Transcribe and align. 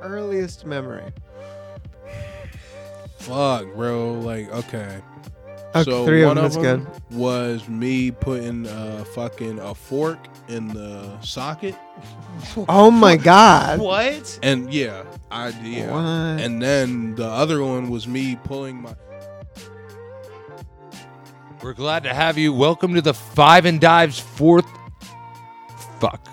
earliest 0.00 0.66
memory? 0.66 1.12
Fuck, 3.18 3.74
bro. 3.74 4.14
Like, 4.14 4.50
okay. 4.52 5.00
Okay, 5.72 5.88
so 5.88 6.04
three 6.04 6.22
of 6.22 6.28
one 6.28 6.36
them, 6.36 6.44
of 6.46 6.52
them 6.54 6.88
was 7.12 7.68
me 7.68 8.10
putting 8.10 8.66
uh 8.66 9.04
fucking 9.14 9.60
a 9.60 9.72
fork 9.72 10.18
in 10.48 10.66
the 10.66 11.20
socket, 11.20 11.76
Oh 12.68 12.90
my 12.90 13.16
god. 13.16 13.78
What? 13.78 14.38
and 14.42 14.72
yeah, 14.74 15.04
I 15.30 15.50
yeah. 15.62 15.92
What? 15.92 16.44
And 16.44 16.60
then 16.60 17.14
the 17.14 17.26
other 17.28 17.62
one 17.62 17.88
was 17.88 18.08
me 18.08 18.34
pulling 18.42 18.82
my. 18.82 18.96
We're 21.62 21.74
glad 21.74 22.02
to 22.02 22.14
have 22.14 22.36
you. 22.36 22.52
Welcome 22.52 22.94
to 22.94 23.02
the 23.02 23.14
Five 23.14 23.64
and 23.64 23.80
Dives 23.80 24.18
fourth. 24.18 24.66
Fuck. 26.00 26.26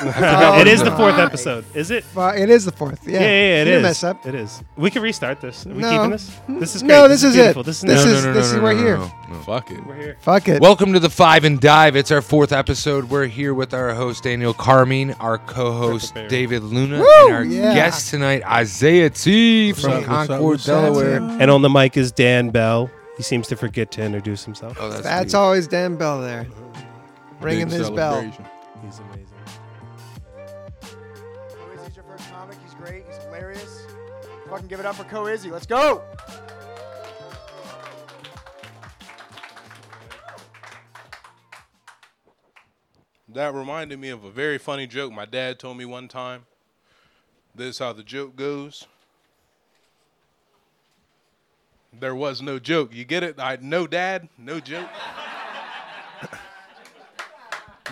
Oh 0.00 0.60
it 0.60 0.66
is 0.68 0.82
the 0.82 0.92
fourth 0.92 1.18
episode. 1.18 1.64
Is 1.74 1.90
it? 1.90 2.04
Fu- 2.04 2.20
it 2.28 2.48
is 2.50 2.64
the 2.64 2.72
fourth. 2.72 3.00
Yeah, 3.06 3.14
Yeah, 3.14 3.20
yeah, 3.20 3.26
yeah 3.26 3.62
it 3.62 3.66
You 3.68 3.72
is. 3.74 3.82
mess 3.82 4.04
up. 4.04 4.24
It 4.26 4.34
is. 4.34 4.62
We 4.76 4.90
can 4.90 5.02
restart 5.02 5.40
this. 5.40 5.66
Are 5.66 5.70
we 5.70 5.80
No. 5.82 5.90
keeping 5.90 6.10
this? 6.10 6.30
This 6.48 6.76
is 6.76 6.82
great. 6.82 6.88
No, 6.88 7.08
this 7.08 7.24
is 7.24 7.36
it. 7.36 7.56
This 7.64 7.76
is 7.78 7.82
This 7.82 8.04
nice. 8.04 8.14
is- 8.14 8.24
this 8.34 8.52
is- 8.52 8.60
we're 8.60 8.76
here. 8.76 8.98
Fuck 9.44 9.70
it. 9.70 9.84
We're 9.86 9.94
here. 9.96 10.16
Fuck 10.20 10.48
it. 10.48 10.60
Welcome 10.60 10.92
to 10.92 11.00
the 11.00 11.10
Five 11.10 11.44
and 11.44 11.60
Dive. 11.60 11.96
It's 11.96 12.10
our 12.10 12.22
fourth 12.22 12.52
episode. 12.52 13.10
We're 13.10 13.26
here 13.26 13.54
with 13.54 13.74
our 13.74 13.92
host 13.94 14.22
Daniel 14.24 14.54
Carmine, 14.54 15.16
our 15.20 15.38
co-host 15.38 16.14
David 16.28 16.62
Luna, 16.62 17.00
Woo, 17.00 17.06
and 17.26 17.34
our 17.34 17.44
yeah. 17.44 17.74
guest 17.74 18.10
tonight 18.10 18.42
Isaiah 18.46 19.10
T 19.10 19.72
from 19.72 19.92
up, 19.92 20.04
Concord. 20.04 20.62
Delaware. 20.62 21.16
And 21.16 21.50
on 21.50 21.62
the 21.62 21.70
mic 21.70 21.96
is 21.96 22.12
Dan 22.12 22.50
Bell. 22.50 22.90
He 23.16 23.22
seems 23.24 23.48
to 23.48 23.56
forget 23.56 23.90
to 23.92 24.02
introduce 24.02 24.44
himself. 24.44 24.76
Oh, 24.80 24.90
that's, 24.90 25.02
That's 25.02 25.34
always 25.34 25.66
Dan 25.66 25.96
Bell 25.96 26.20
there, 26.20 26.46
ringing 27.40 27.68
his 27.68 27.90
bell. 27.90 28.20
He's 28.22 28.98
amazing. 29.00 29.17
Fucking 34.48 34.66
give 34.66 34.80
it 34.80 34.86
up 34.86 34.94
for 34.94 35.04
Ko 35.04 35.26
Izzy. 35.26 35.50
Let's 35.50 35.66
go. 35.66 36.02
That 43.28 43.52
reminded 43.52 43.98
me 43.98 44.08
of 44.08 44.24
a 44.24 44.30
very 44.30 44.56
funny 44.56 44.86
joke 44.86 45.12
my 45.12 45.26
dad 45.26 45.58
told 45.58 45.76
me 45.76 45.84
one 45.84 46.08
time. 46.08 46.46
This 47.54 47.74
is 47.74 47.78
how 47.78 47.92
the 47.92 48.02
joke 48.02 48.36
goes. 48.36 48.86
There 51.92 52.14
was 52.14 52.40
no 52.40 52.58
joke. 52.58 52.94
You 52.94 53.04
get 53.04 53.22
it? 53.22 53.38
I 53.38 53.58
no 53.60 53.86
dad, 53.86 54.28
no 54.38 54.60
joke. 54.60 54.88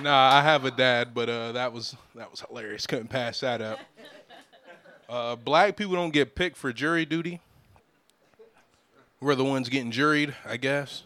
nah, 0.03 0.33
I 0.33 0.43
have 0.43 0.65
a 0.65 0.71
dad, 0.71 1.13
but 1.13 1.29
uh, 1.29 1.53
that 1.53 1.73
was 1.73 1.95
that 2.15 2.31
was 2.31 2.41
hilarious. 2.41 2.87
Couldn't 2.87 3.09
pass 3.09 3.41
that 3.41 3.61
up. 3.61 3.79
Uh, 5.09 5.37
black 5.37 5.77
people 5.77 5.95
don't 5.95 6.13
get 6.13 6.35
picked 6.35 6.57
for 6.57 6.73
jury 6.73 7.05
duty. 7.05 7.41
We're 9.21 9.35
the 9.35 9.45
ones 9.45 9.69
getting 9.69 9.93
juried, 9.93 10.35
I 10.45 10.57
guess. 10.57 11.05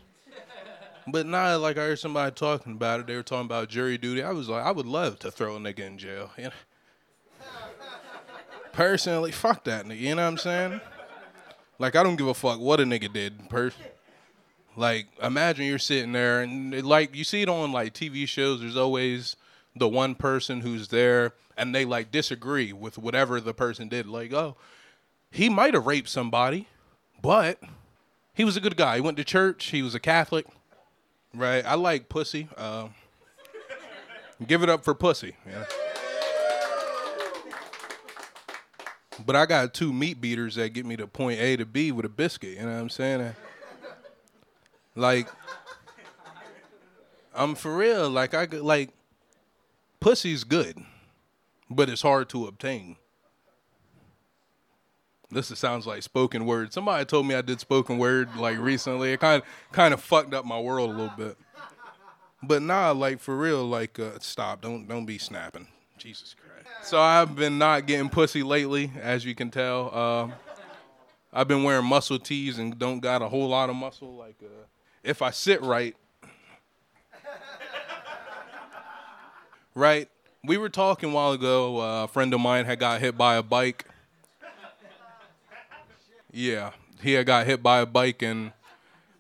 But 1.07 1.27
now, 1.27 1.57
like 1.59 1.77
I 1.77 1.83
heard 1.83 1.99
somebody 1.99 2.35
talking 2.35 2.73
about 2.73 3.01
it, 3.01 3.07
they 3.07 3.17
were 3.17 3.23
talking 3.23 3.47
about 3.47 3.69
jury 3.69 3.99
duty. 3.99 4.23
I 4.23 4.31
was 4.31 4.49
like, 4.49 4.65
I 4.65 4.71
would 4.71 4.87
love 4.87 5.19
to 5.21 5.31
throw 5.31 5.57
a 5.57 5.59
nigga 5.59 5.81
in 5.81 5.99
jail. 5.99 6.31
You 6.37 6.45
know? 6.45 6.51
Personally, 8.73 9.33
fuck 9.33 9.65
that 9.65 9.87
nigga. 9.87 10.01
You 10.01 10.15
know 10.15 10.23
what 10.23 10.29
I'm 10.29 10.39
saying? 10.39 10.81
Like 11.79 11.97
I 11.97 12.03
don't 12.03 12.17
give 12.17 12.27
a 12.27 12.35
fuck 12.35 12.61
what 12.61 12.81
a 12.81 12.85
nigga 12.85 13.13
did. 13.13 13.49
Per- 13.49 13.73
like 14.77 15.07
imagine 15.23 15.67
you're 15.67 15.79
sitting 15.79 16.13
there 16.13 16.43
and 16.43 16.85
like 16.87 17.15
you 17.15 17.25
see 17.25 17.43
it 17.43 17.49
on 17.49 17.73
like 17.73 17.95
TV 17.95 18.29
shows. 18.29 18.61
There's 18.61 18.77
always 18.77 19.37
the 19.75 19.89
one 19.89 20.15
person 20.15 20.61
who's 20.61 20.89
there 20.89 21.35
and 21.57 21.75
they 21.75 21.85
like 21.85 22.11
disagree 22.11 22.73
with 22.73 22.99
whatever 22.99 23.41
the 23.41 23.55
person 23.55 23.89
did. 23.89 24.07
Like, 24.07 24.33
oh, 24.33 24.57
he 25.31 25.49
might 25.49 25.75
have 25.75 25.87
raped 25.87 26.09
somebody, 26.09 26.69
but 27.23 27.61
he 28.35 28.45
was 28.45 28.57
a 28.57 28.61
good 28.61 28.77
guy. 28.77 28.97
He 28.97 29.01
went 29.01 29.17
to 29.19 29.25
church. 29.25 29.67
He 29.67 29.83
was 29.83 29.95
a 29.95 30.01
Catholic. 30.01 30.47
Right. 31.35 31.65
I 31.65 31.75
like 31.75 32.09
pussy. 32.09 32.49
Um, 32.57 32.95
give 34.47 34.63
it 34.63 34.69
up 34.69 34.85
for 34.85 34.95
pussy. 34.95 35.37
Yeah. 35.47 35.65
But 39.25 39.37
I 39.37 39.47
got 39.47 39.75
two 39.75 39.93
meat 39.93 40.21
beaters 40.21 40.55
that 40.55 40.71
get 40.71 40.87
me 40.87 40.97
to 40.97 41.07
point 41.07 41.41
A 41.41 41.57
to 41.57 41.67
B 41.67 41.93
with 41.93 42.07
a 42.07 42.09
biscuit. 42.09 42.57
You 42.57 42.63
know 42.63 42.73
what 42.73 42.81
I'm 42.81 42.89
saying? 42.89 43.35
Like, 44.97 45.29
I'm 47.35 47.55
for 47.55 47.77
real. 47.77 48.09
Like 48.09 48.35
I 48.35 48.45
like, 48.45 48.91
pussy's 50.01 50.45
good, 50.45 50.79
but 51.69 51.89
it's 51.89 52.03
hard 52.03 52.29
to 52.31 52.47
obtain. 52.47 52.97
This 55.31 55.47
sounds 55.47 55.87
like 55.87 56.03
spoken 56.03 56.45
word. 56.45 56.73
Somebody 56.73 57.05
told 57.05 57.27
me 57.27 57.37
I 57.37 57.43
did 57.43 57.61
spoken 57.61 57.99
word 57.99 58.35
like 58.37 58.59
recently. 58.59 59.13
It 59.13 59.21
kind 59.21 59.41
of 59.43 59.49
kind 59.71 59.95
of 59.95 60.01
fucked 60.01 60.35
up 60.35 60.45
my 60.45 60.59
world 60.59 60.91
a 60.91 60.93
little 60.93 61.17
bit. 61.17 61.37
But 62.43 62.63
nah, 62.63 62.91
like 62.91 63.21
for 63.21 63.37
real, 63.37 63.65
like 63.65 63.99
uh, 64.01 64.19
stop. 64.19 64.61
Don't 64.61 64.89
don't 64.89 65.07
be 65.07 65.19
snapping. 65.19 65.69
Jesus 65.99 66.35
Christ. 66.35 66.89
So 66.89 67.01
I've 67.01 67.37
been 67.37 67.59
not 67.59 67.87
getting 67.87 68.09
pussy 68.09 68.43
lately, 68.43 68.91
as 69.01 69.25
you 69.25 69.35
can 69.35 69.51
tell. 69.51 69.95
Um, 69.95 70.33
I've 71.33 71.47
been 71.47 71.63
wearing 71.63 71.85
muscle 71.85 72.19
tees 72.19 72.59
and 72.59 72.77
don't 72.77 73.01
got 73.01 73.23
a 73.23 73.29
whole 73.29 73.49
lot 73.49 73.71
of 73.71 73.77
muscle. 73.77 74.17
Like 74.17 74.37
uh, 74.43 74.67
if 75.05 75.23
I 75.23 75.31
sit 75.31 75.63
right, 75.63 75.95
right. 79.75 80.09
We 80.45 80.57
were 80.57 80.69
talking 80.69 81.11
a 81.11 81.13
while 81.13 81.33
ago. 81.33 81.81
Uh, 81.81 82.05
a 82.05 82.09
friend 82.09 82.33
of 82.33 82.41
mine 82.41 82.65
had 82.65 82.79
got 82.79 83.01
hit 83.01 83.17
by 83.17 83.37
a 83.37 83.43
bike. 83.43 83.87
Yeah, 86.33 86.71
he 87.03 87.15
had 87.15 87.27
got 87.27 87.47
hit 87.47 87.63
by 87.63 87.81
a 87.81 87.87
bike 87.87 88.23
and 88.23 88.53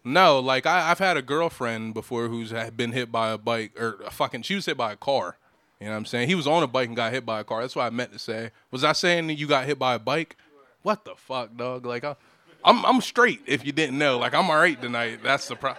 no, 0.04 0.38
like 0.38 0.66
I, 0.66 0.90
I've 0.90 0.98
had 0.98 1.16
a 1.16 1.22
girlfriend 1.22 1.94
before 1.94 2.28
who's 2.28 2.52
been 2.76 2.92
hit 2.92 3.12
by 3.12 3.30
a 3.30 3.38
bike 3.38 3.78
or 3.78 3.98
a 4.06 4.10
fucking 4.10 4.42
she 4.42 4.54
was 4.54 4.66
hit 4.66 4.76
by 4.76 4.92
a 4.92 4.96
car. 4.96 5.36
You 5.78 5.86
know 5.86 5.92
what 5.92 5.98
I'm 5.98 6.06
saying? 6.06 6.28
He 6.28 6.34
was 6.34 6.46
on 6.46 6.62
a 6.62 6.66
bike 6.66 6.88
and 6.88 6.96
got 6.96 7.12
hit 7.12 7.24
by 7.24 7.40
a 7.40 7.44
car. 7.44 7.62
That's 7.62 7.74
what 7.74 7.84
I 7.84 7.90
meant 7.90 8.12
to 8.12 8.18
say. 8.18 8.50
Was 8.70 8.84
I 8.84 8.92
saying 8.92 9.30
you 9.30 9.46
got 9.46 9.66
hit 9.66 9.78
by 9.78 9.94
a 9.94 9.98
bike? 9.98 10.36
What 10.82 11.04
the 11.04 11.14
fuck, 11.16 11.56
dog? 11.56 11.84
Like 11.84 12.04
I, 12.04 12.16
I'm 12.64 12.84
I'm 12.84 13.00
straight. 13.00 13.40
If 13.46 13.64
you 13.64 13.72
didn't 13.72 13.98
know, 13.98 14.18
like 14.18 14.34
I'm 14.34 14.48
alright 14.48 14.80
tonight. 14.80 15.20
That's 15.22 15.48
the 15.48 15.56
pro. 15.56 15.74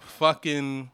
Fucking 0.00 0.90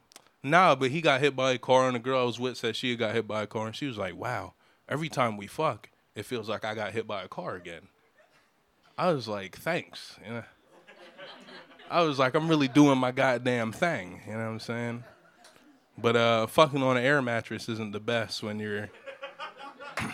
nah, 0.51 0.75
but 0.75 0.91
he 0.91 1.01
got 1.01 1.21
hit 1.21 1.35
by 1.35 1.51
a 1.51 1.57
car 1.57 1.87
and 1.87 1.95
the 1.95 1.99
girl 1.99 2.21
I 2.21 2.23
was 2.23 2.39
with 2.39 2.57
said 2.57 2.75
she 2.75 2.95
got 2.95 3.15
hit 3.15 3.27
by 3.27 3.43
a 3.43 3.47
car 3.47 3.67
and 3.67 3.75
she 3.75 3.85
was 3.85 3.97
like, 3.97 4.15
wow. 4.15 4.53
Every 4.89 5.09
time 5.09 5.37
we 5.37 5.47
fuck, 5.47 5.89
it 6.15 6.25
feels 6.25 6.47
like 6.47 6.63
I 6.63 6.73
got 6.73 6.93
hit 6.93 7.07
by 7.07 7.23
a 7.23 7.27
car 7.27 7.55
again. 7.55 7.87
I 8.97 9.11
was 9.11 9.27
like, 9.27 9.57
thanks. 9.57 10.17
You 10.25 10.33
know? 10.33 10.43
I 11.89 12.01
was 12.01 12.19
like, 12.19 12.35
I'm 12.35 12.47
really 12.47 12.67
doing 12.67 12.97
my 12.97 13.11
goddamn 13.11 13.71
thing. 13.71 14.21
You 14.25 14.33
know 14.33 14.39
what 14.39 14.45
I'm 14.45 14.59
saying? 14.59 15.03
But 15.97 16.15
uh, 16.15 16.47
fucking 16.47 16.81
on 16.83 16.97
an 16.97 17.03
air 17.03 17.21
mattress 17.21 17.69
isn't 17.69 17.91
the 17.91 17.99
best 17.99 18.43
when 18.43 18.59
you're 18.59 18.89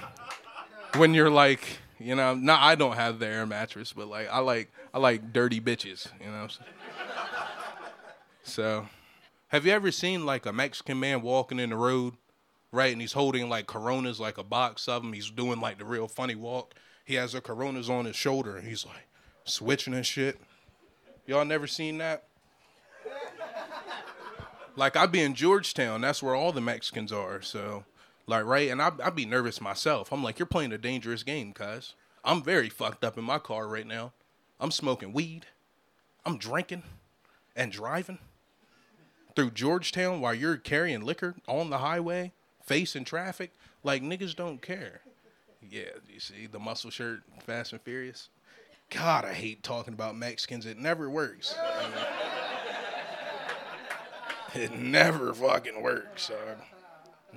when 0.95 1.13
you're 1.13 1.29
like, 1.29 1.79
you 1.99 2.15
know, 2.15 2.35
not 2.35 2.61
I 2.61 2.75
don't 2.75 2.95
have 2.95 3.19
the 3.19 3.27
air 3.27 3.45
mattress, 3.45 3.93
but 3.93 4.07
like 4.07 4.29
I 4.29 4.39
like 4.39 4.71
I 4.93 4.99
like 4.99 5.33
dirty 5.33 5.59
bitches. 5.59 6.07
You 6.23 6.31
know. 6.31 6.47
So, 8.43 8.87
have 9.53 9.67
you 9.67 9.71
ever 9.71 9.91
seen 9.91 10.25
like 10.25 10.47
a 10.47 10.51
Mexican 10.51 10.99
man 10.99 11.21
walking 11.21 11.59
in 11.59 11.69
the 11.69 11.75
road, 11.75 12.15
right? 12.71 12.91
And 12.91 12.99
he's 12.99 13.13
holding 13.13 13.49
like 13.49 13.67
Coronas, 13.67 14.19
like 14.19 14.39
a 14.39 14.43
box 14.43 14.87
of 14.87 15.03
them. 15.03 15.13
He's 15.13 15.29
doing 15.29 15.61
like 15.61 15.77
the 15.77 15.85
real 15.85 16.07
funny 16.07 16.33
walk. 16.33 16.73
He 17.05 17.13
has 17.15 17.35
a 17.35 17.41
Coronas 17.41 17.87
on 17.87 18.05
his 18.05 18.15
shoulder, 18.15 18.57
and 18.57 18.67
he's 18.67 18.83
like 18.83 19.07
switching 19.43 19.93
and 19.93 20.05
shit. 20.05 20.41
Y'all 21.27 21.45
never 21.45 21.67
seen 21.67 21.99
that? 21.99 22.23
Like 24.75 24.97
I 24.97 25.05
be 25.05 25.21
in 25.21 25.35
Georgetown, 25.35 26.01
that's 26.01 26.23
where 26.23 26.33
all 26.33 26.51
the 26.51 26.59
Mexicans 26.59 27.11
are. 27.11 27.43
So, 27.43 27.85
like, 28.25 28.45
right, 28.45 28.71
and 28.71 28.81
I 28.81 28.91
I 29.03 29.11
be 29.11 29.27
nervous 29.27 29.61
myself. 29.61 30.11
I'm 30.11 30.23
like, 30.23 30.39
you're 30.39 30.47
playing 30.47 30.73
a 30.73 30.79
dangerous 30.79 31.21
game, 31.21 31.53
cuz 31.53 31.93
I'm 32.25 32.41
very 32.41 32.69
fucked 32.69 33.03
up 33.03 33.19
in 33.19 33.23
my 33.23 33.37
car 33.37 33.67
right 33.67 33.85
now. 33.85 34.13
I'm 34.59 34.71
smoking 34.71 35.13
weed, 35.13 35.45
I'm 36.25 36.39
drinking, 36.39 36.81
and 37.55 37.71
driving 37.71 38.17
through 39.35 39.51
Georgetown 39.51 40.21
while 40.21 40.33
you're 40.33 40.57
carrying 40.57 41.01
liquor 41.01 41.35
on 41.47 41.69
the 41.69 41.79
highway, 41.79 42.31
facing 42.61 43.05
traffic. 43.05 43.51
Like 43.83 44.01
niggas 44.01 44.35
don't 44.35 44.61
care. 44.61 45.01
Yeah, 45.69 45.83
you 46.11 46.19
see 46.19 46.47
the 46.47 46.59
muscle 46.59 46.89
shirt, 46.89 47.21
Fast 47.45 47.73
and 47.73 47.81
Furious. 47.81 48.29
God, 48.89 49.25
I 49.25 49.33
hate 49.33 49.63
talking 49.63 49.93
about 49.93 50.15
Mexicans. 50.15 50.65
It 50.65 50.77
never 50.77 51.09
works. 51.09 51.55
It 54.55 54.77
never 54.77 55.33
fucking 55.33 55.81
works, 55.81 56.27
son. 56.27 56.57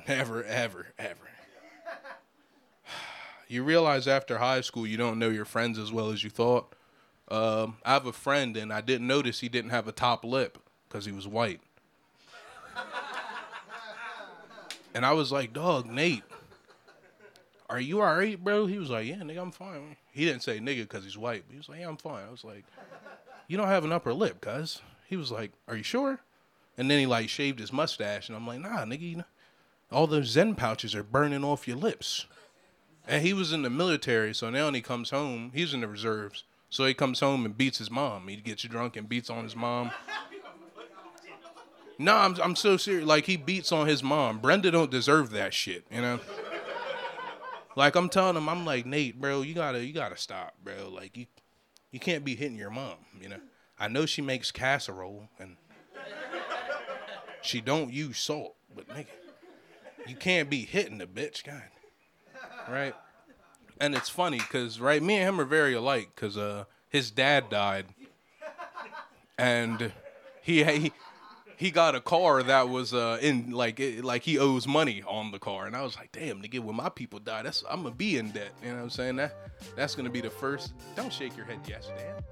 Never, 0.07 0.45
ever, 0.45 0.89
ever. 0.99 1.17
You 3.49 3.63
realize 3.63 4.09
after 4.09 4.39
high 4.39 4.61
school 4.61 4.89
you 4.89 4.97
don't 4.97 5.21
know 5.21 5.29
your 5.29 5.45
friends 5.45 5.79
as 5.79 5.93
well 5.93 6.11
as 6.11 6.25
you 6.25 6.31
thought. 6.31 6.75
Um, 7.29 7.77
I 7.85 7.93
have 7.93 8.05
a 8.05 8.13
friend 8.13 8.57
and 8.57 8.73
I 8.73 8.81
didn't 8.81 9.07
notice 9.07 9.39
he 9.39 9.49
didn't 9.49 9.71
have 9.71 9.87
a 9.87 9.93
top 9.93 10.25
lip 10.25 10.59
because 10.89 11.05
he 11.05 11.13
was 11.13 11.29
white. 11.29 11.61
And 14.94 15.05
I 15.05 15.12
was 15.12 15.31
like, 15.31 15.52
dog, 15.52 15.87
Nate, 15.87 16.23
"Are 17.69 17.81
you 17.81 18.00
all 18.00 18.17
right, 18.17 18.43
bro?" 18.43 18.64
He 18.67 18.78
was 18.78 18.88
like, 18.88 19.06
"Yeah, 19.06 19.17
nigga, 19.17 19.43
I'm 19.43 19.52
fine." 19.52 19.96
He 20.11 20.25
didn't 20.25 20.43
say 20.43 20.58
nigga 20.58 20.82
because 20.82 21.05
he's 21.05 21.19
white. 21.19 21.44
But 21.46 21.52
he 21.52 21.58
was 21.58 21.69
like, 21.69 21.81
"Yeah, 21.81 21.88
I'm 21.88 21.99
fine." 21.99 22.25
I 22.26 22.31
was 22.31 22.44
like, 22.44 22.64
"You 23.46 23.58
don't 23.58 23.69
have 23.69 23.84
an 23.84 23.93
upper 23.93 24.14
lip, 24.14 24.40
cuz." 24.40 24.81
He 25.06 25.17
was 25.17 25.31
like, 25.31 25.52
"Are 25.69 25.76
you 25.76 25.82
sure?" 25.82 26.20
And 26.78 26.90
then 26.90 26.99
he 26.99 27.06
like 27.06 27.28
shaved 27.28 27.58
his 27.58 27.73
mustache, 27.73 28.28
and 28.28 28.37
I'm 28.37 28.46
like, 28.46 28.61
"Nah, 28.61 28.84
nigga, 28.84 29.00
you 29.00 29.17
know, 29.17 29.25
all 29.93 30.06
those 30.06 30.34
Zyn 30.34 30.56
pouches 30.56 30.94
are 30.94 31.02
burning 31.02 31.44
off 31.44 31.69
your 31.69 31.76
lips." 31.76 32.26
And 33.06 33.23
he 33.23 33.32
was 33.32 33.52
in 33.52 33.62
the 33.62 33.70
military, 33.70 34.34
so 34.34 34.50
now 34.50 34.64
when 34.64 34.75
he 34.75 34.81
comes 34.81 35.11
home, 35.11 35.52
he's 35.55 35.75
in 35.75 35.81
the 35.82 35.88
reserves. 35.88 36.44
So 36.70 36.84
he 36.87 36.94
comes 36.94 37.20
home 37.20 37.44
and 37.44 37.56
beats 37.56 37.78
his 37.78 37.90
mom. 37.90 38.26
He 38.28 38.37
gets 38.37 38.62
drunk 38.64 38.96
and 38.96 39.08
beats 39.08 39.31
on 39.31 39.44
his 39.44 39.55
mom. 39.55 39.93
No, 41.99 42.15
I'm 42.15 42.37
I'm 42.43 42.57
so 42.57 42.77
serious. 42.77 43.07
Like 43.07 43.25
he 43.27 43.37
beats 43.37 43.73
on 43.73 43.87
his 43.87 44.03
mom. 44.03 44.39
Brenda 44.39 44.71
don't 44.71 44.91
deserve 44.91 45.31
that 45.31 45.55
shit, 45.55 45.87
you 45.91 46.01
know. 46.01 46.21
Like 47.75 47.95
I'm 47.95 48.09
telling 48.09 48.37
him, 48.37 48.49
I'm 48.49 48.65
like 48.65 48.87
Nate, 48.87 49.21
bro, 49.21 49.43
you 49.43 49.55
gotta 49.55 49.85
you 49.85 49.93
gotta 49.93 50.17
stop, 50.17 50.55
bro. 50.63 50.89
Like 50.89 51.17
you 51.17 51.27
you 51.91 52.01
can't 52.01 52.25
be 52.25 52.35
hitting 52.35 52.57
your 52.57 52.71
mom, 52.71 52.97
you 53.21 53.29
know. 53.29 53.41
I 53.79 53.89
know 53.89 54.07
she 54.07 54.23
makes 54.23 54.51
casserole 54.51 55.29
and 55.39 55.57
she 57.43 57.61
don't 57.61 57.93
use 57.93 58.19
salt, 58.19 58.57
but 58.75 58.89
nigga, 58.89 59.07
you 60.07 60.17
can't 60.17 60.51
be 60.51 60.65
hitting 60.65 60.99
the 60.99 61.07
bitch, 61.07 61.45
God, 61.45 61.63
right? 62.69 62.95
And 63.79 63.95
it's 63.95 64.09
funny 64.09 64.39
because 64.39 64.81
right, 64.81 65.03
me 65.03 65.17
and 65.17 65.29
him 65.29 65.41
are 65.41 65.45
very 65.45 65.75
alike 65.75 66.11
because 66.15 66.37
uh 66.37 66.65
his 66.89 67.11
dad 67.11 67.51
died, 67.51 67.87
and 69.39 69.93
he 70.43 70.65
he 70.65 70.93
he 71.56 71.70
got 71.70 71.94
a 71.94 72.00
car 72.00 72.43
that 72.43 72.69
was 72.69 72.93
uh 72.94 73.19
in 73.20 73.50
like 73.50 73.81
it, 73.81 74.05
like 74.05 74.23
he 74.23 74.38
owes 74.38 74.67
money 74.67 75.03
on 75.06 75.31
the 75.32 75.38
car, 75.38 75.67
and 75.67 75.75
I 75.76 75.82
was 75.82 75.97
like, 75.97 76.12
damn, 76.12 76.43
nigga, 76.43 76.61
when 76.61 76.76
my 76.76 76.88
people 76.88 77.19
die, 77.19 77.43
that's 77.43 77.64
I'm 77.70 77.82
gonna 77.82 77.94
be 77.94 78.19
in 78.19 78.31
debt. 78.31 78.53
You 78.62 78.70
know 78.70 78.76
what 78.76 78.82
I'm 78.82 78.91
saying? 78.91 79.17
That 79.17 79.35
that's 79.75 79.94
gonna 79.94 80.11
be 80.11 80.20
the 80.20 80.31
first. 80.31 80.73
Don't 80.94 81.12
shake 81.12 81.37
your 81.37 81.47
head, 81.47 81.61
yes, 81.67 81.88
dad. 81.88 82.25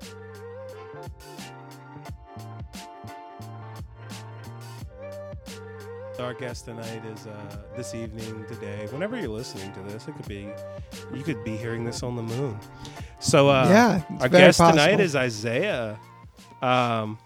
Our 6.20 6.32
guest 6.32 6.66
tonight 6.66 7.04
is 7.06 7.26
uh, 7.26 7.56
this 7.76 7.92
evening, 7.94 8.44
today. 8.48 8.86
Whenever 8.90 9.18
you're 9.18 9.28
listening 9.28 9.72
to 9.72 9.80
this, 9.80 10.06
it 10.06 10.12
could 10.14 10.28
be 10.28 10.48
you 11.12 11.22
could 11.24 11.42
be 11.42 11.56
hearing 11.56 11.84
this 11.84 12.04
on 12.04 12.14
the 12.14 12.22
moon. 12.22 12.56
So 13.18 13.48
uh, 13.48 13.66
Yeah, 13.68 14.02
our 14.20 14.28
very 14.28 14.44
guest 14.44 14.58
tonight 14.58 15.00
is 15.00 15.16
Isaiah. 15.16 15.98
Um, 16.62 17.18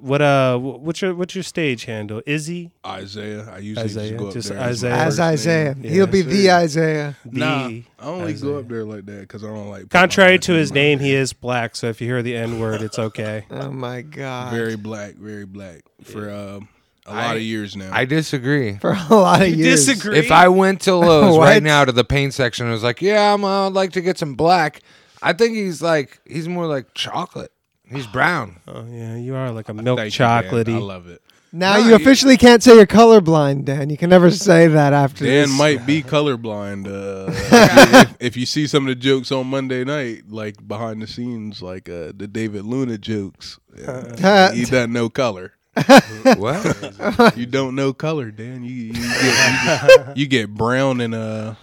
what 0.00 0.20
uh, 0.22 0.58
what's 0.58 1.00
your 1.02 1.14
what's 1.14 1.34
your 1.34 1.42
stage 1.44 1.84
handle? 1.86 2.22
Izzy, 2.26 2.70
Isaiah, 2.84 3.48
I 3.50 3.58
usually 3.58 3.84
Isaiah, 3.86 4.08
just 4.10 4.18
go 4.20 4.28
up 4.28 4.34
just 4.34 4.48
there 4.50 4.58
Isaiah. 4.60 4.92
As 4.94 5.04
first 5.06 5.18
name. 5.18 5.26
Isaiah, 5.28 5.76
Yeah, 5.80 5.90
he'll 5.90 6.06
be 6.06 6.22
the 6.22 6.46
it. 6.48 6.52
Isaiah. 6.52 7.16
Nah, 7.24 7.46
I 7.68 7.82
only 8.00 8.32
Isaiah. 8.34 8.50
go 8.52 8.58
up 8.58 8.68
there 8.68 8.84
like 8.84 9.06
that 9.06 9.20
because 9.20 9.42
I 9.42 9.48
don't 9.48 9.68
like. 9.68 9.82
putting 9.82 9.88
Contrary 9.88 10.38
to 10.40 10.52
his 10.52 10.72
name, 10.72 10.98
he 10.98 11.14
is 11.14 11.32
black. 11.32 11.76
So 11.76 11.88
if 11.88 12.00
you 12.00 12.06
hear 12.08 12.22
the 12.22 12.36
N 12.36 12.60
word, 12.60 12.82
it's 12.82 12.98
okay. 12.98 13.44
Oh 13.50 13.70
my 13.70 14.02
god! 14.02 14.52
very 14.52 14.76
black, 14.76 15.14
very 15.14 15.46
black 15.46 15.80
for 16.04 16.30
um, 16.30 16.68
a 17.06 17.10
lot 17.14 17.30
I- 17.30 17.34
of 17.36 17.42
years 17.42 17.74
now. 17.74 17.90
I 17.92 18.04
disagree. 18.04 18.76
for 18.78 18.92
a 18.92 19.14
lot 19.14 19.42
of 19.42 19.48
years. 19.48 19.86
disagree? 19.86 20.18
If 20.18 20.30
I 20.30 20.48
went 20.48 20.82
to 20.82 20.94
Lowe's 20.96 21.36
What? 21.38 21.44
right 21.44 21.62
now 21.62 21.84
to 21.84 21.92
the 21.92 22.04
paint 22.04 22.34
section 22.34 22.66
and 22.66 22.72
was 22.72 22.82
like, 22.82 23.00
"Yeah, 23.00 23.32
I'm, 23.34 23.44
uh, 23.44 23.66
I'd 23.66 23.72
like 23.72 23.92
to 23.92 24.00
get 24.02 24.18
some 24.18 24.34
black," 24.34 24.82
I 25.22 25.32
think 25.32 25.54
he's 25.56 25.80
like 25.80 26.20
he's 26.26 26.48
more 26.48 26.66
like 26.66 26.92
chocolate. 26.94 27.50
He's 27.90 28.06
brown. 28.06 28.56
Oh 28.66 28.84
yeah, 28.90 29.16
you 29.16 29.34
are 29.34 29.50
like 29.52 29.68
a 29.68 29.74
milk 29.74 29.98
Thank 29.98 30.12
you, 30.12 30.18
Dan. 30.24 30.42
chocolatey. 30.44 30.74
I 30.74 30.78
love 30.78 31.08
it. 31.08 31.22
Now 31.52 31.74
No, 31.74 31.84
you 31.84 31.88
you- 31.90 31.94
officially 31.94 32.36
can't 32.36 32.62
say 32.62 32.74
you're 32.74 32.86
colorblind, 32.86 33.64
Dan. 33.64 33.88
You 33.88 33.96
can 33.96 34.10
never 34.10 34.30
say 34.30 34.66
that 34.66 34.92
after 34.92 35.24
Dan 35.24 35.48
this. 35.48 35.56
might 35.58 35.86
be 35.86 36.02
colorblind. 36.02 36.86
Uh, 36.88 37.30
if, 38.02 38.16
if 38.20 38.36
you 38.36 38.44
see 38.44 38.66
some 38.66 38.84
of 38.84 38.88
the 38.88 38.94
jokes 39.00 39.30
on 39.30 39.46
Monday 39.46 39.84
night, 39.84 40.24
like 40.28 40.66
behind 40.66 41.00
the 41.00 41.06
scenes, 41.06 41.62
like 41.62 41.88
uh, 41.88 42.12
the 42.14 42.26
David 42.30 42.64
Luna 42.66 42.98
jokes, 42.98 43.58
uh, 43.86 44.50
he 44.52 44.62
doesn't 44.64 44.92
know 44.92 45.08
color. 45.08 45.52
what? 46.36 47.34
You 47.36 47.46
don't 47.46 47.74
know 47.74 47.92
color, 47.92 48.30
Dan. 48.30 48.64
You 48.64 48.70
you 48.70 48.92
get, 48.92 49.02
you 49.04 49.88
get, 50.06 50.16
you 50.16 50.26
get 50.26 50.54
brown 50.54 51.00
and 51.00 51.14
uh 51.14 51.54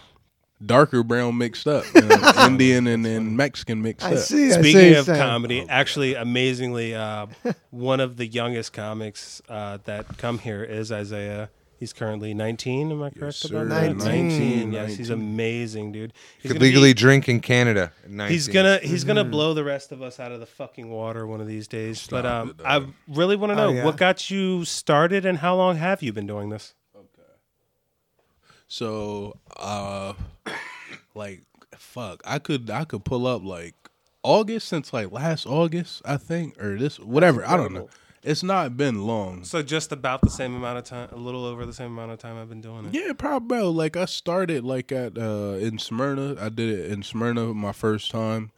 darker 0.66 1.04
brown 1.04 1.38
mixed 1.38 1.68
up, 1.68 1.86
you 1.94 2.02
know, 2.02 2.32
Indian 2.46 2.88
and, 2.88 3.06
and 3.06 3.36
Mexican 3.38 3.82
mixed 3.82 4.06
I 4.06 4.14
up. 4.14 4.20
see. 4.20 4.48
I 4.48 4.50
see 4.50 4.52
Speaking 4.62 4.76
what 4.76 4.84
of 4.86 4.92
you're 5.08 5.16
saying. 5.16 5.20
comedy, 5.20 5.66
actually, 5.70 6.16
amazingly, 6.16 6.96
uh, 6.96 7.28
one 7.72 8.00
of 8.00 8.18
the 8.18 8.26
youngest 8.26 8.74
comics 8.74 9.42
uh, 9.50 9.78
that 9.86 10.18
come 10.18 10.40
here 10.40 10.64
is 10.64 10.92
Isaiah. 10.92 11.50
He's 11.80 11.92
currently 11.92 12.34
19. 12.34 12.92
Am 12.92 13.02
I 13.04 13.10
correct 13.10 13.22
Yes, 13.44 13.46
about 13.46 13.64
sir. 13.64 13.94
that? 13.94 13.98
19. 13.98 14.72
Yes, 14.72 14.96
he's 14.96 15.10
amazing, 15.10 15.92
dude. 15.92 16.14
He's 16.42 16.44
Could 16.52 16.60
gonna 16.60 16.66
legally 16.66 16.92
be- 16.92 17.00
drink 17.00 17.28
in 17.28 17.42
Canada. 17.42 17.92
at 18.06 18.10
19. 18.10 18.32
He's 18.34 18.48
gonna 18.48 18.78
he's 18.82 19.02
Mm-hmm. 19.02 19.08
gonna 19.08 19.24
blow 19.26 19.54
the 19.54 19.66
rest 19.66 19.92
of 19.92 20.02
us 20.02 20.18
out 20.18 20.32
of 20.32 20.40
the 20.40 20.46
fucking 20.46 20.90
water 20.90 21.28
one 21.28 21.42
of 21.42 21.48
these 21.48 21.68
days. 21.68 22.08
but 22.10 22.26
um, 22.26 22.50
it, 22.58 22.66
I 22.66 22.86
really 23.10 23.36
want 23.36 23.52
to 23.52 23.56
know 23.58 23.68
Oh, 23.68 23.74
yeah. 23.74 23.84
what 23.84 23.98
got 23.98 24.30
you 24.30 24.64
started 24.64 25.26
and 25.26 25.40
how 25.40 25.56
long 25.58 25.76
have 25.76 26.02
you 26.02 26.14
been 26.14 26.28
doing 26.28 26.50
this? 26.52 26.74
So, 28.74 29.38
uh, 29.56 30.14
like, 31.14 31.44
fuck, 31.78 32.24
I 32.26 32.40
could 32.40 32.72
I 32.72 32.86
could 32.86 33.06
pull 33.06 33.28
up 33.28 33.44
like 33.44 33.76
August 34.24 34.68
since 34.68 34.92
like 34.92 35.12
last 35.12 35.46
August, 35.46 36.02
I 36.06 36.18
think, 36.18 36.60
or 36.60 36.76
this 36.80 37.00
whatever. 37.00 37.48
I 37.48 37.56
don't 37.56 37.72
know. 37.72 37.88
It's 38.24 38.42
not 38.42 38.76
been 38.76 39.06
long. 39.06 39.44
So 39.44 39.62
just 39.62 39.92
about 39.92 40.22
the 40.22 40.32
same 40.32 40.56
amount 40.56 40.80
of 40.80 40.86
time, 40.86 41.10
a 41.12 41.18
little 41.18 41.46
over 41.46 41.68
the 41.68 41.74
same 41.74 41.92
amount 41.92 42.14
of 42.14 42.18
time 42.18 42.36
I've 42.36 42.50
been 42.50 42.62
doing 42.62 42.86
it. 42.86 42.96
Yeah, 42.96 43.14
probably. 43.16 43.62
Like 43.62 43.96
I 43.96 44.06
started 44.06 44.64
like 44.64 44.92
at 44.92 45.20
uh 45.20 45.58
in 45.60 45.78
Smyrna. 45.78 46.38
I 46.44 46.50
did 46.50 46.80
it 46.80 46.92
in 46.92 47.04
Smyrna 47.04 47.54
my 47.54 47.74
first 47.74 48.10
time. 48.10 48.50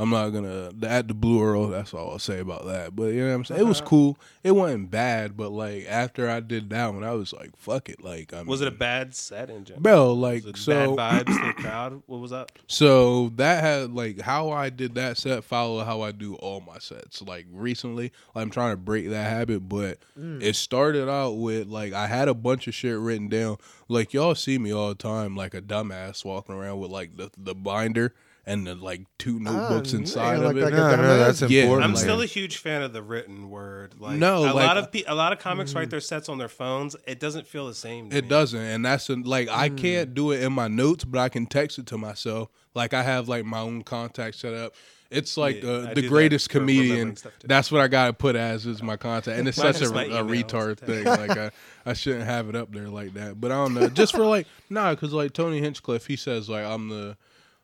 I'm 0.00 0.10
not 0.10 0.30
gonna 0.30 0.70
at 0.84 1.08
the 1.08 1.14
Blue 1.14 1.42
Earl. 1.42 1.66
That's 1.68 1.92
all 1.92 2.12
I'll 2.12 2.18
say 2.20 2.38
about 2.38 2.66
that. 2.66 2.94
But 2.94 3.06
you 3.14 3.20
know 3.22 3.30
what 3.30 3.34
I'm 3.34 3.44
saying. 3.44 3.58
It 3.60 3.62
Uh-huh. 3.62 3.68
was 3.70 3.80
cool. 3.80 4.16
It 4.44 4.52
wasn't 4.52 4.92
bad. 4.92 5.36
But 5.36 5.50
like 5.50 5.86
after 5.88 6.30
I 6.30 6.38
did 6.38 6.70
that 6.70 6.94
one, 6.94 7.02
I 7.02 7.12
was 7.14 7.32
like, 7.32 7.56
fuck 7.56 7.88
it. 7.88 8.04
Like 8.04 8.32
I 8.32 8.42
Was 8.42 8.60
it 8.60 8.68
a 8.68 8.72
bad 8.72 9.14
set 9.16 9.50
in 9.50 9.64
general? 9.64 9.82
bro? 9.82 10.12
Like 10.14 10.44
it 10.46 10.56
so. 10.56 10.94
bad 10.94 11.26
vibes 11.26 11.40
to 11.40 11.46
the 11.48 11.52
crowd? 11.54 12.02
What 12.06 12.20
was 12.20 12.32
up? 12.32 12.52
So 12.68 13.30
that 13.36 13.64
had 13.64 13.92
like 13.92 14.20
how 14.20 14.50
I 14.50 14.70
did 14.70 14.94
that 14.94 15.16
set 15.18 15.42
follow 15.42 15.82
how 15.84 16.02
I 16.02 16.12
do 16.12 16.36
all 16.36 16.60
my 16.60 16.78
sets. 16.78 17.20
Like 17.20 17.46
recently, 17.52 18.12
I'm 18.36 18.50
trying 18.50 18.74
to 18.74 18.76
break 18.76 19.10
that 19.10 19.28
habit, 19.28 19.68
but 19.68 19.98
it 20.16 20.54
started 20.54 21.08
out 21.10 21.38
with 21.38 21.66
like 21.66 21.92
I 21.92 22.06
had 22.06 22.28
a 22.28 22.34
bunch 22.34 22.68
of 22.68 22.74
shit 22.74 22.96
written 22.96 23.28
down. 23.28 23.56
Like 23.88 24.12
y'all 24.14 24.36
see 24.36 24.58
me 24.58 24.72
all 24.72 24.90
the 24.90 24.94
time, 24.94 25.34
like 25.34 25.54
a 25.54 25.60
dumbass 25.60 26.24
walking 26.24 26.54
around 26.54 26.78
with 26.78 26.92
like 26.92 27.16
the 27.16 27.30
the 27.36 27.56
binder 27.56 28.14
and 28.48 28.66
the 28.66 28.74
like 28.74 29.02
two 29.18 29.38
notebooks 29.38 29.92
you 29.92 29.98
inside 30.00 30.38
look 30.38 30.52
of 30.52 30.56
it. 30.58 30.62
like 30.64 30.72
No, 30.72 30.96
no, 30.96 31.18
that's 31.18 31.42
Yeah, 31.42 31.62
important. 31.64 31.90
I'm 31.90 31.96
still 31.96 32.22
a 32.22 32.26
huge 32.26 32.56
fan 32.56 32.82
of 32.82 32.92
the 32.92 33.02
written 33.02 33.50
word. 33.50 33.94
Like 34.00 34.18
No, 34.18 34.38
a 34.38 34.52
like- 34.52 34.54
lot 34.54 34.76
of 34.78 34.90
pe- 34.90 35.04
a 35.06 35.14
lot 35.14 35.32
of 35.32 35.38
comics 35.38 35.74
write 35.74 35.90
their 35.90 36.00
sets 36.00 36.28
on 36.28 36.38
their 36.38 36.48
phones. 36.48 36.96
It 37.06 37.20
doesn't 37.20 37.46
feel 37.46 37.66
the 37.66 37.74
same. 37.74 38.10
To 38.10 38.16
It 38.16 38.24
me. 38.24 38.28
doesn't, 38.30 38.58
and 38.60 38.84
that's 38.84 39.08
a, 39.10 39.14
like 39.16 39.48
I 39.48 39.68
Hmm. 39.68 39.76
can't 39.76 40.14
do 40.14 40.32
it 40.32 40.42
in 40.42 40.52
my 40.52 40.66
notes, 40.66 41.04
but 41.04 41.20
I 41.20 41.28
can 41.28 41.46
text 41.46 41.78
it 41.78 41.86
to 41.86 41.98
myself. 41.98 42.48
Like 42.74 42.94
I 42.94 43.02
have 43.02 43.28
like 43.28 43.44
my 43.44 43.60
own 43.60 43.82
contact 43.82 44.36
set 44.36 44.54
up. 44.54 44.74
It's 45.10 45.36
like 45.38 45.62
Yeah, 45.62 45.70
uh, 45.70 45.80
the 45.88 45.94
do 45.94 46.00
that 46.02 46.08
greatest 46.08 46.50
comedian. 46.50 47.16
That's 47.42 47.72
what 47.72 47.80
I 47.80 47.88
gotta 47.88 48.12
put 48.12 48.36
as 48.36 48.66
is 48.66 48.82
my 48.82 48.96
contact, 48.98 49.38
and 49.38 49.48
it's 49.48 49.56
Mine's 49.58 49.78
such 49.78 49.88
a, 49.90 50.18
a 50.18 50.22
retard 50.24 50.78
thing. 50.88 51.04
Like 51.04 51.30
I, 51.36 51.50
I 51.86 51.92
shouldn't 51.94 52.24
have 52.24 52.48
it 52.50 52.54
up 52.56 52.72
there 52.72 52.88
like 52.88 53.14
that. 53.14 53.40
But 53.40 53.50
I 53.50 53.54
don't 53.56 53.72
know, 53.74 53.88
just 53.88 54.12
for 54.14 54.24
like 54.26 54.46
nah, 54.70 54.90
because 54.94 55.12
like 55.14 55.32
Tony 55.32 55.60
Hinchcliffe, 55.60 56.06
he 56.06 56.16
says 56.16 56.48
like 56.50 56.64
I'm 56.64 56.88
the 56.90 57.16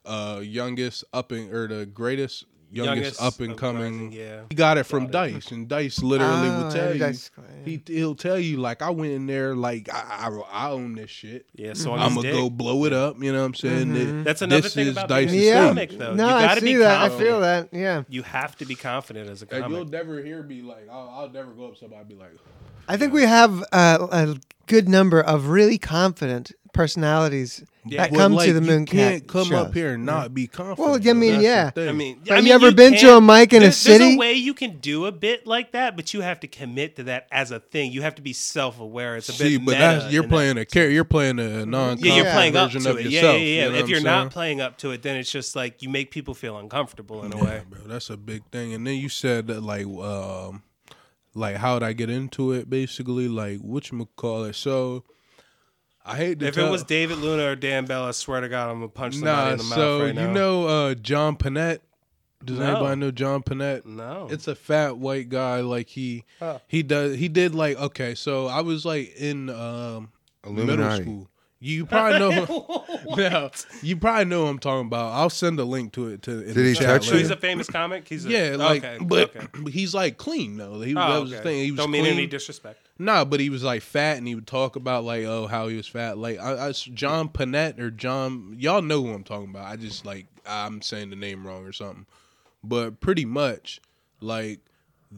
uh, 0.04 0.40
youngest 0.42 1.04
up 1.12 1.32
and 1.32 1.52
or 1.52 1.66
the 1.68 1.86
greatest 1.86 2.44
youngest, 2.70 3.20
Youngest 3.20 3.22
up 3.22 3.38
and 3.40 3.56
coming. 3.56 4.10
yeah. 4.10 4.42
He 4.50 4.56
got 4.56 4.78
it 4.78 4.84
from 4.84 5.06
Dice, 5.06 5.52
and 5.52 5.68
Dice 5.68 6.02
literally 6.02 6.48
Oh, 6.48 6.64
will 6.64 6.70
tell 6.72 6.92
you. 6.92 6.98
Dice- 6.98 7.30
He 7.64 7.80
he'll 7.86 8.16
tell 8.16 8.38
you 8.38 8.56
like 8.56 8.82
I 8.82 8.90
went 8.90 9.12
in 9.12 9.26
there 9.26 9.54
like 9.54 9.88
I 9.92 10.28
I, 10.28 10.66
I 10.66 10.70
own 10.70 10.94
this 10.96 11.08
shit. 11.10 11.46
Yeah, 11.54 11.74
so 11.74 11.92
on 11.92 12.00
I'm 12.00 12.14
gonna 12.16 12.32
go 12.32 12.50
blow 12.50 12.84
it 12.84 12.92
up. 12.92 13.22
You 13.22 13.32
know 13.32 13.40
what 13.40 13.46
I'm 13.46 13.54
saying? 13.54 13.86
Mm-hmm. 13.94 14.22
That's 14.24 14.42
another 14.42 14.62
this 14.62 14.74
thing 14.74 14.86
is 14.88 14.92
about 14.96 15.08
Dice's 15.08 15.30
being 15.32 15.44
a 15.44 15.46
Yeah. 15.46 15.68
comic, 15.68 15.90
though. 15.92 16.14
No, 16.14 16.28
you 16.28 16.34
I 16.34 16.42
gotta 16.46 16.60
see 16.60 16.66
be 16.66 16.74
that. 16.80 17.12
I 17.12 17.16
feel 17.16 17.40
that. 17.40 17.68
Yeah. 17.72 18.02
You 18.08 18.22
have 18.24 18.56
to 18.56 18.64
be 18.64 18.74
confident 18.74 19.30
as 19.30 19.42
a 19.42 19.46
Like, 19.50 19.70
you'll 19.70 19.84
never 19.84 20.20
hear 20.22 20.42
me 20.42 20.62
like 20.62 20.88
I'll, 20.90 21.08
I'll 21.16 21.30
never 21.30 21.52
go 21.52 21.66
up 21.68 21.76
somebody 21.76 22.04
be 22.04 22.14
like, 22.16 22.32
I 22.88 22.96
think 22.96 23.12
we 23.12 23.22
have 23.22 23.62
uh, 23.72 24.06
a 24.10 24.36
good 24.66 24.88
number 24.88 25.20
of 25.20 25.46
really 25.48 25.78
confident 25.78 26.50
personalities 26.72 27.64
that 27.90 28.10
But, 28.10 28.16
come 28.18 28.32
like, 28.34 28.46
to 28.46 28.52
the 28.54 28.60
you 28.62 28.66
Moon 28.66 28.86
can't 28.86 29.26
come 29.26 29.44
shows. 29.46 29.52
up 29.66 29.74
here 29.74 29.94
and 29.94 30.06
not 30.06 30.32
be 30.34 30.46
confident. 30.46 30.78
Well, 30.78 30.94
I 31.10 31.12
mean, 31.12 31.32
That's 31.42 31.76
yeah. 31.76 31.88
I 31.88 31.92
mean, 31.92 32.18
Have 32.20 32.28
I 32.30 32.36
you 32.38 32.42
mean, 32.44 32.52
ever 32.52 32.72
been 32.72 32.94
to 32.96 33.16
a 33.16 33.20
mic 33.20 33.52
in 33.52 33.58
a 33.58 33.66
there's, 33.66 33.84
There's 33.84 33.98
city? 34.00 34.14
a 34.14 34.18
way 34.18 34.32
you 34.34 34.54
can 34.54 34.78
do 34.78 35.06
a 35.06 35.12
bit 35.12 35.46
like 35.46 35.72
that, 35.72 35.94
but 35.96 36.14
you 36.14 36.22
have 36.22 36.40
to 36.40 36.46
commit 36.48 36.96
to 36.96 37.04
that 37.04 37.26
as 37.30 37.50
a 37.50 37.60
thing. 37.60 37.92
You 37.92 38.02
have 38.02 38.14
to 38.14 38.22
be 38.22 38.32
self-aware. 38.32 39.16
It's 39.16 39.28
a 39.28 39.32
See, 39.32 39.58
bit 39.58 39.64
but 39.66 39.72
meta 39.72 39.78
that's 39.80 40.12
you're 40.12 40.22
in 40.24 40.28
that 40.28 40.34
playing 40.34 40.58
a 40.58 40.64
character. 40.64 40.90
You're 40.90 41.04
playing 41.04 41.38
a 41.38 41.66
non. 41.66 41.98
Yeah, 41.98 42.14
you're 42.16 42.24
playing 42.32 42.56
up 42.56 42.68
version 42.70 42.82
to 42.82 42.90
of 42.90 42.98
it. 42.98 43.06
yourself. 43.06 43.38
yeah, 43.38 43.38
yeah, 43.38 43.44
yeah. 43.60 43.64
you 43.66 43.72
know 43.72 43.78
if 43.78 43.88
you're 43.88 43.98
I'm 43.98 44.04
not 44.04 44.30
playing 44.30 44.60
up 44.60 44.78
to 44.78 44.90
it, 44.92 45.02
then 45.02 45.16
it's 45.16 45.30
just 45.30 45.54
like 45.54 45.82
you 45.82 45.88
make 45.88 46.10
people 46.10 46.34
feel 46.34 46.56
uncomfortable 46.58 47.24
in 47.24 47.32
a 47.32 47.36
way. 47.36 47.62
Bro, 47.68 47.80
that's 47.86 48.10
a 48.10 48.16
big 48.16 48.44
thing. 48.50 48.72
And 48.72 48.86
then 48.86 48.94
you 48.96 49.08
said 49.08 49.46
that 49.48 49.62
like 49.62 49.86
um 49.86 50.62
like 51.34 51.56
how'd 51.56 51.82
I 51.82 51.92
get 51.92 52.10
into 52.10 52.52
it 52.52 52.70
basically, 52.70 53.28
like 53.28 53.58
what 53.60 53.90
you 53.90 54.08
call 54.16 54.44
it. 54.44 54.54
So 54.54 55.04
I 56.04 56.16
hate 56.16 56.40
to 56.40 56.46
If 56.48 56.54
tell- 56.54 56.68
it 56.68 56.70
was 56.70 56.84
David 56.84 57.18
Luna 57.18 57.44
or 57.52 57.56
Dan 57.56 57.86
Bell, 57.86 58.04
I 58.04 58.10
swear 58.10 58.40
to 58.40 58.48
God, 58.48 58.68
I'm 58.70 58.76
gonna 58.76 58.88
punch 58.88 59.14
somebody 59.14 59.46
nah. 59.46 59.52
in 59.52 59.58
the 59.58 59.64
mouth 59.64 59.74
So 59.74 60.00
right 60.02 60.14
you 60.14 60.28
know 60.28 60.66
uh, 60.66 60.94
John 60.94 61.36
Pinette? 61.36 61.80
Does 62.44 62.58
No. 62.58 62.66
anybody 62.76 63.00
know 63.00 63.10
John 63.10 63.42
Pinette? 63.42 63.86
no, 63.86 64.28
It's 64.30 64.46
a 64.48 64.54
fat 64.54 64.98
white 64.98 65.30
guy. 65.30 65.60
Like 65.60 65.88
he 65.88 66.24
Oh. 66.42 66.60
he 66.68 66.82
does 66.82 67.16
he 67.16 67.28
did 67.28 67.54
like 67.54 67.78
okay. 67.78 68.14
So 68.14 68.46
I 68.48 68.60
was 68.60 68.84
like 68.84 69.14
in 69.16 69.48
um, 69.48 70.10
middle 70.46 70.90
school. 70.96 71.28
You 71.64 71.86
probably 71.86 72.18
know. 72.18 72.84
no, 73.16 73.50
you 73.82 73.96
probably 73.96 74.26
know 74.26 74.42
what 74.44 74.50
I'm 74.50 74.58
talking 74.58 74.86
about. 74.86 75.12
I'll 75.14 75.30
send 75.30 75.58
a 75.58 75.64
link 75.64 75.94
to 75.94 76.08
it 76.08 76.20
to. 76.22 76.42
In 76.46 76.52
Did 76.52 76.66
he 76.66 76.74
chat 76.74 76.86
touch 76.86 77.10
you? 77.10 77.16
he's 77.16 77.30
a 77.30 77.36
famous 77.38 77.68
comic. 77.68 78.06
He's 78.06 78.26
a, 78.26 78.28
Yeah, 78.28 78.56
like, 78.56 78.84
okay, 78.84 79.02
but 79.02 79.34
okay. 79.34 79.46
he's 79.70 79.94
like 79.94 80.18
clean 80.18 80.58
though. 80.58 80.82
He, 80.82 80.92
Oh, 80.94 81.12
that 81.12 81.20
was 81.22 81.30
okay. 81.32 81.38
the 81.38 81.42
thing. 81.42 81.64
He 81.64 81.70
was 81.70 81.78
Don't 81.78 81.88
clean. 81.90 82.02
mean 82.04 82.12
any 82.12 82.26
disrespect. 82.26 82.80
Nah, 82.98 83.24
but 83.24 83.40
he 83.40 83.48
was 83.48 83.64
like 83.64 83.80
fat, 83.80 84.18
and 84.18 84.28
he 84.28 84.34
would 84.34 84.46
talk 84.46 84.76
about 84.76 85.04
like 85.04 85.24
oh 85.24 85.46
how 85.46 85.68
he 85.68 85.76
was 85.76 85.86
fat. 85.86 86.18
Like 86.18 86.38
I, 86.38 86.68
I 86.68 86.72
John 86.72 87.30
Pinette 87.30 87.78
or 87.80 87.90
John, 87.90 88.56
y'all 88.58 88.82
know 88.82 89.02
who 89.02 89.14
I'm 89.14 89.24
talking 89.24 89.48
about. 89.48 89.66
I 89.66 89.76
just 89.76 90.04
like 90.04 90.26
I'm 90.46 90.82
saying 90.82 91.08
the 91.08 91.16
name 91.16 91.46
wrong 91.46 91.64
or 91.64 91.72
something, 91.72 92.04
but 92.62 93.00
pretty 93.00 93.24
much 93.24 93.80
like 94.20 94.60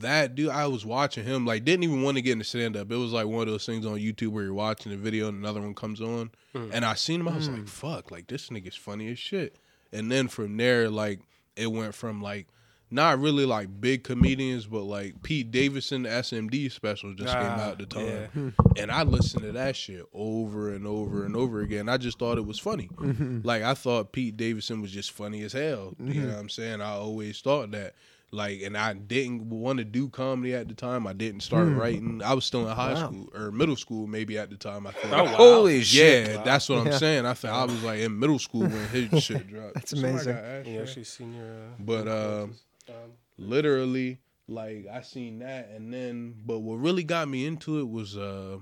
that 0.01 0.35
dude. 0.35 0.51
I 0.51 0.67
was 0.67 0.85
watching 0.85 1.25
him 1.25 1.47
like 1.47 1.65
didn't 1.65 1.85
even 1.85 2.03
want 2.03 2.17
to 2.17 2.23
get 2.23 2.33
into 2.33 2.45
stand 2.45 2.77
up. 2.77 2.91
It 2.91 2.97
was 2.97 3.13
like 3.13 3.27
one 3.27 3.43
of 3.43 3.49
those 3.49 3.67
things 3.67 3.87
on 3.87 3.99
YouTube 3.99 4.29
where 4.29 4.45
you're 4.45 4.55
watching 4.55 4.93
a 4.93 4.97
video 4.97 5.29
and 5.29 5.39
another 5.39 5.61
one 5.61 5.75
comes 5.75 6.01
on, 6.01 6.31
hmm. 6.53 6.71
and 6.73 6.85
I 6.85 6.95
seen 6.95 7.21
him. 7.21 7.29
I 7.29 7.37
was 7.37 7.49
hmm. 7.49 7.57
like 7.57 7.69
fuck, 7.69 8.11
like 8.11 8.27
this 8.27 8.49
nigga's 8.49 8.77
funny 8.77 9.11
as 9.11 9.19
shit. 9.19 9.57
And 9.93 10.11
then 10.11 10.29
from 10.29 10.57
there, 10.57 10.91
like 10.91 11.21
it 11.57 11.71
went 11.71 11.95
from 11.95 12.21
like 12.21 12.47
not 12.91 13.19
really 13.19 13.45
like 13.45 13.81
big 13.81 14.05
comedians, 14.05 14.67
but 14.67 14.83
like 14.83 15.23
Pete 15.23 15.51
Davidson 15.51 16.05
SMD 16.05 16.71
special 16.71 17.15
just 17.15 17.35
came 17.35 17.43
Ah, 17.43 17.61
out 17.61 17.73
at 17.73 17.79
the 17.79 17.87
time. 17.87 18.07
yeah. 18.07 18.27
Hmm. 18.27 18.49
And 18.77 18.93
I 18.93 19.03
listened 19.03 19.43
to 19.43 19.53
that 19.53 19.75
shit 19.75 20.05
over 20.13 20.73
and 20.73 20.87
over 20.87 21.25
and 21.25 21.35
over 21.35 21.63
again. 21.63 21.89
I 21.89 21.97
just 21.97 22.19
thought 22.19 22.39
it 22.39 22.47
was 22.47 22.59
funny. 22.59 22.89
Mm-hmm. 22.95 23.41
Like 23.43 23.63
I 23.63 23.75
thought 23.75 24.13
Pete 24.13 24.37
Davidson 24.37 24.83
was 24.83 24.93
just 24.93 25.11
funny 25.13 25.43
as 25.43 25.53
hell. 25.53 25.95
You 25.99 26.07
mm-hmm. 26.07 26.23
know 26.23 26.35
what 26.35 26.39
I'm 26.39 26.49
saying? 26.49 26.81
I 26.81 26.91
always 26.91 27.41
thought 27.41 27.71
that. 27.73 27.95
Like 28.37 28.61
and 28.63 28.77
I 28.77 28.93
didn't 28.93 29.49
want 29.49 29.79
to 29.79 29.85
do 29.85 30.09
comedy 30.11 30.55
at 30.55 30.69
the 30.69 30.75
time. 30.75 31.07
I 31.07 31.15
didn't 31.15 31.41
start 31.41 31.69
writing. 31.73 32.21
I 32.23 32.35
was 32.35 32.45
still 32.45 32.69
in 32.69 32.77
high 32.77 32.93
Wow. 32.93 33.07
school 33.09 33.29
or 33.35 33.51
middle 33.51 33.77
school 33.77 34.07
maybe 34.07 34.37
at 34.39 34.51
the 34.51 34.57
time. 34.57 34.87
I 34.87 34.93
think. 34.93 35.15
Oh, 35.15 35.25
wow. 35.25 35.31
Holy 35.37 35.79
Yeah, 35.79 35.83
shit! 35.83 36.45
that's 36.45 36.69
what 36.69 36.79
I'm 36.81 36.87
Yeah. 36.89 36.99
saying. 36.99 37.25
I 37.27 37.35
thought 37.35 37.53
I 37.53 37.65
was 37.65 37.83
like 37.83 38.01
in 38.01 38.19
middle 38.19 38.39
school 38.39 38.69
when 38.69 38.89
his 38.89 39.09
shit 39.23 39.47
dropped. 39.49 39.75
That's 39.75 39.91
Somebody 39.93 40.13
amazing. 40.15 40.35
got 40.35 40.45
asked 40.45 40.69
You 40.69 40.77
for 40.77 40.83
actually 40.83 41.05
seen 41.05 41.33
your. 41.35 41.47
Uh, 41.47 41.69
But, 41.79 42.09
um, 42.09 42.55
um, 42.89 43.13
literally 43.39 44.19
like 44.49 44.87
i 44.93 45.01
seen 45.03 45.41
that 45.41 45.69
and 45.75 45.93
then 45.93 46.33
but 46.47 46.61
what 46.61 46.77
really 46.77 47.03
got 47.03 47.29
me 47.29 47.45
into 47.45 47.81
it 47.81 47.89
was 47.89 48.17
uh 48.17 48.57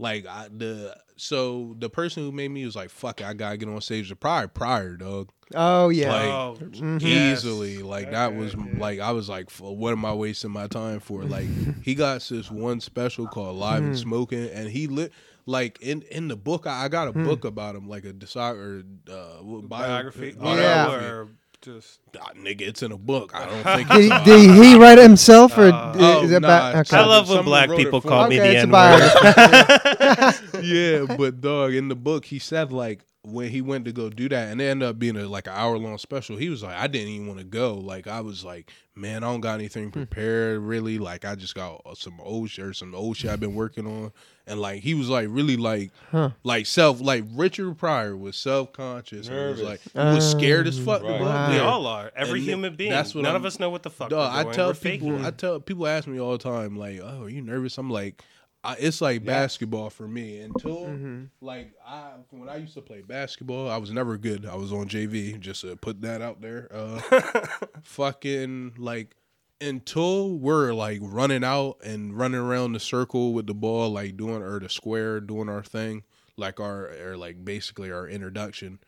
like 0.00 0.26
I, 0.26 0.48
the 0.50 0.96
so 1.16 1.76
the 1.78 1.90
person 1.90 2.22
who 2.24 2.32
made 2.32 2.50
me 2.50 2.64
was 2.64 2.74
like 2.74 2.88
fuck 2.90 3.20
it, 3.20 3.26
i 3.26 3.34
gotta 3.34 3.56
get 3.58 3.68
on 3.68 3.80
stage 3.82 4.08
the 4.08 4.16
Pryor 4.16 4.48
Pryor 4.48 4.96
dog 4.96 5.30
Oh 5.52 5.88
yeah. 5.88 6.12
Like, 6.12 6.26
oh, 6.28 6.56
Mhm. 6.60 7.02
yes. 7.02 7.38
easily 7.40 7.78
like 7.82 8.12
that 8.12 8.28
Okay, 8.28 8.36
was 8.38 8.54
yeah. 8.54 8.64
like 8.78 9.00
i 9.00 9.10
was 9.10 9.28
like 9.28 9.50
what 9.58 9.90
am 9.92 10.04
i 10.04 10.12
wasting 10.14 10.50
my 10.52 10.66
time 10.68 11.00
for 11.00 11.24
like 11.24 11.46
he 11.82 11.94
got 11.94 12.20
this 12.22 12.50
one 12.50 12.80
special 12.80 13.26
called 13.26 13.56
live 13.58 13.82
and 13.82 13.98
smoking 13.98 14.48
and 14.50 14.70
he 14.70 14.86
lit 14.86 15.12
like 15.46 15.78
in 15.82 16.02
in 16.02 16.28
the 16.28 16.36
book 16.36 16.66
i, 16.68 16.84
I 16.84 16.88
got 16.88 17.08
a 17.08 17.12
book 17.12 17.44
about 17.44 17.74
him 17.74 17.88
like 17.88 18.04
a 18.04 18.12
discog 18.12 18.56
or 18.56 18.84
uh 19.12 19.42
what- 19.42 19.68
bio- 19.68 19.80
biography. 19.80 20.34
Yeah. 20.40 20.86
Oh, 20.88 20.94
or 20.94 21.28
just 21.62 22.00
Ah, 22.20 22.30
nigga 22.36 22.62
it's 22.62 22.82
in 22.82 22.90
a 22.92 22.96
book 22.98 23.32
i 23.34 23.44
don't 23.46 23.62
think 23.76 23.88
Did, 23.88 24.12
it's 24.12 24.26
he- 24.26 24.32
did 24.48 24.64
he 24.64 24.74
write 24.76 24.98
it 24.98 25.02
himself 25.02 25.56
or 25.58 25.68
Uh, 25.68 26.22
is 26.24 26.32
oh, 26.32 26.36
it 26.36 26.40
nah, 26.40 26.72
ba- 26.72 26.78
okay. 26.80 26.96
I 26.96 27.04
love 27.04 27.28
when 27.28 27.38
Someone 27.38 27.44
black 27.44 27.70
people 27.76 28.00
call 28.00 28.24
him. 28.24 28.30
me 28.30 28.38
the 28.38 28.46
it's 28.46 28.64
a 28.64 28.66
N 28.66 28.70
word. 28.70 30.64
yeah, 30.64 31.16
but 31.16 31.40
dog, 31.40 31.74
in 31.74 31.88
the 31.88 31.94
book 31.94 32.24
he 32.24 32.38
said 32.38 32.72
like 32.72 33.00
when 33.22 33.50
he 33.50 33.60
went 33.60 33.84
to 33.84 33.92
go 33.92 34.08
do 34.08 34.28
that, 34.30 34.50
and 34.50 34.60
it 34.60 34.64
ended 34.64 34.88
up 34.88 34.98
being 34.98 35.16
a, 35.16 35.26
like 35.28 35.46
an 35.46 35.52
hour 35.54 35.76
long 35.76 35.98
special. 35.98 36.36
He 36.36 36.48
was 36.48 36.62
like, 36.62 36.74
I 36.74 36.86
didn't 36.86 37.08
even 37.08 37.26
want 37.26 37.38
to 37.38 37.44
go. 37.44 37.74
Like 37.74 38.06
I 38.06 38.20
was 38.22 38.44
like, 38.44 38.70
man, 38.94 39.22
I 39.22 39.26
don't 39.28 39.40
got 39.42 39.54
anything 39.54 39.84
hmm. 39.84 39.90
prepared 39.90 40.60
really. 40.60 40.98
Like 40.98 41.24
I 41.24 41.34
just 41.34 41.54
got 41.54 41.82
uh, 41.84 41.94
some 41.94 42.18
old 42.20 42.48
shit 42.50 42.64
or 42.64 42.72
some 42.72 42.94
old 42.94 43.16
shit 43.16 43.30
I've 43.30 43.40
been 43.40 43.54
working 43.54 43.86
on, 43.86 44.12
and 44.46 44.58
like 44.58 44.82
he 44.82 44.94
was 44.94 45.10
like 45.10 45.28
really 45.30 45.56
like 45.58 45.92
Huh. 46.10 46.30
like 46.44 46.64
self 46.64 47.00
like 47.00 47.24
Richard 47.34 47.76
Pryor 47.76 48.16
was 48.16 48.36
self 48.36 48.72
conscious 48.72 49.28
and 49.28 49.50
was 49.50 49.60
like 49.60 49.80
he 49.80 49.98
was 49.98 50.30
scared 50.30 50.66
as 50.66 50.78
fuck. 50.78 51.02
to 51.02 51.08
Right. 51.08 51.20
Wow. 51.20 51.50
We 51.50 51.58
all 51.58 51.86
are. 51.86 52.10
Every 52.16 52.38
And 52.40 52.48
human 52.48 52.76
being. 52.76 52.90
that's 52.90 53.14
what 53.14 53.22
None 53.22 53.32
I'm- 53.32 53.42
of 53.42 53.44
us 53.44 53.60
know 53.60 53.68
what 53.68 53.82
the 53.82 53.90
fuck 53.90 54.08
Dog, 54.08 54.32
we're 54.46 54.50
I 54.50 54.54
tell 54.54 54.68
we're 54.68 54.74
people, 54.74 55.08
faking. 55.10 55.24
I 55.26 55.30
tell 55.30 55.60
people 55.60 55.86
ask 55.86 56.08
me 56.08 56.18
all 56.18 56.32
the 56.32 56.38
time, 56.38 56.76
like, 56.76 57.00
"Oh, 57.02 57.24
are 57.24 57.28
you 57.28 57.42
nervous?" 57.42 57.76
I'm 57.76 57.90
like, 57.90 58.22
I, 58.62 58.76
"It's 58.78 59.00
like 59.00 59.24
basketball 59.24 59.88
for 59.90 60.06
me." 60.06 60.38
Until 60.40 60.84
Mm-hmm. 60.86 61.24
like 61.40 61.72
I, 61.86 62.12
when 62.30 62.48
I 62.48 62.56
used 62.56 62.74
to 62.74 62.82
play 62.82 63.00
basketball, 63.00 63.70
I 63.70 63.78
was 63.78 63.90
never 63.90 64.18
good. 64.18 64.44
I 64.46 64.54
was 64.56 64.72
on 64.72 64.88
JV, 64.88 65.38
just 65.40 65.62
to 65.62 65.76
put 65.76 66.02
that 66.02 66.20
out 66.20 66.40
there. 66.40 66.68
Uh, 66.70 67.00
fucking 67.82 68.74
like 68.78 69.16
until 69.60 70.38
we're 70.38 70.72
like 70.72 71.00
running 71.02 71.44
out 71.44 71.76
and 71.84 72.16
running 72.16 72.40
around 72.40 72.72
the 72.72 72.80
circle 72.80 73.32
with 73.32 73.46
the 73.46 73.54
ball, 73.54 73.90
like 73.90 74.16
doing 74.16 74.42
or 74.42 74.58
the 74.60 74.68
square, 74.68 75.20
doing 75.20 75.48
our 75.48 75.62
thing, 75.62 76.02
like 76.36 76.60
our 76.60 76.90
or 77.02 77.16
like 77.16 77.44
basically 77.44 77.90
our 77.90 78.06
introduction, 78.08 78.78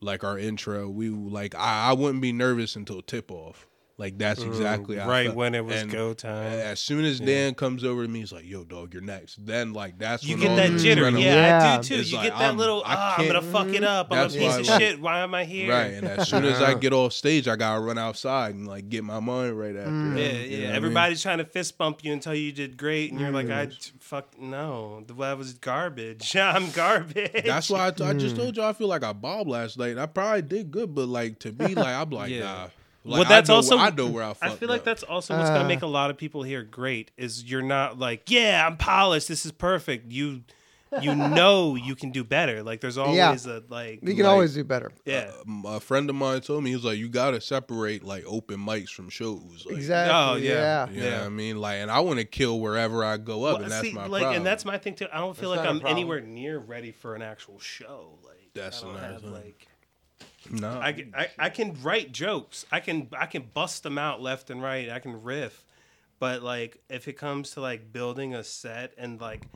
like 0.00 0.24
our 0.24 0.38
intro. 0.38 0.88
We 0.88 1.08
like 1.10 1.54
I, 1.54 1.90
I 1.90 1.92
wouldn't 1.92 2.22
be 2.22 2.32
nervous 2.32 2.76
until 2.76 3.02
tip 3.02 3.30
off. 3.30 3.66
Like 4.00 4.16
that's 4.16 4.44
exactly 4.44 4.94
Mm, 4.96 5.06
right 5.06 5.24
felt. 5.26 5.36
when 5.36 5.56
it 5.56 5.64
was 5.64 5.82
And 5.82 5.90
go 5.90 6.14
time. 6.14 6.52
As 6.52 6.78
soon 6.78 7.04
as 7.04 7.18
Dan 7.18 7.54
comes 7.56 7.82
over 7.82 8.02
to 8.04 8.08
me, 8.08 8.20
he's 8.20 8.30
like, 8.30 8.46
"Yo, 8.46 8.62
dog, 8.62 8.94
you're 8.94 9.02
next." 9.02 9.44
Then 9.44 9.72
like 9.72 9.98
that's 9.98 10.22
You 10.22 10.36
when 10.36 10.42
get 10.42 10.50
all 10.50 10.56
that 10.56 10.70
jitter. 10.70 10.98
adrenaline- 11.10 11.24
Yeah, 11.24 11.72
I 11.72 11.82
do 11.82 11.82
too. 11.88 11.94
It's 11.96 12.10
you 12.12 12.16
like, 12.18 12.28
get 12.28 12.38
that 12.38 12.44
I'm- 12.44 12.56
little, 12.58 12.80
I 12.86 12.94
ah, 12.96 13.14
I'm 13.18 13.26
gonna 13.26 13.42
fuck 13.42 13.66
it 13.74 13.82
up. 13.82 14.06
I'm 14.12 14.18
a 14.18 14.20
That's 14.22 14.36
piece 14.36 14.56
of 14.56 14.66
like- 14.68 14.80
shit. 14.80 15.00
Why 15.00 15.18
am 15.18 15.34
I 15.34 15.44
here? 15.44 15.72
Right, 15.72 15.94
and 15.94 16.06
as 16.06 16.28
soon 16.28 16.44
as 16.44 16.62
I 16.62 16.74
get 16.74 16.92
off 16.92 17.12
stage, 17.12 17.48
I 17.48 17.56
gotta 17.56 17.80
run 17.80 17.98
outside 17.98 18.54
and 18.54 18.68
like 18.68 18.88
get 18.88 19.02
my 19.02 19.18
mind 19.18 19.58
right 19.58 19.74
after. 19.74 19.90
Mm. 19.90 20.14
that. 20.14 20.20
Yeah, 20.20 20.30
You 20.30 20.38
yeah. 20.38 20.38
know 20.38 20.44
what 20.44 20.54
I 20.54 20.66
mean? 20.68 20.76
Everybody's 20.76 21.22
trying 21.22 21.38
to 21.38 21.44
fist 21.44 21.76
bump 21.76 22.04
you 22.04 22.12
and 22.12 22.22
tell 22.22 22.36
you 22.36 22.42
you 22.44 22.52
did 22.52 22.76
great, 22.76 23.10
and 23.10 23.20
you're 23.20 23.32
like, 23.32 23.50
I 23.50 23.66
Mm. 23.66 23.90
fuck 23.98 24.38
no, 24.40 25.02
that 25.08 25.36
was 25.38 25.54
garbage. 25.54 26.36
I'm 26.36 26.70
garbage. 26.70 27.32
That's 27.44 27.68
why 27.68 27.88
I, 27.88 27.90
t- 27.90 28.04
I 28.04 28.12
just 28.14 28.36
Mm. 28.36 28.38
told 28.38 28.56
you 28.58 28.62
I 28.62 28.74
feel 28.74 28.86
like 28.86 29.02
I 29.02 29.12
bombed 29.12 29.48
last 29.50 29.76
night. 29.76 29.98
I 29.98 30.06
probably 30.06 30.42
did 30.42 30.70
good, 30.70 30.94
but 30.94 31.08
like 31.08 31.40
to 31.40 31.50
me, 31.50 31.74
like 31.74 31.86
I'm 31.96 32.10
like, 32.10 32.30
Yeah. 32.30 32.40
nah. 32.44 32.66
Well, 33.08 33.24
that's 33.24 33.48
I 33.48 33.52
know, 33.52 33.56
also- 33.56 33.78
I 33.78 33.90
know 33.90 34.06
where 34.08 34.24
I. 34.24 34.30
I 34.30 34.34
Fucked 34.34 34.58
feel 34.60 34.68
like 34.68 34.80
up. 34.80 34.84
that's 34.84 35.02
also 35.02 35.36
what's 35.36 35.50
Uh. 35.50 35.54
gonna 35.54 35.68
make 35.68 35.82
a 35.82 35.86
lot 35.86 36.10
of 36.10 36.16
people 36.18 36.42
here 36.42 36.62
great. 36.62 37.10
Is 37.16 37.44
you're 37.44 37.62
not 37.62 37.98
like, 37.98 38.30
yeah, 38.30 38.66
I'm 38.66 38.76
polished. 38.76 39.28
This 39.28 39.44
is 39.46 39.52
perfect. 39.52 40.12
You, 40.12 40.42
you 41.02 41.14
know, 41.14 41.74
you 41.74 41.94
can 41.94 42.10
do 42.12 42.24
better. 42.24 42.62
Like 42.62 42.80
there's 42.80 42.96
always 42.98 43.46
a 43.46 43.62
like. 43.68 44.00
You 44.02 44.14
can 44.14 44.24
Like- 44.24 44.26
always 44.32 44.54
do 44.54 44.64
better. 44.64 44.90
yeah. 45.04 45.30
Um, 45.46 45.64
a 45.66 45.80
friend 45.80 46.08
of 46.08 46.16
mine 46.16 46.40
told 46.40 46.64
me 46.64 46.72
he's 46.72 46.84
like, 46.84 46.96
you 46.98 47.08
gotta 47.08 47.40
separate 47.40 48.04
like 48.04 48.24
open 48.26 48.58
mics 48.58 48.88
from 48.90 49.08
shows. 49.10 49.64
Like, 49.66 49.76
Exactly. 49.76 50.14
Oh, 50.16 50.36
yeah. 50.36 50.52
yeah. 50.52 50.90
You 50.90 51.00
know 51.00 51.06
Yeah. 51.08 51.18
what 51.18 51.26
I 51.26 51.28
mean? 51.28 51.60
Like, 51.60 51.76
and 51.78 51.90
I 51.90 52.00
want 52.00 52.18
to 52.20 52.24
kill 52.24 52.58
wherever 52.60 53.04
I 53.04 53.16
go 53.18 53.44
up, 53.44 53.54
Well, 53.56 53.62
and 53.64 53.72
that's 53.72 53.86
see, 53.86 53.92
my 53.92 54.06
like, 54.06 54.22
problem. 54.22 54.36
and 54.38 54.46
that's 54.46 54.64
my 54.64 54.78
thing 54.78 54.94
too. 54.94 55.06
I 55.12 55.18
don't 55.18 55.36
feel 55.36 55.50
That's 55.50 55.66
like 55.66 55.74
not 55.74 55.82
a 55.84 55.86
I'm 55.88 55.92
anywhere 55.96 56.20
near 56.20 56.58
ready 56.58 56.92
for 56.92 57.14
an 57.14 57.20
actual 57.22 57.58
show. 57.60 58.18
Like 58.24 58.48
That's 58.54 58.82
I 58.82 58.86
don't 58.86 58.94
nice, 58.94 59.12
have 59.12 59.22
huh? 59.24 59.30
like. 59.30 59.67
No. 60.50 60.78
I 60.80 60.92
can, 60.92 61.14
I, 61.16 61.28
I 61.38 61.48
can 61.50 61.76
write 61.82 62.12
jokes. 62.12 62.66
I 62.72 62.80
can 62.80 63.08
I 63.18 63.26
can 63.26 63.48
bust 63.54 63.82
them 63.82 63.98
out 63.98 64.20
left 64.22 64.50
and 64.50 64.62
right. 64.62 64.88
I 64.90 64.98
can 64.98 65.22
riff. 65.22 65.64
But 66.18 66.42
like 66.42 66.78
if 66.88 67.06
it 67.08 67.14
comes 67.14 67.52
to 67.52 67.60
like 67.60 67.92
building 67.92 68.34
a 68.34 68.42
set 68.42 68.92
and 68.98 69.20
like 69.20 69.46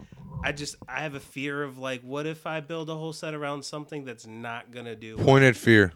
I 0.44 0.52
just 0.52 0.76
I 0.88 1.00
have 1.00 1.14
a 1.14 1.20
fear 1.20 1.62
of 1.62 1.78
like 1.78 2.02
what 2.02 2.26
if 2.26 2.46
I 2.46 2.60
build 2.60 2.88
a 2.90 2.94
whole 2.94 3.12
set 3.12 3.34
around 3.34 3.64
something 3.64 4.04
that's 4.04 4.26
not 4.26 4.70
gonna 4.70 4.94
do 4.96 5.16
Pointed 5.18 5.56
fear. 5.56 5.92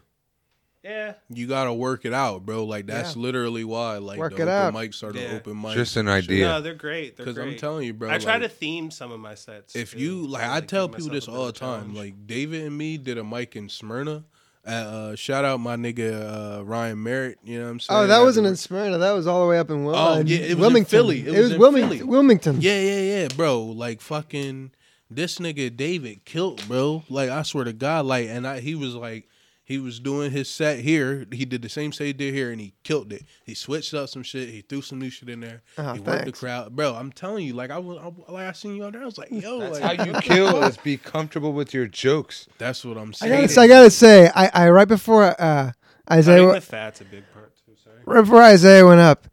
Yeah. 0.82 1.14
you 1.28 1.48
gotta 1.48 1.74
work 1.74 2.04
it 2.04 2.12
out, 2.12 2.46
bro. 2.46 2.64
Like 2.64 2.86
that's 2.86 3.16
Yeah. 3.16 3.22
literally 3.22 3.64
why, 3.64 3.98
like, 3.98 4.18
Work 4.20 4.36
the 4.36 4.42
it 4.42 4.42
open 4.42 4.54
out. 4.54 4.74
mics 4.74 5.02
are 5.02 5.10
the 5.10 5.34
open 5.34 5.54
mics. 5.54 5.74
Just 5.74 5.96
an 5.96 6.06
idea. 6.06 6.46
No, 6.46 6.60
they're 6.60 6.74
great. 6.74 7.16
They're 7.16 7.26
Because. 7.26 7.38
I'm 7.42 7.56
telling 7.56 7.86
you, 7.86 7.92
bro. 7.92 8.08
I 8.08 8.18
try 8.18 8.38
to 8.38 8.48
theme 8.48 8.92
some 8.92 9.10
of 9.10 9.18
my 9.18 9.34
sets. 9.34 9.74
if 9.74 9.92
too, 9.94 9.98
you 9.98 10.22
to, 10.22 10.28
like, 10.28 10.44
I 10.44 10.60
give 10.60 10.68
tell 10.68 10.88
people 10.88 11.08
this 11.08 11.26
all 11.26 11.46
the 11.46 11.52
bit 11.52 11.60
of 11.62 11.68
a 11.68 11.72
time. 11.72 11.80
challenge. 11.92 11.96
Like 11.98 12.26
David 12.28 12.66
and 12.66 12.78
me 12.78 12.98
did 12.98 13.18
a 13.18 13.24
mic 13.24 13.56
in 13.56 13.68
Smyrna. 13.68 14.24
Uh, 14.66 14.70
uh, 14.70 15.14
shout 15.16 15.44
out 15.44 15.61
my 15.61 15.76
nigga 15.76 16.58
uh, 16.58 16.64
Ryan 16.64 17.02
Merritt. 17.02 17.38
You 17.44 17.58
know 17.61 17.64
what 17.66 17.70
I'm 17.70 17.80
saying? 17.80 18.00
Oh, 18.00 18.06
that 18.06 18.20
At 18.20 18.25
wasn't 18.25 18.46
in 18.49 18.56
Smyrna. 18.56 18.99
That 18.99 19.12
was 19.12 19.26
all 19.26 19.42
the 19.44 19.49
way 19.49 19.58
up 19.58 19.70
in 19.70 19.85
Wil- 19.85 19.94
Oh, 19.94 20.23
yeah, 20.26 20.38
it 20.38 20.40
was 20.42 20.50
in 20.52 20.58
Wilmington. 20.58 20.90
Philly. 20.90 21.20
It 21.20 21.28
It, 21.28 21.30
was 21.30 21.38
was 21.38 21.52
in 21.52 21.58
Wilmington. 21.61 21.90
Philly. 21.99 22.02
Wilmington. 22.11 22.61
Yeah, 22.61 22.80
yeah, 22.80 23.00
yeah, 23.00 23.28
bro. 23.37 23.62
Like 23.62 24.00
fucking 24.00 24.73
this 25.08 25.38
nigga 25.38 25.75
David 25.76 26.25
killed, 26.25 26.66
bro. 26.66 27.04
Like 27.08 27.30
I 27.30 27.42
swear 27.42 27.62
to 27.64 27.73
God, 27.73 28.06
like, 28.06 28.28
and 28.28 28.46
I 28.46 28.61
he 28.61 28.75
was 28.75 28.94
like. 28.94 29.28
He 29.68 29.78
was 29.78 29.99
doing 29.99 30.30
his 30.30 30.49
set 30.49 30.78
here. 30.78 31.26
He 31.32 31.44
did 31.44 31.61
the 31.61 31.68
same 31.68 31.90
set 31.90 32.06
he 32.06 32.12
did 32.12 32.32
here, 32.32 32.52
and 32.52 32.61
he 32.61 32.73
killed 32.85 33.12
it. 33.12 33.25
He 33.44 33.52
switched 33.52 33.92
up 33.94 34.08
some 34.08 34.23
shit. 34.23 34.49
He 34.49 34.61
threw 34.61 34.80
some 34.80 35.00
new 35.00 35.11
shit 35.11 35.28
in 35.28 35.40
there. 35.40 35.62
Oh, 35.76 35.92
he 35.94 35.99
worked 35.99 36.25
the 36.25 36.30
crowd, 36.30 36.76
bro. 36.76 36.94
I'm 36.94 37.11
telling 37.11 37.44
you, 37.44 37.52
like 37.54 37.73
I 37.73 37.78
was, 37.78 37.99
I, 37.99 38.32
like 38.32 38.46
I 38.46 38.52
seen 38.52 38.76
you 38.76 38.85
out 38.85 38.92
there. 38.92 39.02
I 39.02 39.04
was 39.04 39.18
like, 39.18 39.32
yo, 39.32 39.58
That's 39.58 39.80
like, 39.80 39.99
how 39.99 40.04
you 40.04 40.12
kill 40.23 40.62
is 40.62 40.76
be 40.76 40.96
comfortable 40.96 41.52
with 41.52 41.75
your 41.75 41.88
jokes. 41.88 42.46
That's 42.58 42.85
what 42.85 42.96
I'm 42.96 43.08
I 43.08 43.26
saying. 43.26 43.46
gotta, 43.49 43.61
I 43.61 43.66
gotta 43.66 43.90
say, 43.90 44.30
I, 44.35 44.50
I 44.54 44.70
right 44.70 44.87
before 44.87 45.25
uh, 45.42 45.73
Isaiah, 46.08 46.37
Cutting 46.38 46.52
the 46.54 46.61
fat's 46.61 47.00
a 47.00 47.04
big 47.04 47.25
part 47.35 47.52
too. 47.66 47.73
Sorry. 47.82 47.96
right 48.04 48.20
before 48.20 48.42
Isaiah 48.42 48.87
went 48.87 49.00
up, 49.00 49.26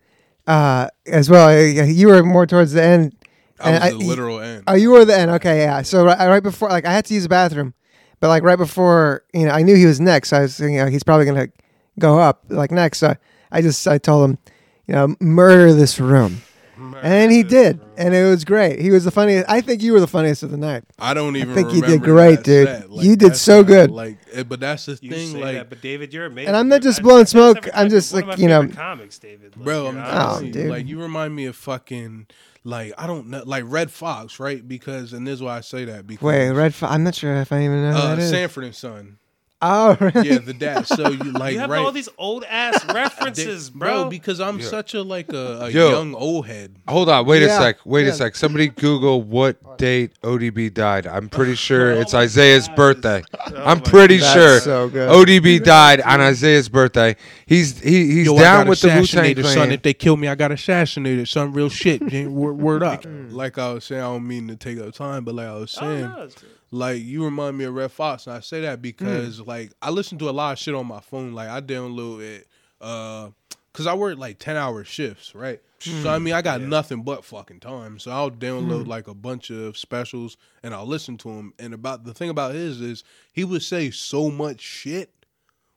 uh, 0.47 0.87
as 1.05 1.29
well. 1.29 1.49
uh, 1.49 1.83
You 1.85 2.07
were 2.07 2.23
more 2.23 2.47
towards 2.47 2.73
the 2.73 2.81
end. 2.83 3.15
I 3.59 3.69
And 3.69 3.83
was 3.83 3.93
I- 3.93 3.97
the 3.99 4.05
literal 4.07 4.39
end. 4.39 4.63
Oh, 4.65 4.73
you 4.73 4.89
were 4.89 5.05
the 5.05 5.15
end. 5.15 5.29
Okay, 5.29 5.59
yeah. 5.59 5.83
So 5.83 6.03
right, 6.05 6.17
right 6.27 6.41
before, 6.43 6.69
like, 6.69 6.85
I 6.85 6.91
had 6.91 7.05
to 7.05 7.13
use 7.13 7.21
the 7.23 7.29
bathroom, 7.29 7.75
but 8.23 8.29
like 8.29 8.43
right 8.43 8.57
before, 8.57 9.25
you 9.33 9.45
know, 9.45 9.51
I 9.51 9.63
knew 9.63 9.75
he 9.75 9.85
was 9.85 9.99
next. 9.99 10.29
So 10.29 10.37
I 10.37 10.41
was 10.43 10.55
thinking, 10.55 10.77
know, 10.77 10.85
he's 10.85 11.03
probably 11.03 11.25
gonna 11.25 11.49
go 11.99 12.19
up 12.19 12.45
like 12.47 12.71
next. 12.71 12.99
So 12.99 13.17
I 13.51 13.61
just 13.61 13.85
I 13.85 13.97
told 13.97 14.29
him, 14.29 14.37
you 14.87 14.95
know, 14.95 15.15
murder 15.19 15.73
this 15.73 15.99
room, 15.99 16.41
and 17.01 17.31
he 17.31 17.43
did, 17.43 17.79
and 17.97 18.13
it 18.13 18.23
was 18.29 18.43
great. 18.45 18.79
He 18.79 18.89
was 18.91 19.03
the 19.03 19.11
funniest. 19.11 19.49
I 19.49 19.61
think 19.61 19.81
you 19.81 19.93
were 19.93 19.99
the 19.99 20.07
funniest 20.07 20.43
of 20.43 20.51
the 20.51 20.57
night. 20.57 20.83
I 20.99 21.13
don't 21.13 21.35
even. 21.35 21.53
think 21.53 21.73
you 21.73 21.81
did 21.81 22.01
great, 22.01 22.43
dude. 22.43 22.67
set. 22.67 22.89
You 22.91 23.15
did 23.15 23.35
so 23.35 23.57
not- 23.61 23.67
good. 23.67 23.91
Like, 23.91 24.17
eh, 24.33 24.43
but 24.43 24.59
that's 24.59 24.85
the 24.85 24.97
You 25.01 25.11
thing. 25.11 25.31
say 25.33 25.41
Like, 25.41 25.55
that, 25.55 25.69
but 25.69 25.81
David, 25.81 26.13
you're 26.13 26.25
amazing. 26.25 26.47
And 26.49 26.57
I'm 26.57 26.67
not 26.67 26.81
just 26.81 26.99
I- 26.99 27.03
blowing 27.03 27.19
that's 27.19 27.31
smoke, 27.31 27.67
I'm 27.73 27.89
just, 27.89 28.13
one 28.13 28.23
of 28.23 28.29
like, 28.29 28.37
my 28.37 28.41
you 28.41 28.47
know- 28.49 28.67
comics, 28.67 29.19
David. 29.19 29.55
Like, 29.55 29.65
bro, 29.65 29.87
I'm 29.87 29.97
Oh, 29.97 30.01
telling 30.01 30.17
honest. 30.17 30.43
you, 30.45 30.51
dude. 30.53 30.69
like 30.69 30.87
you 30.87 31.01
remind 31.01 31.35
me 31.35 31.45
of 31.45 31.55
fucking. 31.55 32.27
Like 32.65 32.93
I 32.97 33.07
don't 33.07 33.27
know, 33.27 33.43
like 33.45 33.65
Redd 33.67 33.91
Foxx, 33.91 34.39
right? 34.39 34.65
Because 34.65 35.11
and 35.11 35.27
this 35.27 35.33
is 35.33 35.41
why 35.43 35.57
I 35.57 35.59
say 35.59 35.83
that 35.83 36.07
because 36.07 36.23
Wait, 36.23 36.49
Red. 36.51 36.73
Fo- 36.73 36.87
I'm 36.87 37.03
not 37.03 37.13
sure 37.13 37.35
if 37.35 37.51
I 37.51 37.57
even 37.65 37.81
know 37.83 37.91
who 37.91 37.97
uh, 37.97 38.15
that 38.15 38.19
is. 38.19 38.29
Sanford 38.29 38.63
and 38.63 38.73
Son. 38.73 39.17
Oh, 39.63 39.97
really? 40.13 40.29
Yeah, 40.29 40.37
the 40.39 40.53
dad. 40.53 40.85
So 40.85 41.09
you 41.09 41.31
like 41.31 41.53
You 41.53 41.59
have 41.59 41.69
right, 41.69 41.79
all 41.83 41.91
these 41.91 42.09
old 42.17 42.43
ass 42.43 42.85
references, 42.93 43.69
bro. 43.69 44.09
because 44.09 44.39
I'm 44.39 44.61
such 44.61 44.93
a 44.93 45.01
like 45.01 45.31
a, 45.33 45.61
a 45.61 45.69
Yo. 45.69 45.89
young 45.89 46.13
old 46.13 46.45
head. 46.47 46.75
Hold 46.87 47.09
on, 47.09 47.25
wait 47.25 47.41
Yeah, 47.41 47.57
a 47.57 47.61
sec, 47.61 47.77
wait 47.85 48.03
yeah. 48.05 48.11
a 48.11 48.13
sec. 48.13 48.35
Somebody 48.35 48.67
Google 48.67 49.21
what 49.21 49.77
date 49.77 50.11
ODB 50.21 50.73
died. 50.73 51.07
I'm 51.07 51.29
pretty 51.29 51.55
sure 51.55 51.91
it's 51.91 52.13
Isaiah's 52.13 52.67
birthday. 52.69 53.23
I'm 53.55 53.79
oh 53.79 53.81
pretty 53.81 54.17
That's 54.17 54.33
sure 54.33 54.59
so 54.59 54.89
good. 54.89 55.09
ODB 55.09 55.63
died 55.63 56.01
on 56.01 56.21
Isaiah's 56.21 56.69
birthday. 56.69 57.15
He's 57.45 57.79
he, 57.79 58.11
he's 58.13 58.25
Yo, 58.27 58.37
down 58.37 58.67
with 58.67 58.81
the 58.81 58.87
Wu 58.89 58.93
Tang 58.93 59.03
assassinated, 59.03 59.45
son. 59.45 59.71
If 59.71 59.81
they 59.81 59.93
kill 59.93 60.17
me, 60.17 60.27
I 60.27 60.35
got 60.35 60.51
assassinated, 60.51 61.27
Some 61.27 61.53
Real 61.53 61.69
shit. 61.69 62.01
word, 62.29 62.53
word 62.53 62.83
up. 62.83 63.03
Like 63.05 63.57
I 63.57 63.73
was 63.73 63.85
saying, 63.85 64.01
I 64.01 64.05
don't 64.05 64.27
mean 64.27 64.47
to 64.49 64.55
take 64.55 64.77
up 64.79 64.93
time, 64.93 65.23
but 65.23 65.35
like 65.35 65.47
I 65.47 65.53
was 65.55 65.77
Oh, 65.77 65.81
saying, 65.81 66.01
no, 66.03 66.23
it's- 66.23 66.43
like 66.73 67.01
you 67.03 67.23
remind 67.23 67.57
me 67.57 67.65
of 67.65 67.73
Redd 67.73 67.91
Foxx, 67.91 68.27
and 68.27 68.35
I 68.35 68.39
say 68.39 68.61
that 68.61 68.81
because 68.81 69.37
Hmm. 69.39 69.47
like 69.47 69.71
I 69.81 69.89
listen 69.91 70.17
to 70.19 70.29
a 70.29 70.31
lot 70.31 70.53
of 70.53 70.59
shit 70.59 70.73
on 70.75 70.87
my 70.87 70.99
phone. 70.99 71.33
Like 71.33 71.49
I 71.49 71.61
download 71.61 72.21
it, 72.21 72.47
uh, 72.81 73.29
cause 73.73 73.87
I 73.87 73.93
work 73.93 74.17
like 74.17 74.39
ten 74.39 74.57
hour 74.57 74.83
shifts, 74.83 75.33
right? 75.35 75.61
So 75.79 76.09
I 76.09 76.17
mean, 76.17 76.33
I 76.33 76.41
got 76.41 76.61
nothing 76.61 77.03
but 77.03 77.25
fucking 77.25 77.59
time. 77.59 77.99
So 77.99 78.09
I'll 78.11 78.31
download 78.31 78.87
like 78.87 79.07
a 79.09 79.13
bunch 79.13 79.49
of 79.49 79.77
specials 79.77 80.37
and 80.63 80.73
I'll 80.73 80.85
listen 80.87 81.17
to 81.17 81.27
them. 81.27 81.53
And 81.59 81.73
about 81.73 82.05
the 82.05 82.13
thing 82.13 82.29
about 82.29 82.53
his 82.53 82.79
is 82.79 83.03
he 83.33 83.43
would 83.43 83.63
say 83.63 83.91
so 83.91 84.31
much 84.31 84.61
shit. 84.61 85.09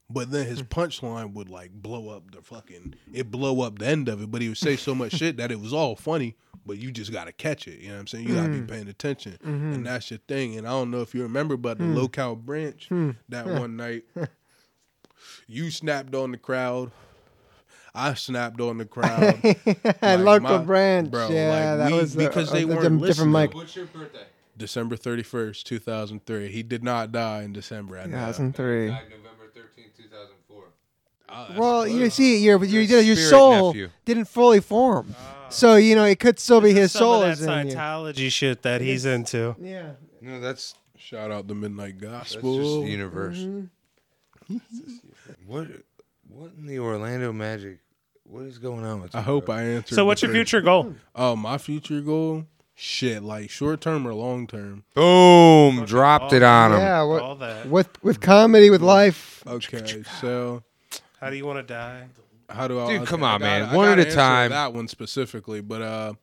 But 0.09 0.31
then 0.31 0.47
his 0.47 0.63
punchline 0.63 1.33
would 1.33 1.49
like 1.51 1.73
blow 1.73 2.11
up 2.11 2.31
the 2.31 2.41
fucking 2.41 2.95
it 3.13 3.33
blow 3.33 3.63
up 3.63 3.81
the 3.81 3.89
end 3.89 4.09
of 4.09 4.23
it. 4.23 4.31
But 4.31 4.43
he 4.43 4.49
would 4.49 4.59
say 4.59 4.77
so 4.77 4.95
much 4.95 5.15
shit 5.15 5.37
that 5.39 5.51
it 5.51 5.59
was 5.59 5.73
all 5.73 5.97
funny, 5.97 6.37
but 6.67 6.79
you 6.79 6.91
just 6.91 7.13
gotta 7.13 7.33
catch 7.33 7.69
it. 7.69 7.81
You 7.81 7.89
know 7.89 7.95
what 7.95 8.01
I'm 8.01 8.07
saying? 8.09 8.29
You 8.29 8.35
gotta 8.35 8.49
be 8.49 8.59
mm. 8.59 8.69
paying 8.69 8.89
attention. 8.89 9.33
Mm-hmm. 9.33 9.73
And 9.73 9.87
that's 9.87 10.11
your 10.11 10.19
thing. 10.27 10.57
And 10.57 10.67
I 10.67 10.71
don't 10.71 10.91
know 10.91 11.01
if 11.01 11.15
you 11.15 11.23
remember, 11.23 11.57
but 11.57 11.79
the 11.79 11.85
mm. 11.85 11.95
local 11.95 12.37
branch 12.37 12.89
hmm. 12.89 13.13
that 13.29 13.47
one 13.47 13.77
night, 13.77 14.05
you 15.47 15.71
snapped 15.71 16.15
on 16.15 16.33
the 16.33 16.39
crowd. 16.39 16.91
I 17.95 18.13
snapped 18.15 18.61
on 18.61 18.79
the 18.79 18.85
crowd. 18.85 19.43
Like, 19.43 20.21
local 20.21 20.41
my- 20.41 20.59
branch. 20.59 21.11
bro, 21.11 21.29
yeah, 21.31 21.51
like, 21.51 21.79
that 21.79 21.93
we- 21.93 21.99
was 21.99 22.15
the, 22.15 22.27
because 22.27 22.51
uh, 22.51 22.55
they 22.55 22.61
the 22.61 22.67
weren't 22.67 22.81
different, 22.81 23.07
different 23.07 23.33
listening. 23.33 23.49
mic. 23.51 23.55
What's 23.55 23.77
your 23.77 23.87
birthday? 23.87 24.27
December 24.59 24.97
31st, 24.97 25.63
2003. 25.65 26.49
He 26.49 26.63
did 26.63 26.83
not 26.83 27.13
die 27.13 27.43
in 27.43 27.53
December. 27.53 28.03
2003. 28.03 28.87
November 28.87 29.05
13, 29.55 29.85
2004. 29.97 30.65
Oh, 31.29 31.33
ah, 31.33 31.55
Well, 31.57 31.85
close. 31.85 31.95
you 31.95 32.11
see, 32.11 32.39
your 32.39 32.65
your 32.65 32.83
your, 32.83 33.01
your 33.01 33.17
soul 33.17 33.69
nephew. 33.69 33.91
didn't 34.05 34.27
fully 34.27 34.61
form, 34.61 35.15
ah. 35.19 35.36
So 35.51 35.77
you 35.77 35.95
know 35.95 36.05
it 36.05 36.19
could 36.21 36.39
still 36.39 36.61
be 36.61 36.73
his 36.73 36.93
Some 36.93 37.01
soul 37.01 37.23
of 37.23 37.31
is 37.33 37.41
that 37.41 37.61
in 37.61 37.69
you. 37.69 37.75
Scientology 37.77 38.31
shit 38.31 38.63
that 38.63 38.81
he's 38.81 39.05
into. 39.05 39.55
Yeah. 39.61 39.93
No, 40.21 40.41
that's 40.41 40.75
Shout 40.99 41.31
out 41.31 41.47
the 41.47 41.55
Midnight 41.55 42.01
that's 42.01 42.35
Gospel. 42.35 42.57
just 42.59 42.85
the 42.87 42.91
universe. 42.91 43.39
Mm-hmm. 43.39 44.57
what 45.47 45.69
what 46.29 46.53
in 46.59 46.67
the 46.67 46.79
Orlando 46.79 47.33
Magic? 47.33 47.79
What 48.25 48.43
is 48.45 48.59
going 48.59 48.85
on 48.85 49.03
with? 49.03 49.15
I 49.15 49.19
you, 49.21 49.25
hope 49.25 49.47
bro? 49.47 49.55
I 49.55 49.63
answered. 49.63 49.95
So, 49.95 50.05
what's 50.05 50.21
the 50.21 50.27
your 50.27 50.35
first- 50.35 50.51
future 50.51 50.61
goal? 50.63 50.95
Oh, 51.15 51.37
my 51.37 51.59
future 51.59 52.01
goal? 52.01 52.45
Shit, 52.75 53.23
like 53.23 53.49
short 53.51 53.81
term 53.81 54.07
or 54.07 54.13
long 54.13 54.47
term? 54.47 54.85
Boom! 54.95 55.85
Dropped 55.87 56.33
it 56.35 56.43
on 56.43 56.73
him. 56.73 56.79
Yeah. 56.81 56.99
All 56.99 57.09
What, 57.09 57.39
that. 57.39 57.69
with 57.69 58.03
with 58.03 58.21
comedy, 58.21 58.69
with 58.69 58.83
life. 58.83 59.43
Okay, 59.47 60.03
so 60.21 60.63
How 61.21 61.31
do 61.31 61.37
you 61.37 61.47
want 61.47 61.59
to 61.67 61.73
die? 61.75 62.09
How 62.49 62.69
do 62.69 62.81
I? 62.81 62.99
Dude, 62.99 63.07
come 63.09 63.23
on, 63.23 63.41
gotta- 63.41 63.67
man. 63.67 63.75
One 63.75 63.89
at 63.89 63.99
a 63.99 64.11
time. 64.11 64.51
That 64.51 64.73
one 64.73 64.89
specifically, 64.89 65.61
but 65.61 65.83
uh, 65.83 66.15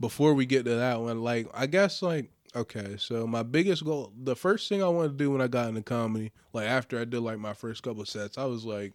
before 0.00 0.34
we 0.34 0.46
get 0.46 0.64
to 0.64 0.74
that 0.76 1.00
one, 1.00 1.22
like 1.22 1.48
I 1.54 1.66
guess 1.66 2.02
like 2.02 2.30
okay, 2.56 2.96
so 2.98 3.26
my 3.26 3.42
biggest 3.42 3.84
goal, 3.84 4.12
the 4.20 4.34
first 4.34 4.68
thing 4.68 4.82
I 4.82 4.88
wanted 4.88 5.10
to 5.10 5.14
do 5.16 5.30
when 5.30 5.40
I 5.40 5.46
got 5.48 5.68
into 5.68 5.82
comedy, 5.82 6.32
like 6.52 6.66
after 6.66 6.98
I 7.00 7.04
did 7.04 7.20
like 7.20 7.38
my 7.38 7.52
first 7.54 7.82
couple 7.82 8.04
sets, 8.06 8.38
I 8.38 8.46
was 8.46 8.64
like, 8.64 8.94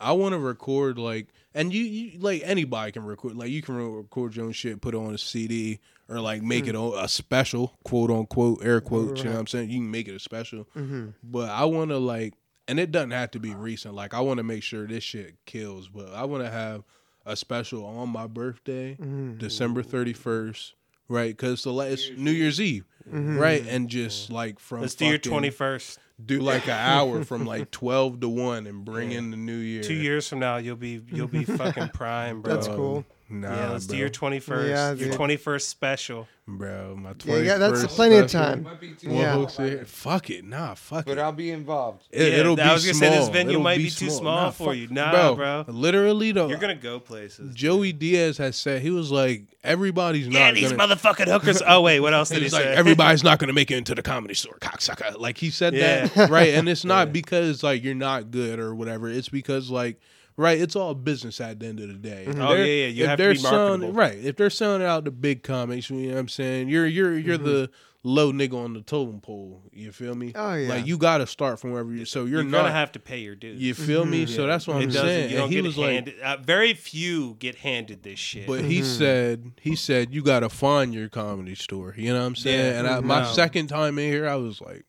I 0.00 0.12
want 0.12 0.32
to 0.34 0.38
record 0.38 0.98
like, 0.98 1.28
and 1.54 1.72
you, 1.72 1.84
you 1.84 2.18
like 2.18 2.42
anybody 2.44 2.92
can 2.92 3.04
record, 3.04 3.36
like 3.36 3.50
you 3.50 3.62
can 3.62 3.76
record 3.76 4.34
your 4.36 4.46
own 4.46 4.52
shit, 4.52 4.80
put 4.82 4.94
it 4.94 4.98
on 4.98 5.14
a 5.14 5.18
CD, 5.18 5.78
or 6.08 6.20
like 6.20 6.42
make 6.42 6.66
it 6.66 6.74
Mm. 6.74 7.02
a 7.02 7.08
special, 7.08 7.78
quote 7.84 8.10
unquote, 8.10 8.62
air 8.64 8.80
quotes. 8.80 9.20
You 9.20 9.26
know 9.26 9.34
what 9.34 9.40
I'm 9.40 9.46
saying? 9.46 9.70
You 9.70 9.78
can 9.78 9.90
make 9.90 10.08
it 10.08 10.14
a 10.16 10.20
special, 10.20 10.66
Mm-hmm. 10.76 11.10
but 11.22 11.48
I 11.50 11.64
want 11.66 11.90
to 11.92 11.98
like, 11.98 12.34
and 12.68 12.78
it 12.80 12.90
doesn't 12.92 13.10
have 13.12 13.30
to 13.32 13.40
be 13.40 13.54
recent. 13.54 13.94
Like 13.94 14.14
I 14.14 14.20
want 14.20 14.38
to 14.38 14.44
make 14.44 14.62
sure 14.62 14.86
this 14.86 15.04
shit 15.04 15.36
kills, 15.46 15.88
but 15.88 16.12
I 16.12 16.24
want 16.24 16.44
to 16.44 16.50
have 16.50 16.84
a 17.26 17.36
special 17.36 17.84
on 17.84 18.08
my 18.08 18.26
birthday, 18.26 18.94
Mm-hmm. 19.00 19.38
December 19.38 19.82
31st. 19.82 20.72
Right, 21.08 21.36
because 21.36 21.62
the 21.62 21.72
last 21.72 22.12
New 22.16 22.30
Year's 22.30 22.58
Eve, 22.58 22.86
right, 23.06 23.66
and 23.68 23.88
just 23.90 24.30
like 24.30 24.58
from 24.58 24.80
Let's 24.80 24.94
do 24.94 25.04
your 25.04 25.18
twenty 25.18 25.50
first. 25.50 25.98
do 26.24 26.40
like 26.40 26.64
an 26.66 26.70
hour 26.78 27.22
from 27.26 27.44
like 27.44 27.70
twelve 27.70 28.20
to 28.20 28.28
one 28.30 28.66
and 28.66 28.82
bring 28.82 29.12
in 29.12 29.30
the 29.30 29.36
new 29.36 29.56
year. 29.56 29.82
Two 29.82 29.92
years 29.94 30.26
from 30.28 30.38
now, 30.38 30.56
you'll 30.56 30.76
be 30.76 31.02
you'll 31.12 31.26
be 31.26 31.44
fucking 31.44 31.88
prime, 31.92 32.40
bro. 32.40 32.54
That's 32.54 32.68
cool. 32.68 33.04
Nah, 33.32 33.48
Yeah, 33.56 33.70
let's 33.70 33.86
bro. 33.86 33.94
do 33.94 33.98
your 34.00 34.08
twenty 34.10 34.40
first. 34.40 34.68
Yeah, 34.68 34.88
your 34.92 35.08
dude. 35.08 35.12
twenty 35.16 35.36
first 35.36 35.70
special. 35.70 36.28
bro. 36.46 36.94
My 36.96 37.12
Yeah, 37.24 37.36
yeah, 37.36 37.56
that's 37.56 37.86
plenty 37.94 38.16
of 38.16 38.30
time. 38.30 38.66
Yeah. 39.00 39.46
Fuck 39.86 40.28
it, 40.28 40.44
nah, 40.44 40.74
fuck 40.74 41.06
But 41.06 41.12
it. 41.12 41.14
But 41.16 41.22
I'll 41.22 41.32
be 41.32 41.50
involved. 41.50 42.02
It, 42.10 42.32
Yeah, 42.34 42.46
will 42.46 42.56
be 42.56 42.62
I 42.62 42.74
was 42.74 42.84
gonna 42.84 42.94
say 42.94 43.08
this 43.08 43.20
small. 43.24 43.32
venue 43.32 43.50
It'll 43.52 43.62
might 43.62 43.78
be 43.78 43.88
too 43.88 44.10
small 44.10 44.42
Nah, 44.42 44.50
for 44.50 44.66
fuck- 44.66 44.76
you. 44.76 44.88
Nah, 44.88 45.34
bro. 45.34 45.64
Literally 45.68 46.32
though, 46.32 46.48
You're 46.48 46.58
gonna 46.58 46.74
go 46.74 47.00
places. 47.00 47.54
Joey 47.54 47.92
Diaz 47.92 48.36
has 48.36 48.56
said 48.56 48.82
he 48.82 48.90
was 48.90 49.10
like 49.10 49.44
everybody's 49.64 50.26
yeah, 50.28 50.46
not 50.46 50.54
these 50.54 50.72
gonna. 50.72 50.94
motherfucking 50.94 51.28
hookers. 51.32 51.62
Oh 51.66 51.80
wait, 51.80 52.00
what 52.00 52.12
else 52.12 52.28
did 52.28 52.38
he 52.38 52.42
He's 52.44 52.52
like 52.52 52.64
say? 52.64 52.74
everybody's 52.74 53.24
not 53.24 53.38
gonna 53.38 53.52
make 53.54 53.70
it 53.70 53.78
into 53.78 53.94
the 53.94 54.02
comedy 54.02 54.34
store, 54.34 54.58
cocksucker. 54.60 55.18
Like 55.18 55.38
he 55.38 55.48
said 55.48 55.72
Yeah. 55.74 56.06
that, 56.08 56.28
right? 56.28 56.52
And 56.54 56.68
it's 56.68 56.84
not 56.94 57.12
because 57.14 57.62
like 57.62 57.82
you're 57.82 57.94
not 57.94 58.30
good 58.30 58.58
or 58.58 58.74
whatever. 58.74 59.08
It's 59.08 59.30
because 59.30 59.70
like, 59.70 59.98
right? 60.36 60.60
It's 60.60 60.76
all 60.76 60.94
business 60.94 61.40
at 61.40 61.60
the 61.60 61.66
end 61.66 61.80
of 61.80 61.88
the 61.88 61.94
day. 61.94 62.24
If 62.26 62.38
Oh, 62.38 62.54
they're- 62.54 62.64
yeah, 62.66 62.84
yeah, 62.84 62.86
you 62.88 63.06
have 63.06 63.18
to 63.18 63.22
be 63.34 63.42
marketable. 63.42 63.50
selling, 63.50 63.94
right? 63.94 64.18
If 64.18 64.36
they're 64.36 64.50
selling 64.50 64.82
out 64.82 65.04
the 65.04 65.10
big 65.10 65.42
comics, 65.42 65.90
you 65.90 65.96
know 66.08 66.14
what 66.14 66.18
I'm 66.20 66.28
saying? 66.28 66.68
You're 66.68 66.86
you're 66.86 67.18
you're 67.18 67.36
mm-hmm. 67.38 67.46
the 67.46 67.70
low 68.04 68.32
nigga 68.32 68.54
on 68.54 68.72
the 68.74 68.80
totem 68.82 69.20
pole. 69.20 69.62
You 69.72 69.92
feel 69.92 70.16
me? 70.16 70.32
Oh, 70.34 70.54
yeah. 70.54 70.68
Like 70.70 70.86
you 70.86 70.98
got 70.98 71.18
to 71.18 71.26
start 71.26 71.60
from 71.60 71.70
wherever 71.70 71.92
you. 71.92 72.04
So 72.04 72.20
you're, 72.24 72.40
You're 72.42 72.50
not. 72.50 72.62
gonna 72.62 72.72
have 72.72 72.90
to 72.92 72.98
pay 72.98 73.18
your 73.18 73.36
dues. 73.36 73.60
you 73.60 73.74
feel 73.74 74.04
me? 74.04 74.24
Mm-hmm. 74.24 74.34
So 74.34 74.46
that's 74.48 74.66
what 74.66 74.78
it 74.78 74.82
I'm 74.84 74.88
doesn't. 74.88 75.02
saying. 75.06 75.30
You 75.30 75.36
don't 75.36 75.44
And 75.44 75.52
he 75.52 75.58
get 75.60 75.64
was 75.66 75.78
like, 75.78 75.90
handed. 75.92 76.20
uh, 76.20 76.36
very 76.38 76.74
few 76.74 77.34
get 77.38 77.54
handed 77.56 78.02
this 78.02 78.18
shit. 78.18 78.48
But 78.48 78.62
he 78.64 78.82
said 78.82 79.52
he 79.60 79.76
said 79.76 80.12
you 80.12 80.22
gotta 80.22 80.48
find 80.48 80.92
your 80.92 81.08
comedy 81.08 81.54
store. 81.54 81.94
You 81.96 82.12
know 82.12 82.18
what 82.20 82.26
I'm 82.26 82.34
saying? 82.36 82.72
Yeah. 82.74 82.78
and 82.80 82.88
I, 82.88 83.00
my 83.00 83.22
No. 83.22 83.28
second 83.32 83.68
time 83.68 83.98
in 84.00 84.10
here, 84.10 84.26
I 84.28 84.34
was 84.34 84.60
like, 84.60 84.84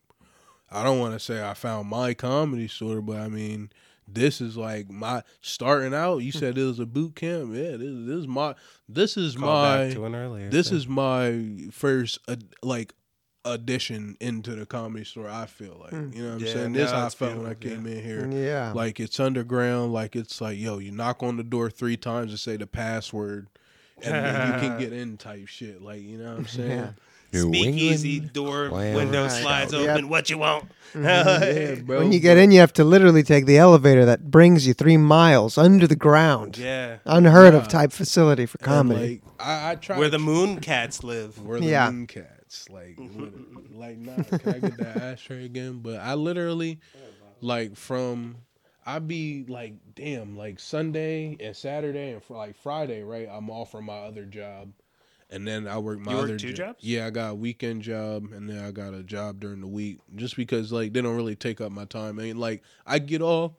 I 0.72 0.82
don't 0.82 0.98
want 0.98 1.12
to 1.14 1.20
say 1.20 1.40
I 1.40 1.54
found 1.54 1.88
my 1.88 2.14
comedy 2.14 2.66
store, 2.66 3.00
but 3.00 3.18
I 3.18 3.28
mean, 3.28 3.70
this 4.08 4.40
is 4.40 4.56
like 4.56 4.90
my 4.90 5.22
starting 5.40 5.94
out. 5.94 6.18
You 6.18 6.32
said 6.32 6.56
it 6.58 6.64
was 6.64 6.78
a 6.78 6.86
boot 6.86 7.14
camp. 7.16 7.50
Yeah, 7.54 7.72
this, 7.72 7.80
this 7.80 8.16
is 8.16 8.26
my 8.28 8.54
this 8.88 9.16
is 9.16 9.36
Call 9.36 9.62
back 9.62 9.88
my 9.88 9.94
to 9.94 10.04
an 10.06 10.14
earlier. 10.14 10.50
this 10.50 10.68
thing. 10.68 10.78
is 10.78 10.88
my 10.88 11.68
first 11.72 12.18
uh, 12.28 12.36
like 12.62 12.94
addition 13.46 14.16
into 14.20 14.54
the 14.54 14.66
comedy 14.66 15.04
store. 15.04 15.28
I 15.28 15.46
feel 15.46 15.76
like 15.82 15.92
you 15.92 16.22
know 16.22 16.28
what 16.28 16.34
I'm 16.34 16.46
Yeah, 16.46 16.52
saying. 16.52 16.72
This 16.72 16.90
no, 16.90 16.96
how 16.98 17.06
I 17.06 17.08
felt 17.10 17.36
when 17.36 17.46
I 17.46 17.54
beautiful, 17.54 17.84
came 17.84 17.96
in 17.98 18.02
here. 18.04 18.30
Yeah. 18.30 18.72
Like 18.72 19.00
it's 19.00 19.20
underground. 19.20 19.92
Like 19.92 20.16
it's 20.16 20.40
like 20.40 20.58
yo, 20.58 20.78
you 20.78 20.92
knock 20.92 21.22
on 21.22 21.36
the 21.36 21.42
door 21.44 21.70
three 21.70 21.96
times 21.96 22.30
and 22.30 22.40
say 22.40 22.56
the 22.56 22.66
password, 22.66 23.48
and 24.02 24.14
then 24.14 24.46
you 24.52 24.68
can 24.68 24.78
get 24.80 24.92
in 24.92 25.16
type 25.16 25.46
shit. 25.46 25.82
Like 25.82 26.02
you 26.02 26.18
know 26.18 26.30
what 26.30 26.38
I'm 26.38 26.46
saying? 26.48 26.70
Yeah. 26.70 26.90
New 27.34 27.48
speakeasy 27.48 28.12
England 28.14 28.32
door 28.32 28.68
Clan. 28.70 28.94
window 28.94 29.22
Right. 29.24 29.30
slides 29.32 29.72
Yep. 29.72 29.88
open. 29.90 30.08
What 30.08 30.30
you 30.30 30.38
want? 30.38 30.64
Mm-hmm. 30.94 31.04
Yeah, 31.74 31.74
bro. 31.82 31.98
when 31.98 32.12
you 32.12 32.20
get 32.20 32.36
in, 32.36 32.50
you 32.52 32.60
have 32.60 32.72
to 32.74 32.84
literally 32.84 33.22
take 33.24 33.46
the 33.46 33.58
elevator 33.58 34.04
that 34.04 34.30
brings 34.30 34.66
you 34.66 34.74
three 34.74 34.96
miles 34.96 35.58
under 35.58 35.86
the 35.88 35.96
ground. 35.96 36.56
yeah, 36.56 36.98
Unheard 37.04 37.52
Yeah. 37.54 37.60
of 37.60 37.68
type 37.68 37.90
facility 37.92 38.46
for 38.46 38.58
comedy. 38.58 39.00
Like, 39.00 39.22
I, 39.40 39.72
I 39.72 39.74
try 39.74 39.98
where 39.98 40.08
the 40.08 40.20
moon 40.20 40.60
cats 40.60 41.02
live. 41.02 41.44
where 41.44 41.58
the 41.60 41.66
Yeah. 41.66 41.90
moon 41.90 42.06
cats. 42.06 42.68
Like, 42.70 42.96
mm-hmm. 42.96 43.20
what- 43.20 43.74
like, 43.74 43.98
nah, 43.98 44.22
can 44.38 44.54
I 44.54 44.58
get 44.60 44.76
that 44.78 44.96
ashtray 44.98 45.44
again? 45.44 45.80
But 45.82 45.96
I 45.98 46.14
literally, 46.14 46.78
like, 47.40 47.74
from 47.76 48.36
I'd 48.86 49.08
be 49.08 49.44
like, 49.48 49.72
damn, 49.96 50.36
like 50.36 50.60
Sunday 50.60 51.36
and 51.40 51.56
Saturday 51.56 52.12
and 52.12 52.22
fr- 52.22 52.34
like 52.36 52.54
Friday, 52.56 53.02
right? 53.02 53.26
I'm 53.28 53.48
off 53.50 53.72
from 53.72 53.86
my 53.86 53.96
other 53.98 54.24
job, 54.26 54.68
and 55.34 55.46
then 55.46 55.66
I 55.68 55.78
work 55.78 55.98
my 55.98 56.12
You 56.12 56.16
work 56.18 56.24
other 56.24 56.38
two 56.38 56.52
jo- 56.52 56.66
jobs? 56.66 56.78
Yeah, 56.82 57.06
I 57.06 57.10
got 57.10 57.30
a 57.32 57.34
weekend 57.34 57.82
job, 57.82 58.32
and 58.32 58.48
then 58.48 58.64
I 58.64 58.70
got 58.70 58.94
a 58.94 59.02
job 59.02 59.40
during 59.40 59.60
the 59.60 59.66
week, 59.66 59.98
just 60.14 60.36
because 60.36 60.72
like 60.72 60.92
they 60.92 61.02
don't 61.02 61.16
really 61.16 61.36
take 61.36 61.60
up 61.60 61.72
my 61.72 61.84
time. 61.84 62.18
I 62.18 62.24
And 62.24 62.38
like 62.40 62.62
I 62.86 62.98
get 62.98 63.20
off 63.22 63.52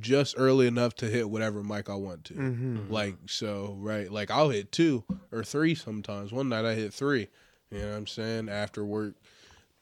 just 0.00 0.34
early 0.38 0.66
enough 0.66 0.94
to 0.96 1.06
hit 1.06 1.28
whatever 1.30 1.62
mic 1.62 1.88
I 1.90 1.94
want 1.94 2.24
to. 2.26 2.34
Mm-hmm. 2.34 2.92
Like 2.92 3.16
so, 3.26 3.76
right? 3.78 4.10
Like 4.10 4.30
I'll 4.30 4.50
hit 4.50 4.72
two 4.72 5.04
or 5.32 5.44
three 5.44 5.74
sometimes. 5.74 6.32
One 6.32 6.48
night 6.48 6.64
I 6.64 6.74
hit 6.74 6.94
three. 6.94 7.28
You 7.70 7.78
know 7.80 7.90
what 7.90 7.96
I'm 7.96 8.06
saying? 8.06 8.48
After 8.48 8.84
work, 8.84 9.14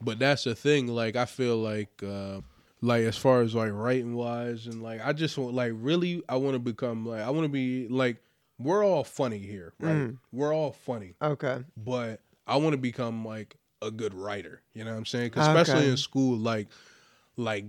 but 0.01 0.19
that's 0.19 0.45
the 0.45 0.55
thing. 0.55 0.87
Like 0.89 1.17
I 1.17 1.27
feel 1.27 1.57
like. 1.59 2.03
uh 2.03 2.41
like 2.83 3.05
as 3.05 3.17
far 3.17 3.41
as 3.41 3.55
like 3.55 3.73
writing 3.73 4.15
wise 4.15 4.67
and 4.67 4.83
like 4.83 5.01
I 5.03 5.15
just 5.15 5.39
want 5.39 5.55
like 5.55 5.73
really 5.75 6.23
I 6.29 6.37
want 6.37 6.53
to 6.53 6.59
become 6.59 7.07
like 7.07 7.23
I 7.23 7.31
want 7.31 7.45
to 7.47 7.49
be 7.49 7.89
like 7.89 8.19
we're 8.59 8.85
all 8.85 9.05
funny 9.05 9.39
here, 9.39 9.73
right? 9.81 9.97
Mm. 9.97 10.19
We're 10.33 10.55
all 10.55 10.73
funny, 10.73 11.15
Okay. 11.23 11.65
but 11.77 12.21
I 12.47 12.57
want 12.57 12.73
to 12.75 12.79
become 12.79 13.25
like 13.25 13.57
a 13.83 13.91
good 13.91 14.15
writer. 14.15 14.63
You 14.75 14.85
know 14.85 14.93
what 14.93 14.99
I'm 14.99 15.07
saying? 15.07 15.31
'Cause 15.31 15.47
especially 15.47 15.83
Okay. 15.83 15.91
in 15.91 15.97
school, 15.97 16.37
like, 16.39 16.69
like, 17.37 17.65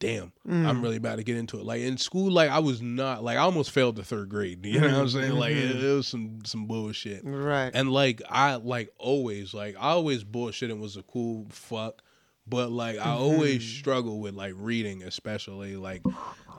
damn, 0.00 0.32
Mm. 0.46 0.66
I'm 0.66 0.82
really 0.82 0.96
about 0.96 1.16
to 1.16 1.22
get 1.24 1.36
into 1.36 1.58
it. 1.58 1.64
Like 1.64 1.80
in 1.80 1.96
school, 1.96 2.30
like 2.30 2.50
I 2.50 2.58
was 2.58 2.82
not 2.82 3.22
like 3.24 3.36
I 3.38 3.40
almost 3.40 3.70
failed 3.70 3.96
the 3.96 4.04
third 4.04 4.28
grade. 4.28 4.64
You 4.66 4.80
know 4.80 4.86
what 4.88 4.94
I'm 4.94 5.08
saying? 5.08 5.32
Like 5.32 5.52
Mm-hmm. 5.54 5.78
it, 5.78 5.84
it 5.84 5.94
was 5.94 6.06
some 6.06 6.40
some 6.44 6.66
bullshit. 6.66 7.22
Right. 7.24 7.70
And 7.72 7.90
like 7.92 8.20
I 8.28 8.56
like 8.56 8.90
always 8.98 9.54
like 9.54 9.76
I 9.76 9.90
always 9.90 10.24
bullshit 10.24 10.70
and 10.70 10.80
was 10.80 10.96
a 10.96 11.02
cool 11.02 11.46
fuck, 11.50 12.02
but 12.48 12.70
like 12.70 12.98
I 12.98 13.10
always 13.10 13.62
Mm-hmm. 13.62 13.78
struggle 13.78 14.20
with 14.20 14.34
like 14.34 14.54
reading, 14.56 15.02
especially 15.02 15.76
like 15.76 16.02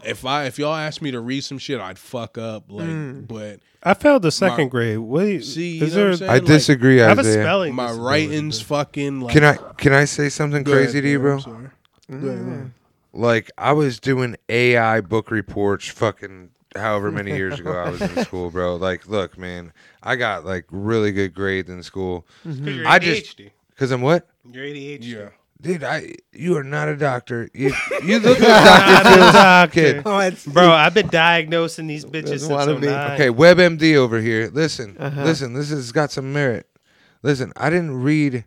if 0.05 0.25
I 0.25 0.45
if 0.45 0.57
y'all 0.59 0.75
ask 0.75 1.01
me 1.01 1.11
to 1.11 1.19
read 1.19 1.43
some 1.43 1.57
shit, 1.57 1.79
I'd 1.79 1.99
fuck 1.99 2.37
up. 2.37 2.65
Like, 2.69 2.87
Mm. 2.87 3.27
but 3.27 3.59
I 3.83 3.93
failed 3.93 4.21
the 4.23 4.31
second 4.31 4.69
grade. 4.69 4.97
What 4.99 5.21
do 5.21 5.27
you, 5.27 5.41
See, 5.41 5.77
you 5.77 5.85
is 5.85 5.95
know 5.95 6.01
what 6.01 6.03
there? 6.03 6.11
I'm 6.11 6.17
saying? 6.17 6.31
I 6.31 6.33
like, 6.35 6.45
disagree, 6.45 7.01
I 7.01 7.07
have 7.09 7.17
a 7.17 7.21
Isaiah. 7.21 7.43
spelling. 7.43 7.75
my 7.75 7.87
disability, 7.87 8.27
writing's 8.27 8.61
fucking. 8.61 9.21
Like, 9.21 9.33
Can 9.33 9.43
I 9.43 9.53
can 9.77 9.93
I 9.93 10.05
say 10.05 10.29
something 10.29 10.63
Go 10.63 10.71
ahead, 10.73 10.85
crazy 10.85 11.01
to 11.01 11.07
you, 11.09 11.15
I'm 11.17 11.21
bro? 11.21 11.39
sorry. 11.39 11.69
Mm. 12.11 12.21
Go 12.21 12.27
ahead, 12.27 12.45
go 12.45 12.51
ahead. 12.51 12.71
Like 13.11 13.51
I 13.57 13.71
was 13.73 13.99
doing 13.99 14.35
AI 14.49 15.01
book 15.01 15.31
reports, 15.31 15.87
fucking 15.87 16.51
however 16.75 17.11
many 17.11 17.35
years 17.35 17.59
ago 17.59 17.71
I 17.71 17.89
was 17.89 18.01
in 18.01 18.15
school, 18.25 18.51
bro. 18.51 18.75
Like, 18.75 19.07
look, 19.07 19.37
man, 19.37 19.73
I 20.03 20.15
got 20.15 20.45
like 20.45 20.65
really 20.69 21.11
good 21.11 21.33
grades 21.33 21.69
in 21.69 21.81
school. 21.83 22.25
'Cause 22.43 22.59
you're 22.59 22.87
I 22.87 22.99
just- 22.99 23.37
ADHD. 23.37 23.49
Cause 23.77 23.91
I'm 23.91 24.01
what? 24.01 24.27
You're 24.51 24.65
ADHD. 24.65 25.03
Yeah. 25.05 25.29
Dude, 25.61 25.83
I 25.83 26.13
you 26.31 26.55
are 26.57 26.63
not 26.63 26.87
a 26.87 26.95
doctor. 26.95 27.49
You 27.53 27.73
you 28.05 28.19
look 28.19 28.39
like 28.39 28.47
Dr. 28.47 29.09
Phil's 29.15 29.31
Doctor. 29.33 29.73
kid. 29.73 30.01
Oh, 30.05 30.19
it's 30.19 30.45
Bro, 30.45 30.71
I've 30.71 30.93
been 30.93 31.07
diagnosing 31.09 31.87
these 31.87 32.05
bitches 32.05 32.21
Doesn't 32.23 32.39
since 32.39 32.49
wanna 32.51 32.75
be. 32.79 32.87
09. 32.87 33.11
Okay, 33.21 33.29
WebMD 33.29 33.95
over 33.95 34.21
here. 34.21 34.49
Listen, 34.53 34.95
Uh-huh. 34.97 35.23
listen. 35.23 35.53
This 35.53 35.69
has 35.69 35.91
got 35.91 36.11
some 36.11 36.31
merit. 36.31 36.67
Listen, 37.23 37.51
I 37.57 37.69
didn't 37.69 38.01
read 38.01 38.45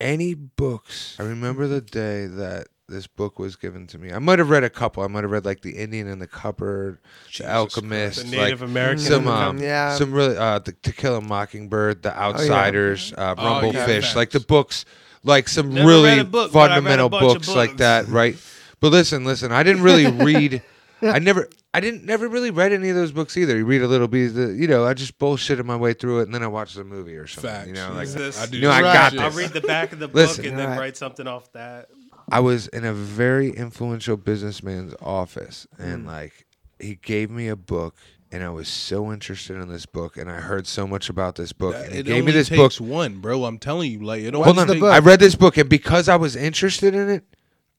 any 0.00 0.34
books. 0.34 1.16
I 1.18 1.22
remember 1.22 1.66
the 1.66 1.80
day 1.80 2.26
that 2.26 2.66
this 2.90 3.06
book 3.06 3.38
was 3.38 3.56
given 3.56 3.86
to 3.86 3.96
me. 3.98 4.12
I 4.12 4.18
might 4.18 4.38
have 4.38 4.50
read 4.50 4.64
a 4.64 4.68
couple. 4.68 5.02
I 5.02 5.06
might 5.06 5.24
have 5.24 5.30
read 5.30 5.46
like 5.46 5.62
The 5.62 5.78
Indian 5.78 6.06
in 6.08 6.18
the 6.18 6.26
Cupboard, 6.26 6.98
The 7.38 7.50
Alchemist, 7.50 8.18
The 8.30 8.36
like 8.36 8.44
Native 8.48 8.60
American. 8.62 8.98
some 8.98 9.18
in 9.20 9.24
the 9.24 9.30
um, 9.32 9.38
company. 9.46 9.66
Yeah. 9.66 9.94
some 9.96 10.12
really 10.12 10.36
uh 10.36 10.58
the, 10.58 10.72
To 10.72 10.92
Kill 10.92 11.16
a 11.16 11.20
Mockingbird, 11.22 12.02
The 12.02 12.14
Outsiders, 12.14 13.14
uh, 13.16 13.34
Oh, 13.38 13.62
yeah, 13.62 13.72
Rumblefish, 13.72 14.02
facts. 14.02 14.16
like 14.16 14.30
the 14.32 14.40
books, 14.40 14.84
like 15.24 15.48
some 15.48 15.74
Never 15.74 15.88
really 15.88 16.22
book, 16.22 16.52
but 16.52 16.70
I 16.70 16.76
read 16.78 17.00
a 17.00 17.08
fundamental 17.08 17.08
bunch 17.08 17.24
of 17.24 17.42
books 17.42 17.48
like 17.56 17.78
that, 17.78 18.06
right? 18.08 18.36
But 18.80 18.92
listen, 18.92 19.24
listen, 19.24 19.50
I 19.52 19.62
didn't 19.62 19.82
really 19.82 20.06
read. 20.24 20.62
I 21.02 21.18
never, 21.18 21.48
I 21.74 21.80
didn't, 21.80 22.04
never 22.04 22.28
really 22.28 22.50
read 22.50 22.72
any 22.72 22.88
of 22.90 22.96
those 22.96 23.12
books 23.12 23.36
either. 23.36 23.56
You 23.56 23.64
read 23.66 23.82
a 23.82 23.88
little 23.88 24.08
bit, 24.08 24.32
you 24.34 24.66
know, 24.68 24.86
I 24.86 24.94
just 24.94 25.18
bullshitted 25.18 25.64
my 25.64 25.76
way 25.76 25.92
through 25.92 26.20
it, 26.20 26.22
and 26.24 26.34
then 26.34 26.42
I 26.42 26.46
watched 26.46 26.76
the 26.76 26.84
movie 26.84 27.16
or 27.16 27.26
something. 27.26 27.50
Facts. 27.50 27.68
You 27.68 27.74
know, 27.74 27.92
like 27.94 28.08
This- 28.08 28.40
I 28.40 28.46
do. 28.46 28.60
No, 28.60 28.70
I 28.70 28.80
got 28.82 29.12
shit. 29.12 29.20
I'll 29.20 29.30
read 29.30 29.50
the 29.50 29.60
back 29.60 29.92
of 29.92 29.98
the 29.98 30.06
book 30.08 30.14
Listen. 30.16 30.46
and 30.46 30.58
then 30.58 30.70
Right. 30.70 30.78
write 30.78 30.96
something 30.96 31.26
off 31.26 31.50
that. 31.52 31.88
I 32.30 32.40
was 32.40 32.68
in 32.68 32.84
a 32.86 32.94
very 32.94 33.50
influential 33.50 34.16
businessman's 34.16 34.94
office, 35.02 35.66
Mm. 35.78 35.84
and 35.92 36.06
like 36.06 36.46
he 36.78 36.94
gave 36.96 37.30
me 37.30 37.48
a 37.48 37.56
book, 37.56 37.94
and 38.34 38.42
I 38.42 38.50
was 38.50 38.66
so 38.66 39.12
interested 39.12 39.56
in 39.56 39.68
this 39.68 39.86
book, 39.86 40.16
and 40.16 40.28
I 40.28 40.40
heard 40.40 40.66
so 40.66 40.88
much 40.88 41.08
about 41.08 41.36
this 41.36 41.52
book, 41.52 41.74
That- 41.74 41.84
and 41.84 41.92
he 41.94 42.00
it 42.00 42.06
gave 42.06 42.14
only 42.16 42.26
me 42.26 42.32
this 42.32 42.48
book. 42.48 42.72
one, 42.74 43.18
bro. 43.18 43.44
I'm 43.44 43.58
telling 43.58 43.92
you, 43.92 44.00
like 44.00 44.22
it 44.22 44.32
don't 44.32 44.42
Hold 44.42 44.58
on, 44.58 44.66
take- 44.66 44.82
I 44.82 44.98
read 44.98 45.20
this 45.20 45.36
book, 45.36 45.56
and 45.56 45.68
because 45.68 46.08
I 46.08 46.16
was 46.16 46.34
interested 46.34 46.94
in 46.96 47.08
it, 47.08 47.24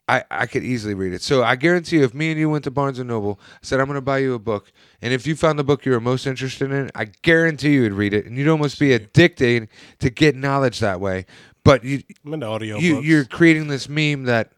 I, 0.07 0.23
I 0.31 0.45
could 0.45 0.63
easily 0.63 0.93
read 0.93 1.13
it. 1.13 1.21
So 1.21 1.43
I 1.43 1.55
guarantee 1.57 1.97
you, 1.97 2.03
if 2.05 2.13
me 2.13 2.31
and 2.31 2.39
you 2.39 2.49
went 2.49 2.63
to 2.65 2.71
Barnes 2.71 2.99
and 2.99 3.09
Noble, 3.09 3.37
said 3.61 3.79
I'm 3.81 3.87
going 3.87 3.95
to 3.95 4.01
buy 4.01 4.19
you 4.19 4.33
a 4.33 4.39
book, 4.39 4.71
and 5.01 5.11
if 5.13 5.27
you 5.27 5.35
found 5.35 5.59
the 5.59 5.63
book 5.63 5.85
you 5.85 5.91
were 5.91 5.99
most 5.99 6.25
interested 6.25 6.71
in, 6.71 6.89
I 6.95 7.05
guarantee 7.21 7.73
you 7.73 7.81
would 7.81 7.93
read 7.93 8.13
it, 8.13 8.25
and 8.25 8.37
you'd 8.37 8.47
almost 8.47 8.79
be 8.79 8.93
addicted 8.93 9.67
to 9.99 10.09
get 10.09 10.35
knowledge 10.37 10.79
that 10.79 11.01
way. 11.01 11.25
But 11.65 11.83
you, 11.83 12.01
I'm 12.25 12.35
into 12.35 12.45
audio 12.45 12.77
you 12.77 12.95
books. 12.95 13.07
you're 13.07 13.25
creating 13.25 13.67
this 13.67 13.89
meme 13.89 14.23
that 14.25 14.53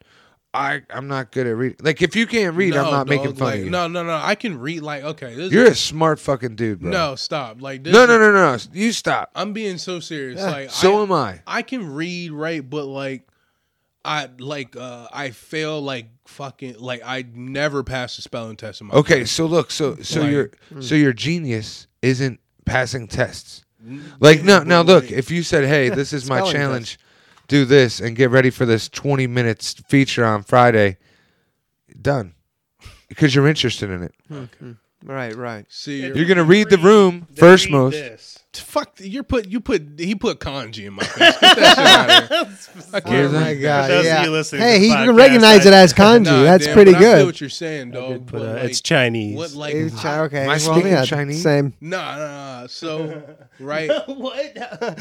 I 0.54 0.82
I'm 0.90 1.08
not 1.08 1.32
good 1.32 1.46
at 1.46 1.52
reading. 1.56 1.78
Like 1.82 2.02
if 2.02 2.16
you 2.16 2.26
can't 2.26 2.56
read, 2.56 2.76
I'm 2.76 2.86
No, 2.86 2.92
not 2.92 3.08
making 3.08 3.36
fun 3.36 3.48
like, 3.48 3.60
of 3.60 3.66
you. 3.66 3.70
No, 3.70 3.88
no, 3.88 4.04
no. 4.04 4.16
I 4.16 4.36
can 4.36 4.58
read. 4.60 4.82
Like, 4.82 5.04
okay, 5.04 5.36
this 5.36 5.52
You're 5.52 5.66
a 5.68 5.76
smart 5.76 6.20
fucking 6.20 6.56
dude, 6.56 6.80
bro. 6.80 6.90
no 6.92 7.16
stop. 7.16 7.62
Like, 7.62 7.84
this 7.84 7.94
no, 7.94 8.04
is- 8.04 8.08
no, 8.10 8.18
no, 8.18 8.32
no. 8.32 8.58
You 8.74 8.92
stop. 8.92 9.30
I'm 9.36 9.54
being 9.54 9.78
so 9.78 10.00
serious. 10.00 10.42
Like, 10.42 10.72
So 10.72 11.00
I, 11.00 11.04
am 11.04 11.12
I. 11.12 11.42
I 11.46 11.62
can 11.62 11.94
read 11.94 12.32
right, 12.32 12.68
but 12.68 12.86
like 12.86 13.28
I 14.06 14.30
like 14.40 14.76
uh 14.78 15.08
I 15.12 15.32
fail 15.32 15.82
like 15.82 16.08
fucking 16.28 16.78
like 16.80 17.02
I 17.06 17.26
never 17.34 17.84
passed 17.84 18.18
a 18.18 18.22
spelling 18.22 18.56
test 18.56 18.80
in 18.82 18.88
my 18.88 18.94
Okay, 18.96 19.20
life. 19.20 19.28
so 19.28 19.46
look, 19.46 19.70
so 19.70 19.98
so 19.98 20.22
Like- 20.22 20.32
your 20.32 20.52
so 20.80 20.96
your 20.96 21.14
genius 21.14 21.88
isn't 22.02 22.40
passing 22.66 23.08
tests. 23.08 23.64
Like 24.20 24.44
no, 24.44 24.64
now 24.64 24.82
look, 24.82 25.12
if 25.12 25.30
you 25.30 25.44
said, 25.44 25.66
"Hey, 25.66 25.90
this 25.90 26.12
is 26.14 26.28
my 26.28 26.38
Spelling 26.40 26.54
challenge. 26.56 27.00
Do 27.48 27.66
this 27.66 28.00
and 28.00 28.16
get 28.16 28.30
ready 28.30 28.50
for 28.50 28.66
this 28.66 28.90
20 28.90 29.28
minutes 29.28 29.74
feature 29.88 30.26
on 30.26 30.44
Friday." 30.44 30.98
Done. 32.02 32.34
Because 33.10 33.34
you're 33.34 33.48
interested 33.48 33.90
in 33.90 34.04
it. 34.04 34.14
right, 35.04 35.34
right. 35.36 35.66
See, 35.70 36.02
you're, 36.02 36.16
You're 36.16 36.26
going 36.26 36.38
to 36.38 36.44
read 36.44 36.70
the 36.70 36.78
room 36.78 37.28
first 37.36 37.66
read 37.66 37.72
most. 37.72 37.94
this. 37.94 38.40
Fuck. 38.60 38.98
You're 39.00 39.24
put 39.24 39.48
you 39.48 39.60
put 39.60 39.84
he 40.00 40.16
put 40.16 40.40
kanji 40.40 40.86
in 40.88 40.94
my 40.94 41.04
face. 41.04 41.18
Get 41.18 41.42
that 41.42 41.76
shit 41.76 41.86
out 41.88 42.32
of 42.50 42.66
here. 42.74 42.84
I 42.94 43.00
can't 43.00 43.16
Oh 43.16 43.28
that? 43.30 43.40
my 43.42 43.54
god! 43.56 43.90
those 43.90 44.00
of 44.00 44.06
Yeah. 44.06 44.24
you 44.24 44.32
listening 44.32 44.62
Hey, 44.62 44.74
to 44.76 44.80
he 44.80 44.88
the 44.90 44.96
can 44.96 45.08
podcast, 45.08 45.18
recognize 45.18 45.66
I- 45.66 45.70
it 45.70 45.74
as 45.74 45.94
kanji. 45.94 46.24
Nah, 46.26 46.44
That's 46.44 46.66
damn, 46.66 46.74
pretty 46.74 46.92
but 46.94 46.98
I 46.98 47.02
feel 47.02 47.16
good. 47.16 47.26
what 47.26 47.42
you're 47.42 47.50
saying, 47.50 47.92
dog. 47.92 48.26
But, 48.26 48.32
but, 48.32 48.42
uh, 48.42 48.54
like, 48.54 48.64
it's 48.64 48.82
Chinese. 48.82 49.36
What 49.38 49.52
like 49.54 49.76
It's 49.76 50.00
chi- 50.02 50.20
okay. 50.22 50.44
Am 50.44 50.50
I 50.50 50.54
well, 50.54 50.60
speaking 50.60 50.92
yeah, 50.92 51.06
Chinese? 51.06 51.44
Same. 51.44 51.74
Nah, 51.82 52.18
nah, 52.18 52.28
nah. 52.62 52.68
So, 52.68 53.24
right, 53.60 53.90
what? 54.08 54.56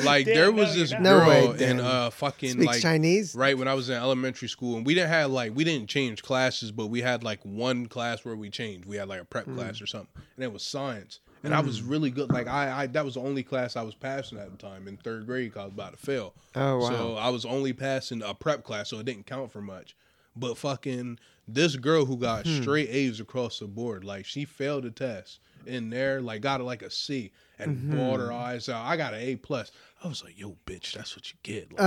like 0.05 0.27
Damn, 0.27 0.35
there 0.35 0.53
was 0.53 0.77
you're 0.77 0.85
this 0.85 0.93
not. 0.93 1.03
No 1.03 1.19
girl 1.21 1.29
way, 1.29 1.47
in 1.51 1.57
Dan. 1.57 1.81
uh 1.81 2.11
fucking 2.11 2.51
Speaks 2.51 2.67
like 2.67 2.81
Chinese. 2.83 3.35
right 3.35 3.57
when 3.57 3.69
I 3.69 3.75
was 3.75 3.89
in 3.91 3.97
elementary 3.97 4.49
school, 4.49 4.77
and 4.77 4.87
we 4.87 4.95
didn't 4.95 5.11
have 5.11 5.31
like 5.31 5.55
we 5.55 5.65
didn't 5.65 5.89
change 5.89 6.23
classes, 6.23 6.73
but 6.73 6.87
we 6.89 7.01
had 7.03 7.23
like 7.25 7.41
one 7.45 7.87
class 7.87 8.25
where 8.25 8.37
we 8.37 8.51
changed. 8.51 8.87
We 8.87 8.97
had 8.97 9.09
like 9.09 9.21
a 9.21 9.25
prep 9.25 9.47
Mm. 9.47 9.57
class 9.57 9.81
or 9.81 9.87
something, 9.87 10.09
and 10.37 10.45
it 10.45 10.53
was 10.53 10.63
science. 10.63 11.21
And 11.47 11.55
I 11.55 11.61
was 11.61 11.83
really 11.83 12.11
good. 12.11 12.31
Like 12.31 12.49
I, 12.49 12.83
I, 12.83 12.87
that 12.89 13.05
was 13.05 13.15
the 13.15 13.21
only 13.21 13.43
class 13.43 13.77
I 13.77 13.83
was 13.83 13.95
passing 13.95 14.39
at 14.39 14.51
the 14.51 14.57
time 14.59 14.89
in 14.89 14.97
third 14.97 15.27
grade. 15.27 15.53
'cause 15.55 15.61
I 15.63 15.65
was 15.67 15.73
about 15.75 15.93
to 15.93 15.99
fail. 15.99 16.35
Oh, 16.55 16.79
wow. 16.79 16.89
So 16.89 17.15
I 17.17 17.29
was 17.31 17.45
only 17.45 17.73
passing 17.73 18.23
a 18.23 18.35
prep 18.35 18.65
class, 18.65 18.91
so 18.91 18.99
it 18.99 19.07
didn't 19.07 19.27
count 19.27 19.53
for 19.53 19.61
much. 19.63 19.97
But 20.35 20.59
fucking 20.59 21.19
this 21.49 21.77
girl 21.77 22.05
who 22.05 22.17
got 22.19 22.47
Hmm. 22.47 22.61
straight 22.63 22.89
A's 22.91 23.21
across 23.21 23.59
the 23.59 23.67
board, 23.67 24.05
like 24.05 24.27
she 24.27 24.45
failed 24.45 24.85
the 24.85 24.91
test 24.91 25.41
in 25.65 25.91
there, 25.91 26.21
like 26.21 26.43
got 26.43 26.61
like 26.61 26.83
a 26.83 26.91
C 26.91 27.33
and 27.59 27.71
Mm-hmm. 27.73 27.91
bawled 27.97 28.21
her 28.21 28.33
eyes 28.33 28.69
out. 28.69 28.85
I 28.85 28.97
got 28.97 29.15
an 29.15 29.21
A 29.21 29.37
plus. 29.37 29.73
I 30.05 30.09
was 30.09 30.23
like, 30.23 30.39
"Yo, 30.39 30.57
bitch, 30.67 30.93
that's 30.93 31.17
what 31.17 31.31
you 31.33 31.39
get." 31.43 31.73
Like, 31.73 31.81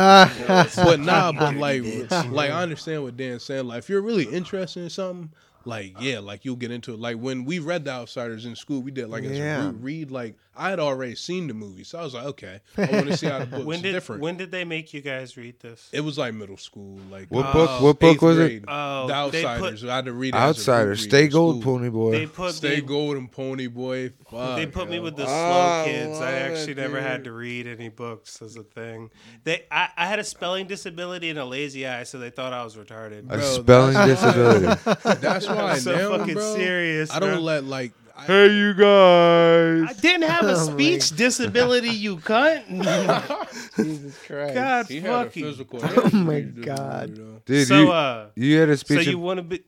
Uh, 0.49 0.67
but 0.83 0.99
nah, 0.99 1.31
but 1.31 1.53
like, 1.55 1.83
like 2.31 2.51
I 2.51 2.61
understand 2.63 3.03
what 3.03 3.17
Dan's 3.17 3.43
saying. 3.43 3.67
Like, 3.67 3.79
if 3.79 3.89
you're 3.89 4.01
really 4.01 4.25
interested 4.25 4.81
in 4.83 4.89
something, 4.89 5.31
like 5.65 5.95
yeah, 5.99 6.19
like 6.19 6.45
you'll 6.45 6.55
get 6.55 6.71
into 6.71 6.93
it. 6.93 6.99
Like 6.99 7.17
when 7.17 7.45
we 7.45 7.59
read 7.59 7.85
The 7.85 7.91
Outsiders 7.91 8.45
in 8.45 8.55
school, 8.55 8.81
we 8.81 8.91
did 8.91 9.09
like 9.09 9.23
as 9.23 9.37
Yeah. 9.37 9.69
a 9.69 9.71
read. 9.71 10.11
Like 10.11 10.35
I 10.55 10.69
had 10.71 10.79
already 10.79 11.15
seen 11.15 11.47
the 11.47 11.53
movie, 11.53 11.85
so 11.85 11.99
I 11.99 12.03
was 12.03 12.13
like, 12.13 12.25
okay, 12.25 12.59
I 12.77 12.81
want 12.91 13.07
to 13.07 13.15
see 13.17 13.27
how 13.27 13.39
the 13.39 13.45
book's 13.45 13.65
When 13.65 13.81
did 13.81 13.93
different. 13.93 14.21
when 14.21 14.35
did 14.35 14.51
they 14.51 14.65
make 14.65 14.93
you 14.93 14.99
guys 15.01 15.37
read 15.37 15.57
this? 15.61 15.87
it 15.93 16.01
was 16.01 16.17
like 16.17 16.33
middle 16.33 16.57
school, 16.57 16.99
like 17.09 17.27
What 17.29 17.45
uh, 17.47 17.53
book? 17.53 17.81
What 17.81 17.99
book 17.99 18.21
was 18.21 18.35
grade. 18.37 18.63
it? 18.63 18.65
Oh, 18.67 19.07
the 19.07 19.29
they 19.31 19.43
put- 19.43 19.49
Outsiders. 19.51 19.83
I 19.85 19.95
had 19.95 20.05
to 20.05 20.13
read 20.13 20.33
it. 20.33 20.37
as 20.37 20.41
a 20.41 20.43
group 20.43 20.57
Outsider. 20.59 20.89
read 20.89 20.99
Stay 20.99 21.23
in 21.25 21.29
gold, 21.31 21.63
pony 21.63 21.89
boy. 21.89 22.11
They 22.11 22.25
put 22.25 22.53
Stay 22.55 22.75
me, 22.77 22.81
golden, 22.81 23.27
pony 23.29 23.67
boy. 23.67 24.09
Fuck, 24.29 24.57
They 24.57 24.65
put 24.65 24.89
me 24.89 24.99
with 24.99 25.15
the 25.15 25.23
Oh, 25.23 25.27
slow 25.27 25.35
I 25.35 25.83
kids. 25.85 26.17
I 26.19 26.19
love 26.19 26.51
actually 26.51 26.71
it, 26.73 26.77
never 26.77 27.01
had 27.01 27.23
to 27.23 27.31
read 27.31 27.65
any 27.67 27.89
books 27.89 28.41
as 28.41 28.55
a 28.57 28.63
thing. 28.63 29.11
They, 29.45 29.63
I, 29.71 29.89
I 29.95 30.05
had 30.07 30.19
a 30.19 30.23
spelling 30.25 30.67
disability 30.67 31.29
and 31.29 31.39
a 31.39 31.45
lazy 31.45 31.87
eye, 31.87 32.03
so 32.03 32.19
they 32.19 32.29
thought 32.31 32.51
I 32.53 32.63
was 32.63 32.75
retarded. 32.75 33.19
a 33.19 33.37
Bro, 33.37 33.39
spelling 33.41 33.93
that's- 33.93 34.21
disability. 34.21 35.19
That's 35.19 35.47
why 35.55 35.77
so 35.79 35.95
now, 35.95 36.17
fucking 36.17 36.33
bro, 36.35 36.55
serious. 36.55 37.11
I 37.11 37.19
don't 37.19 37.33
bro. 37.35 37.39
let 37.41 37.63
like. 37.63 37.93
I, 38.17 38.25
hey, 38.25 38.47
you 38.53 38.73
guys. 38.73 39.89
I 39.89 39.93
didn't 40.01 40.29
have 40.29 40.43
a 40.45 40.51
Oh 40.51 40.55
speech 40.55 41.11
disability, 41.15 41.89
you 41.91 42.17
cunt. 42.17 42.65
Jesus 43.77 44.17
Christ. 44.27 44.53
God 44.53 44.87
he 44.87 44.99
had 44.99 45.09
a 45.11 45.23
fucking. 45.25 45.43
physical. 45.43 45.79
Oh 45.83 46.09
my 46.13 46.41
God. 46.41 47.45
Dude, 47.45 47.67
So, 47.67 47.81
you, 47.83 47.91
uh, 47.91 48.27
you 48.35 48.59
had 48.59 48.69
a 48.69 48.75
speech. 48.77 49.05
so 49.05 49.09
you 49.09 49.19
want 49.19 49.37
to 49.37 49.43
be? 49.43 49.61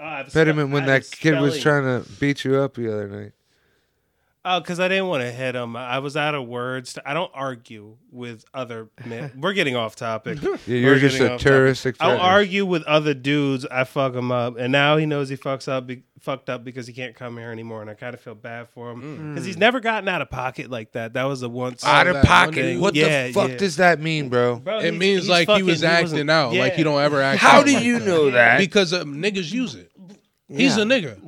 I 0.00 0.20
a 0.20 0.24
spe- 0.24 0.28
impediment 0.36 0.70
when 0.70 0.86
that 0.86 1.10
kid 1.10 1.38
was 1.40 1.60
trying 1.60 1.82
to 1.84 2.08
beat 2.18 2.44
you 2.44 2.56
up 2.56 2.74
the 2.74 2.90
other 2.92 3.08
night. 3.08 3.32
Oh, 4.44 4.60
because 4.60 4.80
I 4.80 4.88
didn't 4.88 5.08
want 5.08 5.22
to 5.22 5.30
hit 5.30 5.54
him. 5.54 5.76
I 5.76 5.98
was 5.98 6.16
out 6.16 6.34
of 6.34 6.46
words. 6.46 6.96
I 7.04 7.12
don't 7.12 7.30
argue 7.34 7.96
with 8.10 8.44
other 8.54 8.88
men. 9.04 9.32
We're 9.40 9.52
getting 9.52 9.76
off 9.76 9.96
topic. 9.96 10.40
Yeah, 10.40 10.56
you're 10.66 10.92
We're 10.94 10.98
just 11.00 11.20
a 11.20 11.34
off 11.34 11.40
terroristic. 11.40 11.96
I'll 12.00 12.18
argue 12.18 12.64
with 12.64 12.82
other 12.84 13.12
dudes. 13.14 13.66
I 13.70 13.84
fuck 13.84 14.14
him 14.14 14.30
up, 14.32 14.56
and 14.56 14.72
now 14.72 14.96
he 14.96 15.06
knows 15.06 15.28
he 15.28 15.36
fucks 15.36 15.68
up, 15.68 15.88
be, 15.88 16.04
fucked 16.20 16.48
up 16.48 16.64
because 16.64 16.86
he 16.86 16.92
can't 16.94 17.14
come 17.16 17.36
here 17.36 17.50
anymore, 17.50 17.82
and 17.82 17.90
I 17.90 17.94
kind 17.94 18.14
of 18.14 18.20
feel 18.20 18.36
bad 18.36 18.68
for 18.70 18.92
him 18.92 19.34
because 19.34 19.44
he's 19.44 19.58
never 19.58 19.80
gotten 19.80 20.08
out 20.08 20.22
of 20.22 20.30
pocket 20.30 20.70
like 20.70 20.92
that. 20.92 21.12
That 21.14 21.24
was 21.24 21.40
the 21.40 21.50
once 21.50 21.84
out 21.84 22.06
of 22.06 22.24
pocket. 22.24 22.74
one 22.74 22.80
What 22.80 22.94
Yeah, 22.94 23.26
the 23.26 23.32
fuck 23.34 23.50
yeah. 23.50 23.56
does 23.56 23.76
that 23.76 24.00
mean, 24.00 24.28
bro? 24.28 24.56
Bro, 24.60 24.78
It 24.78 24.82
he's- 24.84 24.94
means 24.94 25.20
he's 25.22 25.28
like 25.28 25.48
he 25.50 25.62
was 25.64 25.80
fucking- 25.80 25.92
acting 25.94 26.04
wasn't- 26.12 26.30
out, 26.30 26.54
like 26.54 26.74
he 26.74 26.84
don't 26.84 27.00
ever 27.02 27.20
act. 27.20 27.40
How 27.40 27.58
out 27.58 27.66
do 27.66 27.74
like 27.74 27.84
you 27.84 27.98
that. 27.98 28.06
know 28.06 28.30
that? 28.30 28.58
Because 28.58 28.94
um, 28.94 29.16
niggas 29.16 29.52
use 29.52 29.74
it. 29.74 29.90
He's 30.48 30.76
a 30.78 30.84
nigga. 30.84 31.18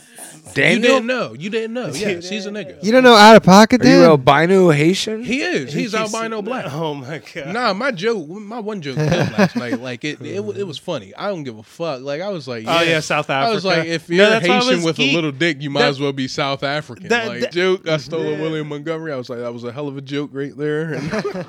You 0.56 0.80
didn't 0.80 1.06
know. 1.06 1.34
You 1.34 1.50
didn't 1.50 1.72
know. 1.74 1.88
Yes, 1.88 2.28
he's 2.28 2.46
a 2.46 2.50
nigga. 2.50 2.82
You 2.82 2.92
don't 2.92 3.02
know 3.02 3.14
out 3.14 3.36
of 3.36 3.42
pocket, 3.42 3.82
are 3.82 3.84
you 3.88 4.00
Dan? 4.00 4.04
albino 4.10 4.70
Haitian? 4.70 5.22
He 5.24 5.40
is. 5.42 5.72
He's 5.72 5.94
albino 5.94 6.42
black. 6.42 6.72
Oh 6.72 6.94
my 6.94 7.20
god. 7.34 7.52
Nah, 7.52 7.72
my 7.74 7.90
joke, 7.92 8.26
my 8.28 8.58
one 8.58 8.80
joke 8.82 8.96
killed 8.96 9.10
last 9.32 9.56
night. 9.56 9.80
Like 9.80 10.04
it, 10.04 10.20
it, 10.20 10.42
wa- 10.42 10.52
it 10.54 10.66
was 10.66 10.78
funny. 10.78 11.14
I 11.14 11.28
don't 11.28 11.44
give 11.44 11.58
a 11.58 11.62
fuck. 11.62 12.02
Like 12.02 12.20
I 12.20 12.28
was 12.28 12.48
like, 12.48 12.64
Oh 12.66 12.80
yeah, 12.82 13.00
South 13.00 13.30
Africa. 13.30 13.50
I 13.50 13.54
was 13.54 13.64
like, 13.64 13.86
if 13.86 14.08
you're 14.08 14.28
that's 14.28 14.46
why 14.48 14.60
Haitian 14.60 14.82
with 14.82 14.96
geek. 14.96 15.12
a 15.12 15.14
little 15.14 15.32
dick, 15.32 15.60
you 15.62 15.70
might 15.70 15.80
That- 15.82 15.88
as 15.90 16.00
well 16.00 16.12
be 16.12 16.28
South 16.28 16.62
African. 16.62 17.08
that- 17.08 17.28
like 17.28 17.40
that- 17.40 17.52
joke, 17.52 17.86
I 17.88 17.96
stole 17.98 18.22
a 18.22 18.40
William 18.40 18.68
Montgomery. 18.68 19.12
I 19.12 19.16
was 19.16 19.28
like, 19.30 19.38
that 19.40 19.52
was 19.52 19.64
a 19.64 19.72
hell 19.72 19.88
of 19.88 19.96
a 19.96 20.00
joke 20.02 20.30
right 20.32 20.56
there. 20.56 20.94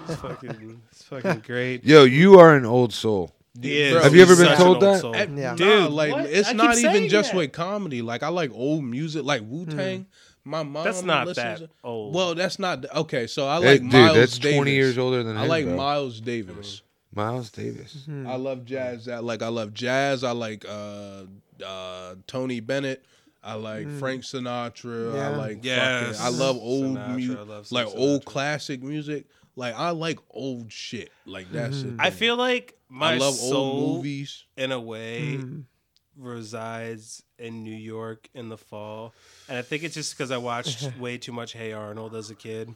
It's 0.10 0.16
fucking, 0.22 0.82
it's 0.92 1.04
fucking 1.04 1.44
great. 1.46 1.84
Yo, 1.86 2.04
you 2.04 2.40
are 2.40 2.56
an 2.56 2.66
old 2.66 2.94
soul. 2.94 3.32
He 3.62 3.82
is. 3.82 3.94
Bro, 3.94 4.04
Have 4.04 4.16
you 4.16 4.22
ever 4.22 4.36
been 4.36 4.58
told 4.58 4.82
that? 4.82 5.02
soul. 5.02 5.16
And 5.16 5.38
Yeah. 5.38 5.52
nah, 5.52 5.56
Dude, 5.56 5.92
like 5.92 6.12
what? 6.12 6.26
it's 6.26 6.50
I 6.50 6.54
not 6.54 6.78
even 6.78 7.10
just 7.10 7.32
that. 7.32 7.38
with 7.38 7.52
comedy. 7.52 8.02
Like 8.02 8.24
I 8.24 8.30
like 8.30 8.52
old 8.54 8.84
music, 8.84 9.24
like 9.26 9.42
Wu 9.46 9.66
Tang. 9.66 10.06
My 10.46 10.64
mom. 10.64 10.84
That's 10.86 11.04
not 11.04 11.28
listens 11.28 11.60
that 11.60 11.66
to- 11.68 11.70
old. 11.84 12.16
Well, 12.16 12.34
that's 12.34 12.58
not 12.60 12.86
okay. 12.96 13.28
So 13.28 13.48
I 13.48 13.60
Hey, 13.60 13.72
like 13.74 13.82
dude, 13.82 13.92
Miles 13.94 14.16
that's 14.16 14.38
Davis. 14.40 14.56
20 14.58 14.72
years 14.72 14.98
older 14.98 15.22
than 15.24 15.38
I 15.38 15.44
him, 15.44 15.50
like 15.50 15.66
bro. 15.66 15.76
Miles 15.76 16.22
Davis. 16.22 16.82
Miles 17.14 17.50
Davis. 17.52 18.04
Hmm. 18.06 18.26
I 18.28 18.36
love 18.36 18.66
jazz. 18.66 19.08
I 19.08 19.20
like 19.20 19.42
I 19.42 19.48
love 19.50 19.74
jazz. 19.74 20.24
I 20.24 20.32
like 20.32 20.66
uh, 20.68 21.24
uh, 21.66 22.16
Tony 22.28 22.60
Bennett. 22.62 23.04
I 23.44 23.54
like 23.56 23.88
Frank 24.00 24.24
Sinatra. 24.24 25.18
I 25.20 25.36
like 25.36 25.60
Yes. 25.64 26.18
fucking, 26.20 26.36
I 26.36 26.38
love 26.38 26.58
old 26.58 27.00
music, 27.16 27.38
I 27.38 27.42
love 27.44 27.68
some 27.68 27.76
like 27.76 27.88
old 27.96 28.26
classic 28.26 28.82
music. 28.84 29.26
Like 29.56 29.76
I 29.76 29.90
like 29.92 30.20
old 30.30 30.72
shit. 30.72 31.12
Like 31.26 31.52
that's 31.52 31.82
it. 31.84 31.94
I 32.00 32.10
feel 32.12 32.38
like 32.38 32.76
my 32.90 33.14
I 33.14 33.18
love 33.18 33.36
soul, 33.36 33.54
old 33.56 33.96
movies. 33.98 34.46
in 34.58 34.72
a 34.72 34.80
way, 34.80 35.38
Mm. 35.40 35.64
resides 36.18 37.24
in 37.38 37.64
New 37.64 37.76
York 37.76 38.30
in 38.34 38.50
the 38.50 38.58
fall, 38.58 39.14
and 39.48 39.58
I 39.58 39.62
think 39.62 39.84
it's 39.84 39.96
just 39.96 40.18
because 40.18 40.32
I 40.32 40.38
watched 40.38 40.90
way 41.00 41.18
too 41.18 41.32
much 41.32 41.54
Hey 41.54 41.72
Arnold 41.74 42.16
as 42.16 42.30
a 42.30 42.36
kid. 42.36 42.76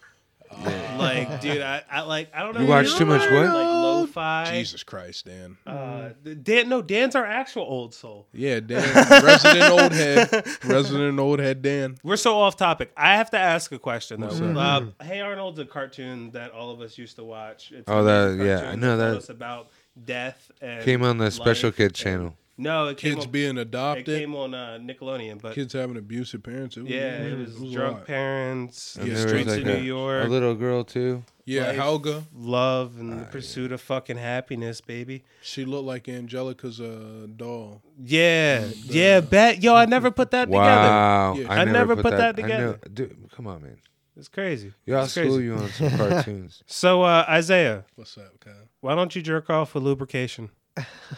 Like, 1.00 1.42
dude, 1.42 1.62
I, 1.64 1.82
I 1.90 2.02
like 2.02 2.30
I 2.34 2.44
don't 2.44 2.54
know. 2.54 2.62
You 2.62 2.68
watched 2.68 2.96
too 2.98 3.06
much 3.08 3.22
what? 3.22 3.32
Like 3.32 3.54
lo-fi. 3.54 4.52
Jesus 4.52 4.84
Christ, 4.84 5.26
Dan. 5.26 5.58
Uh, 5.66 6.10
Dan, 6.44 6.70
no, 6.70 6.84
Dan's 6.84 7.16
our 7.16 7.26
actual 7.26 7.64
old 7.64 7.96
soul. 7.96 8.28
Yeah, 8.34 8.60
Dan. 8.60 8.84
Resident 9.24 9.72
old 9.72 9.92
head. 9.94 10.46
Resident 10.64 11.20
old 11.20 11.40
head. 11.40 11.64
Dan. 11.64 11.98
We're 12.04 12.18
so 12.18 12.38
off 12.40 12.56
topic. 12.56 12.92
I 12.96 13.16
have 13.16 13.32
to 13.32 13.40
ask 13.40 13.72
a 13.72 13.80
question 13.80 14.22
though. 14.22 14.28
What's 14.28 14.42
up? 14.42 14.56
Um, 14.58 14.94
hey 15.02 15.22
Arnold's 15.22 15.58
a 15.58 15.66
cartoon 15.66 16.30
that 16.32 16.52
all 16.52 16.70
of 16.70 16.82
us 16.82 17.00
used 17.00 17.16
to 17.16 17.24
watch. 17.24 17.72
It's 17.72 17.86
Oh, 17.90 18.04
that- 18.04 18.38
yeah, 18.44 18.70
I 18.70 18.76
know 18.76 18.96
that. 18.98 19.06
told 19.06 19.16
that. 19.16 19.18
us 19.24 19.30
about 19.30 19.70
death 20.02 20.52
and 20.62 20.84
Came 20.84 21.04
on 21.04 21.18
the 21.18 21.32
Special 21.32 21.70
life 21.70 21.78
Kid 21.78 21.84
and- 21.86 21.94
channel. 21.96 22.38
No, 22.56 22.86
it 22.90 22.98
came 23.00 23.16
Kids 23.16 23.26
on, 23.26 23.32
being 23.32 23.58
it 23.58 23.62
adopted. 23.62 24.06
came 24.06 24.36
on 24.36 24.54
uh, 24.54 24.78
Nickelodeon, 24.80 25.42
but 25.42 25.56
Kids 25.56 25.74
having 25.74 25.98
abusive 25.98 26.44
parents. 26.44 26.78
It 26.78 26.84
was, 26.84 26.92
yeah, 26.92 27.18
it 27.24 27.36
was, 27.40 27.60
a 27.60 27.72
drunk 27.74 27.98
lot. 27.98 28.06
parents, 28.06 28.96
And 28.96 29.08
Yeah, 29.08 29.14
there 29.16 29.24
was 29.24 29.32
streets 29.32 29.50
like 29.50 29.62
of 29.62 29.68
a, 29.70 29.78
New 29.80 29.84
York, 29.84 30.26
a 30.26 30.28
little 30.28 30.54
girl 30.54 30.84
too. 30.84 31.24
Yeah, 31.46 31.66
Life. 31.70 31.76
Helga. 31.78 32.24
love, 32.36 33.00
and 33.00 33.20
the 33.20 33.26
pursuit 33.26 33.72
of 33.72 33.82
fucking 33.82 34.18
happiness, 34.18 34.82
baby. 34.82 35.24
She 35.42 35.66
looked 35.66 35.86
like 35.88 36.08
Angelica's 36.08 36.80
uh, 36.80 37.26
doll. 37.36 37.82
Yeah, 38.00 38.68
yeah, 38.84 39.20
bet. 39.22 39.64
Yo, 39.64 39.74
I 39.74 39.86
never 39.86 40.12
put 40.12 40.30
that 40.30 40.46
together. 40.46 40.62
Wow, 40.62 41.34
Yeah. 41.36 41.52
I, 41.52 41.62
I 41.62 41.66
never 41.66 41.96
put 41.96 42.12
that 42.12 42.30
I 42.38 42.42
together. 42.44 42.66
know- 42.84 42.94
dude, 42.94 43.18
come 43.36 43.48
on, 43.48 43.64
man. 43.64 43.78
It's 44.18 44.28
crazy. 44.28 44.74
Yeah, 44.86 44.98
I'll 44.98 45.04
It's 45.04 45.14
school 45.14 45.24
crazy. 45.26 45.44
you 45.46 45.56
on 45.56 45.70
some 45.70 45.90
cartoons. 45.98 46.64
So, 46.68 47.02
uh, 47.04 47.26
Isaiah, 47.28 47.86
What's 47.96 48.18
up, 48.18 48.40
Kyle? 48.40 48.54
why 48.82 48.96
don't 48.96 49.16
you 49.16 49.22
jerk 49.22 49.50
off 49.50 49.74
with 49.74 49.84
lubrication? 49.84 50.50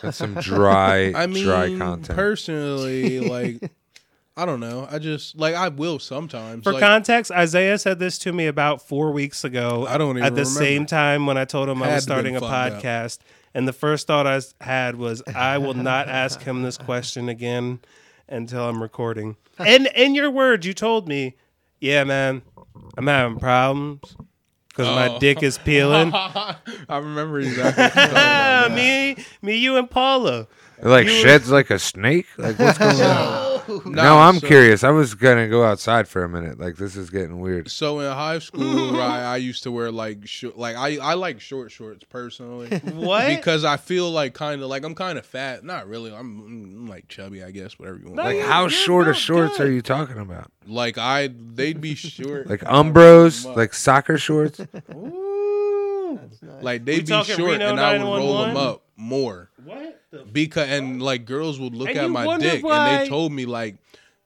That's 0.01 0.17
some 0.17 0.35
dry, 0.35 1.11
I 1.15 1.27
mean, 1.27 1.43
dry 1.45 1.75
content. 1.77 2.15
personally, 2.17 3.19
like, 3.29 3.71
I 4.37 4.45
don't 4.45 4.59
know. 4.59 4.87
I 4.89 4.99
just 4.99 5.37
like 5.37 5.55
I 5.55 5.69
will 5.69 5.97
sometimes. 5.99 6.63
For 6.63 6.73
like, 6.73 6.81
context, 6.81 7.31
Isaiah 7.31 7.77
said 7.77 7.99
this 7.99 8.17
to 8.19 8.33
me 8.33 8.47
about 8.47 8.81
four 8.81 9.11
weeks 9.11 9.43
ago. 9.45 9.85
I 9.89 9.97
don't 9.97 10.17
even 10.17 10.23
at 10.23 10.35
the 10.35 10.41
remember. 10.43 10.59
same 10.59 10.85
time 10.85 11.25
when 11.25 11.37
I 11.37 11.45
told 11.45 11.69
him 11.69 11.81
I 11.81 11.87
Had 11.87 11.95
was 11.95 12.03
starting 12.03 12.35
a 12.35 12.39
fucked 12.41 12.75
up. 12.75 12.81
podcast, 12.83 13.19
and 13.53 13.65
the 13.67 13.73
first 13.73 14.07
thought 14.07 14.27
I 14.27 14.41
had 14.61 14.95
was, 14.97 15.21
I 15.33 15.57
will 15.57 15.73
not 15.73 16.09
ask 16.09 16.41
him 16.41 16.63
this 16.63 16.77
question 16.77 17.29
again 17.29 17.79
until 18.27 18.67
I'm 18.67 18.81
recording. 18.81 19.37
And 19.57 19.87
in 19.95 20.15
your 20.15 20.29
words, 20.29 20.65
you 20.67 20.73
told 20.73 21.07
me, 21.07 21.35
"Yeah, 21.79 22.03
man, 22.03 22.41
I'm 22.97 23.07
having 23.07 23.39
problems 23.39 24.15
because 24.69 24.87
my 24.87 25.09
Oh. 25.15 25.19
dick 25.19 25.43
is 25.43 25.57
peeling." 25.57 26.11
I 26.13 26.57
remember 26.89 27.39
exactly. 27.39 27.83
You're 27.83 27.89
talking 27.91 28.11
about. 28.11 28.71
me, 28.75 29.17
me, 29.41 29.55
you, 29.57 29.77
and 29.77 29.89
Paula. 29.89 30.47
It, 30.85 30.89
like 30.89 31.05
you- 31.07 31.11
sheds 31.11 31.49
like 31.51 31.69
a 31.71 31.79
snake. 31.79 32.27
Like 32.37 32.57
what's 32.59 32.77
going 32.77 33.01
on? 33.01 33.45
Nah, 33.67 33.89
now 33.89 34.17
I'm 34.19 34.37
so- 34.37 34.45
curious. 34.45 34.83
I 34.83 34.91
was 34.91 35.15
gonna 35.15 35.47
go 35.47 35.63
outside 35.63 36.07
for 36.07 36.23
a 36.23 36.29
minute. 36.29 36.59
Like 36.59 36.75
this 36.75 36.95
is 36.95 37.09
getting 37.09 37.39
weird. 37.39 37.71
So 37.71 37.99
in 37.99 38.11
high 38.11 38.37
school, 38.37 38.91
right, 38.93 39.23
I 39.23 39.37
used 39.37 39.63
to 39.63 39.71
wear 39.71 39.91
like 39.91 40.27
short, 40.27 40.55
like 40.55 40.75
I 40.75 40.97
I 40.97 41.15
like 41.15 41.41
short 41.41 41.71
shorts 41.71 42.03
personally. 42.03 42.69
What? 42.77 43.27
Because 43.27 43.65
I 43.65 43.77
feel 43.77 44.11
like 44.11 44.35
kind 44.35 44.61
of 44.61 44.69
like 44.69 44.83
I'm 44.83 44.93
kind 44.93 45.17
of 45.17 45.25
fat. 45.25 45.63
Not 45.63 45.87
really. 45.87 46.13
I'm, 46.13 46.41
I'm 46.41 46.85
like 46.87 47.07
chubby, 47.07 47.43
I 47.43 47.49
guess. 47.49 47.79
Whatever 47.79 47.97
you 47.97 48.03
want. 48.05 48.17
No, 48.17 48.23
Like 48.23 48.41
how 48.41 48.61
you're 48.61 48.69
short 48.69 49.07
of 49.07 49.17
shorts 49.17 49.57
good. 49.57 49.65
are 49.67 49.71
you 49.71 49.81
talking 49.81 50.19
about? 50.19 50.51
Like 50.67 50.99
I, 50.99 51.29
they'd 51.33 51.81
be 51.81 51.95
short. 51.95 52.45
Like 52.47 52.61
Umbros, 52.61 53.45
like 53.55 53.73
soccer 53.73 54.19
shorts? 54.19 54.59
Ooh. 54.93 56.19
like 56.61 56.85
they'd 56.85 57.07
be 57.07 57.23
short, 57.23 57.39
Reno 57.39 57.69
and 57.71 57.79
I 57.79 57.97
would 57.97 58.03
roll 58.03 58.41
them 58.43 58.57
up 58.57 58.83
more. 58.95 59.49
what? 59.63 60.03
The 60.19 60.25
Because 60.25 60.69
and 60.69 61.01
like 61.01 61.25
girls 61.25 61.59
would 61.59 61.73
look 61.75 61.89
And 61.89 61.97
at 61.97 62.09
my 62.09 62.37
dick, 62.37 62.63
why- 62.63 62.89
and 62.89 63.05
they 63.05 63.09
told 63.09 63.31
me 63.31 63.45
like. 63.45 63.77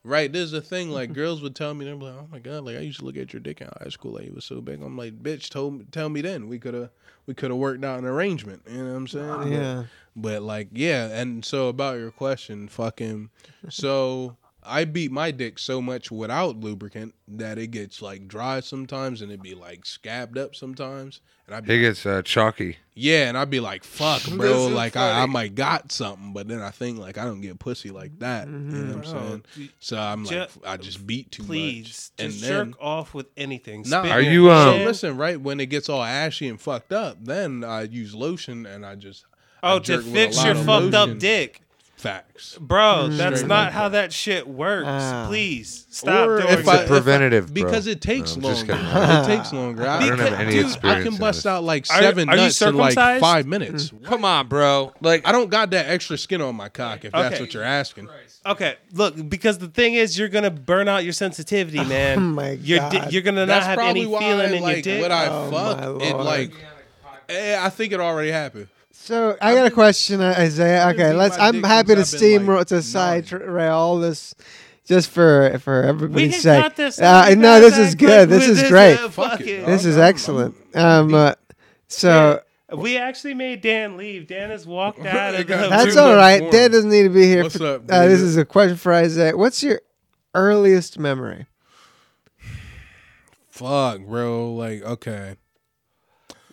Right, 0.01 0.31
there's 0.31 0.53
a 0.53 0.61
thing 0.61 0.91
like 0.91 1.11
girls 1.11 1.41
would 1.41 1.57
tell 1.57 1.73
me 1.73 1.83
they're 1.83 1.93
like, 1.93 2.13
"Oh 2.13 2.25
my 2.31 2.39
god, 2.39 2.63
like 2.63 2.77
I 2.77 2.79
used 2.79 2.99
to 2.99 3.05
look 3.05 3.17
at 3.17 3.33
your 3.33 3.41
dick 3.41 3.59
in 3.59 3.67
high 3.83 3.89
school, 3.89 4.13
like 4.13 4.27
it 4.27 4.33
was 4.33 4.45
so 4.45 4.61
big." 4.61 4.81
I'm 4.81 4.97
like, 4.97 5.21
"Bitch, 5.21 5.49
told 5.49 5.77
me, 5.77 5.85
tell 5.91 6.07
me 6.07 6.21
then 6.21 6.47
we 6.47 6.57
could 6.57 6.73
have 6.73 6.89
we 7.25 7.33
could 7.33 7.51
have 7.51 7.59
worked 7.59 7.83
out 7.83 7.99
an 7.99 8.05
arrangement." 8.05 8.61
You 8.71 8.77
know 8.77 8.91
what 8.91 8.95
I'm 8.95 9.07
saying? 9.07 9.27
But- 9.27 9.47
Yeah. 9.49 9.83
But 10.15 10.41
like, 10.41 10.69
yeah, 10.71 11.07
and 11.09 11.43
so 11.43 11.67
about 11.67 11.97
your 11.99 12.11
question, 12.11 12.69
fucking, 12.69 13.29
so 13.67 14.37
I 14.61 14.83
beat 14.85 15.11
my 15.11 15.31
dick 15.31 15.57
so 15.57 15.81
much 15.81 16.11
without 16.11 16.57
lubricant 16.59 17.15
that 17.29 17.57
it 17.57 17.67
gets 17.67 18.01
like 18.01 18.27
dry 18.27 18.59
sometimes, 18.59 19.21
and 19.21 19.31
it 19.31 19.41
be 19.41 19.55
like 19.55 19.85
scabbed 19.85 20.37
up 20.37 20.53
sometimes, 20.55 21.21
and 21.47 21.55
I 21.55 21.61
He 21.61 21.67
be 21.77 21.79
gets 21.79 22.05
uh, 22.05 22.21
chalky. 22.23 22.77
yeah, 22.93 23.29
and 23.29 23.37
I'd 23.37 23.49
be 23.49 23.61
like, 23.61 23.83
fuck, 23.85 24.21
bro, 24.37 24.67
like 24.67 24.97
I, 24.97 25.21
I 25.23 25.25
might 25.27 25.55
got 25.55 25.91
something, 25.91 26.33
but 26.33 26.47
then 26.49 26.61
I 26.61 26.71
think 26.71 26.99
like 26.99 27.17
I 27.17 27.23
don't 27.23 27.39
get 27.41 27.57
pussy 27.57 27.89
like 27.89 28.19
that. 28.19 28.47
You 28.47 28.53
know 28.53 28.97
what 28.97 29.07
I'm 29.07 29.43
saying? 29.55 29.69
So 29.79 29.97
I'm 29.97 30.25
like, 30.25 30.51
Ju- 30.53 30.61
I 30.65 30.77
just 30.77 31.07
beat 31.07 31.31
too 31.31 31.43
please 31.43 32.11
much, 32.17 32.25
and 32.25 32.33
just 32.33 32.43
then. 32.47 32.71
jerk 32.71 32.77
off 32.81 33.13
with 33.13 33.27
anything. 33.37 33.83
No, 33.87 34.01
Spit 34.01 34.11
Are 34.11 34.21
you, 34.21 34.45
your 34.45 34.51
um, 34.53 34.79
So 34.79 34.85
listen, 34.85 35.17
right 35.17 35.39
when 35.39 35.59
it 35.61 35.67
gets 35.67 35.87
all 35.89 36.03
ashy 36.03 36.47
and 36.49 36.59
fucked 36.59 36.91
up, 36.91 37.17
then 37.23 37.63
I 37.63 37.83
use 37.83 38.13
lotion 38.13 38.65
and 38.65 38.85
I 38.85 38.95
just 38.95 39.25
I 39.63 39.73
Oh, 39.73 39.79
to 39.79 39.85
jerk 39.85 39.97
with 40.05 40.07
a 40.07 40.11
fix 40.13 40.43
your 40.43 40.55
of 40.55 40.65
fucked 40.65 40.93
up 40.93 41.17
dick. 41.17 41.61
Facts. 41.99 42.57
Bro, 42.61 43.09
that's 43.09 43.39
Straight 43.39 43.49
not 43.49 43.65
like 43.65 43.73
how 43.73 43.89
that 43.89 44.13
shit 44.13 44.47
works. 44.47 44.85
Ah. 44.87 45.25
Please 45.27 45.85
stop 45.89 46.29
Or 46.29 46.37
doing 46.39 46.53
if 46.53 46.59
It's 46.61 46.67
I- 46.69 46.75
a 46.75 46.77
that. 46.77 46.87
preventative, 46.87 47.53
bro. 47.53 47.65
because 47.65 47.87
it 47.87 47.99
takes 47.99 48.37
No, 48.37 48.47
I'm 48.47 48.55
just 48.55 48.67
longer. 48.69 48.83
kidding. 48.93 49.09
it 49.09 49.25
takes 49.37 49.51
longer. 49.51 49.85
I, 49.85 49.97
I 49.97 50.07
don't 50.07 50.19
have 50.19 50.33
any 50.39 50.51
dude, 50.53 50.65
experience 50.67 50.99
I 51.01 51.03
can 51.03 51.13
in 51.15 51.19
bust 51.19 51.39
this. 51.39 51.45
out 51.45 51.63
like 51.65 51.83
Are- 51.91 52.01
seven 52.01 52.29
are 52.29 52.37
you 52.37 52.41
nuts 52.43 52.61
in 52.61 52.73
like 52.77 52.93
circumcised? 52.93 53.21
five 53.21 53.47
minutes. 53.47 53.91
Come 54.05 54.23
on, 54.23 54.47
bro. 54.47 54.93
Like 55.01 55.27
I 55.27 55.33
don't 55.33 55.49
got 55.49 55.71
that 55.71 55.87
extra 55.89 56.17
skin 56.17 56.39
on 56.41 56.55
my 56.55 56.69
cock. 56.69 57.03
If 57.03 57.11
that's 57.11 57.35
Okay. 57.35 57.43
what 57.43 57.53
you're 57.53 57.63
asking. 57.63 58.07
Okay, 58.45 58.75
look, 58.93 59.27
because 59.29 59.57
the 59.57 59.67
thing 59.67 59.95
is, 59.95 60.17
you're 60.17 60.29
gonna 60.29 60.49
burn 60.49 60.87
out 60.87 61.03
your 61.03 61.11
sensitivity, 61.11 61.83
man. 61.83 62.17
Oh 62.17 62.21
my 62.21 62.51
You're 62.51 62.79
di- 62.79 62.97
God. 62.99 63.11
you're 63.11 63.23
gonna 63.23 63.41
not 63.45 63.47
That's 63.47 63.65
have 63.65 63.79
any 63.79 64.05
why, 64.05 64.19
feeling 64.21 64.53
in 64.53 64.61
like, 64.63 64.85
your 64.85 64.95
dick. 64.95 65.01
when 65.01 65.11
I 65.11 65.27
Oh, 65.27 65.51
fuck, 65.51 65.77
my 65.99 66.05
it 66.05 66.13
Lord. 66.13 66.25
like, 66.25 66.53
eh, 67.27 67.57
I 67.59 67.69
think 67.69 67.91
it 67.91 67.99
already 67.99 68.31
happened. 68.31 68.69
So 69.01 69.37
I 69.41 69.55
got 69.55 69.65
a 69.65 69.71
question, 69.71 70.21
uh, 70.21 70.35
Isaiah. 70.37 70.87
Okay, 70.89 71.13
let's. 71.13 71.37
I'm 71.37 71.63
happy 71.63 71.95
to 71.95 72.05
since 72.05 72.21
steamroll 72.21 72.57
like, 72.57 72.67
to 72.67 72.81
side 72.81 73.31
nine. 73.31 73.41
rail 73.41 73.73
all 73.75 73.97
this, 73.99 74.35
just 74.85 75.09
for 75.09 75.57
for 75.63 75.81
everybody's 75.83 76.33
can 76.33 76.41
sake. 76.41 76.63
cut 76.63 76.75
this 76.75 76.99
Uh, 77.01 77.05
out. 77.05 77.37
no, 77.37 77.59
this 77.59 77.71
guys 77.77 77.87
is 77.87 77.95
good. 77.95 78.29
This 78.29 78.47
with 78.47 78.61
is 78.63 78.69
great. 78.69 78.95
uh, 78.99 79.09
Fuck 79.09 79.31
fucking- 79.39 79.47
it. 79.61 79.65
This 79.65 79.85
is 79.85 79.95
I'm- 79.95 80.03
I'm- 80.03 80.09
excellent. 80.09 80.55
Um, 80.75 81.13
uh, 81.15 81.33
so 81.87 82.41
We 82.71 82.97
actually 82.97 83.33
made 83.33 83.61
Dan 83.61 83.97
leave. 83.97 84.27
Dan 84.27 84.51
has 84.51 84.67
walked 84.67 84.99
out 85.05 85.33
of 85.33 85.37
the. 85.39 85.43
got 85.45 85.69
that's 85.71 85.93
too 85.95 85.99
all 85.99 86.09
much 86.09 86.17
right. 86.17 86.41
warm. 86.41 86.51
Dan 86.53 86.71
doesn't 86.71 86.89
need 86.91 87.03
to 87.03 87.09
be 87.09 87.23
here. 87.25 87.43
What's 87.43 87.57
for- 87.57 87.65
up, 87.65 87.81
uh, 87.89 88.05
this 88.05 88.19
David? 88.19 88.25
is 88.25 88.37
a 88.37 88.45
question 88.45 88.77
for 88.77 88.93
Isaiah. 88.93 89.35
What's 89.35 89.63
your 89.63 89.81
earliest 90.35 90.99
memory? 90.99 91.47
fuck, 93.49 94.01
bro. 94.01 94.53
Like, 94.53 94.83
okay. 94.83 95.35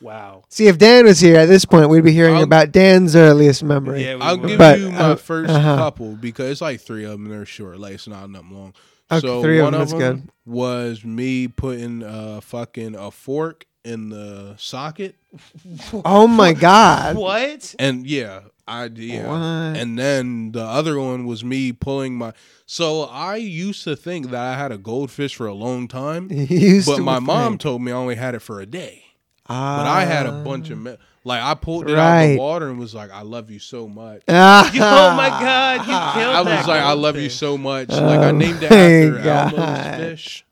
Wow. 0.00 0.44
See, 0.48 0.66
if 0.68 0.78
Dan 0.78 1.04
was 1.06 1.20
here 1.20 1.36
at 1.36 1.46
this 1.46 1.64
point, 1.64 1.88
we'd 1.88 2.04
be 2.04 2.12
hearing 2.12 2.36
I'll- 2.36 2.42
about 2.42 2.72
Dan's 2.72 3.16
earliest 3.16 3.62
memory. 3.64 4.04
Yeah, 4.04 4.16
we 4.16 4.20
I'll 4.22 4.38
will. 4.38 4.48
give 4.48 4.58
But, 4.58 4.80
you 4.80 4.90
my 4.90 4.98
uh, 4.98 5.16
1st 5.16 5.48
uh-huh. 5.48 5.76
couple 5.76 6.12
because 6.16 6.50
it's 6.50 6.60
like 6.60 6.80
three 6.80 7.04
of 7.04 7.12
them. 7.12 7.28
They're 7.28 7.46
short, 7.46 7.78
like 7.78 7.94
it's 7.94 8.06
not 8.08 8.28
nothing 8.30 8.50
long. 8.52 8.74
Okay, 9.10 9.26
so 9.26 9.40
three 9.42 9.58
of 9.60 9.64
one 9.64 9.72
them, 9.74 9.82
of 9.82 9.90
them 9.90 9.98
good. 9.98 10.28
was 10.44 11.04
me 11.04 11.48
putting 11.48 12.02
a 12.02 12.40
fucking 12.40 12.96
a 12.96 13.10
fork 13.10 13.64
in 13.84 14.08
the 14.10 14.54
socket, 14.58 15.14
Oh 16.04 16.26
my 16.26 16.52
God. 16.52 17.16
What? 17.16 17.74
and 17.78 18.04
yeah, 18.04 18.40
I 18.66 18.86
yeah. 18.86 19.28
What? 19.28 19.80
And 19.80 19.96
then 19.96 20.50
the 20.52 20.64
other 20.64 20.98
one 20.98 21.24
was 21.24 21.44
me 21.44 21.72
pulling 21.72 22.16
my. 22.16 22.32
So 22.66 23.02
I 23.04 23.36
used 23.36 23.84
to 23.84 23.94
think 23.94 24.30
that 24.30 24.42
I 24.42 24.58
had 24.58 24.72
a 24.72 24.78
goldfish 24.78 25.36
for 25.36 25.46
a 25.46 25.54
long 25.54 25.86
time, 25.86 26.28
used 26.32 26.88
but 26.88 26.96
to 26.96 27.02
my 27.02 27.20
mom 27.20 27.58
told 27.58 27.80
me 27.82 27.92
I 27.92 27.94
only 27.94 28.16
had 28.16 28.34
it 28.34 28.40
for 28.40 28.60
a 28.60 28.66
day. 28.66 29.04
But 29.48 29.86
I 29.86 30.04
had 30.04 30.26
a 30.26 30.32
bunch 30.42 30.70
of 30.70 30.78
me- 30.78 30.96
like 31.24 31.42
I 31.42 31.54
pulled 31.54 31.88
it 31.90 31.98
out 31.98 32.22
of 32.24 32.30
the 32.30 32.36
water 32.38 32.68
and 32.68 32.78
was 32.78 32.94
like, 32.94 33.10
"I 33.10 33.22
love 33.22 33.50
you 33.50 33.58
so 33.58 33.88
much." 33.88 34.22
Ah. 34.28 34.70
oh 34.72 35.16
my 35.16 35.28
god, 35.28 35.80
you 35.80 35.84
killed 36.22 36.34
me. 36.34 36.52
I 36.52 36.56
was 36.56 36.66
that 36.66 36.68
like, 36.68 36.82
I 36.82 36.92
love 36.92 37.16
you 37.16 37.28
so 37.30 37.58
much. 37.58 37.88
like 37.88 38.20
I 38.20 38.28
Oh 38.28 38.32
named 38.32 38.62
it 38.62 38.70
my 38.70 38.76
after 38.76 39.22
God. 39.22 39.54
Elmo's 39.54 39.96
fish. 40.00 40.44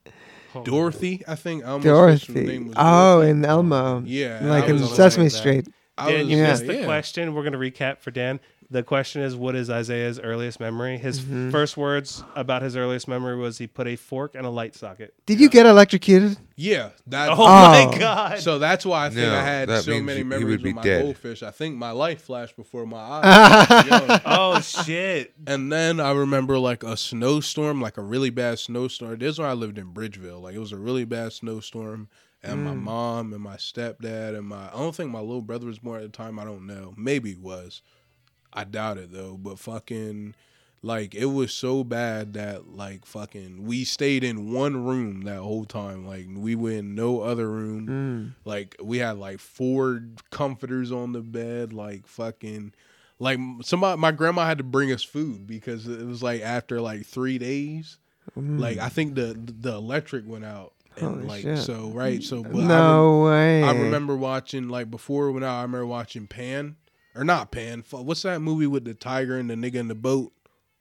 Dorothy, 0.64 1.22
I 1.26 1.34
think 1.34 1.64
Elmo's 1.64 2.20
fish's 2.20 2.34
name 2.34 2.64
Dorothy. 2.64 2.74
Oh, 2.76 3.14
Dorothy. 3.16 3.30
in 3.30 3.44
Elmo. 3.44 4.02
Yeah, 4.06 4.40
Like 4.42 4.64
in 4.68 4.72
was 4.74 4.82
like 4.82 4.96
Sesame. 4.96 5.28
Street. 5.28 5.68
Dan, 5.96 6.20
was, 6.20 6.28
you 6.28 6.36
yeah. 6.38 6.48
missed 6.50 6.66
the 6.66 6.74
yeah. 6.76 6.84
question. 6.84 7.34
We're 7.34 7.42
going 7.48 7.52
to 7.52 7.58
recap 7.58 8.00
for 8.00 8.10
Dan. 8.10 8.40
The 8.74 8.82
question 8.82 9.22
is, 9.22 9.36
what 9.36 9.54
is 9.54 9.70
Isaiah's 9.70 10.18
earliest 10.18 10.58
memory? 10.58 10.98
His 10.98 11.20
Mm-hmm. 11.20 11.50
first 11.50 11.76
words 11.76 12.24
about 12.34 12.60
his 12.62 12.74
earliest 12.74 13.06
memory 13.06 13.36
was 13.36 13.56
he 13.58 13.68
put 13.68 13.86
a 13.86 13.94
fork 13.94 14.34
in 14.34 14.44
a 14.44 14.50
light 14.50 14.74
socket. 14.74 15.14
Did 15.26 15.38
you 15.38 15.48
get 15.48 15.64
electrocuted? 15.64 16.36
Yeah, 16.56 16.90
that. 17.06 17.28
Oh, 17.30 17.36
my 17.36 17.86
Oh. 17.86 17.96
god! 17.96 18.40
So 18.40 18.58
that's 18.58 18.84
why 18.84 19.06
I 19.06 19.10
think 19.10 19.28
No, 19.28 19.36
I 19.36 19.42
had 19.44 19.70
so 19.84 19.92
many 20.00 20.10
he- 20.12 20.16
he 20.18 20.24
memories 20.24 20.46
would 20.46 20.62
be 20.64 20.70
of 20.70 20.74
my 20.76 20.82
dead. 20.82 21.02
goldfish. 21.04 21.44
I 21.44 21.52
think 21.52 21.76
my 21.76 21.92
life 21.92 22.22
flashed 22.22 22.56
before 22.56 22.84
my 22.84 22.98
eyes. 22.98 24.20
Oh 24.26 24.60
shit! 24.60 25.32
And 25.46 25.70
then 25.70 26.00
I 26.00 26.10
remember 26.10 26.58
like 26.58 26.82
a 26.82 26.96
snowstorm, 26.96 27.80
like 27.80 27.96
a 27.96 28.02
really 28.02 28.30
bad 28.30 28.58
snowstorm. 28.58 29.16
This 29.20 29.34
is 29.34 29.38
where 29.38 29.46
I 29.46 29.52
lived 29.52 29.78
in 29.78 29.94
Bridgeville. 29.94 30.42
Like 30.42 30.56
it 30.56 30.60
was 30.60 30.72
a 30.72 30.76
really 30.76 31.04
bad 31.04 31.32
snowstorm. 31.32 32.08
And 32.42 32.62
my 32.64 32.74
mom 32.74 33.32
and 33.32 33.40
my 33.40 33.56
stepdad 33.56 34.36
and 34.36 34.46
my 34.48 34.66
I 34.66 34.76
don't 34.76 34.94
think 34.94 35.10
my 35.12 35.20
little 35.20 35.42
brother 35.42 35.64
was 35.66 35.78
born 35.78 36.02
at 36.02 36.10
the 36.12 36.16
time. 36.16 36.40
I 36.40 36.44
don't 36.44 36.66
know. 36.66 36.92
Maybe 36.96 37.30
he 37.34 37.38
was. 37.38 37.80
I 38.54 38.64
doubt 38.64 38.98
it 38.98 39.12
though. 39.12 39.36
But 39.36 39.58
fucking 39.58 40.34
like 40.82 41.14
it 41.14 41.26
was 41.26 41.52
so 41.52 41.82
bad 41.82 42.34
that 42.34 42.68
like 42.68 43.06
fucking 43.06 43.64
we 43.64 43.84
stayed 43.84 44.22
in 44.22 44.52
one 44.52 44.84
room 44.84 45.22
that 45.22 45.40
whole 45.40 45.64
time. 45.64 46.06
Like 46.06 46.26
we 46.34 46.54
were 46.54 46.72
in 46.72 46.94
no 46.94 47.20
other 47.20 47.50
room. 47.50 47.86
Mm. 47.86 48.44
Like 48.44 48.76
we 48.82 48.98
had 48.98 49.18
like 49.18 49.40
four 49.40 50.02
comforters 50.30 50.92
on 50.92 51.12
the 51.12 51.20
bed. 51.20 51.72
Like 51.72 52.06
fucking 52.06 52.74
like 53.18 53.38
somebody 53.62 53.98
my 54.00 54.12
grandma 54.12 54.46
had 54.46 54.58
to 54.58 54.64
bring 54.64 54.92
us 54.92 55.02
food 55.02 55.46
because 55.46 55.86
it 55.88 56.06
was 56.06 56.22
like 56.22 56.42
after 56.42 56.80
like 56.80 57.06
three 57.06 57.38
days 57.38 57.98
mm. 58.36 58.58
like 58.58 58.78
i 58.78 58.88
think 58.88 59.14
the 59.14 59.38
the 59.38 59.72
electric 59.72 60.26
went 60.26 60.44
out 60.44 60.72
and 60.96 61.06
Holy 61.06 61.26
like 61.26 61.42
shit. 61.42 61.58
so 61.58 61.90
right 61.90 62.22
so 62.22 62.42
but 62.42 62.54
I, 62.54 62.66
no 62.66 63.22
way. 63.24 63.62
I 63.62 63.72
remember 63.72 64.16
watching 64.16 64.68
like 64.68 64.90
before 64.90 65.32
when 65.32 65.42
I, 65.42 65.60
I 65.60 65.62
remember 65.62 65.86
watching 65.86 66.26
pan 66.26 66.76
or 67.14 67.24
not 67.24 67.50
pan 67.50 67.82
what's 67.90 68.22
that 68.22 68.40
movie 68.40 68.66
with 68.66 68.84
the 68.84 68.94
tiger 68.94 69.36
and 69.38 69.48
the 69.50 69.54
nigga 69.54 69.76
in 69.76 69.88
the 69.88 69.94
boat 69.94 70.32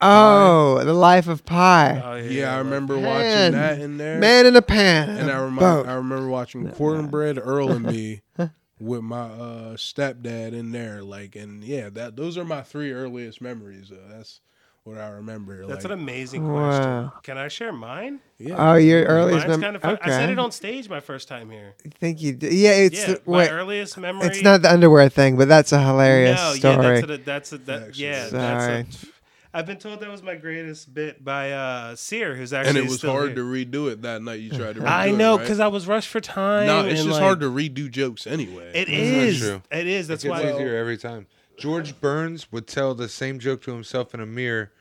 Oh, 0.06 0.84
the 0.84 0.92
life 0.94 1.30
of 1.30 1.46
Pi. 1.46 2.02
Oh, 2.04 2.16
yeah, 2.18 2.54
i 2.54 2.58
remember 2.58 2.96
Man. 2.96 3.04
watching 3.06 3.52
that 3.54 3.80
in 3.80 3.98
there 3.98 4.20
Man 4.20 4.46
in 4.46 4.56
a 4.56 4.62
pan. 4.62 5.10
and 5.10 5.32
i 5.32 5.36
remember 5.38 5.90
i 5.90 5.94
remember 5.94 6.28
watching 6.28 6.70
cornbread 6.72 7.38
earl 7.38 7.72
and 7.72 7.86
me 7.86 8.22
with 8.80 9.02
my 9.02 9.22
uh 9.22 9.76
stepdad 9.78 10.52
in 10.54 10.72
there 10.74 11.02
like 11.04 11.36
and 11.38 11.64
yeah 11.64 11.90
that 11.90 12.16
those 12.18 12.38
are 12.38 12.44
my 12.44 12.62
three 12.64 12.92
earliest 12.92 13.42
memories 13.42 13.92
uh, 13.92 13.96
that's 14.10 14.42
what 14.84 14.98
i 14.98 15.08
remember 15.08 15.66
That's 15.66 15.86
like, 15.86 15.94
an 15.94 16.00
amazing 16.00 16.46
question. 16.46 16.84
Wow. 16.84 17.14
Can 17.24 17.38
I 17.38 17.48
share 17.48 17.72
mine? 17.72 18.20
yeah 18.38 18.56
Oh, 18.58 18.76
your 18.76 19.04
earliest 19.06 19.48
Mine's 19.48 19.60
memory. 19.60 19.64
kind 19.64 19.76
of 19.78 19.86
okay. 20.02 20.12
I 20.12 20.18
said 20.20 20.30
it 20.30 20.40
on 20.40 20.52
stage 20.52 20.90
my 20.90 21.00
first 21.00 21.28
time 21.28 21.50
here. 21.50 21.74
I 21.86 21.90
think 21.90 22.22
you 22.22 22.34
did. 22.34 22.52
Yeah, 22.54 22.72
it's 22.72 23.00
yeah, 23.00 23.14
the, 23.14 23.22
my 23.26 23.38
wait. 23.38 23.50
earliest 23.52 23.98
memory. 23.98 24.28
It's 24.28 24.42
not 24.42 24.62
the 24.62 24.72
underwear 24.72 25.08
thing, 25.10 25.38
but 25.38 25.48
that's 25.48 25.72
a 25.72 25.82
hilarious 25.82 26.40
no, 26.40 26.54
story. 26.56 27.00
Yeah, 27.00 27.06
that's 27.06 27.10
a, 27.12 27.18
that's 27.18 27.54
a, 27.54 27.58
that, 27.60 27.98
yeah, 27.98 28.28
Sorry. 28.28 28.84
that's 28.84 29.04
a, 29.04 29.08
I've 29.56 29.68
been 29.68 29.78
told 29.78 30.00
that 30.00 30.10
was 30.10 30.24
my 30.24 30.36
greatest 30.36 30.92
bit 30.94 31.24
by 31.24 31.52
uh 31.52 31.96
Sear, 31.96 32.36
who's 32.36 32.52
actually 32.54 32.70
and 32.70 32.78
it 32.80 32.90
was 32.90 32.98
still 32.98 33.12
hard 33.12 33.28
here. 33.28 33.36
to 33.36 33.42
redo 33.44 33.92
it 33.92 34.02
that 34.02 34.22
night 34.24 34.40
you 34.40 34.50
tried 34.50 34.76
to 34.76 34.82
redo 34.82 34.88
I 34.88 35.08
it, 35.08 35.16
know 35.16 35.36
right? 35.38 35.44
because 35.44 35.60
I 35.60 35.68
was 35.68 35.88
rushed 35.88 36.10
for 36.10 36.20
time. 36.20 36.66
No, 36.68 36.80
it's 36.82 37.00
and, 37.00 37.10
just 37.10 37.10
like, 37.10 37.22
hard 37.22 37.40
to 37.42 37.50
redo 37.52 37.90
jokes 37.90 38.26
anyway. 38.28 38.72
It 38.74 38.90
is. 38.90 39.40
That's 39.40 39.52
true. 39.52 39.80
It 39.80 39.88
is. 39.88 40.08
That's 40.08 40.26
It 40.26 40.30
gets 40.30 40.44
why. 40.44 40.54
easier 40.54 40.76
every 40.76 40.98
time. 40.98 41.28
George 41.58 42.00
Burns 42.02 42.52
would 42.52 42.68
tell 42.68 42.94
the 42.96 43.08
same 43.10 43.40
joke 43.40 43.62
to 43.64 43.72
himself 43.72 44.14
in 44.14 44.20
a 44.20 44.26
mirror 44.26 44.72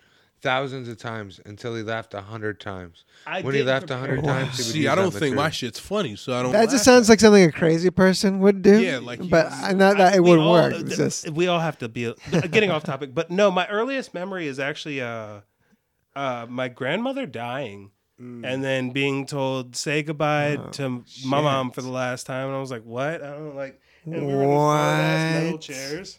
thousands 0.41 0.89
of 0.89 0.99
times 0.99 1.41
until 1.45 1.77
he 1.77 1.83
laughed 1.83 2.15
a 2.15 2.21
hundred 2.21 2.59
times. 2.59 3.05
I 3.27 3.43
when 3.43 3.55
he 3.55 3.63
laughed 3.63 3.91
a 3.91 3.97
hundred 3.97 4.25
times, 4.25 4.57
he 4.57 4.63
would 4.65 4.73
See, 4.73 4.79
use 4.81 4.87
I 4.89 4.95
that 4.97 5.03
don't 5.03 5.11
think 5.13 5.37
my 5.37 5.51
shit's 5.51 5.79
funny, 5.79 6.17
so 6.17 6.33
I 6.35 6.43
don't. 6.43 6.53
that 6.53 6.65
just 6.65 6.75
laugh 6.75 6.83
sounds 6.97 7.09
like 7.09 7.21
something 7.21 7.45
a 7.45 7.53
crazy 7.53 7.91
person 7.91 8.41
would 8.41 8.63
do. 8.63 8.81
Yeah, 8.81 8.99
like 8.99 9.21
he 9.23 9.29
but 9.29 9.47
was- 9.51 9.63
I 9.63 9.73
not 9.73 9.99
that 9.99 10.15
I- 10.15 10.17
it 10.17 10.25
we 10.25 10.31
would 10.31 10.39
all- 10.41 10.53
work. 10.53 10.73
th- 10.75 10.97
just 10.97 11.31
we 11.31 11.47
all 11.47 11.61
have 11.61 11.79
to 11.79 11.89
be 11.89 12.13
getting 12.51 12.71
off 12.71 12.83
topic, 12.83 13.15
but 13.15 13.31
no, 13.31 13.51
my 13.51 13.69
earliest 13.69 14.15
memory 14.15 14.47
is 14.49 14.59
actually 14.59 15.01
uh, 15.01 15.41
uh, 16.17 16.47
my 16.49 16.69
grandmother 16.69 17.27
dying. 17.27 17.91
Mm. 18.21 18.45
And 18.45 18.63
then 18.63 18.91
being 18.91 19.27
told 19.27 19.75
say 19.75 20.03
goodbye 20.03 20.57
Oh, 20.57 20.69
to 20.73 20.89
my 21.25 21.41
mom 21.41 21.71
for 21.71 21.81
the 21.83 21.89
last 21.91 22.25
time, 22.27 22.49
and 22.49 22.57
I 22.57 22.61
was 22.61 22.71
like, 22.71 22.85
"What?" 22.85 23.23
I 23.23 23.31
don't 23.33 23.57
like. 23.57 23.81
And 24.05 24.27
we 24.27 24.35
were 24.35 24.43
in 24.43 24.49
these 24.51 24.59
old-ass 24.59 25.35
metal 25.43 25.53
What? 25.53 25.61
chairs. 25.63 26.19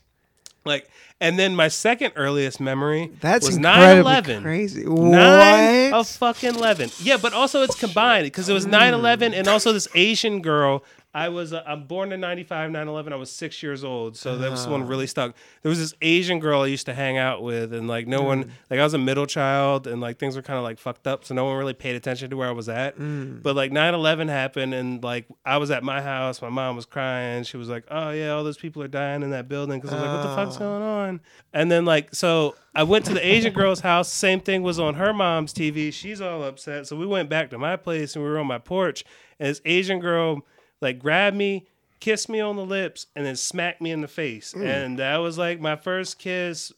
Like, 0.66 0.90
and 1.20 1.38
then 1.38 1.56
my 1.56 1.68
second 1.68 2.14
earliest 2.16 2.60
memory 2.60 3.12
that's 3.20 3.46
was 3.46 3.58
incredibly 3.58 4.12
9/11. 4.12 4.42
crazy. 4.42 4.84
Nine 4.86 5.92
what? 5.92 6.00
of 6.00 6.08
fucking 6.08 6.56
eleven. 6.56 6.90
Yeah, 7.00 7.18
but 7.18 7.34
also 7.34 7.64
it's 7.64 7.80
combined 7.80 8.26
because 8.26 8.50
it 8.50 8.54
was 8.54 8.66
hmm. 8.66 8.74
9-11 8.74 9.34
and 9.34 9.48
also 9.48 9.74
this 9.74 9.88
Asian 9.96 10.42
girl. 10.42 10.84
I 11.16 11.30
was 11.30 11.54
uh, 11.54 11.64
I'm 11.68 11.86
born 11.86 12.12
in 12.12 12.20
95, 12.20 12.72
9-11. 12.72 13.14
I 13.14 13.16
was 13.16 13.32
six 13.32 13.62
years 13.62 13.84
old, 13.84 14.18
so 14.18 14.38
that 14.38 14.50
was 14.50 14.68
one 14.68 14.84
ah. 14.84 14.88
really 14.88 15.06
stuck. 15.06 15.36
There 15.62 15.70
was 15.70 15.78
this 15.78 15.94
Asian 16.02 16.40
girl 16.40 16.62
I 16.62 16.68
used 16.68 16.88
to 16.88 16.94
hang 16.94 17.18
out 17.18 17.44
with, 17.44 17.72
and 17.72 17.88
like 17.88 18.08
no 18.08 18.24
one, 18.24 18.46
mm. 18.46 18.50
like 18.72 18.80
I 18.80 18.84
was 18.84 18.96
a 18.96 18.98
middle 18.98 19.28
child, 19.28 19.86
and 19.86 20.02
like 20.02 20.18
things 20.18 20.36
were 20.36 20.42
kind 20.42 20.58
of 20.58 20.64
like 20.64 20.80
fucked 20.80 21.06
up, 21.06 21.24
so 21.24 21.36
no 21.36 21.46
one 21.46 21.56
really 21.58 21.74
paid 21.74 21.96
attention 21.96 22.32
to 22.32 22.38
where 22.38 22.48
I 22.48 22.52
was 22.52 22.68
at. 22.68 22.98
Mm. 22.98 23.44
But 23.44 23.56
like 23.56 23.72
9-11 23.72 24.28
happened, 24.30 24.74
and 24.74 25.04
like 25.04 25.28
I 25.46 25.58
was 25.58 25.70
at 25.70 25.84
my 25.84 26.02
house, 26.02 26.42
my 26.42 26.50
mom 26.50 26.76
was 26.76 26.88
crying. 26.88 27.44
She 27.44 27.58
was 27.58 27.70
like, 27.70 27.86
"Oh 27.92 28.10
yeah, 28.10 28.32
all 28.32 28.44
those 28.44 28.58
people 28.58 28.82
are 28.82 28.88
dying 28.88 29.22
in 29.22 29.30
that 29.32 29.48
building." 29.48 29.80
Because 29.80 29.94
I 29.94 30.02
was 30.02 30.06
like, 30.08 30.18
"What 30.18 30.30
the 30.30 30.36
fuck's 30.36 30.56
ah. 30.56 30.60
going 30.60 30.84
on?" 30.84 31.22
And 31.54 31.72
then 31.72 31.86
like 31.86 32.16
so 32.16 32.56
I 32.74 32.84
went 32.84 33.06
to 33.06 33.14
the 33.14 33.26
Asian 33.26 33.54
girl's 33.54 33.82
house. 33.82 34.12
Same 34.12 34.40
thing 34.40 34.64
was 34.64 34.80
on 34.80 34.96
her 34.96 35.14
mom's 35.14 35.54
TV. 35.54 35.94
She's 35.94 36.22
all 36.22 36.44
upset. 36.44 36.88
So 36.88 36.96
we 36.96 37.06
went 37.06 37.30
back 37.30 37.52
to 37.52 37.60
my 37.60 37.76
place 37.76 38.16
and 38.16 38.26
we 38.26 38.32
were 38.32 38.40
on 38.40 38.48
my 38.48 38.58
porch. 38.58 39.06
And 39.40 39.50
this 39.50 39.62
Asian 39.64 40.00
girl 40.00 40.44
like 40.84 41.00
grabbed 41.00 41.36
me, 41.36 41.66
kissed 42.00 42.30
me 42.30 42.40
on 42.40 42.56
the 42.56 42.66
lips, 42.66 43.08
and 43.16 43.26
then 43.26 43.36
smacked 43.36 43.82
me 43.82 43.92
in 43.92 44.02
the 44.02 44.08
face. 44.08 44.54
Mm. 44.56 44.66
And 44.66 45.00
that 45.00 45.18
was 45.18 45.38
like 45.38 45.60
my 45.60 45.76
first 45.76 46.20
kiss, 46.20 46.72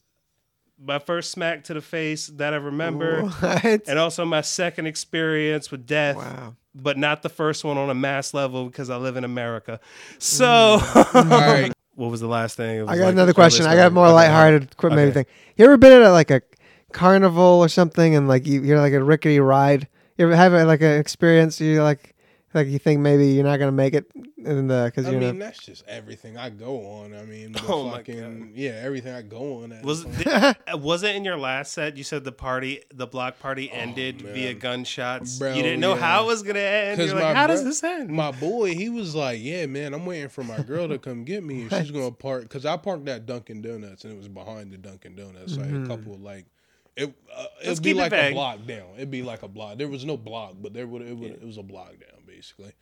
my 0.82 1.00
first 1.00 1.32
smack 1.32 1.64
to 1.66 1.74
the 1.74 1.82
face 1.82 2.28
that 2.28 2.54
I 2.54 2.58
remember. 2.58 3.24
What? 3.24 3.82
And 3.88 4.00
also 4.00 4.24
my 4.24 4.42
second 4.42 4.88
experience 4.88 5.72
with 5.72 5.86
death. 5.86 6.18
Wow. 6.18 6.56
But 6.78 6.98
not 6.98 7.24
the 7.24 7.30
first 7.30 7.64
one 7.64 7.78
on 7.78 7.90
a 7.90 7.94
mass 7.94 8.34
level 8.34 8.66
because 8.66 8.90
I 8.90 8.98
live 8.98 9.16
in 9.16 9.24
America. 9.24 9.80
Mm. 10.18 10.22
So, 10.22 10.46
All 10.46 11.24
right, 11.24 11.72
what 11.96 12.12
was 12.12 12.20
the 12.20 12.28
last 12.28 12.58
thing? 12.58 12.82
I 12.82 12.98
got 12.98 13.06
like 13.06 13.14
another 13.14 13.34
question. 13.34 13.66
I 13.66 13.76
got 13.76 13.94
more 13.94 14.08
okay. 14.08 14.14
lighthearted 14.14 14.76
maybe 14.84 15.02
Okay. 15.02 15.12
thing. 15.12 15.26
You 15.56 15.66
ever 15.66 15.78
been 15.78 16.02
at 16.02 16.10
like 16.10 16.32
a 16.32 16.42
carnival 16.92 17.44
or 17.44 17.70
something 17.70 18.16
and 18.16 18.28
like 18.28 18.46
you, 18.46 18.62
you're 18.62 18.80
like 18.80 18.94
a 18.94 19.04
rickety 19.04 19.40
ride? 19.40 19.88
You 20.18 20.26
ever 20.26 20.36
have 20.36 20.54
like 20.68 20.82
an 20.82 21.00
experience 21.00 21.60
you 21.60 21.82
like 21.82 22.15
like 22.56 22.68
you 22.68 22.80
think 22.80 23.02
maybe 23.02 23.28
you're 23.28 23.44
not 23.44 23.58
gonna 23.58 23.72
make 23.72 23.94
it 23.94 24.06
in 24.38 24.68
the 24.68 24.86
because 24.86 25.06
I 25.06 25.12
you're 25.12 25.20
mean 25.20 25.38
not 25.40 25.46
that's 25.48 25.60
just 25.66 25.84
everything 25.88 26.38
I 26.38 26.50
go 26.50 26.80
on. 26.88 27.14
I 27.14 27.24
mean, 27.24 27.52
the 27.52 27.62
Oh 27.68 27.92
fucking 27.92 28.54
yeah, 28.56 28.80
everything 28.82 29.14
I 29.14 29.22
go 29.22 29.64
on. 29.64 29.74
At 29.74 29.84
Was 29.84 30.06
the 30.06 30.56
did, 30.66 30.74
was 30.82 31.04
it 31.04 31.16
in 31.16 31.26
your 31.26 31.38
last 31.38 31.74
set? 31.74 31.98
You 31.98 32.04
said 32.04 32.24
the 32.24 32.32
party, 32.32 32.82
the 32.94 33.08
block 33.08 33.40
party 33.40 33.70
ended 33.72 34.22
Oh, 34.22 34.26
man. 34.26 34.34
via 34.34 34.54
gunshots. 34.54 35.38
Bro, 35.38 35.54
you 35.54 35.64
didn't 35.64 35.82
know 35.82 35.96
yeah. 35.96 36.02
how 36.02 36.24
it 36.24 36.28
was 36.28 36.44
gonna 36.44 36.60
end. 36.60 37.02
You're 37.02 37.14
like, 37.14 37.24
my 37.24 37.34
how 37.34 37.48
does 37.48 37.64
this 37.64 37.84
end? 37.84 38.10
My 38.10 38.32
boy, 38.32 38.74
he 38.74 38.90
was 38.90 39.14
like, 39.14 39.40
"Yeah, 39.42 39.66
man, 39.66 39.94
I'm 39.94 40.06
waiting 40.06 40.30
for 40.30 40.44
my 40.44 40.62
girl 40.62 40.88
to 40.88 40.98
come 40.98 41.26
get 41.26 41.44
me, 41.44 41.64
and 41.64 41.72
she's 41.72 41.92
gonna 41.92 42.12
park." 42.12 42.44
Because 42.44 42.66
I 42.66 42.78
parked 42.78 43.08
at 43.10 43.26
Dunkin' 43.26 43.62
Donuts, 43.62 44.06
and 44.06 44.14
it 44.14 44.18
was 44.18 44.30
behind 44.30 44.72
the 44.72 44.78
Dunkin' 44.78 45.16
Donuts, 45.16 45.58
like 45.58 45.72
a 45.72 45.86
couple 45.88 46.14
of 46.14 46.22
like. 46.22 46.46
It 46.96 47.14
uh, 47.36 47.46
Let's 47.58 47.72
it'd 47.72 47.84
be 47.84 47.90
keep 47.90 47.98
it 47.98 48.00
like 48.00 48.14
a 48.14 48.32
block 48.32 48.66
down. 48.66 48.88
It'd 48.96 49.12
be 49.12 49.22
like 49.22 49.44
a 49.44 49.50
block. 49.50 49.78
There 49.78 49.90
was 49.90 50.06
no 50.06 50.16
block, 50.16 50.54
but 50.62 50.74
there 50.74 50.88
would 50.88 51.02
it, 51.02 51.14
would 51.18 51.32
it 51.32 51.46
was 51.46 51.58
a 51.58 51.64
block 51.64 51.90
down 51.90 52.15
basically. 52.36 52.74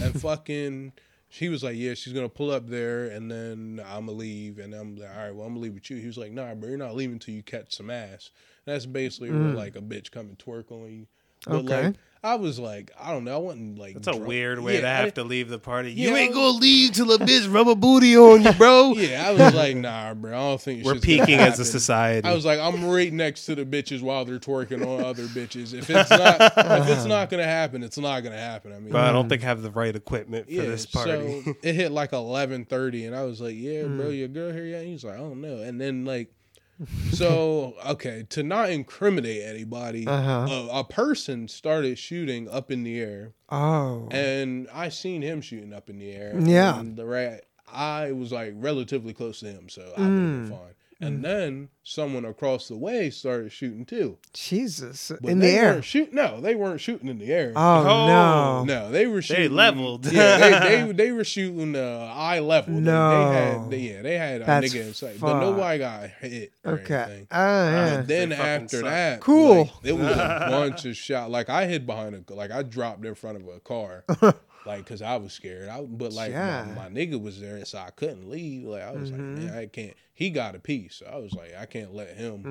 And 0.00 0.20
fucking, 0.20 0.92
she 1.28 1.48
was 1.48 1.62
like, 1.62 1.76
"Yeah, 1.76 1.94
she's 1.94 2.12
gonna 2.12 2.28
pull 2.28 2.50
up 2.50 2.68
there, 2.68 3.06
and 3.06 3.30
then 3.30 3.82
I'm 3.84 4.06
gonna 4.06 4.12
leave." 4.18 4.58
And 4.58 4.74
I'm 4.74 4.96
like, 4.96 5.10
"All 5.10 5.16
right, 5.16 5.34
well, 5.34 5.46
I'm 5.46 5.54
gonna 5.54 5.60
leave 5.60 5.74
with 5.74 5.90
you." 5.90 5.96
He 5.96 6.06
was 6.06 6.18
like, 6.18 6.32
"Nah, 6.32 6.54
bro, 6.54 6.68
you're 6.68 6.78
not 6.78 6.94
leaving 6.94 7.14
until 7.14 7.34
you 7.34 7.42
catch 7.42 7.74
some 7.74 7.90
ass." 7.90 8.30
And 8.64 8.74
that's 8.74 8.86
basically 8.86 9.30
where 9.30 9.52
mm. 9.52 9.56
like 9.56 9.76
a 9.76 9.80
bitch 9.80 10.10
come 10.10 10.26
and 10.26 10.38
twerk 10.38 10.70
on 10.70 10.90
you. 10.90 11.06
But 11.46 11.64
Okay. 11.64 11.86
like 11.86 11.96
I 12.24 12.36
was 12.36 12.56
like, 12.56 12.92
I 13.00 13.10
don't 13.10 13.24
know, 13.24 13.34
I 13.34 13.38
wasn't 13.38 13.80
like 13.80 13.96
It's 13.96 14.06
a 14.06 14.16
weird 14.16 14.60
way 14.60 14.74
Yeah, 14.74 14.82
to 14.82 14.86
have 14.86 15.04
didn't- 15.06 15.14
to 15.16 15.24
leave 15.24 15.48
the 15.48 15.58
party. 15.58 15.92
Yeah, 15.92 16.10
you 16.10 16.16
I 16.16 16.18
ain't 16.20 16.34
gonna 16.34 16.56
leave 16.58 16.92
till 16.92 17.10
a 17.10 17.18
bitch 17.18 17.52
rub 17.52 17.68
a 17.68 17.74
booty 17.74 18.16
on 18.16 18.42
you, 18.42 18.52
bro. 18.52 18.94
Yeah, 19.02 19.28
I 19.28 19.32
was 19.32 19.52
like, 19.52 19.76
nah, 19.76 20.14
bro. 20.14 20.30
I 20.30 20.40
don't 20.40 20.60
think 20.60 20.84
We're 20.84 20.94
shit's 20.94 21.06
gonna 21.06 21.26
peaking 21.26 21.40
as 21.40 21.58
a 21.58 21.64
society. 21.64 22.28
I 22.28 22.32
was 22.32 22.44
like, 22.44 22.60
I'm 22.60 22.84
right 22.84 23.12
next 23.12 23.46
to 23.46 23.56
the 23.56 23.64
bitches 23.64 24.02
while 24.02 24.24
they're 24.24 24.38
twerking 24.38 24.86
on 24.86 25.04
other 25.04 25.24
bitches. 25.24 25.74
If 25.74 25.90
it's 25.90 26.10
not, 26.10 26.40
if 26.40 26.88
it's 26.88 27.06
not 27.06 27.28
gonna 27.28 27.42
happen, 27.42 27.82
it's 27.82 27.98
not 27.98 28.20
gonna 28.20 28.38
happen. 28.38 28.72
I 28.72 28.78
mean, 28.78 28.92
but 28.92 29.00
I 29.00 29.10
don't 29.10 29.26
mm. 29.26 29.28
think 29.28 29.42
I 29.42 29.46
have 29.46 29.62
the 29.62 29.72
right 29.72 29.94
equipment 29.94 30.46
for 30.46 30.52
yeah. 30.52 30.62
this 30.62 30.86
party. 30.86 31.42
So 31.42 31.54
it 31.64 31.74
hit 31.74 31.90
like 31.90 32.12
11:30, 32.12 33.08
and 33.08 33.16
I 33.16 33.24
was 33.24 33.40
like, 33.40 33.56
yeah, 33.56 33.82
bro, 33.82 34.06
mm. 34.06 34.18
your 34.18 34.28
girl 34.28 34.52
here 34.52 34.66
yet? 34.66 34.84
He's 34.84 35.02
like, 35.02 35.14
I 35.14 35.18
don't 35.18 35.40
know. 35.40 35.56
And 35.56 35.80
then 35.80 36.04
like, 36.04 36.32
so 37.12 37.74
okay, 37.86 38.24
to 38.30 38.42
not 38.42 38.70
incriminate 38.70 39.42
anybody, 39.42 40.06
Uh-huh. 40.06 40.46
a, 40.50 40.80
a 40.80 40.84
person 40.84 41.48
started 41.48 41.98
shooting 41.98 42.48
up 42.48 42.70
in 42.70 42.82
the 42.84 43.00
air, 43.00 43.32
Oh. 43.50 44.08
and 44.10 44.68
I 44.72 44.88
seen 44.88 45.22
him 45.22 45.40
shooting 45.40 45.72
up 45.72 45.88
in 45.90 45.98
the 45.98 46.10
air. 46.12 46.38
Yeah. 46.40 46.78
and 46.80 46.96
the 46.96 47.06
right. 47.06 47.40
I 47.74 48.12
was 48.12 48.32
like 48.32 48.52
relatively 48.56 49.12
close 49.14 49.40
to 49.40 49.46
him, 49.46 49.68
so 49.68 49.92
I 49.96 50.00
Mm. 50.00 50.48
fine. 50.48 50.74
And 51.02 51.24
then 51.24 51.68
someone 51.82 52.24
across 52.24 52.68
the 52.68 52.76
way 52.76 53.10
started 53.10 53.50
shooting 53.50 53.84
too. 53.84 54.18
Jesus. 54.32 55.10
But 55.20 55.30
in 55.30 55.40
the 55.40 55.48
air. 55.48 55.72
weren't 55.72 55.84
Shoot, 55.84 56.12
no, 56.12 56.40
they 56.40 56.54
weren't 56.54 56.80
shooting 56.80 57.08
in 57.08 57.18
the 57.18 57.32
air. 57.32 57.52
Oh, 57.56 57.80
Oh. 57.80 58.06
no. 58.06 58.64
no, 58.64 58.90
they 58.92 59.06
were 59.06 59.20
shooting. 59.20 59.52
leveled. 59.52 60.06
Yeah, 60.06 60.38
they, 60.38 60.82
they, 60.86 60.92
they 61.06 61.12
were 61.12 61.24
shooting 61.24 61.74
uh, 61.74 62.12
eye 62.14 62.38
level. 62.38 62.74
No. 62.74 63.10
they 63.32 63.34
had 63.36 63.70
they, 63.70 63.78
yeah, 63.78 64.02
they 64.02 64.16
had 64.18 64.42
a 64.42 64.44
That's 64.44 64.72
nigga 64.72 64.86
in 64.86 64.94
sight, 64.94 65.16
fuck. 65.16 65.20
but 65.32 65.40
nobody 65.40 65.78
got 65.78 66.08
hit. 66.20 66.52
Or 66.64 66.74
Okay. 66.74 66.94
anything. 66.94 67.26
Oh, 67.32 67.36
yeah. 67.36 67.86
And 67.98 68.08
then 68.08 68.28
They 68.28 68.36
after 68.36 68.76
suck. 68.76 68.84
that, 68.84 69.20
Cool. 69.20 69.58
like, 69.62 69.70
it 69.84 69.92
was 69.92 70.06
a 70.16 70.46
bunch 70.50 70.84
of 70.84 70.96
shot. 70.96 71.30
Like 71.30 71.48
I 71.50 71.66
hid 71.66 71.86
behind 71.86 72.14
a, 72.14 72.32
like 72.34 72.50
I 72.52 72.62
dropped 72.62 73.04
in 73.04 73.14
front 73.16 73.38
of 73.38 73.48
a 73.48 73.58
car, 73.60 74.04
like 74.66 74.84
because 74.84 75.02
I 75.02 75.16
was 75.16 75.32
scared. 75.32 75.68
I 75.68 75.80
but 75.82 76.12
like 76.12 76.30
Yeah. 76.32 76.66
my, 76.76 76.88
my 76.88 76.88
nigga 76.88 77.20
was 77.20 77.40
there, 77.40 77.64
so 77.64 77.78
I 77.78 77.90
couldn't 77.90 78.28
leave. 78.30 78.64
Like 78.66 78.82
I 78.82 78.92
was 78.92 79.10
Mhm. 79.10 79.12
like, 79.12 79.20
man, 79.20 79.58
I 79.58 79.66
can't. 79.66 79.94
He 80.14 80.30
got 80.30 80.54
a 80.54 80.58
piece, 80.60 80.96
so 80.96 81.06
I 81.06 81.16
was 81.16 81.32
like, 81.32 81.54
I 81.58 81.64
can't 81.66 81.94
let 81.94 82.10
him. 82.16 82.42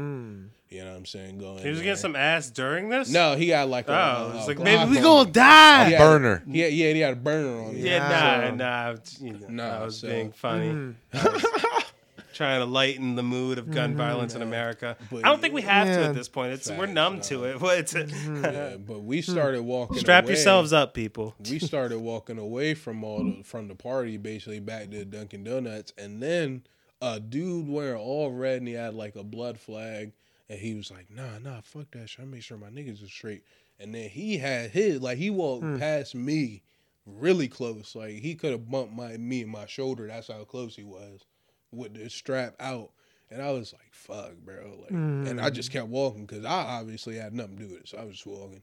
Mm. 0.71 0.75
You 0.75 0.83
know 0.83 0.91
what 0.91 0.97
I'm 0.97 1.05
saying? 1.05 1.37
Go. 1.37 1.57
he 1.57 1.69
was 1.69 1.77
there. 1.77 1.85
getting 1.85 1.95
some 2.01 2.15
ass 2.15 2.49
during 2.49 2.89
this. 2.89 3.09
No, 3.11 3.35
he 3.35 3.49
had 3.49 3.69
like 3.69 3.87
a. 3.87 3.91
Oh, 3.93 4.31
a- 4.33 4.35
it's 4.37 4.45
a 4.45 4.47
like 4.49 4.59
maybe 4.59 4.89
we 4.91 4.97
on 4.97 5.03
gonna 5.03 5.25
him. 5.27 5.31
die. 5.31 5.89
He 5.91 5.97
Burner. 5.97 6.43
Yeah, 6.47 6.67
yeah, 6.67 6.93
he 6.93 6.99
had 6.99 7.13
a 7.13 7.15
burner 7.17 7.61
on 7.63 7.75
him. 7.75 7.85
Yeah, 7.85 8.09
Yeah. 8.41 8.49
nah, 8.55 8.55
nah. 8.91 8.95
You 9.21 9.33
know, 9.33 9.47
Nah, 9.47 9.81
I 9.81 9.85
was 9.85 9.99
so- 9.99 10.07
being 10.09 10.31
funny. 10.31 10.69
Mm. 10.69 10.95
Trying 12.41 12.61
to 12.61 12.65
lighten 12.65 13.15
the 13.15 13.21
mood 13.21 13.59
of 13.59 13.69
gun 13.69 13.91
mm-hmm. 13.91 13.99
violence 13.99 14.33
in 14.33 14.41
America. 14.41 14.97
But 15.11 15.23
I 15.23 15.29
don't 15.29 15.39
think 15.39 15.53
we 15.53 15.61
have 15.61 15.85
to 15.85 16.05
at 16.05 16.15
this 16.15 16.27
point. 16.27 16.53
It's 16.53 16.71
we're 16.71 16.87
numb 16.87 17.17
no. 17.17 17.21
to 17.21 17.43
it. 17.43 17.59
But 17.59 17.77
it's, 17.77 17.93
Yeah, 17.93 18.77
but 18.77 19.03
we 19.03 19.21
hmm. 19.21 19.31
started 19.31 19.61
walking. 19.61 19.99
strap 19.99 20.23
away. 20.23 20.33
yourselves 20.33 20.73
up, 20.73 20.95
people. 20.95 21.35
we 21.47 21.59
started 21.59 21.99
walking 21.99 22.39
away 22.39 22.73
from 22.73 23.03
all 23.03 23.23
the, 23.23 23.43
from 23.43 23.67
the 23.67 23.75
party, 23.75 24.17
basically 24.17 24.59
back 24.59 24.89
to 24.89 25.05
Dunkin' 25.05 25.43
Donuts, 25.43 25.93
and 25.99 26.19
then 26.19 26.63
a 26.99 27.19
dude 27.19 27.69
wearing 27.69 28.01
all 28.01 28.31
red 28.31 28.57
and 28.57 28.67
he 28.67 28.73
had 28.73 28.95
like 28.95 29.15
a 29.15 29.23
blood 29.23 29.59
flag, 29.59 30.13
and 30.49 30.57
he 30.57 30.73
was 30.73 30.89
like, 30.89 31.11
"Nah, 31.11 31.37
nah, 31.37 31.61
fuck 31.61 31.91
that 31.91 32.09
shit. 32.09 32.23
I 32.23 32.25
make 32.25 32.41
sure 32.41 32.57
my 32.57 32.69
niggas 32.69 33.03
are 33.03 33.07
straight." 33.07 33.43
And 33.79 33.93
then 33.93 34.09
he 34.09 34.39
had 34.39 34.71
his 34.71 34.99
like 34.99 35.19
he 35.19 35.29
walked 35.29 35.63
hmm. 35.63 35.77
past 35.77 36.15
me, 36.15 36.63
really 37.05 37.47
close. 37.47 37.95
Like 37.95 38.15
he 38.15 38.33
could 38.33 38.51
have 38.51 38.69
bumped 38.69 38.93
my 38.93 39.17
me 39.17 39.41
in 39.41 39.49
my 39.49 39.67
shoulder. 39.67 40.07
That's 40.07 40.27
how 40.27 40.43
close 40.43 40.75
he 40.75 40.83
was, 40.83 41.21
with 41.71 41.93
the 41.93 42.09
strap 42.09 42.55
out. 42.59 42.91
And 43.29 43.41
I 43.41 43.51
was 43.51 43.71
like, 43.71 43.93
"Fuck, 43.93 44.33
bro!" 44.43 44.75
Like, 44.81 44.91
and 44.91 45.39
I 45.39 45.49
just 45.49 45.69
mm. 45.69 45.73
kept 45.73 45.87
walking 45.87 46.25
because 46.25 46.43
I 46.43 46.79
obviously 46.79 47.15
had 47.15 47.33
nothing 47.33 47.57
to 47.57 47.63
do 47.63 47.69
with 47.71 47.81
it, 47.83 47.87
so 47.87 47.97
I 47.97 48.03
was 48.03 48.15
just 48.15 48.27
walking. 48.27 48.61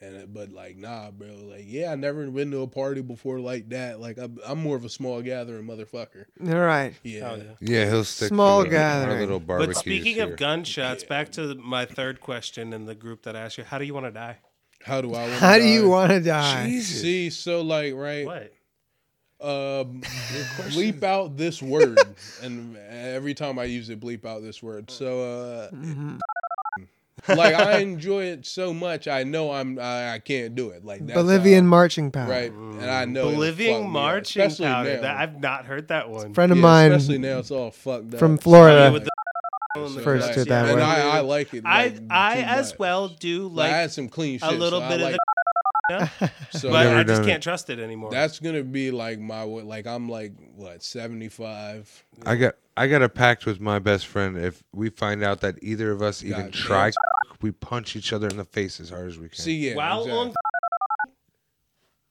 And 0.00 0.14
it- 0.16 0.32
but 0.32 0.50
like 0.50 0.76
nah, 0.78 1.10
bro. 1.10 1.28
Like 1.28 1.64
yeah, 1.66 1.92
I 1.92 1.96
never 1.96 2.26
been 2.30 2.50
to 2.52 2.60
a 2.62 2.66
party 2.66 3.02
before 3.02 3.40
like 3.40 3.68
that. 3.70 4.00
Like 4.00 4.16
I'm, 4.18 4.38
I'm 4.46 4.62
more 4.62 4.76
of 4.76 4.84
a 4.86 4.88
small 4.88 5.20
gathering 5.20 5.66
motherfucker. 5.66 6.24
All 6.48 6.58
right. 6.60 6.94
Yeah. 7.02 7.30
Oh, 7.30 7.36
yeah. 7.36 7.44
Yeah, 7.60 7.90
he'll 7.90 8.04
stick 8.04 8.28
Small 8.28 8.64
to 8.64 8.70
the- 8.70 8.76
our 8.76 8.82
gathering. 8.82 9.20
little 9.20 9.40
barbecue. 9.40 9.72
But 9.74 9.76
speaking 9.80 10.14
here. 10.14 10.32
of 10.32 10.38
gunshots, 10.38 11.04
back 11.04 11.32
to 11.32 11.54
my 11.54 11.84
third 11.84 12.20
question 12.20 12.72
in 12.72 12.86
the 12.86 12.94
group 12.94 13.22
that 13.24 13.36
asked 13.36 13.58
you, 13.58 13.64
how 13.64 13.78
do 13.78 13.84
you 13.84 13.92
want 13.94 14.06
to 14.06 14.12
die? 14.12 14.38
How 14.82 15.00
do 15.00 15.14
I? 15.14 15.22
wanna 15.22 15.34
How 15.36 15.58
do 15.58 15.64
you 15.64 15.88
want 15.88 16.10
to 16.10 16.20
die? 16.20 16.66
Jesus. 16.66 17.00
See, 17.02 17.30
so 17.30 17.62
like 17.62 17.94
right, 17.94 18.24
What? 18.24 18.52
Um, 19.40 20.00
bleep 20.70 21.02
out 21.02 21.36
this 21.36 21.60
word, 21.62 21.98
and 22.42 22.76
every 22.90 23.34
time 23.34 23.58
I 23.58 23.64
use 23.64 23.90
it, 23.90 24.00
bleep 24.00 24.24
out 24.24 24.42
this 24.42 24.62
word. 24.62 24.90
So 24.90 25.20
uh, 25.22 25.70
Mhm. 25.70 26.18
like 27.28 27.54
I 27.54 27.78
enjoy 27.78 28.24
it 28.24 28.46
so 28.46 28.72
much, 28.72 29.08
I 29.08 29.24
know 29.24 29.50
I'm 29.52 29.78
I, 29.78 30.14
I 30.14 30.18
can't 30.20 30.54
do 30.54 30.70
it. 30.70 30.84
Like 30.84 31.04
that's 31.06 31.16
Bolivian 31.16 31.64
how- 31.64 31.70
marching 31.70 32.10
powder. 32.10 32.30
right? 32.30 32.52
And 32.52 32.84
I 32.90 33.04
know 33.04 33.20
it'll 33.28 33.32
Bolivian 33.32 33.90
marching 33.90 34.42
especially 34.42 34.66
powder. 34.66 35.00
That, 35.00 35.16
I've 35.16 35.40
not 35.40 35.66
heard 35.66 35.88
that 35.88 36.08
one. 36.10 36.32
Friend 36.34 36.52
of 36.52 36.58
Yeah, 36.58 36.62
mine 36.62 36.92
especially 36.92 37.18
now 37.18 37.38
it's 37.38 37.50
all 37.50 37.70
fucked 37.70 38.14
up. 38.14 38.20
from 38.20 38.38
Florida. 38.38 38.90
with 38.92 39.08
So, 39.76 39.88
First 40.00 40.26
like, 40.28 40.34
did 40.36 40.48
that 40.48 40.70
and. 40.70 40.80
I, 40.82 41.18
I 41.18 41.20
like 41.20 41.52
it. 41.52 41.62
I 41.66 41.88
like, 41.88 42.00
I 42.10 42.34
too 42.36 42.40
as 42.42 42.70
much. 42.72 42.78
well 42.78 43.08
do 43.08 43.48
Like, 43.48 43.72
I 43.72 43.76
had 43.76 43.92
some 43.92 44.08
clean 44.08 44.38
shit. 44.38 44.48
a 44.48 44.52
little 44.52 44.80
so 44.80 44.88
bit 44.88 44.92
I 44.92 44.94
of 44.94 45.00
like, 45.02 45.16
the, 45.88 46.30
so 46.50 46.70
but 46.70 46.86
I 46.86 47.02
just 47.04 47.22
can't 47.24 47.42
trust 47.42 47.70
it 47.70 47.78
anymore. 47.78 48.10
that's 48.10 48.38
gonna 48.40 48.62
be 48.62 48.90
like 48.90 49.18
my 49.18 49.42
like 49.42 49.86
I'm 49.86 50.08
like 50.08 50.32
what 50.54 50.82
seventy 50.82 51.28
five. 51.28 52.04
I 52.24 52.36
got 52.36 52.54
I 52.76 52.86
got 52.88 53.02
a 53.02 53.08
pact 53.08 53.46
with 53.46 53.60
my 53.60 53.78
best 53.78 54.06
friend. 54.06 54.36
If 54.36 54.62
we 54.72 54.90
find 54.90 55.22
out 55.22 55.40
that 55.40 55.62
either 55.62 55.90
of 55.92 56.02
us 56.02 56.22
even 56.24 56.46
God 56.46 56.52
try, 56.52 56.84
damn. 56.90 57.36
we 57.40 57.50
punch 57.52 57.96
each 57.96 58.12
other 58.12 58.26
in 58.28 58.36
the 58.36 58.44
face 58.44 58.80
as 58.80 58.90
hard 58.90 59.08
as 59.08 59.18
we 59.18 59.28
can. 59.28 59.38
See, 59.38 59.56
yeah, 59.70 59.74
While 59.76 60.02
exactly. 60.02 60.20
on 60.20 60.34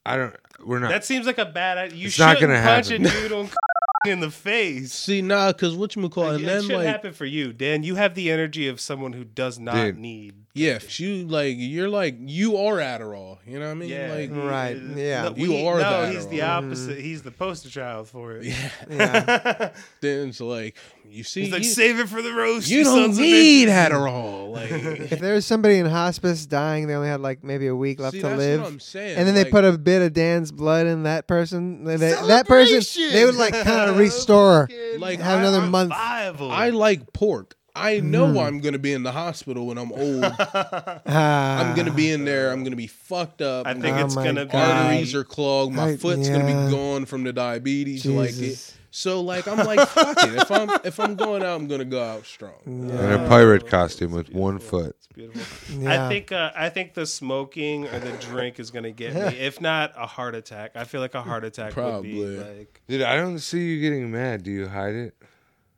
I 0.05 0.17
don't. 0.17 0.35
We're 0.63 0.79
not. 0.79 0.89
that 0.89 1.03
seems 1.03 1.25
like 1.25 1.37
a 1.39 1.45
bad 1.45 1.77
idea. 1.77 1.97
You 1.97 2.07
It's 2.07 2.19
not 2.19 2.37
shouldn't 2.37 2.53
gonna 2.53 2.63
punch 2.65 2.89
happen. 2.89 3.05
a 3.05 3.09
dude 3.09 3.31
on 3.31 3.49
in 4.07 4.19
the 4.19 4.29
face. 4.31 4.93
see, 4.93 5.21
nah, 5.21 5.51
because 5.51 5.75
what 5.75 5.95
you 5.95 6.09
call 6.09 6.25
Like, 6.25 6.35
and 6.35 6.43
it 6.43 6.45
then 6.45 6.61
should 6.63 6.75
like 6.77 6.85
happen 6.87 7.11
for 7.13 7.25
you, 7.25 7.51
Dan. 7.53 7.83
You 7.83 7.95
have 7.95 8.13
the 8.13 8.29
energy 8.31 8.67
of 8.67 8.79
someone 8.79 9.13
who 9.13 9.23
does 9.23 9.57
not 9.57 9.73
Dude. 9.75 9.97
need. 9.97 10.35
Yeah, 10.55 10.75
if 10.75 10.99
you 10.99 11.27
like 11.27 11.55
you're 11.59 11.89
like 11.89 12.15
you 12.19 12.57
are 12.57 12.77
Adderall. 12.77 13.37
You 13.45 13.59
know 13.59 13.65
what 13.65 13.71
I 13.71 13.73
mean? 13.75 13.89
Yeah, 13.89 14.13
Like 14.15 14.31
Right, 14.31 14.77
yeah. 14.95 15.23
No, 15.29 15.35
You 15.35 15.49
we- 15.51 15.67
are 15.67 15.79
no, 15.79 16.05
the 16.07 16.11
he's 16.13 16.27
the 16.27 16.39
Adderall. 16.39 16.65
opposite. 16.67 16.97
He's 16.99 17.21
the 17.21 17.29
poster 17.31 17.69
child 17.69 18.07
for 18.07 18.37
it. 18.37 18.45
yeah. 18.45 18.69
Yeah. 18.89 19.69
Then 20.01 20.29
it's 20.29 20.39
like 20.41 20.77
you 21.07 21.23
see, 21.23 21.43
He's 21.43 21.51
like, 21.51 21.63
you, 21.63 21.69
save 21.69 21.99
it 21.99 22.09
for 22.09 22.21
the 22.21 22.33
roast. 22.33 22.67
you 22.69 22.79
You, 22.79 22.83
don't 22.85 23.03
sons 23.13 23.19
need 23.19 23.67
bitches." 23.67 23.89
Adderall. 23.91 24.45
Like 24.55 24.71
if 25.11 25.19
there 25.19 25.33
was 25.33 25.45
somebody 25.45 25.77
in 25.79 25.85
hospice 25.85 26.45
dying, 26.45 26.87
they 26.87 26.95
only 26.95 27.09
had 27.09 27.19
like 27.19 27.43
maybe 27.43 27.67
a 27.67 27.75
week 27.75 27.99
left 27.99 28.13
see, 28.13 28.21
to 28.21 28.27
that's 28.29 28.37
live. 28.39 28.61
what 28.61 28.67
I'm 28.71 28.79
saying. 28.79 29.17
and 29.17 29.27
then 29.27 29.35
they 29.35 29.43
put 29.43 29.65
a 29.65 29.77
bit 29.77 30.01
of 30.01 30.13
Dan's 30.13 30.51
blood 30.53 30.87
in 30.87 31.03
that 31.03 31.27
person. 31.27 31.83
They- 31.83 31.97
they- 31.97 32.13
that 32.13 32.47
person, 32.47 32.81
they 33.11 33.25
would 33.25 33.35
like 33.35 33.53
kind 33.53 33.89
of 33.89 33.97
restore, 33.97 34.69
like 34.97 35.19
have 35.19 35.39
I- 35.39 35.41
another 35.41 35.59
I- 35.59 35.69
month. 35.69 35.89
Viable. 35.89 36.49
I 36.51 36.69
like 36.69 37.11
pork. 37.11 37.55
I 37.75 37.99
know 37.99 38.27
Mm-hmm. 38.27 38.37
I'm 38.39 38.59
gonna 38.59 38.79
be 38.79 38.93
in 38.93 39.03
the 39.03 39.11
hospital 39.11 39.67
when 39.67 39.77
I'm 39.77 39.91
old. 39.91 40.23
I'm 40.23 41.75
gonna 41.75 41.91
be 41.93 42.11
in 42.11 42.25
there. 42.25 42.51
I'm 42.51 42.63
gonna 42.63 42.75
be 42.75 42.87
fucked 42.87 43.41
up. 43.41 43.67
I 43.67 43.73
think 43.73 43.97
Oh 43.97 44.05
it's 44.05 44.15
gonna. 44.15 44.45
God. 44.45 44.55
arteries 44.85 45.13
are 45.13 45.23
clogged. 45.23 45.73
My 45.75 45.89
I- 45.89 45.97
foot's 45.97 46.29
gonna 46.29 46.45
be 46.45 46.71
gone 46.75 47.05
from 47.05 47.23
the 47.23 47.33
diabetes. 47.33 48.05
Like 48.05 48.37
it. 48.37 48.73
So 48.91 49.19
like 49.21 49.45
I'm 49.47 49.57
like 49.65 49.85
fuck 49.89 50.17
it. 50.23 50.35
If 50.35 50.49
I'm 50.51 50.69
if 50.85 50.99
I'm 51.01 51.15
going 51.15 51.43
out, 51.43 51.59
I'm 51.59 51.67
gonna 51.67 51.83
go 51.85 52.01
out 52.01 52.25
strong. 52.25 52.53
in 52.65 52.89
a 52.91 53.27
pirate 53.27 53.67
costume 53.67 54.11
with 54.13 54.31
one 54.33 54.57
foot. 54.59 54.95
Beautiful. 55.13 55.81
Yeah. 55.81 56.05
I 56.05 56.09
think 56.09 56.31
uh, 56.31 56.51
I 56.55 56.69
think 56.69 56.93
the 56.93 57.05
smoking 57.05 57.87
or 57.87 57.99
the 57.99 58.11
drink 58.13 58.57
is 58.59 58.71
gonna 58.71 58.91
get 58.91 59.13
me. 59.13 59.21
If 59.37 59.59
not 59.59 59.91
a 59.97 60.05
heart 60.07 60.33
attack, 60.35 60.71
I 60.75 60.85
feel 60.85 61.01
like 61.01 61.13
a 61.13 61.21
heart 61.21 61.43
attack 61.43 61.75
would 61.75 62.03
be 62.03 62.21
Probably. 62.21 62.37
like 62.37 62.81
Dude, 62.87 63.01
I 63.01 63.17
don't 63.17 63.39
see 63.39 63.59
you 63.75 63.81
getting 63.81 64.09
mad. 64.11 64.43
Do 64.43 64.51
you 64.51 64.67
hide 64.67 64.95
it? 64.95 65.15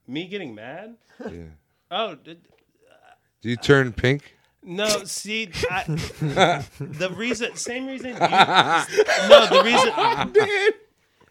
me 0.07 0.27
getting 0.27 0.53
mad. 0.55 0.95
Yeah. 1.19 1.31
Oh 1.89 2.15
d- 2.15 2.37
Do 3.41 3.49
you 3.49 3.55
turn 3.55 3.93
pink? 3.93 4.35
no! 4.63 4.87
See, 5.05 5.49
I, 5.69 5.83
the 6.79 7.11
reason, 7.15 7.55
same 7.55 7.87
reason. 7.87 8.11
You, 8.19 8.85
no, 9.29 9.47
the 9.47 9.61
reason. 9.63 10.73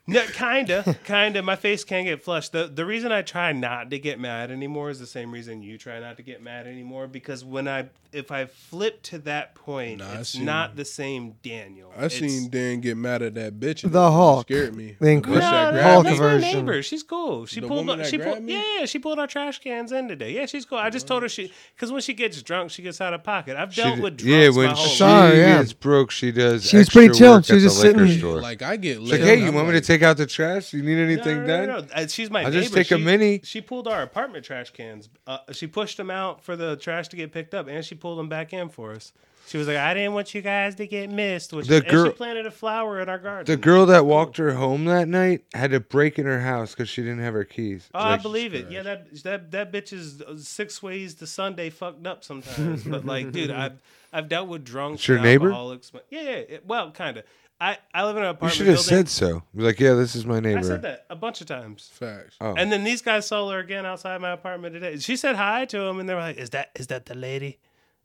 No, 0.08 0.22
kinda, 0.26 0.96
kinda. 1.04 1.42
My 1.42 1.56
face 1.56 1.82
can 1.82 2.04
get 2.04 2.22
flushed. 2.22 2.52
The 2.52 2.68
the 2.68 2.86
reason 2.86 3.10
I 3.10 3.22
try 3.22 3.52
not 3.52 3.90
to 3.90 3.98
get 3.98 4.20
mad 4.20 4.50
anymore 4.52 4.90
is 4.90 5.00
the 5.00 5.06
same 5.06 5.32
reason 5.32 5.62
you 5.62 5.78
try 5.78 5.98
not 5.98 6.16
to 6.18 6.22
get 6.22 6.40
mad 6.42 6.66
anymore. 6.68 7.08
Because 7.08 7.44
when 7.44 7.66
I, 7.66 7.86
if 8.12 8.30
I 8.30 8.44
flip 8.46 9.02
to 9.04 9.18
that 9.20 9.56
point, 9.56 9.98
Nah, 9.98 10.20
it's 10.20 10.30
seen- 10.30 10.44
not 10.44 10.76
the 10.76 10.84
same 10.84 11.34
Daniel. 11.42 11.90
I 11.96 12.04
It's- 12.04 12.20
seen 12.20 12.48
Dan 12.50 12.80
get 12.80 12.96
mad 12.96 13.20
at 13.22 13.34
that 13.34 13.58
bitch. 13.58 13.82
The 13.82 13.88
it 13.88 13.92
Hulk. 14.12 14.46
scared 14.46 14.76
me. 14.76 14.94
The 15.00 15.06
Wish 15.06 15.12
incredible 15.14 15.40
No, 15.50 15.70
no, 15.72 15.82
Hulk 15.82 16.04
me. 16.04 16.10
that's 16.10 16.20
my 16.20 16.38
neighbor. 16.38 16.82
She's 16.84 17.02
cool. 17.02 17.46
She 17.46 17.58
The 17.60 17.66
pulled. 17.66 17.78
woman 17.86 17.98
that 17.98 18.06
she 18.08 18.18
pulled. 18.18 18.42
me? 18.44 18.52
Yeah, 18.52 18.62
yeah, 18.80 18.86
she 18.86 19.00
pulled 19.00 19.18
our 19.18 19.26
trash 19.26 19.58
cans 19.58 19.90
in 19.90 20.06
today. 20.06 20.30
Yeah, 20.32 20.46
she's 20.46 20.64
cool. 20.64 20.78
I 20.78 20.88
just 20.90 21.08
told 21.08 21.24
her 21.24 21.28
she 21.28 21.52
because 21.74 21.90
when 21.90 22.00
she 22.00 22.14
gets 22.14 22.40
drunk, 22.42 22.70
she 22.70 22.82
gets 22.82 23.00
out 23.00 23.12
of 23.12 23.24
pocket. 23.24 23.56
I've 23.56 23.74
dealt 23.74 23.96
d- 23.96 24.02
with 24.02 24.20
yeah, 24.22 24.50
when 24.50 24.68
my 24.68 24.74
she 24.74 24.96
saw 24.96 25.20
life. 25.24 25.34
yeah. 25.34 25.58
gets 25.58 25.72
broke, 25.72 26.12
she 26.12 26.30
does. 26.30 26.64
She 26.64 26.76
was 26.76 26.86
extra 26.86 27.00
pretty 27.02 27.18
chill. 27.18 27.32
work 27.32 27.44
She 27.44 27.54
was 27.54 27.62
just 27.64 27.80
sitting- 27.80 28.18
store. 28.18 28.40
Like 28.40 28.62
I 28.62 28.76
get 28.76 29.00
lit. 29.00 29.20
like, 29.20 29.28
hey, 29.28 29.44
you 29.44 29.50
want 29.50 29.66
me 29.66 29.72
to 29.72 29.78
like, 29.80 29.95
take 29.98 30.02
out 30.02 30.16
the 30.16 30.26
trash? 30.26 30.72
You 30.72 30.82
need 30.82 30.98
anything 30.98 31.42
no, 31.42 31.46
done? 31.46 31.66
no, 31.68 31.78
no. 31.80 31.86
Uh, 31.94 32.06
She's 32.06 32.30
my 32.30 32.42
neighbor. 32.44 32.52
just 32.60 32.74
take 32.74 32.90
a 32.90 32.96
She- 32.98 33.04
mini. 33.04 33.40
She 33.44 33.60
pulled 33.60 33.88
our 33.88 34.02
apartment 34.02 34.44
trash 34.44 34.70
cans. 34.70 35.08
Uh, 35.26 35.38
she 35.52 35.66
pushed 35.66 35.96
them 35.96 36.10
out 36.10 36.42
for 36.42 36.56
the 36.56 36.76
trash 36.76 37.08
to 37.08 37.16
get 37.16 37.32
picked 37.32 37.54
up, 37.54 37.68
and 37.68 37.84
she 37.84 37.94
pulled 37.94 38.18
them 38.18 38.28
back 38.28 38.52
in 38.52 38.68
for 38.68 38.92
us. 38.92 39.12
She 39.48 39.58
was 39.58 39.68
like, 39.68 39.76
I 39.76 39.94
didn't 39.94 40.12
want 40.14 40.34
you 40.34 40.42
guys 40.42 40.74
to 40.74 40.88
get 40.88 41.08
missed. 41.08 41.52
Which 41.52 41.68
The 41.68 41.76
and 41.76 41.86
girl- 41.86 42.06
she 42.06 42.10
planted 42.10 42.46
a 42.46 42.50
flower 42.50 43.00
in 43.00 43.08
our 43.08 43.18
garden. 43.18 43.44
The 43.46 43.56
girl 43.56 43.86
that 43.86 44.04
walked 44.04 44.38
her 44.38 44.54
home 44.54 44.86
that 44.86 45.06
night 45.06 45.44
had 45.54 45.70
to 45.70 45.78
break 45.78 46.18
in 46.18 46.26
her 46.26 46.40
house 46.40 46.72
because 46.72 46.88
she 46.88 47.02
didn't 47.02 47.20
have 47.20 47.32
her 47.34 47.44
keys. 47.44 47.88
Oh, 47.94 47.98
I 48.00 48.10
Like, 48.12 48.22
believe 48.22 48.54
it. 48.54 48.72
Yeah, 48.72 48.82
that 48.82 49.14
that 49.22 49.50
that 49.52 49.72
bitch 49.72 49.92
is 49.92 50.20
uh, 50.20 50.36
six 50.36 50.82
ways 50.82 51.14
to 51.16 51.28
Sunday 51.28 51.70
fucked 51.70 52.08
up 52.08 52.24
sometimes. 52.24 52.82
but 52.82 53.04
like, 53.06 53.30
dude, 53.30 53.52
I've 53.52 53.80
I've 54.16 54.28
dealt 54.28 54.48
with 54.48 54.64
drunks, 54.64 55.00
It's 55.00 55.08
your 55.08 55.16
and 55.18 55.24
neighbor? 55.24 55.46
alcoholics. 55.48 55.90
but- 55.90 56.06
Yeah, 56.10 56.40
yeah. 56.48 56.58
well, 56.66 56.90
kind 56.92 57.18
of. 57.18 57.24
I 57.60 57.78
I 57.94 58.04
live 58.04 58.16
in 58.16 58.22
an 58.22 58.26
You 58.26 58.30
apartment 58.32 58.52
should 58.54 58.66
have 58.66 58.76
building. 58.76 58.88
said 58.98 59.08
so. 59.08 59.42
Be 59.54 59.62
Like, 59.62 59.80
yeah, 59.80 59.94
this 59.94 60.14
is 60.14 60.26
my 60.26 60.40
neighbor. 60.40 60.58
I 60.58 60.62
said 60.62 60.82
that 60.82 61.06
a 61.08 61.16
bunch 61.16 61.40
of 61.40 61.46
times. 61.46 61.90
Facts. 61.92 62.36
Oh. 62.40 62.54
And 62.54 62.70
then 62.70 62.84
these 62.84 63.00
guys 63.00 63.26
saw 63.26 63.48
her 63.50 63.58
again 63.60 63.86
outside 63.86 64.20
my 64.20 64.32
apartment 64.32 64.74
today. 64.74 64.98
She 64.98 65.16
said 65.16 65.36
hi 65.36 65.64
to 65.66 65.80
him, 65.80 65.98
and 65.98 66.06
they 66.08 66.12
were 66.14 66.20
like, 66.20 66.36
"Is 66.36 66.50
that 66.50 66.70
is 66.76 66.88
that 66.88 67.06
the 67.06 67.14
lady? 67.14 67.58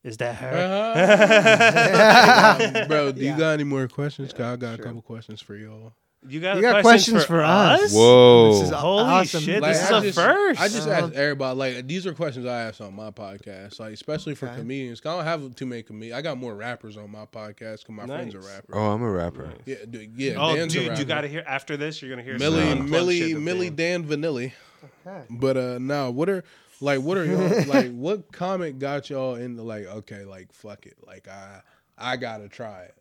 Is 0.04 0.16
that 0.18 0.36
her?" 0.36 0.56
Um, 2.74 2.74
bro, 2.88 3.12
do 3.12 3.22
you 3.24 3.36
got 3.38 3.52
any 3.52 3.64
more 3.66 3.88
questions? 3.88 4.32
'Cause 4.32 4.42
I 4.42 4.56
got 4.56 4.80
a 4.80 4.84
couple 4.84 5.02
questions 5.02 5.42
for 5.42 5.56
y'all. 5.56 5.94
You 6.28 6.40
got, 6.40 6.58
You 6.58 6.62
got 6.62 6.84
questions 6.84 7.26
for 7.26 7.42
us? 7.42 7.92
Whoa. 7.94 8.54
This 8.54 8.62
is 8.70 8.70
Holy 8.76 9.04
awesome. 9.04 9.42
shit! 9.42 9.60
Like, 9.60 9.74
this 9.74 9.84
is 9.84 9.92
I 9.92 9.98
a 9.98 10.02
just, 10.02 10.20
first. 10.20 10.62
I 10.62 10.68
just 10.68 10.88
asked 10.88 11.14
everybody. 11.14 11.58
Like 11.58 11.88
these 11.88 12.06
are 12.06 12.14
questions 12.14 12.46
I 12.46 12.62
ask 12.62 12.80
on 12.80 12.96
my 12.96 13.10
podcast. 13.10 13.80
Like 13.80 13.94
especially 13.94 14.36
for 14.36 14.48
comedians. 14.48 15.02
I 15.04 15.16
don't 15.16 15.24
have 15.24 15.56
too 15.56 15.66
many 15.66 15.82
comedians. 15.82 16.20
I 16.20 16.22
got 16.22 16.38
more 16.38 16.54
rappers 16.54 16.96
on 16.96 17.10
my 17.10 17.26
podcast 17.26 17.80
because 17.80 17.90
my 17.90 18.06
friends 18.06 18.36
are 18.36 18.40
Nice. 18.40 18.48
rappers. 18.50 18.70
oh, 18.74 18.92
I'm 18.92 19.02
a 19.02 19.10
rapper. 19.10 19.52
Yeah, 19.66 19.78
dude, 19.90 20.12
yeah. 20.16 20.34
oh, 20.38 20.56
Dan's 20.56 20.76
a 20.76 20.90
dude, 20.90 21.00
you 21.00 21.06
got 21.06 21.22
to 21.22 21.28
hear 21.28 21.44
after 21.48 21.76
this. 21.76 22.02
You're 22.04 22.12
gonna 22.12 22.22
hear 22.22 22.38
Millie, 22.38 22.70
some 22.70 22.90
Millie, 22.90 23.20
shit 23.32 23.40
Millie, 23.40 23.70
Dan. 23.72 24.04
Dan 24.04 24.22
Vanilli. 24.22 24.52
Okay. 25.08 25.24
But 25.30 25.58
uh, 25.58 25.80
now 25.80 26.12
what 26.12 26.30
are 26.30 26.44
like 26.82 27.02
what 27.02 27.18
are 27.18 27.26
y'all 27.26 27.66
like? 27.66 27.92
What 27.92 28.32
comic 28.32 28.78
got 28.78 29.10
y'all 29.10 29.36
into 29.36 29.64
like? 29.64 29.86
Okay, 29.86 30.24
like 30.26 30.54
fuck 30.54 30.86
it, 30.86 30.98
like 31.06 31.28
I 31.28 31.62
I 31.98 32.18
gotta 32.18 32.48
try 32.48 32.84
it. 32.84 32.96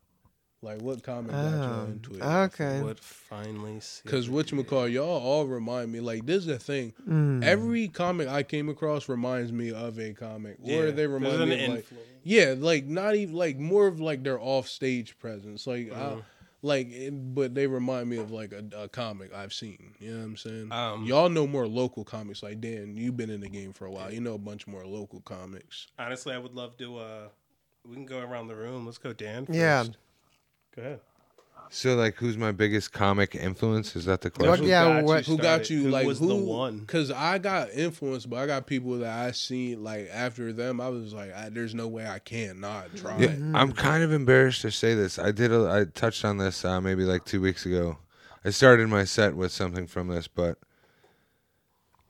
Like 0.62 0.82
what 0.82 1.02
comic 1.02 1.32
got 1.32 1.52
y'all 1.52 1.80
Oh, 1.80 1.84
into 1.86 2.14
it? 2.16 2.22
okay. 2.22 2.82
What 2.82 2.98
finally 3.00 3.80
see. 3.80 4.02
Because 4.04 4.28
what 4.28 4.52
you 4.52 4.62
call 4.62 4.86
y'all 4.88 5.06
all 5.20 5.46
remind 5.46 5.90
me 5.90 6.00
like 6.00 6.26
this 6.26 6.38
is 6.38 6.46
the 6.46 6.58
thing. 6.58 6.92
Mm. 7.08 7.42
Every 7.42 7.88
comic 7.88 8.28
I 8.28 8.42
came 8.42 8.68
across 8.68 9.08
reminds 9.08 9.52
me 9.52 9.70
of 9.72 9.98
a 9.98 10.12
comic, 10.12 10.58
or 10.62 10.90
they 10.90 11.06
remind 11.06 11.48
me 11.48 11.64
of 11.64 11.72
like 11.74 11.86
yeah, 12.24 12.54
like 12.58 12.84
not 12.84 13.14
even 13.14 13.34
like 13.34 13.58
more 13.58 13.86
of 13.86 14.00
like 14.00 14.22
their 14.22 14.38
off 14.38 14.68
stage 14.68 15.18
presence, 15.18 15.66
like 15.66 15.90
Uh-huh. 15.92 16.16
I, 16.18 16.22
like 16.62 16.90
it- 16.90 17.34
but 17.34 17.54
they 17.54 17.66
remind 17.66 18.10
me 18.10 18.18
of 18.18 18.30
like 18.30 18.52
a, 18.52 18.62
a 18.76 18.86
comic 18.86 19.32
I've 19.32 19.54
seen. 19.54 19.94
You 19.98 20.12
know 20.12 20.18
what 20.18 20.24
I'm 20.26 20.36
saying? 20.36 20.72
Um, 20.72 21.04
y'all 21.06 21.30
know 21.30 21.46
more 21.46 21.66
local 21.66 22.04
comics. 22.04 22.42
Like 22.42 22.60
Dan, 22.60 22.98
you've 22.98 23.16
been 23.16 23.30
in 23.30 23.40
the 23.40 23.48
game 23.48 23.72
for 23.72 23.86
a 23.86 23.90
while. 23.90 24.12
You 24.12 24.20
know 24.20 24.34
a 24.34 24.38
bunch 24.38 24.66
more 24.66 24.84
local 24.84 25.22
comics. 25.22 25.86
Honestly, 25.98 26.34
I 26.34 26.38
would 26.38 26.52
love 26.52 26.76
to. 26.76 26.98
uh 26.98 27.28
We 27.86 27.94
can 27.94 28.04
go 28.04 28.18
around 28.20 28.48
the 28.48 28.56
room. 28.56 28.84
Let's 28.84 28.98
go, 28.98 29.14
Dan. 29.14 29.46
First. 29.46 29.58
Yeah. 29.58 29.84
Go 30.76 30.82
ahead. 30.82 31.00
So, 31.72 31.94
like, 31.94 32.16
who's 32.16 32.36
my 32.36 32.50
biggest 32.50 32.92
comic 32.92 33.36
influence? 33.36 33.94
Is 33.94 34.04
that 34.06 34.22
the 34.22 34.30
What- 34.30 34.38
question? 34.46 34.66
yeah, 34.66 34.84
got 34.96 35.04
what- 35.04 35.24
Who 35.26 35.36
got 35.36 35.42
started? 35.64 35.70
you? 35.70 35.82
Who 35.84 35.90
like 35.90 36.04
was 36.06 36.18
who? 36.18 36.26
the 36.28 36.34
one? 36.34 36.80
Because 36.80 37.12
I 37.12 37.38
got 37.38 37.70
influenced, 37.72 38.28
but 38.28 38.38
I 38.40 38.46
got 38.48 38.66
people 38.66 38.98
that 38.98 39.26
I 39.26 39.30
seen 39.30 39.84
like 39.84 40.08
after 40.12 40.52
them. 40.52 40.80
I 40.80 40.88
was 40.88 41.14
like, 41.14 41.32
I, 41.32 41.48
there's 41.48 41.72
no 41.74 41.86
way 41.86 42.08
I 42.08 42.18
can 42.18 42.58
not 42.58 42.96
try. 42.96 43.16
Yeah, 43.18 43.28
it. 43.28 43.40
I'm 43.54 43.70
kind 43.70 44.02
of 44.02 44.12
embarrassed 44.12 44.62
to 44.62 44.72
say 44.72 44.94
this. 44.94 45.16
I 45.16 45.30
did. 45.30 45.52
A, 45.52 45.70
I 45.70 45.84
touched 45.84 46.24
on 46.24 46.38
this 46.38 46.64
uh, 46.64 46.80
maybe 46.80 47.04
like 47.04 47.24
two 47.24 47.40
weeks 47.40 47.64
ago. 47.64 47.98
I 48.44 48.50
started 48.50 48.88
my 48.88 49.04
set 49.04 49.36
with 49.36 49.52
something 49.52 49.86
from 49.86 50.08
this, 50.08 50.26
but 50.26 50.58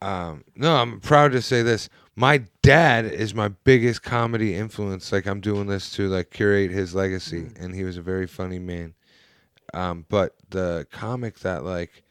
um, 0.00 0.44
no, 0.56 0.76
I'm 0.76 1.00
proud 1.00 1.32
to 1.32 1.42
say 1.42 1.62
this. 1.62 1.90
My 2.20 2.42
dad 2.60 3.06
is 3.06 3.32
my 3.32 3.48
biggest 3.48 4.02
comedy 4.02 4.54
influence. 4.54 5.10
Like 5.10 5.26
I'm 5.26 5.40
doing 5.40 5.68
this 5.68 5.90
to 5.92 6.06
like 6.06 6.30
curate 6.30 6.70
his 6.70 6.94
legacy, 6.94 7.48
and 7.58 7.74
he 7.74 7.82
was 7.82 7.96
a 7.96 8.02
very 8.02 8.26
funny 8.26 8.58
man. 8.58 8.92
Um, 9.72 10.04
but 10.06 10.34
the 10.50 10.86
comic 10.92 11.38
that 11.38 11.64
like 11.64 12.02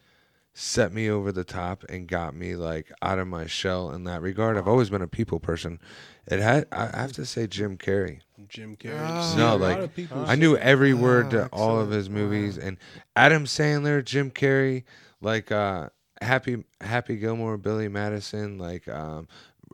set 0.52 0.92
me 0.92 1.08
over 1.08 1.30
the 1.30 1.44
top 1.44 1.84
and 1.88 2.08
got 2.08 2.34
me 2.34 2.56
like 2.56 2.90
out 3.00 3.20
of 3.20 3.28
my 3.28 3.46
shell 3.46 3.92
in 3.92 4.02
that 4.02 4.20
regard. 4.20 4.58
I've 4.58 4.66
always 4.66 4.90
been 4.90 5.00
a 5.00 5.06
people 5.06 5.38
person. 5.38 5.78
It 6.26 6.40
had 6.40 6.66
I 6.72 6.90
I 6.92 7.00
have 7.02 7.12
to 7.12 7.24
say 7.24 7.46
Jim 7.46 7.78
Carrey. 7.78 8.18
Jim 8.48 8.76
Carrey. 8.76 8.98
Oh. 8.98 9.34
No, 9.36 9.54
like, 9.54 10.10
I 10.12 10.34
knew 10.34 10.56
every 10.56 10.92
word 10.92 11.26
Oh, 11.26 11.30
to 11.30 11.48
all 11.52 11.78
of 11.78 11.90
his 11.90 12.10
movies 12.10 12.58
and 12.58 12.78
Adam 13.14 13.44
Sandler, 13.44 14.04
Jim 14.04 14.32
Carrey, 14.32 14.82
like 15.20 15.52
uh 15.52 15.90
Happy 16.20 16.64
Happy 16.80 17.16
Gilmore, 17.16 17.56
Billy 17.58 17.86
Madison, 17.86 18.58
like 18.58 18.88
um 18.88 19.28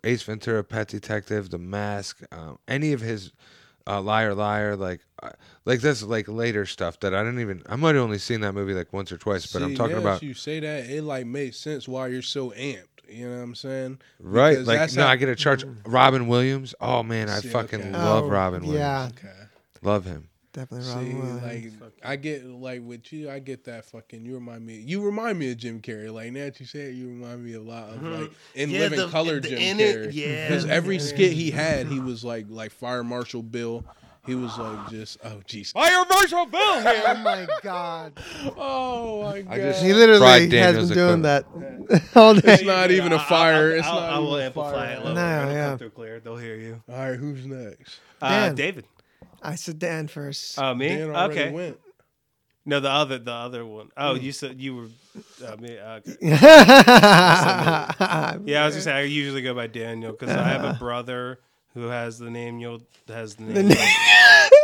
Ace 0.05 0.23
Ventura, 0.23 0.63
Pet 0.65 0.89
Detective, 0.89 1.51
The 1.51 1.59
Mask, 1.59 2.21
um, 2.33 2.59
any 2.69 2.93
of 2.93 3.01
his 3.01 3.33
uh, 3.87 4.01
Liar 4.01 4.35
Liar, 4.35 4.77
like 4.77 5.01
uh, 5.23 5.31
like 5.65 5.81
that's 5.81 6.03
like 6.03 6.29
later 6.29 6.67
stuff 6.67 6.99
that 7.01 7.15
I 7.15 7.23
didn't 7.23 7.41
even 7.41 7.63
I 7.69 7.77
might 7.77 7.95
have 7.95 8.05
only 8.05 8.19
seen 8.19 8.41
that 8.41 8.53
movie 8.53 8.75
like 8.75 8.93
once 8.93 9.11
or 9.13 9.17
twice, 9.19 9.47
but 9.53 9.63
I'm 9.63 9.75
talking 9.75 9.97
yes, 9.97 10.01
about 10.01 10.23
You 10.23 10.35
say 10.35 10.61
that 10.61 10.87
it 10.91 11.03
like 11.03 11.27
makes 11.27 11.57
sense 11.59 11.87
why 11.89 12.09
you're 12.09 12.23
so 12.23 12.51
amped. 12.51 12.83
You 13.09 13.29
know 13.29 13.37
what 13.37 13.43
I'm 13.45 13.55
saying? 13.55 13.99
right. 14.19 14.51
Because 14.51 14.67
Like 14.67 14.79
that's 14.81 14.97
no, 14.97 15.05
how- 15.05 15.11
I 15.11 15.17
get 15.17 15.29
a 15.29 15.37
charge. 15.37 15.65
Robin 15.87 16.27
Williams. 16.27 16.75
Oh 16.81 17.03
man, 17.05 17.29
I 17.29 17.39
See, 17.39 17.49
fucking 17.49 17.81
okay. 17.81 17.93
love 17.93 18.25
Oh, 18.25 18.29
Robin 18.29 18.63
Williams. 18.63 18.79
Yeah, 18.81 19.09
Okay. 19.29 19.39
Love 19.83 20.05
him. 20.05 20.29
Definitely 20.57 21.11
See, 21.11 21.15
wrong. 21.19 21.43
like 21.43 21.73
I 22.05 22.17
get 22.17 22.45
like 22.45 22.81
with 22.83 23.13
you, 23.13 23.31
I 23.31 23.39
get 23.39 23.65
that 23.65 23.85
fucking. 23.85 24.25
You 24.25 24.35
remind 24.35 24.67
me. 24.67 24.77
You 24.85 25.03
remind 25.05 25.39
me 25.39 25.51
of 25.53 25.59
Jim 25.59 25.81
Carrey. 25.81 26.13
Like 26.13 26.33
now 26.33 26.45
that 26.47 26.59
you 26.59 26.67
say 26.67 26.81
it, 26.91 26.95
you 26.95 27.09
remind 27.09 27.45
me 27.45 27.55
a 27.55 27.61
lot 27.63 27.91
of 27.91 28.03
like 28.03 28.31
in 28.55 28.71
Yeah, 28.71 28.81
living 28.81 28.99
the- 29.01 29.09
color 29.09 29.39
the- 29.41 29.49
Jim 29.51 29.59
in 29.59 29.81
it, 29.81 29.97
Carrey. 29.97 30.15
yeah. 30.15 30.49
because 30.49 30.65
every 30.67 30.99
skit 30.99 31.33
he 31.33 31.51
had, 31.51 31.87
he 31.87 32.01
was 32.01 32.25
like 32.25 32.47
like 32.49 32.73
Fire 32.73 33.05
Marshal 33.05 33.43
Bill. 33.43 33.85
He 34.27 34.35
was 34.35 34.59
like 34.59 34.91
just 34.91 35.19
oh 35.23 35.41
jeez. 35.47 35.71
Fire 35.73 36.05
Marshal 36.11 36.47
Bill 36.47 36.61
oh 36.63 37.21
my 37.23 37.47
god, 37.63 38.13
Oh 38.57 39.23
my 39.23 39.43
god. 39.43 39.53
I 39.53 39.59
just- 39.59 39.85
he 39.85 39.93
literally 39.95 40.27
has 40.27 40.49
Daniels 40.51 40.89
been 40.89 40.99
doing 40.99 41.23
that 41.23 41.45
all 42.17 42.35
day. 42.35 42.55
It's 42.55 42.63
not 42.65 42.91
even 42.91 43.13
a 43.13 43.17
I'll- 43.17 43.25
fire. 43.29 43.55
I'll- 43.71 43.79
It's 43.79 43.87
I'll- 43.87 44.01
not 44.01 44.13
I 44.13 44.19
will 44.19 44.27
even 44.31 44.41
a 44.41 44.47
amplify 44.47 44.73
fire. 44.73 44.91
it. 44.91 44.95
a 44.95 44.99
little 44.99 45.15
No, 45.15 45.15
bit. 45.15 45.43
It'll 45.43 45.53
yeah. 45.55 45.69
come 45.69 45.79
through 45.79 45.91
clear. 45.91 46.19
They'll 46.21 46.37
hear 46.37 46.57
you. 46.57 46.83
All 46.89 46.97
right, 47.11 47.17
who's 47.17 47.47
next? 47.47 48.01
Uh, 48.21 48.29
Dan. 48.47 48.55
David. 48.57 48.85
I 49.47 49.55
said 49.55 49.79
Dan 49.79 50.09
first. 50.09 50.59
Uh, 50.59 50.75
me. 50.75 50.89
Dan 50.89 51.11
already 51.11 51.41
okay. 51.41 51.51
went. 51.53 51.79
No, 52.69 52.81
the 52.81 52.91
other, 52.91 53.19
the 53.19 53.33
other 53.33 53.65
one. 53.65 53.91
Oh, 53.97 54.15
you 54.15 54.33
said 54.33 54.61
you 54.61 54.75
were. 54.75 54.89
Uh, 55.47 55.57
me. 55.57 55.79
Uh, 55.79 55.99
okay. 55.99 56.17
yeah, 56.21 57.93
Yeah, 58.45 58.63
I 58.63 58.67
was 58.67 58.75
gonna 58.75 58.83
say 58.83 58.93
I 58.93 59.03
usually 59.03 59.43
go 59.43 59.55
by 59.55 59.69
Daniel 59.69 60.11
because 60.11 60.35
I 60.35 60.49
have 60.49 60.65
a 60.65 60.75
brother 60.79 61.39
who 61.77 61.89
has 61.89 62.18
the 62.18 62.31
name 62.31 62.59
you'll 62.59 62.81
has 63.07 63.35
the 63.37 63.45
name. 63.45 63.68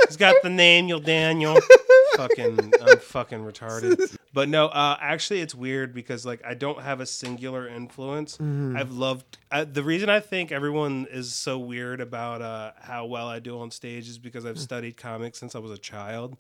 He's 0.08 0.16
got 0.16 0.34
the 0.42 0.48
name 0.48 0.88
you'll 0.88 0.98
Daniel. 0.98 1.58
fucking, 2.16 2.72
I'm 2.80 2.98
fucking 2.98 3.40
retarded. 3.40 4.16
But 4.32 4.48
no, 4.48 4.68
uh, 4.68 4.96
actually, 4.98 5.40
it's 5.40 5.54
weird 5.54 5.92
because 5.92 6.24
like 6.24 6.42
I 6.42 6.54
don't 6.54 6.80
have 6.80 7.00
a 7.00 7.06
singular 7.06 7.68
influence. 7.68 8.40
I've 8.40 8.92
loved 8.92 9.36
I, 9.50 9.64
the 9.64 9.82
reason 9.82 10.08
I 10.08 10.20
think 10.20 10.52
everyone 10.52 11.06
is 11.10 11.34
so 11.34 11.58
weird 11.58 12.00
about 12.00 12.40
uh, 12.40 12.72
how 12.80 13.04
well 13.04 13.28
I 13.28 13.40
do 13.40 13.60
on 13.60 13.70
stage 13.70 14.08
is 14.08 14.16
because 14.18 14.46
I've 14.46 14.58
studied 14.58 14.96
comics 14.96 15.38
since 15.38 15.54
I 15.54 15.58
was 15.58 15.70
a 15.70 15.78
child. 15.78 16.38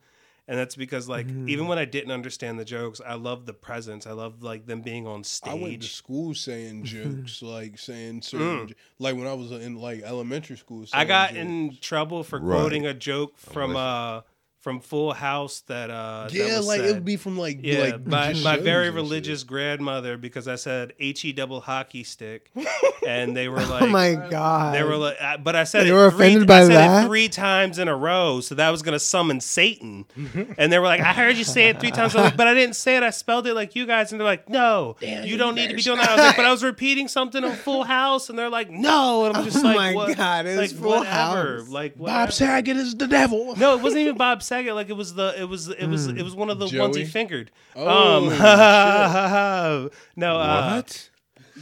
And 0.48 0.58
that's 0.58 0.74
because, 0.74 1.08
like, 1.08 1.28
even 1.28 1.68
when 1.68 1.78
I 1.78 1.84
didn't 1.84 2.10
understand 2.10 2.58
the 2.58 2.64
jokes, 2.64 3.00
I 3.06 3.14
loved 3.14 3.46
the 3.46 3.52
presence. 3.52 4.08
I 4.08 4.12
loved 4.12 4.42
like 4.42 4.66
them 4.66 4.80
being 4.82 5.06
on 5.06 5.22
stage. 5.22 5.52
I 5.52 5.54
went 5.54 5.82
to 5.82 5.88
school 5.88 6.34
saying 6.34 6.82
jokes, 6.96 7.42
like 7.42 7.78
saying 7.78 8.22
certain, 8.22 8.68
j- 8.68 8.74
like 8.98 9.14
when 9.16 9.28
I 9.28 9.34
was 9.34 9.52
in 9.52 9.76
like 9.76 10.02
elementary 10.02 10.56
school. 10.56 10.82
Mm. 10.82 10.88
I 10.94 11.04
got 11.04 11.28
jokes. 11.30 11.38
in 11.40 11.76
trouble 11.80 12.24
for 12.24 12.40
Right. 12.40 12.58
quoting 12.58 12.86
a 12.86 12.92
joke 12.94 13.38
from 13.38 13.70
with 13.70 13.76
uh 13.78 14.22
from 14.62 14.80
Full 14.80 15.12
House 15.12 15.60
that 15.66 15.90
uh 15.90 16.28
that 16.30 16.32
Yeah, 16.32 16.56
was 16.56 16.66
like 16.68 16.80
it 16.80 16.94
would 16.94 17.04
be 17.04 17.16
from 17.16 17.36
like 17.38 17.58
yeah, 17.62 17.80
like 17.80 18.06
my, 18.06 18.32
my 18.34 18.56
very 18.62 18.86
and 18.86 18.94
shit. 18.94 19.02
religious 19.02 19.42
grandmother 19.44 20.16
because 20.16 20.48
I 20.48 20.54
said 20.56 20.94
he 20.98 21.32
double 21.32 21.60
hockey 21.60 22.04
stick, 22.04 22.50
and 23.06 23.36
they 23.36 23.48
were 23.48 23.64
like, 23.64 23.82
oh 23.82 23.86
my 23.88 24.14
god, 24.14 24.74
they 24.74 24.82
were 24.82 24.96
like, 24.96 25.16
uh, 25.20 25.36
but 25.38 25.54
I 25.56 25.64
said 25.64 25.84
They 25.84 25.90
it 25.90 25.92
were 25.92 26.10
three, 26.10 26.28
offended 26.28 26.42
I 26.44 26.46
by 26.46 26.60
said 26.66 26.70
that? 26.76 27.04
it 27.04 27.06
three 27.08 27.28
times 27.28 27.78
in 27.78 27.88
a 27.88 27.96
row, 27.96 28.40
so 28.40 28.54
that 28.54 28.70
was 28.70 28.82
gonna 28.82 28.98
summon 29.00 29.40
Satan, 29.40 30.06
and 30.56 30.72
they 30.72 30.78
were 30.78 30.86
like, 30.86 31.00
I 31.00 31.12
heard 31.12 31.36
you 31.36 31.44
say 31.44 31.68
it 31.68 31.80
three 31.80 31.90
times, 31.90 32.14
I'm 32.14 32.22
like, 32.22 32.36
but 32.36 32.46
I 32.46 32.54
didn't 32.54 32.76
say 32.76 32.96
it, 32.96 33.02
I 33.02 33.10
spelled 33.10 33.46
it 33.48 33.54
like 33.54 33.74
you 33.74 33.84
guys, 33.84 34.12
and 34.12 34.20
they're 34.20 34.26
like, 34.26 34.48
no, 34.48 34.96
you 35.00 35.36
don't 35.36 35.56
need 35.56 35.70
to 35.70 35.74
be 35.74 35.82
doing 35.82 35.98
that. 35.98 36.08
I 36.10 36.14
was 36.14 36.22
like, 36.24 36.36
but 36.36 36.44
I 36.46 36.50
was 36.52 36.62
repeating 36.62 37.08
something 37.08 37.42
on 37.42 37.56
Full 37.56 37.82
House, 37.82 38.30
and 38.30 38.38
they're 38.38 38.48
like, 38.48 38.70
no, 38.70 39.24
and 39.26 39.36
I'm 39.36 39.44
just 39.44 39.58
Oh 39.58 39.62
like, 39.62 39.76
my 39.76 39.94
what? 39.94 40.16
God, 40.16 40.46
it 40.46 40.56
like 40.56 40.70
Full 40.70 40.88
whatever, 41.00 41.58
House. 41.58 41.68
like 41.68 41.94
Bob 41.96 42.02
whatever. 42.06 42.30
Saget 42.32 42.76
is 42.76 42.94
the 42.94 43.08
devil. 43.08 43.56
No, 43.56 43.76
it 43.76 43.82
wasn't 43.82 44.02
even 44.02 44.16
Bob 44.16 44.40
Saget. 44.42 44.51
Like 44.52 44.90
it 44.90 44.96
was 44.96 45.14
the 45.14 45.34
it 45.40 45.48
was 45.48 45.68
it 45.68 45.86
was 45.86 46.06
it 46.06 46.22
was 46.22 46.34
one 46.34 46.50
of 46.50 46.58
the 46.58 46.68
ones 46.78 46.96
he 46.96 47.04
fingered. 47.04 47.50
Oh, 47.74 48.28
um, 48.28 49.90
no, 50.16 50.36
uh, 50.36 50.74
What? 50.76 51.08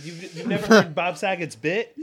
You've, 0.05 0.37
you've 0.37 0.47
never 0.47 0.67
heard 0.83 0.95
Bob 0.95 1.17
Saget's 1.19 1.57
bit? 1.57 1.95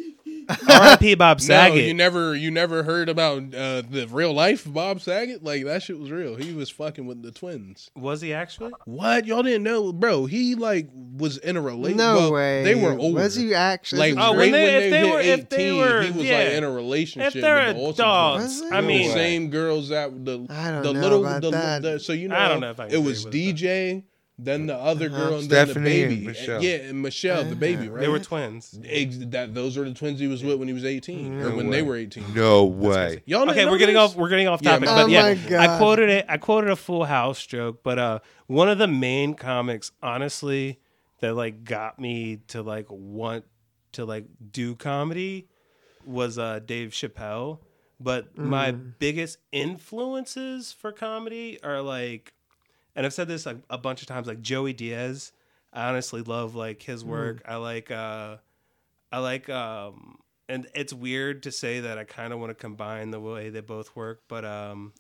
R.I.P. 0.70 1.16
Bob 1.16 1.40
No, 1.42 1.44
Saget. 1.46 1.86
you 1.86 1.94
never 1.94 2.36
you 2.36 2.52
never 2.52 2.84
heard 2.84 3.10
about 3.10 3.54
uh, 3.54 3.82
the 3.90 4.08
real 4.10 4.34
life 4.34 4.64
Bob 4.66 5.02
Saget? 5.02 5.44
Like 5.44 5.66
that 5.66 5.84
shit 5.84 6.00
was 6.00 6.10
real. 6.10 6.36
He 6.36 6.54
was 6.54 6.70
fucking 6.70 7.06
with 7.06 7.22
the 7.22 7.32
twins. 7.32 7.90
was 7.96 8.22
he 8.22 8.34
actually? 8.34 8.72
What 8.86 9.26
y'all 9.26 9.44
didn't 9.44 9.64
know, 9.64 9.92
bro? 9.92 10.26
He 10.26 10.56
like 10.56 10.90
was 10.94 11.38
in 11.38 11.58
a 11.58 11.62
relationship. 11.62 11.98
No 11.98 12.16
well, 12.16 12.34
way. 12.34 12.64
They 12.64 12.76
were 12.76 12.98
older. 12.98 13.22
Was 13.22 13.36
he 13.36 13.54
actually? 13.54 14.14
like 14.14 14.14
Oh, 14.18 14.32
right 14.32 14.38
when 14.38 14.52
when 14.52 14.52
they- 14.52 14.66
they, 14.66 14.86
if 14.86 14.92
they 14.92 15.00
hit 15.00 15.14
were- 15.14 15.20
if 15.22 15.50
they 15.50 15.68
18, 15.70 15.78
were- 15.80 16.02
he 16.04 16.12
was 16.12 16.24
yeah. 16.26 16.38
like 16.38 16.48
in 16.54 16.64
a 16.64 16.72
relationship. 16.72 17.36
If 17.36 17.42
they're 17.42 17.68
with 17.68 17.76
the 17.76 17.82
Olsen 17.82 18.06
adults, 18.06 18.44
Was 18.44 18.58
twins. 18.60 18.72
he? 18.72 18.78
I 18.78 18.82
The 18.82 18.88
mean, 18.88 19.12
same 19.12 19.50
girls 19.50 19.90
that 19.90 20.26
the 20.26 20.46
I 20.50 20.72
don't 20.72 20.84
the 20.84 20.94
know 20.94 21.00
little 21.02 21.26
about 21.26 21.42
the, 21.42 21.52
that. 21.52 21.82
the- 21.82 22.00
so 22.00 22.14
you 22.14 22.28
know 22.30 22.36
I 22.38 22.48
don't 22.48 22.62
know 22.62 22.70
if 22.72 22.80
I 22.80 22.88
it 22.88 22.98
was 23.04 23.26
DJ. 23.26 23.96
that. 23.96 24.04
DJ, 24.40 24.44
then 24.46 24.66
the 24.68 24.76
other 24.76 25.08
Uh-huh. 25.08 25.18
girl, 25.18 25.40
and 25.40 25.50
then 25.50 25.68
the 25.68 25.72
Stephanie 25.74 26.02
and 26.04 26.10
baby. 26.16 26.26
Michelle. 26.28 26.64
Yeah, 26.64 26.76
and 26.76 27.02
Michelle, 27.02 27.44
the 27.44 27.56
baby, 27.56 27.90
right? 27.90 28.02
they 28.02 28.08
were 28.08 28.20
twins. 28.20 28.80
Ex- 28.86 29.18
that 29.20 29.54
those 29.54 29.78
were 29.78 29.86
the 29.86 29.94
twins 29.94 30.20
he 30.20 30.28
was 30.28 30.44
with 30.44 30.60
when 30.60 30.68
he 30.68 30.74
was 30.74 30.86
18 30.86 31.42
or 31.42 31.56
when 31.56 31.68
way. 31.70 31.78
they 31.78 31.82
were 31.82 31.96
18. 31.96 32.34
No 32.34 32.66
way. 32.66 33.24
Y'all 33.26 33.50
Okay, 33.50 33.66
we're 33.66 33.78
getting 33.78 33.96
this? 33.96 34.12
off. 34.12 34.16
We're 34.16 34.30
getting 34.30 34.48
off 34.48 34.62
topic, 34.62 34.86
man. 34.86 34.96
but 34.96 35.04
Oh 35.06 35.08
yeah, 35.08 35.34
my 35.58 35.74
I 35.76 35.78
quoted 35.78 36.10
it. 36.10 36.26
I 36.30 36.38
quoted 36.38 36.70
a 36.70 36.76
Full 36.76 37.06
House 37.06 37.46
joke, 37.46 37.82
but 37.84 37.98
uh, 38.00 38.20
one 38.48 38.70
of 38.70 38.78
the 38.78 38.88
main 38.88 39.34
comics, 39.34 39.92
honestly, 40.04 40.80
that 41.20 41.34
like 41.36 41.64
got 41.64 42.00
me 42.00 42.38
to 42.50 42.62
like 42.62 42.86
want 42.90 43.46
to 43.94 44.06
like 44.06 44.26
do 44.52 44.76
comedy 44.76 45.48
was 46.06 46.38
uh 46.38 46.60
Dave 46.64 46.90
Chappelle. 46.92 47.60
But 48.00 48.38
my 48.38 48.70
biggest 48.72 49.40
influences 49.52 50.72
for 50.72 50.92
comedy 50.92 51.58
are 51.64 51.82
like, 51.82 52.34
and 52.98 53.06
I've 53.06 53.14
said 53.14 53.28
this 53.30 53.46
like 53.46 53.58
a 53.70 53.78
bunch 53.78 54.02
of 54.02 54.08
times, 54.08 54.28
like 54.28 54.42
Joey 54.42 54.74
Diaz. 54.74 55.32
I 55.72 55.88
honestly 55.88 56.22
love 56.24 56.56
like 56.56 56.82
his 56.82 57.06
work. 57.06 57.42
I 57.48 57.56
like 57.58 57.92
uh 57.92 58.38
I 59.12 59.20
like 59.20 59.48
um 59.50 60.18
and 60.50 60.68
it's 60.74 60.92
weird 60.92 61.44
to 61.44 61.52
say 61.52 61.82
that 61.82 61.98
I 61.98 62.04
kind 62.04 62.34
of 62.34 62.40
want 62.40 62.50
to 62.50 62.56
combine 62.56 63.12
the 63.12 63.20
way 63.20 63.50
they 63.50 63.62
both 63.62 63.96
work, 63.96 64.24
but 64.28 64.44
um 64.44 64.94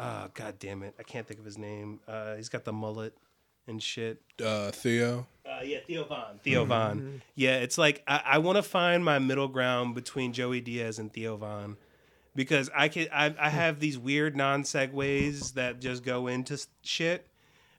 oh 0.00 0.28
god 0.34 0.58
damn 0.58 0.82
it. 0.82 0.94
I 0.98 1.02
can't 1.04 1.26
think 1.26 1.38
of 1.38 1.46
his 1.46 1.56
name. 1.56 2.00
Uh 2.08 2.34
he's 2.34 2.48
got 2.48 2.64
the 2.64 2.72
mullet 2.72 3.14
and 3.68 3.82
shit. 3.82 4.20
uh, 4.44 4.70
Theo. 4.70 5.26
Uh, 5.44 5.60
yeah, 5.64 5.78
Theo 5.86 6.04
Von. 6.04 6.38
Theo 6.42 6.64
Von. 6.64 7.22
Yeah, 7.34 7.56
it's 7.58 7.78
like 7.78 8.02
I, 8.06 8.22
I 8.24 8.38
want 8.38 8.56
to 8.56 8.62
find 8.62 9.04
my 9.04 9.18
middle 9.18 9.48
ground 9.48 9.94
between 9.94 10.32
Joey 10.32 10.60
Diaz 10.60 10.98
and 10.98 11.12
Theo 11.12 11.36
Von 11.36 11.76
because 12.36 12.70
I 12.76 12.88
can 12.88 13.08
I, 13.12 13.26
I 13.26 13.28
hmm. 13.28 13.56
have 13.56 13.80
these 13.80 13.98
weird 13.98 14.36
non 14.36 14.62
segues 14.62 15.54
that 15.54 15.80
just 15.80 16.04
go 16.04 16.28
into 16.28 16.64
shit, 16.82 17.26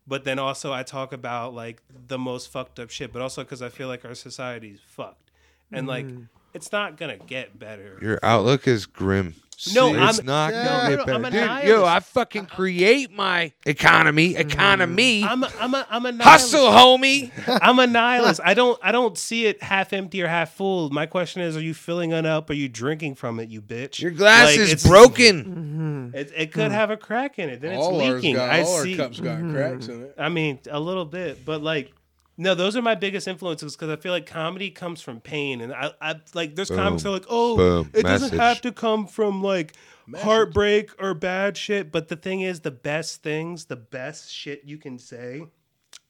but 0.06 0.26
then 0.26 0.40
also 0.40 0.74
I 0.74 0.84
talk 0.84 1.14
about 1.14 1.54
like 1.54 1.82
the 2.08 2.18
most 2.18 2.52
fucked 2.52 2.80
up 2.80 2.90
shit, 2.90 3.14
but 3.14 3.22
also 3.22 3.44
because 3.44 3.62
I 3.62 3.70
feel 3.70 3.88
like 3.88 4.04
our 4.04 4.16
society's 4.16 4.80
fucked 4.86 5.28
and 5.72 5.88
like 5.88 6.06
mm. 6.06 6.28
it's 6.54 6.72
not 6.72 6.98
gonna 6.98 7.18
get 7.18 7.58
better. 7.58 7.98
Your 8.02 8.20
outlook 8.24 8.68
is 8.68 8.86
grim. 8.86 9.36
No, 9.74 9.94
it's 9.96 10.20
I'm- 10.20 10.26
not 10.26 10.54
Yeah, 10.54 10.66
gonna 10.66 10.90
no, 10.90 10.90
get 11.06 11.16
I'm 11.16 11.22
better. 11.24 11.38
a 11.38 11.40
Dude, 11.40 11.50
nihilist. 11.50 11.68
yo, 11.68 11.86
I 11.86 12.00
fucking 12.00 12.46
create 12.46 13.12
my 13.12 13.52
economy. 13.66 14.34
Mm-hmm. 14.34 14.50
Economy. 14.50 15.24
I'm 15.24 15.44
a, 15.44 15.52
I'm 15.60 15.74
a, 15.74 15.88
I'm 15.90 16.06
a 16.06 16.12
nihilist. 16.12 16.52
Hustle, 16.54 16.70
homie. 16.70 17.32
I'm 17.62 17.80
a 17.80 17.88
nihilist. 17.88 18.40
I 18.44 18.54
don't 18.56 18.80
I 18.84 18.92
don't 18.92 19.18
see 19.18 19.48
it 19.48 19.64
half 19.64 19.94
empty 19.94 20.22
or 20.22 20.28
half 20.28 20.54
full. 20.54 20.90
My 20.92 21.08
question 21.08 21.42
is, 21.42 21.58
are 21.58 21.62
you 21.62 21.74
filling 21.74 22.12
it 22.12 22.26
up? 22.26 22.50
Are 22.50 22.54
you 22.54 22.70
drinking 22.70 23.16
from 23.16 23.40
it? 23.40 23.50
You 23.50 23.62
bitch. 23.62 24.00
Your 24.00 24.12
glass 24.12 24.48
Like, 24.48 24.60
is 24.60 24.72
it's- 24.74 24.88
broken. 24.88 25.44
Mm-hmm. 25.46 26.16
It, 26.16 26.32
it 26.36 26.52
could 26.52 26.68
hmm. 26.68 26.74
have 26.74 26.92
a 26.92 26.98
crack 26.98 27.40
in 27.40 27.50
it. 27.50 27.62
Then 27.62 27.74
it's 27.74 27.84
all 27.84 28.00
ours 28.00 28.16
leaking. 28.16 28.36
got 28.36 28.50
I 28.50 28.62
all 28.62 28.84
see. 28.84 28.94
our 28.94 29.08
cups 29.08 29.20
got 29.20 29.40
cracks 29.40 29.88
mm-hmm. 29.88 29.92
in 29.92 30.04
it. 30.04 30.16
I 30.18 30.30
mean, 30.30 30.60
a 30.70 30.80
little 30.80 31.06
bit, 31.06 31.44
but 31.46 31.62
like, 31.62 31.92
no, 32.38 32.54
those 32.56 32.76
are 32.78 32.82
my 32.82 32.96
biggest 32.96 33.28
influences 33.28 33.76
because 33.76 33.90
I 33.90 33.96
feel 33.96 34.12
like 34.12 34.26
comedy 34.26 34.70
comes 34.70 35.02
from 35.02 35.20
pain, 35.20 35.62
and 35.62 35.74
I, 35.74 35.92
I 36.02 36.16
like 36.34 36.56
there's 36.56 36.70
comics 36.70 37.04
that 37.04 37.10
are 37.10 37.14
like, 37.14 37.26
oh, 37.30 37.58
Boom. 37.58 37.90
it 37.94 38.04
doesn't 38.04 38.38
have 38.38 38.62
to 38.62 38.72
come 38.72 39.08
from 39.08 39.42
like 39.44 39.74
heartbreak 40.16 40.92
or 41.02 41.14
bad 41.14 41.58
shit. 41.58 41.92
But 41.92 42.08
the 42.08 42.16
thing 42.16 42.42
is, 42.42 42.62
the 42.62 42.72
best 42.72 43.24
things, 43.24 43.66
the 43.66 43.76
best 43.76 44.32
shit 44.32 44.62
you 44.66 44.78
can 44.78 44.98
say, 45.00 45.44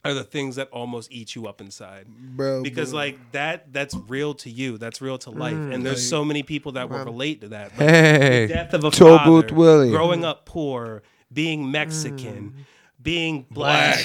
are 0.05 0.13
the 0.13 0.23
things 0.23 0.55
that 0.57 0.69
almost 0.69 1.11
eat 1.11 1.35
you 1.35 1.47
up 1.47 1.59
inside. 1.61 2.07
Bro, 2.07 2.63
Because 2.63 2.91
bro. 2.91 2.99
like 2.99 3.31
that, 3.31 3.73
that's 3.73 3.95
real 4.07 4.33
to 4.35 4.49
you. 4.49 4.77
That's 4.77 5.01
real 5.01 5.17
to 5.19 5.31
life, 5.31 5.53
and 5.53 5.85
there's 5.85 5.97
Like- 6.03 6.09
so 6.09 6.23
many 6.25 6.43
people 6.43 6.73
that 6.73 6.89
will 6.89 7.03
relate 7.03 7.41
to 7.41 7.49
that. 7.49 7.71
Like, 7.77 7.89
Hey. 7.89 8.45
the 8.47 8.53
death 8.53 8.73
of 8.73 8.83
a 8.83 8.91
Tobut 8.91 9.49
father, 9.49 9.55
Willie. 9.55 9.89
growing 9.89 10.23
up 10.23 10.45
poor, 10.45 11.03
being 11.33 11.69
Mexican, 11.71 12.53
Mm. 12.57 12.63
Being 13.07 13.45
black. 13.49 13.99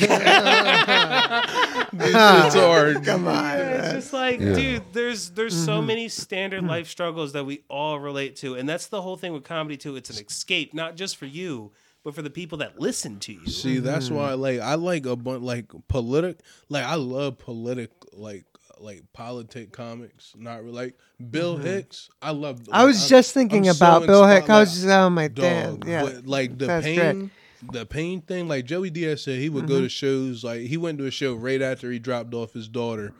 it's 1.92 2.54
hard. 2.54 3.04
Come 3.04 3.26
on. 3.26 3.58
it's 3.58 3.92
just 3.92 4.12
like, 4.12 4.38
Yeah. 4.40 4.54
dude, 4.54 4.82
there's 4.92 5.30
there's 5.30 5.54
so 5.64 5.78
Mm-hmm. 5.78 5.86
many 5.88 6.08
standard 6.08 6.62
life 6.64 6.86
struggles 6.88 7.32
that 7.32 7.44
we 7.44 7.64
all 7.68 7.98
relate 7.98 8.36
to, 8.36 8.54
and 8.54 8.68
that's 8.68 8.86
the 8.86 9.02
whole 9.02 9.16
thing 9.16 9.32
with 9.32 9.42
comedy 9.42 9.76
too. 9.76 9.96
It's 9.96 10.08
an 10.10 10.24
escape, 10.24 10.72
not 10.72 10.94
just 10.96 11.16
for 11.16 11.26
you, 11.26 11.72
but 12.04 12.14
for 12.14 12.22
the 12.22 12.30
people 12.30 12.58
that 12.58 12.78
listen 12.78 13.18
to 13.20 13.32
you. 13.32 13.46
See, 13.48 13.78
that's 13.78 14.06
Mm-hmm. 14.06 14.14
why 14.16 14.34
like 14.34 14.60
I 14.60 14.74
like 14.74 15.04
a 15.06 15.16
bunch 15.16 15.42
like 15.42 15.72
politic 15.88 16.38
like 16.68 16.84
I 16.84 16.94
love 16.94 17.38
politic 17.38 17.90
like 18.12 18.44
like 18.78 19.02
politic 19.12 19.72
comics. 19.72 20.32
Not 20.38 20.62
really 20.62 20.74
like 20.76 20.94
Bill 21.30 21.56
Hicks. 21.56 22.08
I 22.20 22.30
love. 22.30 22.60
Mm-hmm. 22.60 22.74
I 22.74 22.84
was 22.84 23.00
I'm- 23.02 23.08
just 23.08 23.34
thinking 23.34 23.68
I'm 23.68 23.74
so 23.74 23.84
about 23.86 24.06
Bill 24.06 24.26
Hick. 24.26 24.48
I 24.48 24.60
was 24.60 24.74
inspired, 24.76 24.88
just 24.88 24.96
on 24.96 25.12
my 25.14 25.22
like, 25.22 25.34
damn. 25.34 25.78
Yeah. 25.86 26.02
But 26.04 26.26
like 26.26 26.56
the 26.58 26.66
That's 26.66 26.84
pain, 26.86 26.98
great. 27.18 27.30
Mm-hmm. 27.64 27.76
the 27.76 27.86
pain 27.86 28.20
thing. 28.22 28.48
Like 28.48 28.64
Joey 28.64 28.90
Diaz 28.90 29.22
said, 29.22 29.38
he 29.38 29.48
would 29.48 29.66
go 29.66 29.80
to 29.80 29.88
shows. 29.88 30.42
Like 30.44 30.62
he 30.62 30.76
went 30.76 30.98
to 30.98 31.06
a 31.06 31.10
show 31.10 31.34
right 31.34 31.62
after 31.62 31.90
he 31.90 31.98
dropped 31.98 32.34
off 32.34 32.52
his 32.52 32.68
daughter. 32.68 33.12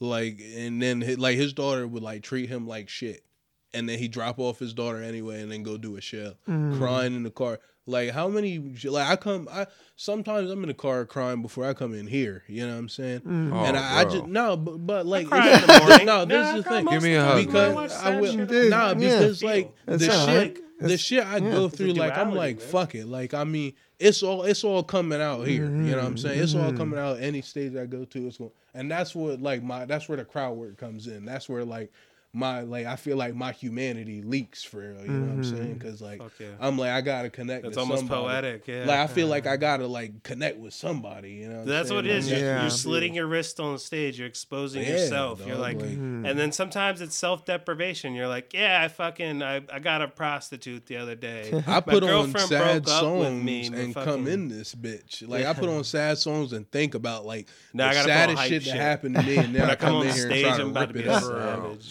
Like 0.00 0.40
and 0.56 0.82
then 0.82 1.00
hi- 1.00 1.14
like 1.14 1.36
his 1.36 1.52
daughter 1.52 1.86
would 1.86 2.02
like 2.02 2.22
treat 2.22 2.48
him 2.48 2.66
like 2.66 2.88
shit, 2.88 3.24
and 3.72 3.88
then 3.88 3.98
he 3.98 4.08
drop 4.08 4.38
off 4.38 4.58
his 4.58 4.74
daughter 4.74 5.00
anyway, 5.02 5.40
and 5.40 5.50
then 5.50 5.62
go 5.62 5.76
do 5.78 5.96
a 5.96 6.00
show, 6.00 6.34
Mm. 6.48 6.76
crying 6.78 7.14
in 7.14 7.22
the 7.22 7.30
car. 7.30 7.60
Like 7.86 8.10
how 8.10 8.28
many? 8.28 8.58
Like 8.58 9.08
I 9.08 9.16
come. 9.16 9.46
I 9.50 9.66
sometimes 9.96 10.50
I'm 10.50 10.62
in 10.62 10.68
the 10.68 10.74
car 10.74 11.04
crying 11.06 11.42
before 11.42 11.64
I 11.66 11.74
come 11.74 11.94
in 11.94 12.06
here. 12.06 12.42
You 12.48 12.66
know 12.66 12.72
what 12.72 12.78
I'm 12.80 12.88
saying? 12.88 13.20
Mm. 13.20 13.52
Oh, 13.52 13.64
and 13.64 13.76
I, 13.76 14.00
I 14.00 14.04
bro. 14.04 14.12
just 14.14 14.26
no, 14.26 14.56
but, 14.56 14.78
but 14.86 15.06
like 15.06 15.28
cry 15.28 15.50
in 15.54 15.60
the 15.60 15.78
morning. 15.86 16.06
no, 16.06 16.24
this 16.24 16.34
Nah, 16.36 16.56
is 16.56 16.64
the 16.64 16.70
I 16.70 16.72
cry 16.72 16.76
thing. 16.76 16.84
most 16.86 16.92
Give 16.94 17.02
me 17.02 17.14
a 17.14 17.24
hug, 17.24 17.46
because 17.46 17.70
I 17.70 17.74
watch 17.74 17.90
I 17.90 17.94
sad 17.94 18.20
will, 18.20 18.32
shit. 18.32 18.48
Dude, 18.48 18.70
nah, 18.70 18.88
yeah. 18.88 18.94
because 18.94 19.42
like 19.44 19.74
That's 19.86 20.06
the 20.06 20.12
shit, 20.12 20.36
right. 20.56 20.58
The 20.88 20.98
shit 20.98 21.24
I 21.26 21.38
yeah. 21.38 21.50
go 21.50 21.68
through, 21.68 21.94
like 21.94 22.16
I'm 22.16 22.34
like 22.34 22.58
man. 22.58 22.66
fuck 22.68 22.94
it, 22.94 23.06
like 23.06 23.34
I 23.34 23.44
mean, 23.44 23.74
it's 23.98 24.22
all 24.22 24.42
it's 24.44 24.64
all 24.64 24.82
coming 24.82 25.20
out 25.20 25.46
here. 25.46 25.64
You 25.64 25.70
know 25.70 25.88
what 25.88 25.98
Mm-hmm. 25.98 26.06
I'm 26.06 26.18
saying? 26.18 26.40
It's 26.42 26.54
all 26.54 26.72
coming 26.72 26.98
out 26.98 27.20
any 27.20 27.42
stage 27.42 27.76
I 27.76 27.86
go 27.86 28.04
to. 28.04 28.26
It's 28.26 28.38
going, 28.38 28.50
and 28.74 28.90
that's 28.90 29.14
what 29.14 29.40
like 29.40 29.62
my 29.62 29.84
that's 29.84 30.08
where 30.08 30.16
the 30.16 30.24
crowd 30.24 30.56
work 30.56 30.76
comes 30.78 31.06
in. 31.06 31.24
That's 31.24 31.48
where 31.48 31.64
like 31.64 31.92
my 32.36 32.62
like 32.62 32.84
I 32.84 32.96
feel 32.96 33.16
like 33.16 33.34
my 33.34 33.52
humanity 33.52 34.20
leaks 34.20 34.64
for 34.64 34.78
real. 34.80 35.02
You 35.02 35.08
know 35.12 35.20
what 35.26 35.30
I'm 35.30 35.42
Mm-hmm. 35.44 35.56
saying? 35.56 35.74
Because 35.74 36.02
like 36.02 36.20
yeah. 36.40 36.48
I'm 36.60 36.76
like 36.76 36.90
I 36.90 37.00
gotta 37.00 37.30
connect. 37.30 37.62
That's 37.62 37.76
to 37.76 37.80
almost 37.80 38.00
somebody. 38.00 38.22
poetic. 38.24 38.66
Yeah. 38.66 38.84
Like 38.86 38.98
I 38.98 39.06
feel 39.06 39.28
like 39.28 39.46
I 39.46 39.56
gotta 39.56 39.86
like 39.86 40.22
connect 40.24 40.58
with 40.58 40.74
somebody. 40.74 41.30
You 41.32 41.48
know? 41.48 41.54
What 41.54 41.60
I'm 41.62 41.66
That's 41.68 41.88
saying? 41.88 41.96
what 41.96 42.06
it 42.06 42.10
is. 42.16 42.28
Like, 42.28 42.38
You're, 42.40 42.48
Yeah. 42.48 42.60
you're 42.62 42.70
slitting 42.70 43.14
your 43.14 43.26
wrist 43.28 43.60
on 43.60 43.78
stage. 43.78 44.18
You're 44.18 44.26
exposing 44.26 44.82
Yeah, 44.82 44.88
yourself. 44.90 45.46
You're 45.46 45.56
like, 45.56 45.76
like- 45.80 45.90
Mm-hmm. 45.90 46.26
and 46.26 46.38
then 46.38 46.50
sometimes 46.50 47.00
it's 47.00 47.14
self 47.14 47.44
deprivation. 47.44 48.14
You're 48.14 48.26
like, 48.28 48.52
yeah, 48.52 48.82
I 48.82 48.88
fucking, 48.88 49.42
I, 49.42 49.62
I 49.72 49.78
got 49.78 50.02
a 50.02 50.08
prostitute 50.08 50.86
the 50.86 50.96
other 50.96 51.14
day. 51.14 51.52
I 51.68 51.70
My 51.74 51.80
put 51.80 52.02
on 52.02 52.32
sad 52.36 52.48
broke 52.48 52.60
up 52.68 52.74
with 52.82 52.88
songs 53.28 53.44
me, 53.44 53.66
and 53.66 53.94
but 53.94 54.04
come 54.04 54.26
in 54.26 54.48
this 54.48 54.74
bitch. 54.74 55.26
Like 55.28 55.44
I 55.46 55.52
put 55.52 55.68
on 55.68 55.84
sad 55.84 56.18
songs 56.18 56.52
and 56.52 56.68
think 56.72 56.94
about 56.96 57.24
like 57.24 57.46
Nah, 57.72 57.88
I 57.88 57.94
the 57.94 57.94
gotta 57.94 58.02
put 58.04 58.10
on 58.10 58.36
saddest 58.36 58.48
shit, 58.48 58.62
shit. 58.64 58.72
that 58.72 58.80
happened 58.80 59.14
to 59.14 59.22
me, 59.22 59.36
and 59.36 59.54
then 59.54 59.68
I 59.68 59.72
I 59.72 59.76
come 59.76 60.00
come 60.00 60.08
in 60.08 60.14
here 60.14 60.28
and 60.30 60.40
try 60.40 60.50
I'm 60.50 60.58
to 60.58 60.66
about 60.66 60.80
rip 60.80 60.92
to 60.94 60.98
it 61.00 61.04
be 61.04 61.08
up. 61.10 61.22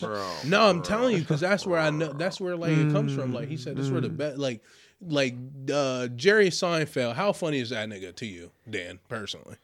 bro. 0.02 0.33
No, 0.46 0.62
I'm 0.70 0.82
telling 0.82 1.16
you 1.16 1.22
because 1.22 1.40
that's 1.42 1.66
where 1.66 1.80
I 1.80 1.90
know. 1.90 2.14
That's 2.14 2.40
where 2.42 2.56
like 2.56 2.72
it 2.78 2.92
comes 2.92 3.14
from. 3.14 3.34
Like 3.34 3.48
he 3.48 3.58
said, 3.58 3.76
that's 3.78 3.90
where 3.90 4.00
Mm. 4.02 4.04
the 4.04 4.10
best. 4.10 4.38
Like, 4.38 4.62
like 5.02 5.36
uh 5.74 6.08
Jerry 6.08 6.50
Seinfeld. 6.50 7.16
How 7.16 7.32
funny 7.34 7.60
is 7.60 7.70
that 7.72 7.88
nigga 7.90 8.16
to 8.16 8.26
you, 8.26 8.52
Dan? 8.70 9.00
Personally. 9.10 9.56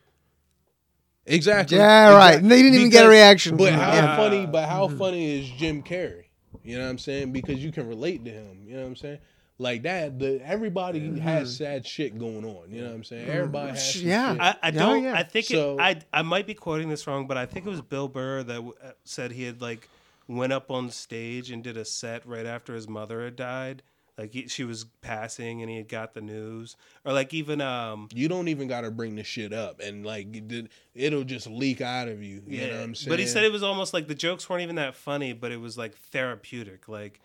Exactly. 1.26 1.78
Yeah, 1.78 2.16
right. 2.16 2.30
Exact- 2.36 2.50
They 2.50 2.62
didn't 2.64 2.76
even 2.80 2.90
get 2.90 3.06
a 3.06 3.10
reaction 3.10 3.56
But 3.58 3.74
how. 3.74 3.94
Yeah. 3.94 4.16
funny? 4.16 4.46
But 4.46 4.68
how 4.68 4.88
funny 4.88 5.40
is 5.40 5.50
Jim 5.52 5.84
Carrey? 5.84 6.26
You 6.64 6.78
know 6.78 6.86
what 6.86 6.90
I'm 6.90 6.98
saying? 6.98 7.32
Because 7.32 7.64
you 7.64 7.72
can 7.72 7.88
relate 7.88 8.26
to 8.26 8.32
him. 8.32 8.64
You 8.66 8.76
know 8.76 8.82
what 8.82 8.88
I'm 8.88 8.96
saying? 8.96 9.20
Like 9.60 9.84
that. 9.84 10.18
The 10.18 10.42
everybody 10.44 11.20
has 11.20 11.56
sad 11.56 11.86
shit 11.86 12.18
going 12.18 12.46
on. 12.46 12.72
You 12.72 12.82
know 12.82 12.88
what 12.88 12.96
I'm 12.96 13.04
saying? 13.04 13.28
Everybody 13.30 13.70
has. 13.72 13.94
some 13.94 14.08
Yeah. 14.08 14.32
shit. 14.34 14.42
I, 14.42 14.48
I 14.50 14.68
Oh, 14.70 14.72
don't. 14.72 15.04
yeah. 15.04 15.14
I 15.14 15.24
think 15.24 15.46
So- 15.46 15.78
it, 15.80 15.82
I 15.82 16.20
I 16.20 16.22
might 16.24 16.48
be 16.48 16.54
quoting 16.56 16.90
this 16.90 17.06
wrong, 17.06 17.28
but 17.28 17.38
I 17.38 17.46
think 17.46 17.66
it 17.66 17.70
was 17.70 17.82
Bill 17.82 18.08
Burr 18.08 18.42
that 18.44 18.56
w- 18.56 18.74
uh, 18.84 18.92
said 19.04 19.32
he 19.32 19.44
had 19.44 19.62
like 19.62 19.88
went 20.30 20.54
up 20.54 20.72
on 20.72 20.90
stage 20.92 21.52
and 21.52 21.64
did 21.64 21.76
a 21.76 21.84
set 21.84 22.26
right 22.26 22.46
after 22.46 22.74
his 22.74 22.88
mother 22.88 23.24
had 23.26 23.36
died. 23.36 23.84
Like 24.18 24.34
he, 24.34 24.48
she 24.50 24.66
was 24.66 24.84
passing 25.02 25.62
and 25.62 25.70
he 25.72 25.78
had 25.78 25.88
got 25.88 26.14
the 26.14 26.20
news, 26.22 26.76
or 27.06 27.14
like 27.14 27.34
even 27.34 27.62
um 27.62 28.10
you 28.14 28.28
don't 28.28 28.50
even 28.50 28.68
got 28.68 28.82
to 28.82 28.92
bring 28.92 29.16
the 29.16 29.24
shit 29.24 29.54
up, 29.54 29.80
and 29.80 30.06
like 30.06 30.36
it 30.36 30.48
did- 30.50 30.70
it'll 30.94 31.24
just 31.24 31.48
leak 31.48 31.80
out 31.80 32.10
of 32.10 32.22
you. 32.22 32.44
You 32.46 32.68
know 32.68 32.74
what 32.76 32.84
I'm 32.84 32.96
saying? 32.96 33.10
But 33.12 33.20
he 33.20 33.26
said 33.26 33.46
it 33.46 33.52
was 33.52 33.64
almost 33.64 33.94
like 33.94 34.08
the 34.10 34.16
jokes 34.16 34.50
weren't 34.50 34.62
even 34.64 34.76
that 34.76 34.96
funny, 34.96 35.32
but 35.32 35.54
it 35.54 35.62
was 35.62 35.78
like 35.78 35.96
therapeutic, 35.96 36.90
like 36.90 37.22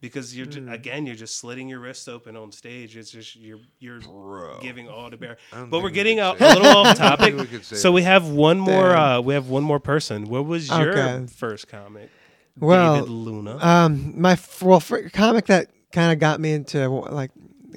because 0.00 0.36
you're 0.36 0.46
ju- 0.46 0.66
again 0.68 1.06
you're 1.06 1.14
just 1.14 1.36
slitting 1.36 1.68
your 1.68 1.78
wrists 1.78 2.08
open 2.08 2.36
on 2.36 2.50
stage. 2.50 2.96
It's 2.96 3.12
just 3.12 3.36
you're 3.36 3.60
you're 3.78 4.00
giving 4.60 4.88
all 4.88 5.10
to 5.12 5.16
bear. 5.16 5.36
But 5.70 5.80
we're 5.80 5.90
getting 5.90 6.16
could 6.16 6.40
a, 6.40 6.44
a 6.44 6.54
little 6.54 6.76
off 6.78 6.96
topic. 6.98 7.36
we 7.36 7.46
So 7.62 7.76
that. 7.76 7.92
we 7.92 8.02
have 8.02 8.28
one 8.28 8.58
more. 8.58 8.96
Uh, 8.96 9.20
we 9.20 9.34
have 9.34 9.48
one 9.48 9.62
more 9.62 9.78
person. 9.78 10.24
What 10.24 10.44
was 10.46 10.68
your 10.68 10.90
Okay. 10.98 11.26
first 11.32 11.68
comic? 11.68 12.10
Well, 12.58 12.94
David 12.96 13.10
Luna. 13.10 13.58
Um, 13.64 14.20
my 14.20 14.32
f- 14.32 14.62
well, 14.62 14.80
for, 14.80 15.08
comic 15.10 15.46
that 15.46 15.70
kind 15.92 16.12
of 16.12 16.18
got 16.18 16.40
me 16.40 16.52
into 16.52 16.88
like 16.88 17.30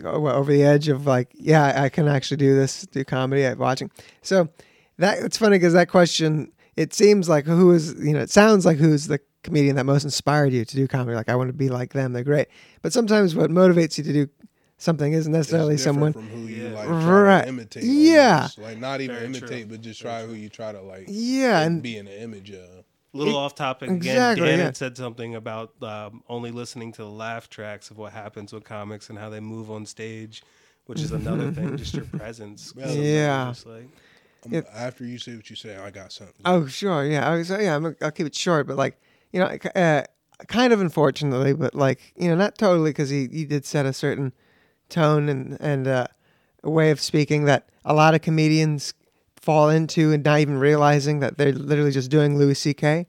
over 0.04 0.52
the 0.52 0.64
edge 0.64 0.88
of 0.90 1.06
like, 1.06 1.30
yeah, 1.34 1.82
I 1.82 1.90
can 1.90 2.08
actually 2.08 2.38
do 2.38 2.56
this, 2.56 2.86
do 2.88 3.04
comedy. 3.06 3.46
I'm 3.46 3.58
watching. 3.58 3.90
So 4.22 4.50
that 4.98 5.20
it's 5.20 5.38
funny 5.38 5.58
because 5.58 5.74
that 5.74 5.90
question, 5.90 6.52
it 6.76 6.94
seems 6.94 7.30
like 7.30 7.46
who 7.46 7.72
is 7.72 7.94
you 8.00 8.14
know, 8.14 8.20
it 8.20 8.30
sounds 8.30 8.66
like 8.66 8.78
who's 8.78 9.08
the 9.08 9.20
comedian 9.44 9.76
that 9.76 9.86
most 9.86 10.04
inspired 10.04 10.52
you 10.54 10.66
to 10.66 10.76
do 10.76 10.88
comedy. 10.88 11.16
Like 11.16 11.30
I 11.30 11.36
want 11.36 11.50
to 11.50 11.54
be 11.54 11.70
like 11.70 11.94
them. 11.94 12.14
They're 12.14 12.24
great. 12.24 12.48
But 12.82 12.92
sometimes 12.94 13.36
what 13.36 13.50
motivates 13.52 13.98
you 13.98 14.04
to 14.04 14.14
do 14.14 14.28
something 14.78 15.14
isn't 15.14 15.32
necessarily 15.32 15.76
different 15.78 15.96
someone. 15.96 16.14
from 16.14 16.28
who 16.28 16.48
you 16.48 16.64
Yeah. 16.68 16.74
like 16.76 16.90
Right. 16.90 17.42
to 17.44 17.48
imitate. 17.50 17.84
Yeah. 17.84 18.36
almost. 18.38 18.58
like 18.58 18.78
not 18.80 19.00
even 19.02 19.16
Very 19.16 19.28
imitate, 19.28 19.50
true. 19.50 19.78
but 19.78 19.82
just 19.82 20.02
try 20.02 20.24
who 20.26 20.34
you 20.34 20.50
try 20.50 20.72
to 20.74 20.82
like. 20.82 21.06
Yeah, 21.08 21.62
and 21.62 21.82
be 21.82 21.96
in 21.98 22.06
the 22.06 22.22
image 22.22 22.52
of. 22.52 22.85
Little 23.16 23.36
off 23.38 23.56
topic 23.56 23.90
again. 23.90 23.98
exactly, 23.98 24.48
Dan 24.48 24.60
yeah. 24.60 24.66
had 24.66 24.78
said 24.78 24.98
something 24.98 25.36
about 25.36 25.74
um, 25.82 26.24
only 26.30 26.52
listening 26.52 26.92
to 26.94 27.02
the 27.04 27.10
laugh 27.10 27.50
tracks 27.50 27.90
of 27.90 27.98
what 27.98 28.14
happens 28.14 28.52
with 28.54 28.64
comics 28.64 29.10
and 29.10 29.18
how 29.18 29.30
they 29.30 29.40
move 29.40 29.72
on 29.72 29.86
stage, 29.86 30.44
which 30.86 31.02
is 31.02 31.12
another 31.12 31.52
thing. 31.52 31.78
Just 31.78 31.94
your 31.96 32.06
presence. 32.18 32.74
Sometimes 32.74 32.96
Yeah. 32.98 33.54
like- 33.66 33.90
I'm- 34.46 34.54
It- 34.54 34.68
after 34.76 35.06
you 35.06 35.18
say 35.18 35.36
what 35.36 35.50
you 35.50 35.56
say, 35.56 35.76
I 35.76 35.90
got 35.92 36.12
something. 36.12 36.36
Oh, 36.46 36.68
sure. 36.68 37.04
Yeah. 37.06 37.28
I 37.30 37.36
was, 37.38 37.50
yeah, 37.50 37.76
I'm, 37.76 37.96
I'll 38.02 38.12
keep 38.12 38.28
it 38.28 38.36
short, 38.36 38.68
but 38.68 38.78
like, 38.78 39.00
you 39.32 39.40
know, 39.40 39.48
uh, 39.76 40.04
kind 40.48 40.72
of 40.72 40.82
unfortunately, 40.82 41.54
but 41.54 41.74
like, 41.74 42.14
you 42.16 42.28
know, 42.28 42.36
not 42.36 42.58
totally 42.58 42.92
because 42.92 43.10
he, 43.10 43.28
he 43.32 43.46
did 43.46 43.66
set 43.66 43.86
a 43.88 43.94
certain 43.94 44.34
tone 44.90 45.30
and, 45.30 45.58
and 45.60 45.88
uh, 45.88 46.08
a 46.64 46.70
way 46.70 46.92
of 46.92 47.00
speaking 47.02 47.46
that 47.46 47.70
a 47.84 47.94
lot 47.94 48.14
of 48.14 48.22
comedians 48.22 48.94
fall 49.46 49.70
into 49.70 50.12
and 50.12 50.24
not 50.24 50.40
even 50.40 50.58
realizing 50.58 51.20
that 51.20 51.38
they're 51.38 51.54
literally 51.54 51.92
just 51.92 52.10
doing 52.10 52.38
Louis 52.38 52.56
C.K. 52.56 53.06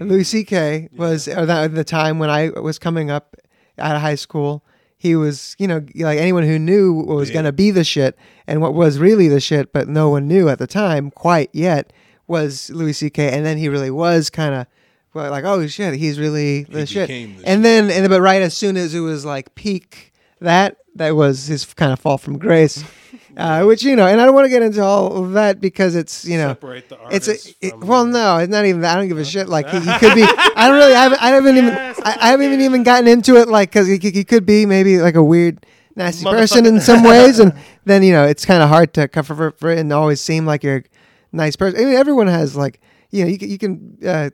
And 0.00 0.08
Louis 0.10 0.24
C.K. 0.24 0.88
Mm. 0.92 0.98
was 0.98 1.28
at 1.28 1.46
that- 1.46 1.74
the 1.74 1.84
time 1.84 2.18
when 2.18 2.30
I 2.30 2.48
was 2.50 2.78
coming 2.78 3.10
up 3.10 3.36
out 3.78 3.94
of 3.96 4.02
high 4.02 4.14
school. 4.16 4.64
He 4.98 5.14
was, 5.14 5.54
you 5.58 5.68
know, 5.68 5.84
like 5.94 6.18
anyone 6.18 6.42
who 6.44 6.58
knew 6.58 6.94
what 6.94 7.16
was 7.16 7.28
Yeah. 7.28 7.34
going 7.34 7.44
to 7.44 7.52
be 7.52 7.70
the 7.70 7.84
shit 7.84 8.16
and 8.46 8.62
what 8.62 8.72
was 8.72 8.98
really 8.98 9.28
the 9.28 9.40
shit, 9.40 9.70
but 9.72 9.86
no 9.88 10.08
one 10.08 10.26
knew 10.26 10.48
at 10.48 10.58
the 10.58 10.66
time 10.66 11.10
quite 11.10 11.50
yet 11.52 11.92
was 12.26 12.70
Louis 12.70 12.94
C.K. 12.94 13.30
And 13.30 13.44
then 13.44 13.58
he 13.58 13.68
really 13.68 13.90
was 13.90 14.30
kind 14.30 14.54
of 14.54 14.66
well, 15.12 15.30
like, 15.30 15.44
oh 15.44 15.66
shit, 15.66 15.94
he's 15.94 16.18
really 16.18 16.64
the 16.64 16.80
He 16.80 16.86
shit. 16.86 17.08
became 17.08 17.36
the 17.36 17.46
and 17.48 17.58
shit. 17.58 17.62
then, 17.62 17.90
and 17.90 18.08
but 18.08 18.20
right 18.22 18.40
as 18.42 18.54
soon 18.56 18.76
as 18.78 18.94
it 18.94 19.00
was 19.00 19.24
like 19.24 19.54
peak, 19.54 20.12
that 20.40 20.78
that 20.98 21.16
was 21.16 21.46
his 21.46 21.64
kind 21.74 21.92
of 21.92 22.00
fall 22.00 22.18
from 22.18 22.38
grace, 22.38 22.84
uh, 23.36 23.64
which 23.64 23.82
you 23.82 23.96
know, 23.96 24.06
and 24.06 24.20
I 24.20 24.24
don't 24.24 24.34
want 24.34 24.46
to 24.46 24.48
get 24.48 24.62
into 24.62 24.82
all 24.82 25.24
of 25.24 25.32
that 25.32 25.60
because 25.60 25.94
it's 25.94 26.24
you 26.24 26.38
know, 26.38 26.48
separate 26.48 26.88
the 26.88 26.98
it's 27.10 27.28
a 27.28 27.36
it, 27.60 27.78
well, 27.78 28.04
no, 28.04 28.38
it's 28.38 28.50
not 28.50 28.64
even 28.64 28.80
that. 28.82 28.96
I 28.96 29.00
don't 29.00 29.08
give 29.08 29.18
a 29.18 29.24
shit. 29.24 29.48
Like 29.48 29.68
he, 29.68 29.80
he 29.80 29.98
could 29.98 30.14
be. 30.14 30.22
I 30.26 30.68
don't 30.68 30.76
really. 30.76 30.94
I 30.94 31.02
haven't. 31.02 31.22
I 31.22 31.28
haven't 31.28 31.56
even. 31.56 31.70
I, 31.70 32.16
I 32.20 32.28
haven't 32.30 32.46
even 32.46 32.60
even 32.60 32.82
gotten 32.82 33.08
into 33.08 33.36
it. 33.36 33.48
Like 33.48 33.70
because 33.70 33.86
he, 33.86 33.98
he 33.98 34.24
could 34.24 34.46
be 34.46 34.66
maybe 34.66 34.98
like 34.98 35.14
a 35.14 35.24
weird, 35.24 35.64
nasty 35.94 36.24
person 36.24 36.66
in 36.66 36.80
some 36.80 37.02
ways, 37.04 37.38
and 37.38 37.52
then 37.84 38.02
you 38.02 38.12
know 38.12 38.24
it's 38.24 38.44
kind 38.44 38.62
of 38.62 38.68
hard 38.68 38.94
to 38.94 39.08
cover 39.08 39.34
for, 39.34 39.50
for 39.52 39.70
it 39.70 39.78
and 39.78 39.92
always 39.92 40.20
seem 40.20 40.46
like 40.46 40.62
you're 40.62 40.76
a 40.76 40.84
nice 41.32 41.56
person. 41.56 41.80
I 41.80 41.84
mean, 41.84 41.94
everyone 41.94 42.26
has 42.26 42.56
like 42.56 42.80
you 43.10 43.24
know 43.24 43.30
you 43.30 43.38
can, 43.38 43.50
you 43.50 43.58
can 43.58 43.98
uh, 44.06 44.30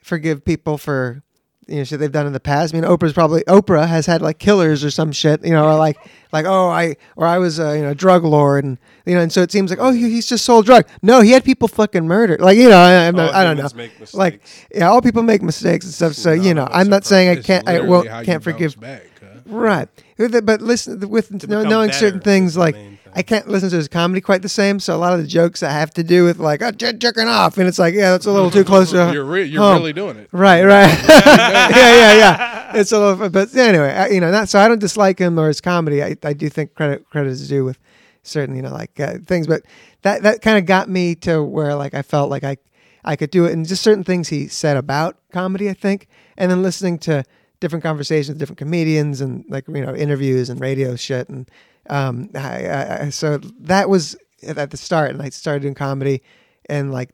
forgive 0.00 0.44
people 0.44 0.78
for 0.78 1.22
you 1.66 1.76
know 1.76 1.84
shit 1.84 2.00
they've 2.00 2.12
done 2.12 2.26
in 2.26 2.32
the 2.32 2.40
past. 2.40 2.74
I 2.74 2.80
mean, 2.80 2.88
Oprah's 2.88 3.12
probably 3.12 3.42
Oprah 3.44 3.86
has 3.86 4.06
had 4.06 4.20
like 4.22 4.38
killers 4.38 4.84
or 4.84 4.90
some 4.90 5.12
shit, 5.12 5.44
you 5.44 5.52
know, 5.52 5.64
or 5.66 5.76
like 5.76 5.96
like 6.32 6.44
oh 6.46 6.68
I 6.68 6.96
or 7.16 7.26
I 7.26 7.38
was 7.38 7.58
a 7.58 7.76
you 7.76 7.82
know 7.82 7.94
drug 7.94 8.24
lord 8.24 8.64
and 8.64 8.78
you 9.06 9.14
know, 9.14 9.20
and 9.20 9.32
so 9.32 9.42
it 9.42 9.52
seems 9.52 9.70
like 9.70 9.78
oh 9.80 9.92
he, 9.92 10.10
he's 10.10 10.26
just 10.26 10.44
sold 10.44 10.66
drug. 10.66 10.86
No, 11.02 11.20
he 11.20 11.30
had 11.30 11.44
people 11.44 11.68
fucking 11.68 12.06
murdered. 12.06 12.40
Like 12.40 12.58
you 12.58 12.68
know, 12.68 12.78
I, 12.78 13.06
I'm 13.06 13.14
not, 13.14 13.34
I 13.34 13.44
don't 13.44 13.56
know. 13.56 13.68
Like 14.12 14.42
yeah, 14.74 14.88
all 14.88 15.00
people 15.02 15.22
make 15.22 15.42
mistakes 15.42 15.84
and 15.84 15.94
stuff. 15.94 16.14
So 16.14 16.32
you 16.32 16.54
know, 16.54 16.68
I'm 16.70 16.88
not 16.88 17.04
saying 17.04 17.38
I 17.38 17.42
can't 17.42 17.68
I 17.68 17.80
won't 17.80 18.08
can't 18.24 18.42
forgive. 18.42 18.78
Back, 18.80 19.06
huh? 19.20 19.26
Right. 19.46 19.88
But 20.16 20.62
listen, 20.62 21.08
with 21.08 21.48
know- 21.48 21.62
knowing 21.62 21.92
certain 21.92 22.20
things, 22.20 22.56
like 22.56 22.74
main 22.74 22.84
thing. 22.84 22.91
I 23.14 23.22
can't 23.22 23.46
listen 23.46 23.68
to 23.70 23.76
his 23.76 23.88
comedy 23.88 24.20
quite 24.20 24.42
the 24.42 24.48
same. 24.48 24.80
So 24.80 24.96
a 24.96 24.98
lot 24.98 25.12
of 25.12 25.20
the 25.20 25.26
jokes 25.26 25.60
that 25.60 25.70
have 25.70 25.90
to 25.94 26.02
do 26.02 26.24
with 26.24 26.38
like 26.38 26.62
oh, 26.62 26.70
j- 26.70 26.94
jerking 26.94 27.28
off, 27.28 27.58
and 27.58 27.68
it's 27.68 27.78
like 27.78 27.94
yeah, 27.94 28.10
that's 28.10 28.26
a 28.26 28.32
little 28.32 28.50
too 28.50 28.64
close 28.64 28.90
to. 28.92 29.12
You're 29.12 29.24
re- 29.24 29.44
you're 29.44 29.62
home. 29.62 29.78
really 29.78 29.92
doing 29.92 30.16
it. 30.16 30.28
Right, 30.32 30.64
right. 30.64 30.98
yeah, 31.08 31.68
yeah, 31.70 32.14
yeah. 32.14 32.76
It's 32.76 32.90
a 32.92 32.98
little, 32.98 33.28
but 33.28 33.54
anyway, 33.54 33.92
I, 33.92 34.08
you 34.08 34.20
know, 34.20 34.30
not 34.30 34.48
so 34.48 34.58
I 34.58 34.66
don't 34.66 34.78
dislike 34.78 35.18
him 35.18 35.38
or 35.38 35.48
his 35.48 35.60
comedy. 35.60 36.02
I, 36.02 36.16
I 36.22 36.32
do 36.32 36.48
think 36.48 36.74
credit 36.74 37.08
credit 37.10 37.30
is 37.30 37.48
due 37.48 37.64
with 37.64 37.78
certain, 38.22 38.56
you 38.56 38.62
know, 38.62 38.72
like 38.72 38.98
uh, 38.98 39.18
things. 39.26 39.46
But 39.46 39.62
that 40.02 40.22
that 40.22 40.40
kind 40.40 40.58
of 40.58 40.64
got 40.64 40.88
me 40.88 41.14
to 41.16 41.42
where 41.42 41.74
like 41.74 41.92
I 41.94 42.02
felt 42.02 42.30
like 42.30 42.44
I 42.44 42.56
I 43.04 43.16
could 43.16 43.30
do 43.30 43.44
it, 43.44 43.52
and 43.52 43.66
just 43.66 43.82
certain 43.82 44.04
things 44.04 44.28
he 44.28 44.48
said 44.48 44.76
about 44.76 45.18
comedy. 45.32 45.68
I 45.68 45.74
think, 45.74 46.08
and 46.38 46.50
then 46.50 46.62
listening 46.62 46.98
to 47.00 47.24
different 47.60 47.82
conversations, 47.82 48.30
with 48.30 48.38
different 48.38 48.58
comedians, 48.58 49.20
and 49.20 49.44
like 49.48 49.68
you 49.68 49.84
know 49.84 49.94
interviews 49.94 50.48
and 50.48 50.60
radio 50.60 50.96
shit, 50.96 51.28
and 51.28 51.50
um, 51.90 52.30
I, 52.34 53.04
I, 53.04 53.08
so 53.10 53.38
that 53.60 53.88
was 53.88 54.16
at 54.42 54.70
the 54.70 54.76
start, 54.76 55.10
and 55.10 55.22
I 55.22 55.30
started 55.30 55.62
doing 55.62 55.74
comedy 55.74 56.22
in 56.68 56.90
like 56.90 57.10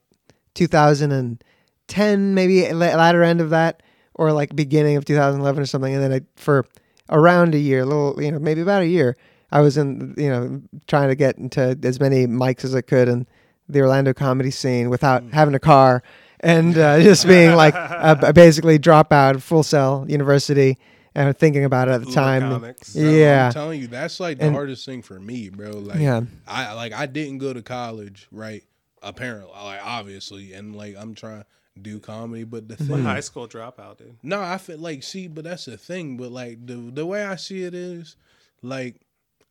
2010, 0.54 2.34
maybe 2.34 2.72
la- 2.72 2.96
latter 2.96 3.22
end 3.22 3.40
of 3.40 3.50
that, 3.50 3.82
or 4.14 4.32
like 4.32 4.54
beginning 4.54 4.96
of 4.96 5.04
2011 5.04 5.62
or 5.62 5.66
something. 5.66 5.94
And 5.94 6.02
then 6.02 6.12
I, 6.12 6.20
for 6.40 6.66
around 7.10 7.54
a 7.54 7.58
year, 7.58 7.80
a 7.80 7.86
little, 7.86 8.22
you 8.22 8.30
know, 8.32 8.38
maybe 8.38 8.60
about 8.60 8.82
a 8.82 8.86
year, 8.86 9.16
I 9.50 9.60
was 9.60 9.78
in, 9.78 10.14
you 10.18 10.28
know, 10.28 10.60
trying 10.86 11.08
to 11.08 11.14
get 11.14 11.38
into 11.38 11.78
as 11.82 12.00
many 12.00 12.26
mics 12.26 12.64
as 12.64 12.74
I 12.74 12.82
could 12.82 13.08
in 13.08 13.26
the 13.68 13.80
Orlando 13.80 14.12
comedy 14.12 14.50
scene 14.50 14.90
without 14.90 15.22
having 15.32 15.54
a 15.54 15.58
car 15.58 16.02
and 16.40 16.76
uh, 16.76 17.00
just 17.00 17.26
being 17.26 17.54
like 17.54 17.74
a, 17.74 18.18
a 18.22 18.32
basically 18.32 18.78
dropout, 18.78 19.42
Full 19.42 19.62
Sail 19.62 20.04
University, 20.08 20.78
and 21.18 21.36
thinking 21.38 21.64
about 21.64 21.88
it 21.88 21.92
at 21.92 22.00
the 22.02 22.06
Uber 22.06 22.14
time. 22.14 22.42
comics. 22.42 22.94
Yeah. 22.94 23.46
I'm 23.46 23.52
telling 23.52 23.80
you, 23.80 23.86
that's 23.88 24.20
like 24.20 24.38
the 24.38 24.44
And- 24.46 24.54
hardest 24.54 24.84
thing 24.86 25.02
for 25.02 25.18
me, 25.18 25.48
bro. 25.48 25.70
Like, 25.70 25.98
Yeah. 26.00 26.22
I 26.46 26.72
like 26.74 26.92
I 26.92 27.06
didn't 27.06 27.38
go 27.38 27.52
to 27.52 27.62
college, 27.62 28.26
right? 28.30 28.62
Apparently, 29.02 29.52
like 29.52 29.80
obviously, 29.82 30.52
and 30.54 30.74
like 30.74 30.96
I'm 30.98 31.14
trying 31.14 31.40
to 31.40 31.46
do 31.80 32.00
comedy, 32.00 32.44
but 32.44 32.68
the 32.68 32.74
Mm-hmm. 32.76 32.94
thing, 32.94 33.02
high 33.04 33.20
school 33.20 33.46
dropout, 33.46 33.98
dude. 33.98 34.16
no, 34.22 34.40
I 34.40 34.58
feel 34.58 34.78
like 34.78 35.02
see, 35.02 35.28
but 35.28 35.44
that's 35.44 35.66
the 35.66 35.76
thing. 35.78 36.16
But 36.16 36.32
like 36.32 36.66
the 36.66 36.74
the 36.92 37.06
way 37.06 37.24
I 37.24 37.36
see 37.36 37.62
it 37.62 37.74
is, 37.74 38.16
like 38.62 38.96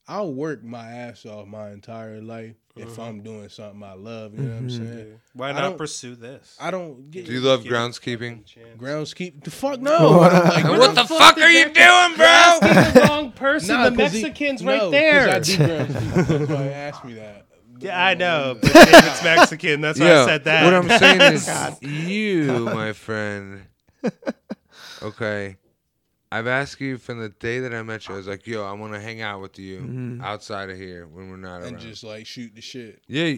I'll 0.07 0.33
work 0.33 0.63
my 0.63 0.89
ass 0.91 1.25
off 1.25 1.47
my 1.47 1.71
entire 1.71 2.21
life 2.21 2.55
if 2.79 2.89
mm-hmm. 2.89 3.01
I'm 3.01 3.21
doing 3.21 3.49
something 3.49 3.83
I 3.83 3.93
love. 3.93 4.33
You 4.33 4.43
know 4.43 4.49
what 4.51 4.57
I'm 4.57 4.67
mm-hmm. 4.69 4.85
saying? 4.85 5.19
Why 5.33 5.51
not 5.51 5.61
don't- 5.61 5.77
pursue 5.77 6.15
this? 6.15 6.55
I 6.59 6.71
don't 6.71 7.09
get 7.11 7.25
Do 7.25 7.33
you 7.33 7.41
love 7.41 7.63
groundskeeping? 7.63 8.43
groundskeep. 8.77 9.43
The 9.43 9.51
fuck 9.51 9.79
no. 9.81 10.19
like, 10.19 10.63
What 10.65 10.95
the 10.95 11.05
fuck 11.05 11.37
are 11.37 11.49
you 11.49 11.65
doing, 11.65 12.15
bro? 12.15 12.57
the 12.61 13.07
wrong 13.09 13.31
person. 13.31 13.75
Nah, 13.75 13.89
the 13.89 13.97
'cause 13.97 14.11
he- 14.13 14.21
Mexican's 14.23 14.61
no, 14.61 14.89
there. 14.91 15.29
I 15.29 15.39
do 15.39 15.57
groundskeep. 15.57 16.27
That's 16.27 16.49
why 16.49 16.63
he 16.63 16.69
asked 16.69 17.05
me 17.05 17.13
that. 17.15 17.45
yeah, 17.79 18.05
I 18.05 18.13
know. 18.15 18.57
But 18.61 18.73
David's 18.73 19.23
Mexican. 19.23 19.81
That's 19.81 19.99
why 19.99 20.11
I 20.21 20.25
said 20.25 20.43
that. 20.45 20.63
What 20.63 20.73
I'm 20.73 20.99
saying 20.99 21.21
is, 21.33 21.81
you, 21.81 22.59
my 22.65 22.93
friend. 22.93 23.63
Okay, 25.03 25.57
I've 26.31 26.47
asked 26.47 26.81
you 26.81 26.97
from 26.97 27.19
the 27.19 27.29
day 27.29 27.59
that 27.59 27.73
I 27.73 27.81
met 27.83 28.07
you. 28.07 28.13
I 28.15 28.17
was 28.17 28.27
like, 28.27 28.45
"Yo, 28.45 28.63
I 28.65 28.73
want 28.73 28.93
to 28.93 28.99
hang 28.99 29.21
out 29.21 29.41
with 29.41 29.57
you 29.57 30.19
outside 30.21 30.69
of 30.69 30.77
here 30.77 31.07
when 31.07 31.29
we're 31.29 31.37
not 31.37 31.61
And 31.63 31.75
around." 31.75 31.79
just 31.79 32.03
like 32.03 32.25
shoot 32.27 32.53
the 32.55 32.61
shit. 32.61 33.01
yeah, 33.07 33.35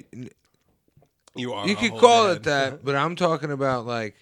you 1.36 1.54
are. 1.54 1.68
you 1.68 1.76
could 1.76 1.92
call 1.92 2.28
dad. 2.28 2.38
it 2.38 2.44
that, 2.44 2.84
but 2.86 2.96
I'm 2.96 3.16
talking 3.16 3.52
about 3.52 3.86
like 3.86 4.16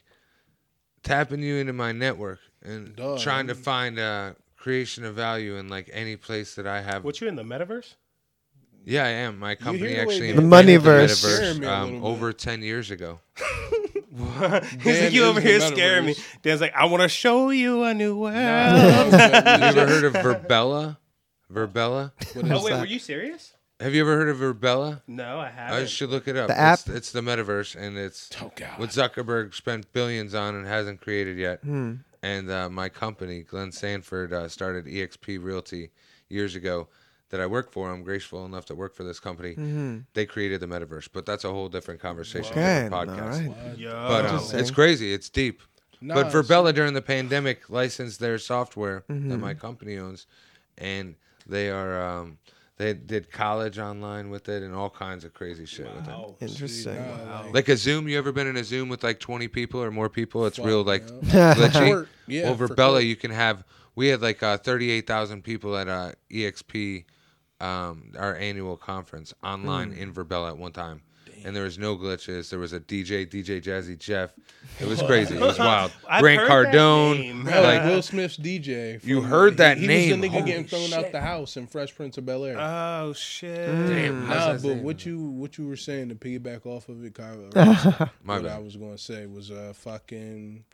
tapping 1.03 1.41
you 1.41 1.55
into 1.55 1.73
my 1.73 1.91
network 1.93 2.39
and 2.61 2.95
Duh, 2.95 3.17
trying 3.17 3.47
to 3.47 3.55
find 3.55 3.97
uh, 3.97 4.33
creation 4.57 5.05
of 5.05 5.15
value 5.15 5.55
in 5.55 5.69
like 5.69 5.89
any 5.93 6.17
place 6.17 6.55
that 6.55 6.67
I 6.67 6.81
have. 6.81 7.03
What 7.05 7.21
you 7.21 7.27
in 7.27 7.35
the 7.35 7.43
metaverse? 7.43 7.95
Yeah, 8.83 9.03
I 9.03 9.09
am. 9.09 9.39
My 9.39 9.55
company 9.55 9.89
hear 9.89 9.95
the 9.97 10.01
actually 10.01 10.31
The 10.31 10.41
invented 10.41 10.81
Moneyverse. 10.81 11.15
Scaring 11.15 11.59
me 11.59 11.67
a 11.67 11.71
um, 11.73 12.03
over 12.03 12.31
ten 12.33 12.61
years 12.61 12.89
ago. 12.91 13.19
He's 14.81 15.01
like, 15.01 15.13
you 15.13 15.25
over 15.25 15.39
here 15.39 15.59
scaring 15.59 16.05
me. 16.05 16.15
Dan's 16.41 16.61
like, 16.61 16.73
I 16.75 16.85
want 16.85 17.03
to 17.03 17.09
show 17.09 17.49
you 17.49 17.83
a 17.83 17.93
new 17.93 18.17
world. 18.17 18.33
Have 18.33 19.75
you 19.75 19.81
ever 19.81 19.87
heard 19.87 20.03
of 20.05 20.13
Virbela? 20.13 20.97
Virbela? 21.53 22.11
oh 22.51 22.63
wait, 22.65 22.73
were 22.73 22.85
you 22.85 22.99
serious? 22.99 23.53
Have 23.79 23.93
you 23.93 24.01
ever 24.01 24.15
heard 24.17 24.29
of 24.29 24.37
Virbela? 24.37 25.01
No, 25.07 25.39
I 25.39 25.47
I 25.47 25.49
haven't. 25.49 25.83
I 25.83 25.85
should 25.85 26.09
look 26.09 26.27
it 26.27 26.35
up. 26.35 26.47
The 26.47 26.53
it's, 26.53 26.87
app? 26.89 26.95
it's 26.95 27.11
the 27.11 27.21
metaverse, 27.21 27.75
and 27.75 27.95
it's 27.97 28.31
Oh 28.41 28.51
god. 28.55 28.79
what 28.79 28.89
Zuckerberg 28.89 29.53
spent 29.53 29.93
billions 29.93 30.33
on 30.33 30.55
and 30.55 30.65
hasn't 30.65 30.99
created 31.01 31.37
yet. 31.37 31.61
Hmm. 31.61 31.95
And 32.23 32.49
uh, 32.49 32.69
my 32.69 32.89
company, 32.89 33.43
Glenn 33.43 33.71
Sanford, 33.71 34.33
uh, 34.33 34.47
started 34.49 34.85
EXP 34.85 35.41
Realty 35.43 35.91
years 36.27 36.55
ago. 36.55 36.87
That 37.29 37.41
I 37.41 37.45
work 37.45 37.71
for. 37.73 37.91
I'm 37.91 38.03
grateful 38.03 38.45
enough 38.45 38.65
to 38.67 38.75
work 38.75 38.95
for 38.95 39.03
this 39.03 39.19
company. 39.19 39.49
Mm-hmm. 39.51 39.97
They 40.13 40.25
created 40.25 40.61
the 40.61 40.65
metaverse, 40.67 41.09
but 41.11 41.25
that's 41.25 41.43
a 41.43 41.51
whole 41.51 41.67
different 41.67 41.99
conversation, 41.99 42.51
Okay, 42.53 42.83
different 42.83 43.09
podcast. 43.09 43.47
right. 43.49 44.07
But 44.07 44.25
um, 44.27 44.59
it's 44.59 44.71
crazy. 44.71 45.13
It's 45.13 45.29
deep. 45.29 45.61
Nah, 45.99 46.13
but 46.15 46.27
Virbela 46.27 46.73
during 46.73 46.93
the 46.93 47.01
pandemic 47.01 47.69
licensed 47.69 48.19
their 48.21 48.37
software 48.37 49.03
Mm-hmm. 49.09 49.29
that 49.29 49.37
my 49.39 49.53
company 49.53 49.97
owns, 49.97 50.25
and 50.77 51.15
they 51.45 51.69
are 51.69 52.01
um, 52.01 52.37
They 52.77 52.93
did 52.93 53.29
college 53.31 53.77
online 53.79 54.29
with 54.29 54.47
it 54.47 54.61
and 54.63 54.73
all 54.75 54.89
kinds 54.91 55.25
of 55.25 55.33
crazy 55.33 55.65
shit 55.65 55.87
with 55.93 56.07
it. 56.07 56.35
Interesting. 56.39 56.93
see, 56.93 56.99
nah, 57.25 57.41
like- 57.41 57.53
Like 57.55 57.67
a 57.69 57.75
Zoom, 57.75 58.07
you 58.07 58.17
ever 58.19 58.31
been 58.31 58.47
in 58.47 58.55
a 58.55 58.63
Zoom 58.63 58.87
with 58.87 59.03
like 59.03 59.19
20 59.19 59.47
people 59.49 59.81
or 59.83 59.89
more 59.91 60.07
people? 60.09 60.45
It's 60.45 60.59
real 60.59 60.83
like 60.83 61.03
no. 61.09 61.19
glitchy. 61.55 61.87
Court, 61.91 62.07
yeah, 62.27 62.43
Over 62.43 62.67
for 62.69 62.75
Bella, 62.75 63.01
you 63.01 63.15
can 63.17 63.31
have. 63.31 63.63
We 63.95 64.09
had 64.09 64.21
like 64.21 64.43
uh, 64.43 64.57
38,000 64.59 65.43
people 65.43 65.75
at 65.75 65.87
uh, 65.87 66.11
EXP, 66.31 67.05
um, 67.59 68.11
our 68.17 68.35
annual 68.35 68.77
conference 68.77 69.33
online 69.43 69.91
Hmm. 69.93 69.99
in 70.01 70.13
Virbela 70.13 70.49
at 70.49 70.57
one 70.57 70.71
time. 70.71 71.01
And 71.45 71.55
there 71.55 71.63
was 71.63 71.77
no 71.77 71.95
glitches. 71.95 72.49
There 72.49 72.57
was 72.59 72.73
a 72.73 72.79
DJ, 72.79 73.25
DJ 73.25 73.61
Jazzy 73.61 73.97
Jeff. 73.97 74.33
It 74.79 74.87
was 74.87 75.01
crazy. 75.03 75.35
It 75.35 75.39
was 75.41 75.59
wild. 75.59 75.91
I've 76.09 76.21
Grant 76.21 76.41
heard 76.41 76.67
that 76.67 76.73
Cardone. 76.73 77.19
name. 77.19 77.45
Like, 77.45 77.83
Will 77.83 78.01
Smith's 78.01 78.37
DJ. 78.37 79.01
You 79.03 79.21
heard 79.21 79.57
that 79.57 79.77
he, 79.77 79.85
name. 79.85 80.01
He 80.07 80.11
was 80.13 80.21
the 80.21 80.27
nigga 80.27 80.31
Holy 80.31 80.45
getting 80.45 80.65
thrown 80.65 80.93
out 80.93 81.11
the 81.11 81.21
house 81.21 81.55
in 81.55 81.67
Fresh 81.67 81.95
Prince 81.95 82.17
of 82.17 82.25
Bel 82.25 82.43
Air. 82.43 82.57
Oh 82.59 83.13
shit! 83.13 83.67
Damn, 83.67 84.27
Nah, 84.27 84.53
but 84.53 84.63
name? 84.63 84.83
what 84.83 85.05
you 85.05 85.21
what 85.21 85.57
you 85.59 85.67
were 85.67 85.75
saying 85.77 86.09
to 86.09 86.15
piggyback 86.15 86.65
off 86.65 86.89
of 86.89 87.05
it, 87.05 87.13
Kyle, 87.13 87.37
My 88.23 88.35
what 88.35 88.43
bad. 88.43 88.51
I 88.51 88.59
was 88.59 88.75
gonna 88.75 88.97
say 88.97 89.27
was 89.27 89.51
uh 89.51 89.73
fucking 89.75 90.65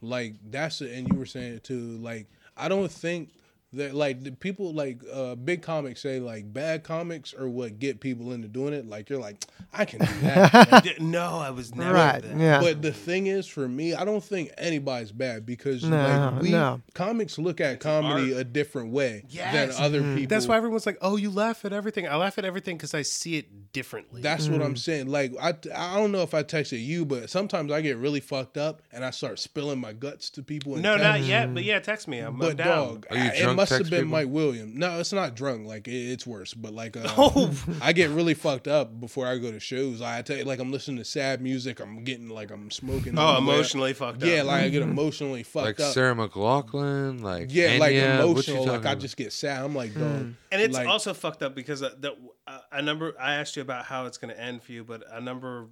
like 0.00 0.34
that's 0.50 0.80
it, 0.80 0.92
and 0.92 1.06
you 1.08 1.18
were 1.18 1.26
saying 1.26 1.54
it 1.56 1.64
too. 1.64 1.98
Like 1.98 2.26
I 2.56 2.68
don't 2.68 2.90
think 2.90 3.30
that 3.72 3.94
like 3.94 4.22
the 4.22 4.30
people 4.32 4.72
like 4.72 5.00
uh 5.12 5.34
big 5.34 5.60
comics 5.60 6.00
say 6.00 6.20
like 6.20 6.50
bad 6.52 6.84
comics 6.84 7.34
are 7.34 7.48
what 7.48 7.78
get 7.78 8.00
people 8.00 8.32
into 8.32 8.48
doing 8.48 8.72
it. 8.72 8.88
Like 8.88 9.10
you're 9.10 9.20
like 9.20 9.44
I 9.72 9.84
can 9.84 10.00
do 10.00 10.06
that. 10.22 10.70
Like, 10.86 11.00
no, 11.00 11.38
I 11.38 11.50
was 11.50 11.74
never 11.74 11.94
right. 11.94 12.22
that. 12.22 12.36
Yeah. 12.38 12.60
But 12.60 12.80
the 12.80 12.92
thing 12.92 13.26
is, 13.26 13.46
for 13.46 13.68
me, 13.68 13.94
I 13.94 14.04
don't 14.04 14.22
think 14.24 14.50
anybody's 14.56 15.12
bad 15.12 15.44
because 15.44 15.82
No, 15.84 15.96
like 16.32 16.42
we 16.42 16.50
no. 16.50 16.80
comics 16.94 17.38
look 17.38 17.60
at 17.60 17.80
comedy 17.80 18.32
a 18.32 18.44
different 18.44 18.92
way 18.92 19.24
Yes. 19.28 19.76
than 19.76 19.84
other 19.84 20.00
Mm-hmm. 20.00 20.14
people. 20.16 20.28
That's 20.36 20.46
why 20.46 20.56
everyone's 20.56 20.86
like, 20.86 20.98
"Oh, 21.02 21.16
you 21.16 21.30
laugh 21.30 21.64
at 21.64 21.72
everything." 21.72 22.06
I 22.08 22.16
laugh 22.16 22.38
at 22.38 22.44
everything 22.44 22.76
because 22.76 22.94
I 22.94 23.02
see 23.02 23.36
it 23.36 23.65
differently. 23.76 24.22
That's 24.22 24.48
what 24.48 24.60
Mm. 24.62 24.64
I'm 24.64 24.76
saying. 24.76 25.08
Like 25.08 25.32
I, 25.40 25.50
I 25.74 25.96
don't 25.96 26.10
know 26.10 26.22
if 26.22 26.32
I 26.32 26.42
texted 26.42 26.82
you, 26.82 27.04
but 27.04 27.28
sometimes 27.28 27.70
I 27.70 27.82
get 27.82 27.98
really 27.98 28.20
fucked 28.20 28.56
up 28.56 28.80
and 28.90 29.04
I 29.04 29.10
start 29.10 29.38
spilling 29.38 29.78
my 29.78 29.92
guts 29.92 30.30
to 30.30 30.42
people. 30.42 30.76
in 30.76 30.82
no, 30.82 30.96
not 30.96 31.20
yet. 31.20 31.52
But 31.52 31.64
yeah, 31.64 31.78
text 31.78 32.08
me. 32.08 32.20
I'm, 32.20 32.32
I'm 32.34 32.38
But 32.38 32.56
down. 32.56 32.66
dog, 32.66 33.06
Are 33.10 33.16
you 33.18 33.22
I- 33.22 33.34
it 33.50 33.54
must 33.54 33.72
have 33.72 33.90
been 33.90 34.04
people? 34.06 34.10
Mike 34.12 34.28
William. 34.30 34.78
No, 34.78 34.98
it's 34.98 35.12
not 35.12 35.36
drunk. 35.36 35.66
Like 35.66 35.86
it, 35.88 35.92
it's 36.12 36.26
worse. 36.26 36.54
But 36.54 36.72
like, 36.72 36.96
uh, 36.96 37.02
Oh. 37.18 37.52
I 37.82 37.92
get 37.92 38.08
really 38.10 38.32
fucked 38.34 38.66
up 38.66 38.98
before 38.98 39.26
I 39.26 39.36
go 39.36 39.52
to 39.52 39.60
shows. 39.60 40.00
I 40.00 40.22
tell 40.22 40.38
you, 40.38 40.44
like 40.44 40.58
I'm 40.58 40.72
listening 40.72 40.96
to 40.96 41.04
sad 41.04 41.42
music. 41.42 41.78
I'm 41.80 42.02
getting 42.02 42.30
like 42.30 42.50
I'm 42.50 42.70
smoking. 42.70 43.18
Oh, 43.18 43.34
everywhere. 43.36 43.54
emotionally 43.56 43.92
fucked 43.92 44.22
up. 44.22 44.28
Yeah, 44.28 44.42
like 44.42 44.62
I 44.64 44.68
get 44.70 44.80
emotionally 44.82 45.42
fucked 45.42 45.66
Like 45.66 45.80
up. 45.80 45.92
Sarah 45.92 46.14
McLachlan, 46.14 47.20
like 47.22 47.48
yeah, 47.52 47.76
like 47.78 47.92
Enya, 47.94 48.18
what 48.18 48.46
you 48.48 48.54
emotional. 48.54 48.64
Like 48.64 48.72
talking 48.82 48.86
I 48.86 48.94
just 48.94 49.16
get 49.18 49.32
sad. 49.32 49.62
I'm 49.64 49.74
like, 49.74 49.92
dog. 49.94 50.32
And 50.52 50.62
it's 50.62 50.74
like, 50.74 50.86
also 50.88 51.12
fucked 51.12 51.42
up 51.42 51.54
because 51.54 51.82
uh, 51.82 51.90
the, 51.98 52.16
a 52.72 52.82
number. 52.82 53.14
I 53.20 53.34
asked 53.34 53.56
you 53.56 53.62
about 53.62 53.84
how 53.86 54.06
it's 54.06 54.18
going 54.18 54.34
to 54.34 54.40
end 54.40 54.62
for 54.62 54.72
you, 54.72 54.84
but 54.84 55.02
a 55.10 55.20
number 55.20 55.66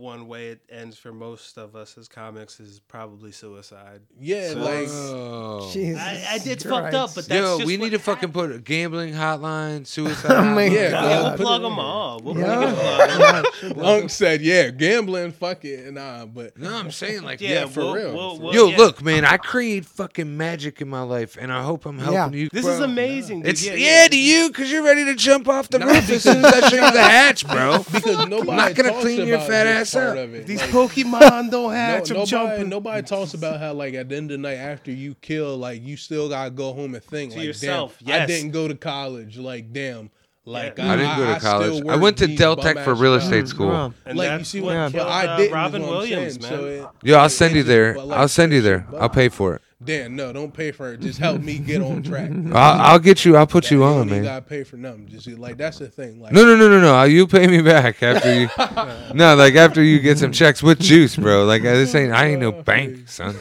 one 0.00 0.26
way 0.26 0.48
it 0.48 0.60
ends 0.70 0.96
for 0.96 1.12
most 1.12 1.58
of 1.58 1.76
us 1.76 1.96
as 1.98 2.08
comics 2.08 2.58
is 2.58 2.80
probably 2.88 3.30
suicide. 3.32 4.00
yeah, 4.18 4.54
like 4.56 4.88
Oh. 4.88 5.70
Jesus 5.72 6.00
I, 6.00 6.12
I, 6.12 6.38
it's 6.42 6.64
fucked 6.64 6.94
up, 6.94 7.14
but 7.14 7.26
that's 7.26 7.40
Yo, 7.40 7.58
just 7.58 7.66
we 7.66 7.76
need 7.76 7.90
to 7.90 7.98
fucking 7.98 8.32
put 8.32 8.50
a 8.50 8.58
gambling 8.58 9.12
hotline, 9.12 9.86
suicide. 9.86 10.30
Oh 10.32 10.42
my 10.54 10.68
hotline. 10.68 10.72
Yeah, 10.72 10.90
God. 10.90 11.04
Yeah, 11.04 11.18
uh, 11.20 11.28
we'll 11.28 11.36
plug 11.36 11.62
them 11.62 11.78
all. 11.78 12.20
We'll 12.20 12.38
Yeah. 12.38 12.72
plug 12.74 13.72
'em 13.72 13.78
all. 13.78 13.86
Unc 14.00 14.10
said, 14.10 14.40
yeah, 14.40 14.70
gambling, 14.70 15.32
fuck 15.32 15.64
it, 15.66 15.92
nah. 15.92 16.24
But 16.24 16.56
No, 16.58 16.74
I'm 16.74 16.90
saying 16.90 17.22
like, 17.22 17.40
Yeah, 17.42 17.50
Yeah, 17.50 17.66
for 17.66 17.80
we'll- 17.80 17.94
real, 17.94 18.14
we'll- 18.14 18.38
we'll- 18.38 18.54
yo, 18.54 18.68
yeah. 18.68 18.76
look, 18.78 19.02
man, 19.02 19.24
I 19.26 19.36
create 19.36 19.84
fucking 19.84 20.34
magic 20.36 20.80
in 20.80 20.88
my 20.88 21.02
life, 21.02 21.36
and 21.38 21.52
I 21.52 21.62
hope 21.62 21.84
I'm 21.84 21.98
helping 21.98 22.14
Yeah. 22.14 22.30
you. 22.44 22.48
This 22.50 22.64
bro. 22.64 22.72
is 22.74 22.80
amazing. 22.80 23.42
dude. 23.42 23.50
It's 23.50 23.66
yeah, 23.66 24.08
to 24.08 24.18
you 24.18 24.48
because 24.48 24.72
you're 24.72 24.82
ready 24.84 25.04
to 25.04 25.14
jump 25.14 25.46
off 25.46 25.68
the 25.68 25.78
roof 25.78 26.08
as 26.08 26.22
soon 26.22 26.42
as 26.42 26.52
I 26.54 26.68
show 26.70 26.76
you 26.86 26.92
the 26.92 27.02
hatch, 27.02 27.46
bro. 27.46 27.78
because 27.92 28.26
nobody 28.28 28.56
not 28.56 28.74
gonna 28.74 28.98
clean 29.00 29.26
your 29.26 29.38
fat 29.40 29.64
this 29.64 29.89
ass 29.96 30.04
part 30.04 30.18
up. 30.18 30.24
of 30.24 30.34
it. 30.34 30.46
These 30.46 30.60
Like, 30.60 30.70
Pokemon 30.70 31.20
don't 31.50 31.50
have 31.50 31.50
no, 31.52 31.68
hatch. 31.70 32.10
I'm 32.10 32.16
nobody, 32.16 32.26
jumping. 32.30 32.68
nobody 32.68 33.02
talks 33.06 33.34
about 33.34 33.60
how 33.60 33.72
like 33.72 33.94
at 33.94 34.08
the 34.08 34.16
end 34.16 34.30
of 34.30 34.38
the 34.38 34.42
night 34.42 34.56
after 34.58 34.90
you 34.90 35.14
kill, 35.16 35.56
like 35.56 35.82
you 35.82 35.96
still 35.96 36.28
gotta 36.28 36.50
go 36.50 36.72
home 36.72 36.94
and 36.94 37.04
think 37.04 37.32
To 37.32 37.38
like, 37.38 37.46
yourself, 37.46 37.98
damn, 38.04 38.22
I 38.22 38.26
didn't 38.26 38.50
go 38.52 38.68
to 38.68 38.74
college. 38.74 39.36
Like, 39.38 39.72
damn, 39.72 40.10
like 40.44 40.78
Yeah. 40.78 40.92
I 40.92 40.96
didn't 40.96 41.16
go 41.16 41.26
to 41.34 41.40
still 41.40 41.50
college. 41.50 41.82
I 41.82 41.86
work 41.94 42.00
went 42.02 42.18
to 42.18 42.26
these 42.26 42.38
Deltech 42.40 42.84
for 42.84 42.94
real 42.94 43.14
jobs. 43.14 43.24
estate 43.24 43.48
school. 43.48 43.94
And 44.06 44.16
like 44.18 44.30
you 44.30 44.38
that's 44.38 44.48
see 44.48 44.60
what 44.60 44.76
what, 44.76 44.92
killed, 44.92 45.06
but 45.06 45.08
I 45.12 45.26
uh, 45.26 45.36
didn't. 45.36 45.52
Robin 45.54 45.82
Williams, 45.82 46.34
saying. 46.40 46.42
man. 46.42 46.50
So 46.60 46.66
it, 46.66 47.08
Yo, 47.08 47.18
I'll 47.18 47.28
send 47.28 47.54
it 47.54 47.58
you 47.58 47.62
there. 47.64 47.96
like, 47.98 48.18
I'll 48.18 48.28
send 48.28 48.52
you 48.52 48.60
there. 48.60 48.86
I'll 48.98 49.08
pay 49.08 49.28
for 49.28 49.54
it. 49.56 49.62
Damn, 49.82 50.14
no, 50.14 50.30
don't 50.30 50.52
pay 50.52 50.72
for 50.72 50.92
it. 50.92 51.00
Just 51.00 51.18
help 51.18 51.40
me 51.40 51.58
get 51.58 51.80
on 51.80 52.02
track. 52.02 52.30
I'll, 52.52 52.80
I'll 52.80 52.98
get 52.98 53.24
you. 53.24 53.36
I'll 53.36 53.46
put 53.46 53.70
you 53.70 53.78
You 53.78 53.84
on, 53.84 53.92
don't 53.96 54.06
even 54.08 54.22
man. 54.22 54.24
gotta 54.24 54.42
pay 54.44 54.62
for 54.62 54.76
nothing. 54.76 55.08
Just 55.08 55.26
like 55.26 55.56
that's 55.56 55.78
the 55.78 55.88
thing. 55.88 56.20
Like 56.20 56.32
No, 56.34 56.44
no, 56.44 56.54
no, 56.54 56.68
no, 56.68 56.80
no. 56.80 56.98
Uh, 56.98 57.04
you 57.04 57.26
pay 57.26 57.46
me 57.46 57.62
back 57.62 58.02
after 58.02 58.34
you. 58.40 58.48
no, 59.14 59.34
like 59.36 59.54
after 59.54 59.82
you 59.82 59.98
get 60.00 60.18
some 60.18 60.32
checks 60.32 60.62
with 60.62 60.80
juice, 60.80 61.16
bro. 61.16 61.44
Like 61.46 61.62
uh, 61.62 61.72
this 61.72 61.94
ain't. 61.94 62.12
I 62.12 62.26
ain't 62.26 62.40
no 62.42 62.52
bank, 62.62 63.08
son. 63.08 63.36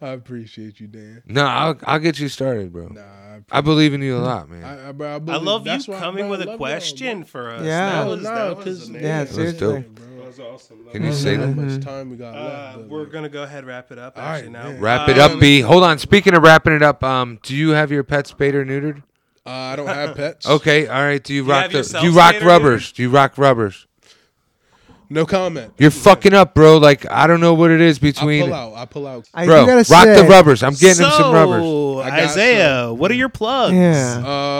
I 0.00 0.10
appreciate 0.10 0.78
you, 0.78 0.86
Dan. 0.86 1.22
No, 1.26 1.44
I'll 1.44 1.76
I'll 1.82 1.98
get 1.98 2.20
you 2.20 2.28
started, 2.28 2.72
bro. 2.72 2.86
Nah, 2.86 3.00
I, 3.00 3.40
I 3.50 3.60
believe 3.60 3.92
in 3.92 4.02
you 4.02 4.16
a 4.16 4.20
lot, 4.20 4.48
man. 4.48 4.62
I, 4.62 4.90
I, 4.90 4.92
bro, 4.92 5.08
I, 5.10 5.14
I 5.16 5.18
believe- 5.18 5.42
love 5.42 5.66
you 5.66 5.72
that's 5.72 5.88
why- 5.88 5.98
coming 5.98 6.28
bro, 6.28 6.38
with 6.38 6.48
a 6.48 6.56
question 6.56 7.24
for 7.24 7.50
us. 7.50 7.64
Yeah. 7.64 7.90
That 7.90 8.06
oh, 8.06 8.10
was, 8.10 8.22
no, 8.22 8.34
that 8.54 8.56
was 8.64 8.88
amazing. 8.88 8.94
Yeah, 8.94 9.24
That's 9.24 9.34
seriously. 9.34 9.58
dope. 9.82 10.00
Bro. 10.36 10.44
That 10.46 10.52
was 10.52 10.62
awesome. 10.70 10.84
Can 10.92 11.04
you 11.04 11.12
say 11.12 11.36
that? 11.36 11.46
How 11.46 11.52
much 11.52 11.84
time 11.84 12.10
we 12.10 12.16
got 12.16 12.34
Uh, 12.36 12.40
left? 12.44 12.76
but, 12.78 12.88
we're 12.88 13.00
like, 13.04 13.12
gonna 13.12 13.28
go 13.28 13.42
ahead 13.42 13.58
and 13.58 13.66
wrap 13.66 13.90
it 13.92 13.98
up. 13.98 14.16
All 14.18 14.24
Actually, 14.24 14.48
right, 14.48 14.52
now 14.64 14.68
man. 14.70 14.80
Wrap 14.80 15.08
it 15.08 15.18
Um, 15.18 15.32
up, 15.32 15.40
B. 15.40 15.60
Hold 15.60 15.82
on. 15.84 15.98
Speaking 15.98 16.34
of 16.34 16.42
wrapping 16.42 16.72
it 16.72 16.82
up, 16.82 17.02
um, 17.04 17.38
do 17.42 17.54
you 17.54 17.70
have 17.70 17.90
your 17.90 18.02
pets 18.04 18.30
spayed 18.30 18.54
or 18.54 18.64
neutered? 18.64 19.02
uh, 19.46 19.50
I 19.50 19.76
don't 19.76 19.86
have 19.86 20.16
pets. 20.16 20.46
Okay, 20.46 20.86
all 20.86 21.02
right. 21.02 21.22
Do 21.22 21.32
you 21.34 21.44
You 21.44 21.50
rock 21.50 21.70
have 21.70 21.72
the? 21.72 21.98
Do 22.00 22.06
you 22.06 22.12
rock 22.12 22.30
spayed 22.34 22.42
or 22.42 22.46
rubbers? 22.46 22.92
Do 22.92 23.02
you 23.02 23.10
rock 23.10 23.36
rubbers? 23.38 23.86
No 25.12 25.26
comment. 25.26 25.72
You're 25.76 25.90
fucking 25.90 26.34
up, 26.34 26.54
bro. 26.54 26.78
Like 26.78 27.10
I 27.10 27.26
don't 27.26 27.40
know 27.40 27.54
what 27.54 27.72
it 27.72 27.80
is 27.80 27.98
between. 27.98 28.42
I 28.42 28.46
between. 28.46 28.50
pull 28.50 28.54
out. 28.54 28.74
I 28.80 28.84
pull 28.84 29.06
out. 29.08 29.28
I 29.34 29.44
Bro, 29.46 29.62
do 29.62 29.66
gotta 29.66 29.92
rock 29.92 30.04
say, 30.04 30.22
the 30.22 30.28
rubbers. 30.28 30.62
I'm 30.62 30.74
getting 30.74 31.04
him 31.04 31.10
some 31.10 31.34
rubbers. 31.34 31.62
So, 31.64 32.00
I 32.00 32.10
got 32.10 32.18
Isaiah, 32.20 32.94
what 32.94 33.10
are 33.10 33.14
your 33.14 33.28
plugs? 33.28 33.74
Yeah. 33.74 34.18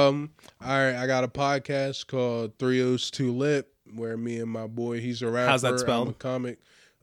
Um. 0.09 0.31
All 0.63 0.69
right. 0.71 0.97
I 0.97 1.07
got 1.07 1.23
a 1.23 1.29
podcast 1.29 2.09
called 2.09 2.59
Three 2.59 2.83
O's 2.83 3.13
Too 3.13 3.33
Lit, 3.33 3.69
where 3.95 4.17
me 4.17 4.39
and 4.41 4.51
my 4.51 4.67
boy, 4.67 5.01
he's 5.01 5.23
a 5.23 5.31
rapper. 5.31 5.51
How's 5.51 5.63
that 5.63 5.89
I'm 5.89 6.09
a 6.09 6.13
comic. 6.15 6.59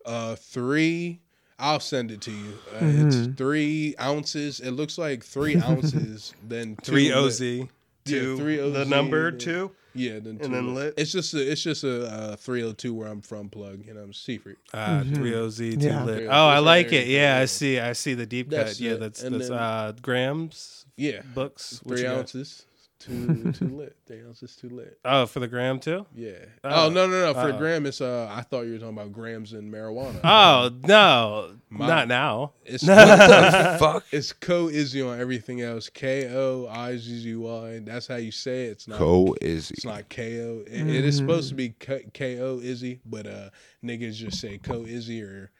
Uh, 0.06 0.36
three. 0.36 1.22
I'll 1.60 1.80
send 1.80 2.12
it 2.12 2.22
to 2.22 2.32
you. 2.32 2.54
Uh, 2.76 2.80
Mm-hmm. 2.80 3.08
It's 3.08 3.38
three 3.38 3.96
ounces. 4.00 4.60
It 4.60 4.72
looks 4.72 4.98
like 4.98 5.24
three 5.24 5.56
ounces. 5.62 6.34
Then 6.48 6.76
two 6.84 6.92
Three 6.92 7.10
lit. 7.14 7.18
OZ. 7.18 7.42
Yeah, 7.42 7.64
Two. 8.06 8.38
three 8.38 8.58
The 8.58 8.86
number 8.86 9.32
yeah. 9.32 9.38
two. 9.40 9.72
Yeah, 9.96 10.20
then 10.20 10.38
two 10.38 10.46
And 10.46 10.54
then 10.54 10.76
lit? 10.76 10.94
It's 10.96 11.12
just 11.12 11.34
a, 11.34 11.52
it's 11.52 11.64
just 11.64 11.84
a 11.84 12.06
uh, 12.06 12.36
302 12.36 12.94
where 12.94 13.08
I'm 13.08 13.22
from. 13.22 13.50
Plug, 13.50 13.84
you 13.84 13.96
know, 13.96 14.02
I'm 14.02 14.12
Seafree. 14.12 14.56
Uh, 14.72 15.04
Three 15.04 15.34
OZ. 15.36 15.58
Two 15.58 15.66
Yeah. 15.80 16.04
lit. 16.04 16.18
Three 16.20 16.28
Oh, 16.28 16.48
I 16.48 16.60
like 16.60 16.94
it. 16.94 17.08
Yeah, 17.08 17.40
I 17.40 17.46
see. 17.46 17.80
I 17.80 17.94
see 17.94 18.14
the 18.14 18.28
deep 18.28 18.50
That's 18.52 18.74
cut. 18.74 18.80
Yeah, 18.80 18.92
it. 18.92 19.00
that's 19.00 19.24
And 19.24 19.36
that's 19.36 19.50
then- 19.50 19.58
uh 19.58 19.94
grams 20.02 20.86
Yeah, 20.96 21.22
books. 21.34 21.82
Three 21.88 22.06
ounces. 22.06 22.66
got? 22.68 22.77
Ounces, 23.10 23.60
two 23.60 23.68
too 23.68 23.76
lit. 23.78 23.96
Three 24.06 24.22
ounces 24.24 24.56
too 24.56 24.70
lit. 24.70 24.98
Oh, 25.06 25.26
for 25.26 25.40
the 25.40 25.48
gram 25.48 25.80
too. 25.80 26.06
Yeah. 26.16 26.32
Oh. 26.64 26.86
Oh, 26.86 26.90
no 26.90 27.08
no 27.08 27.20
no 27.28 27.34
for 27.34 27.52
Oh. 27.54 27.58
gram 27.58 27.86
it's 27.86 28.02
uh 28.02 28.28
I 28.32 28.42
thought 28.42 28.62
you 28.66 28.74
were 28.74 28.80
talking 28.80 28.98
about 28.98 29.12
grams 29.14 29.54
and 29.54 29.72
marijuana. 29.72 30.20
Oh 30.24 30.72
no, 30.88 31.52
My- 31.70 31.88
not 31.88 32.08
now. 32.08 32.54
It's 32.66 32.86
Fuck. 32.86 34.04
it's 34.12 34.34
Ko 34.34 34.68
Izzy 34.70 35.02
on 35.02 35.20
everything 35.20 35.62
else. 35.62 35.90
K 35.90 36.28
O 36.34 36.68
I 36.68 36.98
Z 36.98 37.20
Z 37.22 37.36
Y. 37.36 37.80
That's 37.84 38.08
how 38.08 38.16
you 38.16 38.32
say 38.32 38.66
it. 38.66 38.72
It's 38.72 38.88
not. 38.88 38.98
Co 38.98 39.36
is 39.42 39.72
It's 39.72 39.86
not 39.86 40.10
K 40.10 40.42
O. 40.42 40.60
It, 40.68 40.88
it 40.88 41.06
is 41.06 41.18
supposed 41.18 41.50
to 41.50 41.56
be 41.56 41.70
K 41.80 42.40
O 42.40 42.60
Izzy, 42.60 43.00
but 43.06 43.28
uh 43.28 43.50
niggas 43.84 44.16
just 44.16 44.40
say 44.40 44.58
co 44.58 44.86
Izzy 44.86 45.22
or 45.22 45.52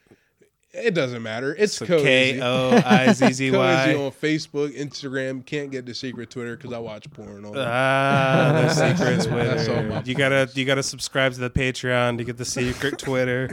it 0.74 0.94
doesn't 0.94 1.24
matter. 1.24 1.56
It's 1.58 1.74
So 1.74 1.86
co 1.86 2.02
K 2.02 2.32
Izzy. 2.32 2.42
O 2.42 2.82
I 2.86 3.12
Z 3.14 3.32
Z 3.34 3.52
Ko 3.52 3.64
Izzy 3.64 3.96
Y. 3.96 3.96
on 4.06 4.12
Facebook, 4.12 4.78
Instagram. 4.78 5.46
Can't 5.46 5.72
get 5.72 5.86
the 5.86 5.94
secret 5.94 6.30
Twitter 6.30 6.56
because 6.56 6.74
I 6.74 6.80
watch 6.80 7.10
porn 7.12 7.46
on. 7.46 7.56
it. 7.56 7.66
Ah, 7.66 8.52
the 8.68 8.74
secret 8.74 9.16
That's 9.30 9.68
all 9.68 9.76
Twitter. 9.76 9.90
my 9.90 10.04
You 10.04 10.16
gotta 10.16 10.50
you 10.54 10.66
gotta 10.66 10.84
subscribe 10.84 11.34
to 11.34 11.40
the 11.40 11.50
Patreon 11.50 12.18
to 12.18 12.24
get 12.24 12.38
the 12.38 12.46
secret 12.46 12.98
Twitter. 13.00 13.48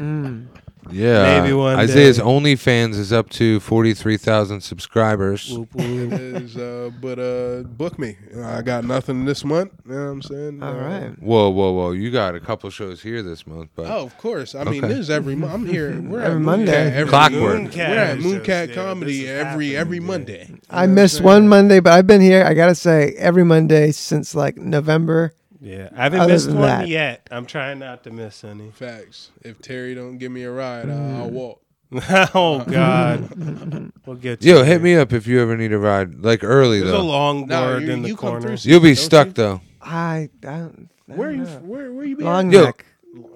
Yeah. 0.90 1.40
Maybe 1.40 1.52
one 1.54 1.76
Isaiah's 1.78 2.18
day. 2.18 2.22
OnlyFans 2.22 2.94
is 2.96 3.12
up 3.12 3.30
to 3.30 3.60
forty 3.60 3.94
three 3.94 4.16
thousand 4.16 4.60
subscribers. 4.62 5.50
Whoop, 5.50 5.74
whoop. 5.74 6.12
is, 6.12 6.56
uh, 6.56 6.90
but 7.00 7.18
uh, 7.18 7.62
book 7.68 7.98
me. 7.98 8.16
I 8.42 8.62
got 8.62 8.84
nothing 8.84 9.24
this 9.24 9.44
month. 9.44 9.72
You 9.86 9.92
know 9.92 10.04
what 10.04 10.10
I'm 10.10 10.22
saying? 10.22 10.62
All 10.62 10.72
Uh, 10.72 10.76
right. 10.76 11.22
Whoa, 11.22 11.48
whoa, 11.50 11.72
whoa! 11.72 11.92
You 11.92 12.10
got 12.10 12.34
a 12.34 12.40
couple 12.40 12.68
shows 12.70 13.02
here 13.02 13.22
this 13.22 13.46
month, 13.46 13.70
but 13.74 13.86
Oh, 13.86 14.04
of 14.04 14.16
course. 14.18 14.54
I 14.54 14.64
mean, 14.64 14.84
Okay. 14.84 14.88
this 14.94 14.98
is 14.98 15.10
every 15.10 15.34
month. 15.34 15.52
I'm 15.54 15.66
here. 15.66 16.00
We're 16.00 16.20
Every 16.20 16.36
at 16.36 16.42
Monday. 16.42 16.72
Mooncat 16.72 16.92
every 16.92 17.10
Clockwork. 17.10 17.42
We're 17.42 17.58
at 17.78 18.18
Mooncat 18.18 18.22
Mooncat 18.22 18.46
shows, 18.46 18.68
yeah, 18.68 18.74
Comedy 18.74 19.22
this 19.22 19.30
every 19.46 19.76
every 19.76 19.96
happening, 19.98 20.06
Monday. 20.06 20.44
You 20.48 20.54
know 20.54 20.60
I 20.70 20.86
missed 20.86 21.20
one 21.20 21.48
Monday, 21.48 21.80
but 21.80 21.92
I've 21.92 22.06
been 22.06 22.20
here. 22.20 22.44
I 22.44 22.54
gotta 22.54 22.74
say, 22.74 23.14
every 23.18 23.44
Monday 23.44 23.90
since 23.92 24.34
like 24.34 24.56
November. 24.56 25.32
Yeah, 25.64 25.88
I 25.96 26.02
haven't 26.04 26.20
Other 26.20 26.32
missed 26.34 26.46
than 26.48 26.56
one 26.58 26.68
that. 26.68 26.88
yet. 26.88 27.26
I'm 27.30 27.46
trying 27.46 27.78
not 27.78 28.04
to 28.04 28.10
miss 28.10 28.44
any. 28.44 28.70
Facts. 28.70 29.30
If 29.42 29.62
Terry 29.62 29.94
don't 29.94 30.18
give 30.18 30.30
me 30.30 30.42
a 30.42 30.50
ride, 30.50 30.90
I- 30.90 30.92
I'll 30.92 31.30
mm. 31.30 31.32
walk. 31.32 31.60
oh 32.34 32.62
God, 32.70 33.92
we'll 34.06 34.16
get 34.16 34.42
you. 34.44 34.56
yo, 34.56 34.64
hit 34.64 34.82
me 34.82 34.94
up 34.96 35.12
if 35.12 35.26
you 35.26 35.40
ever 35.40 35.56
need 35.56 35.72
a 35.72 35.78
ride, 35.78 36.20
like 36.20 36.44
early 36.44 36.80
There's 36.80 36.90
a 36.90 36.96
though. 36.96 37.04
long 37.04 37.46
Nah, 37.46 37.64
board 37.66 37.82
you- 37.84 37.92
in 37.92 38.02
the 38.02 38.08
you 38.08 38.16
come 38.16 38.30
corner. 38.30 38.56
through 38.56 38.70
You'll 38.70 38.80
be 38.80 38.88
Don't 38.94 38.96
stuck 38.96 39.26
you? 39.28 39.32
though. 39.34 39.60
I, 39.80 40.28
I 40.42 40.46
don't. 40.46 40.88
I 41.10 41.12
Where 41.14 41.28
don't 41.30 41.38
you? 41.38 41.44
know. 41.44 41.58
Where 41.60 41.92
where 41.92 42.04
you 42.04 42.16
be? 42.16 42.24
Long 42.24 42.50
Yo, 42.52 42.64
neck. 42.66 42.84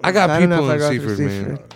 I 0.03 0.11
got 0.11 0.29
I 0.29 0.39
don't 0.39 0.49
know 0.49 0.57
people 0.57 0.71
if 0.71 0.81
I 0.81 0.93
in 0.93 0.97
go 0.99 1.03
through 1.03 1.15
Seaford, 1.15 1.27
man. 1.27 1.57
Seaford. 1.57 1.75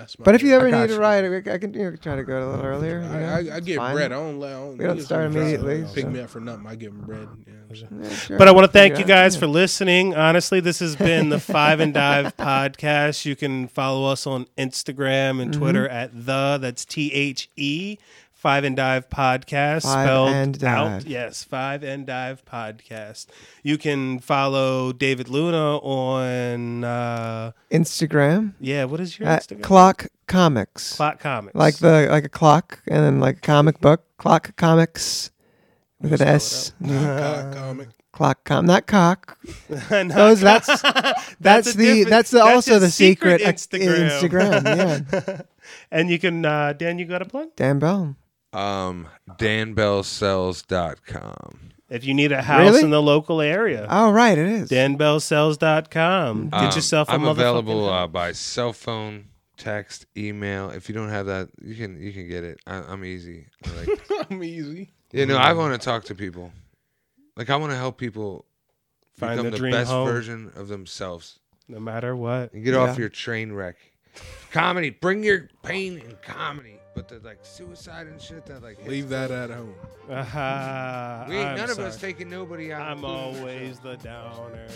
That's 0.00 0.18
my 0.18 0.24
But 0.24 0.34
if 0.34 0.42
you 0.42 0.54
ever 0.54 0.66
I 0.68 0.70
got 0.70 0.80
need 0.82 0.90
a 0.90 0.94
you. 0.94 1.00
ride, 1.00 1.24
I 1.48 1.58
can 1.58 1.74
you 1.74 1.90
know, 1.90 1.96
try 1.96 2.16
to 2.16 2.24
go 2.24 2.38
a 2.38 2.50
little 2.50 2.64
earlier. 2.64 3.00
you 3.00 3.06
I, 3.06 3.20
know? 3.42 3.52
I, 3.52 3.56
I 3.56 3.60
get 3.60 3.76
fine. 3.76 3.94
bread. 3.94 4.12
I 4.12 4.16
don't. 4.16 4.42
I 4.42 4.50
don't, 4.50 4.78
We 4.78 4.84
don't 4.84 5.00
start 5.02 5.30
try 5.30 5.40
to 5.40 5.40
immediately, 5.40 5.84
Pick 5.94 6.04
so- 6.04 6.10
me 6.10 6.20
up 6.20 6.30
for 6.30 6.40
nothing. 6.40 6.66
I 6.66 6.74
give 6.74 6.92
them 6.92 7.02
bread. 7.04 7.28
You 7.46 7.52
know 7.52 7.58
what 7.68 7.70
I'm 7.70 7.76
saying? 7.76 8.00
Yeah, 8.04 8.16
sure. 8.16 8.38
But 8.38 8.48
I 8.48 8.52
want 8.52 8.66
to 8.66 8.72
thank 8.72 8.94
Figure 8.94 9.06
you 9.06 9.14
guys 9.14 9.36
for 9.36 9.46
listening. 9.46 10.14
Honestly, 10.14 10.60
this 10.60 10.78
has 10.78 10.96
been 10.96 11.28
the 11.28 11.38
Five 11.40 11.80
and 11.80 11.92
Dive 11.94 12.36
podcast. 12.38 13.24
You 13.26 13.36
can 13.36 13.68
follow 13.68 14.10
us 14.10 14.26
on 14.26 14.46
Instagram 14.56 15.40
and 15.42 15.52
Twitter 15.52 15.84
Mm-hmm. 15.86 15.96
at 15.96 16.26
the 16.26 16.58
that's 16.60 16.84
T 16.84 17.12
H 17.12 17.50
E 17.56 17.98
Five 18.40 18.64
and 18.64 18.74
Dive 18.74 19.10
podcast 19.10 19.82
Five 19.82 20.06
spelled 20.06 20.30
and 20.30 20.64
out. 20.64 21.04
Yes, 21.04 21.44
Five 21.44 21.84
and 21.84 22.06
Dive 22.06 22.42
podcast. 22.46 23.26
You 23.62 23.76
can 23.76 24.18
follow 24.18 24.94
David 24.94 25.28
Luna 25.28 25.76
on 25.76 26.82
uh, 26.82 27.52
Instagram 27.70 28.54
yeah. 28.58 28.84
What 28.84 28.98
is 29.00 29.18
your 29.18 29.28
at 29.28 29.42
Instagram? 29.42 29.62
Clock 29.62 30.06
Comics. 30.26 30.96
Clock 30.96 31.20
Comics. 31.20 31.54
like 31.54 31.76
the 31.76 32.08
like 32.10 32.24
a 32.24 32.30
clock 32.30 32.80
and 32.88 33.04
then 33.04 33.20
like 33.20 33.36
a 33.36 33.40
comic 33.40 33.78
book. 33.78 34.06
Clock 34.16 34.56
Comics 34.56 35.30
with 36.00 36.18
an 36.22 36.26
S. 36.26 36.72
Clock 36.82 37.52
comic. 37.54 37.88
Clock 38.12 38.44
com, 38.44 38.64
not 38.64 38.86
cock. 38.86 39.38
Not 39.90 40.08
Those 40.08 40.40
that's 40.40 40.66
that's, 41.40 41.74
a 41.74 41.76
the 41.76 42.04
that's 42.04 42.30
the, 42.30 42.38
that's 42.38 42.54
also 42.54 42.72
his 42.72 42.82
the 42.82 42.90
secret, 42.90 43.40
secret 43.40 43.82
Instagram. 43.82 44.62
Instagram, 44.62 45.28
yeah. 45.28 45.42
and 45.90 46.10
you 46.10 46.18
can 46.18 46.44
uh, 46.44 46.72
Dan. 46.72 46.98
You 46.98 47.04
got 47.04 47.20
a 47.20 47.26
plug? 47.26 47.54
Dan 47.54 47.78
Bell. 47.78 48.16
Um, 48.52 49.06
danbellsells.com. 49.30 51.60
If 51.88 52.04
you 52.04 52.14
need 52.14 52.30
a 52.32 52.42
house 52.42 52.60
Really? 52.70 52.82
in 52.84 52.90
the 52.90 53.02
local 53.02 53.40
area. 53.40 53.86
Oh 53.90 54.12
right, 54.12 54.38
it 54.38 54.46
is. 54.46 54.70
danbellsells.com. 54.70 56.50
Get 56.50 56.58
Um, 56.58 56.64
yourself 56.66 57.08
a 57.08 57.12
I'm 57.12 57.22
motherfucking 57.22 57.30
available 57.30 57.88
uh, 57.88 58.06
by 58.06 58.30
cell 58.32 58.72
phone, 58.72 59.26
text, 59.56 60.06
email. 60.16 60.70
If 60.70 60.88
you 60.88 60.94
don't 60.94 61.08
have 61.08 61.26
that, 61.26 61.48
you 61.62 61.74
can 61.74 62.00
you 62.00 62.12
can 62.12 62.28
get 62.28 62.44
it. 62.44 62.60
I, 62.66 62.76
I'm 62.76 63.04
easy. 63.04 63.46
I 63.64 63.70
Like, 63.84 64.10
I'm 64.30 64.42
easy. 64.44 64.92
you 65.12 65.26
know, 65.26 65.36
I 65.36 65.52
want 65.52 65.80
to 65.80 65.84
talk 65.84 66.04
to 66.04 66.14
people. 66.14 66.52
Like 67.36 67.50
I 67.50 67.56
want 67.56 67.72
to 67.72 67.78
help 67.78 67.98
people 67.98 68.44
Find 69.16 69.32
become 69.36 69.46
the 69.46 69.50
the, 69.52 69.56
dream 69.58 69.72
best 69.72 69.90
home. 69.90 70.06
version 70.06 70.52
of 70.56 70.68
themselves 70.68 71.38
no 71.68 71.78
matter 71.80 72.14
what. 72.16 72.52
and 72.52 72.64
get 72.64 72.74
Yeah. 72.74 72.80
off 72.80 72.98
your 72.98 73.08
train 73.08 73.52
wreck. 73.52 73.76
Comedy, 74.50 74.90
bring 74.90 75.22
your 75.22 75.48
pain 75.62 75.98
in 75.98 76.16
comedy, 76.22 76.79
but 76.94 77.08
the 77.08 77.18
like 77.20 77.38
suicide 77.42 78.06
and 78.06 78.20
shit 78.20 78.44
that 78.46 78.62
like 78.62 78.84
Leave 78.86 79.08
that 79.10 79.30
at 79.30 79.50
home. 79.50 79.74
Uh-huh. 80.08 81.24
we 81.28 81.36
ain't 81.36 81.48
I'm 81.48 81.56
none 81.56 81.68
sorry. 81.68 81.86
of 81.86 81.94
us 81.94 82.00
taking 82.00 82.28
nobody 82.28 82.72
out. 82.72 82.82
I'm 82.82 83.04
always 83.16 83.78
the 83.80 83.96
downer. 83.96 84.66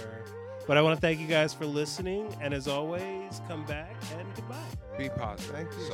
But 0.66 0.78
I 0.78 0.82
want 0.82 0.96
to 0.96 1.00
thank 1.00 1.20
you 1.20 1.26
guys 1.26 1.52
for 1.52 1.66
listening, 1.66 2.34
and 2.40 2.54
as 2.54 2.68
always, 2.68 3.40
come 3.48 3.66
back 3.66 3.94
and 4.16 4.26
goodbye. 4.34 4.56
Be 4.96 5.10
positive. 5.10 5.54
Thank 5.54 5.70
you. 5.72 5.88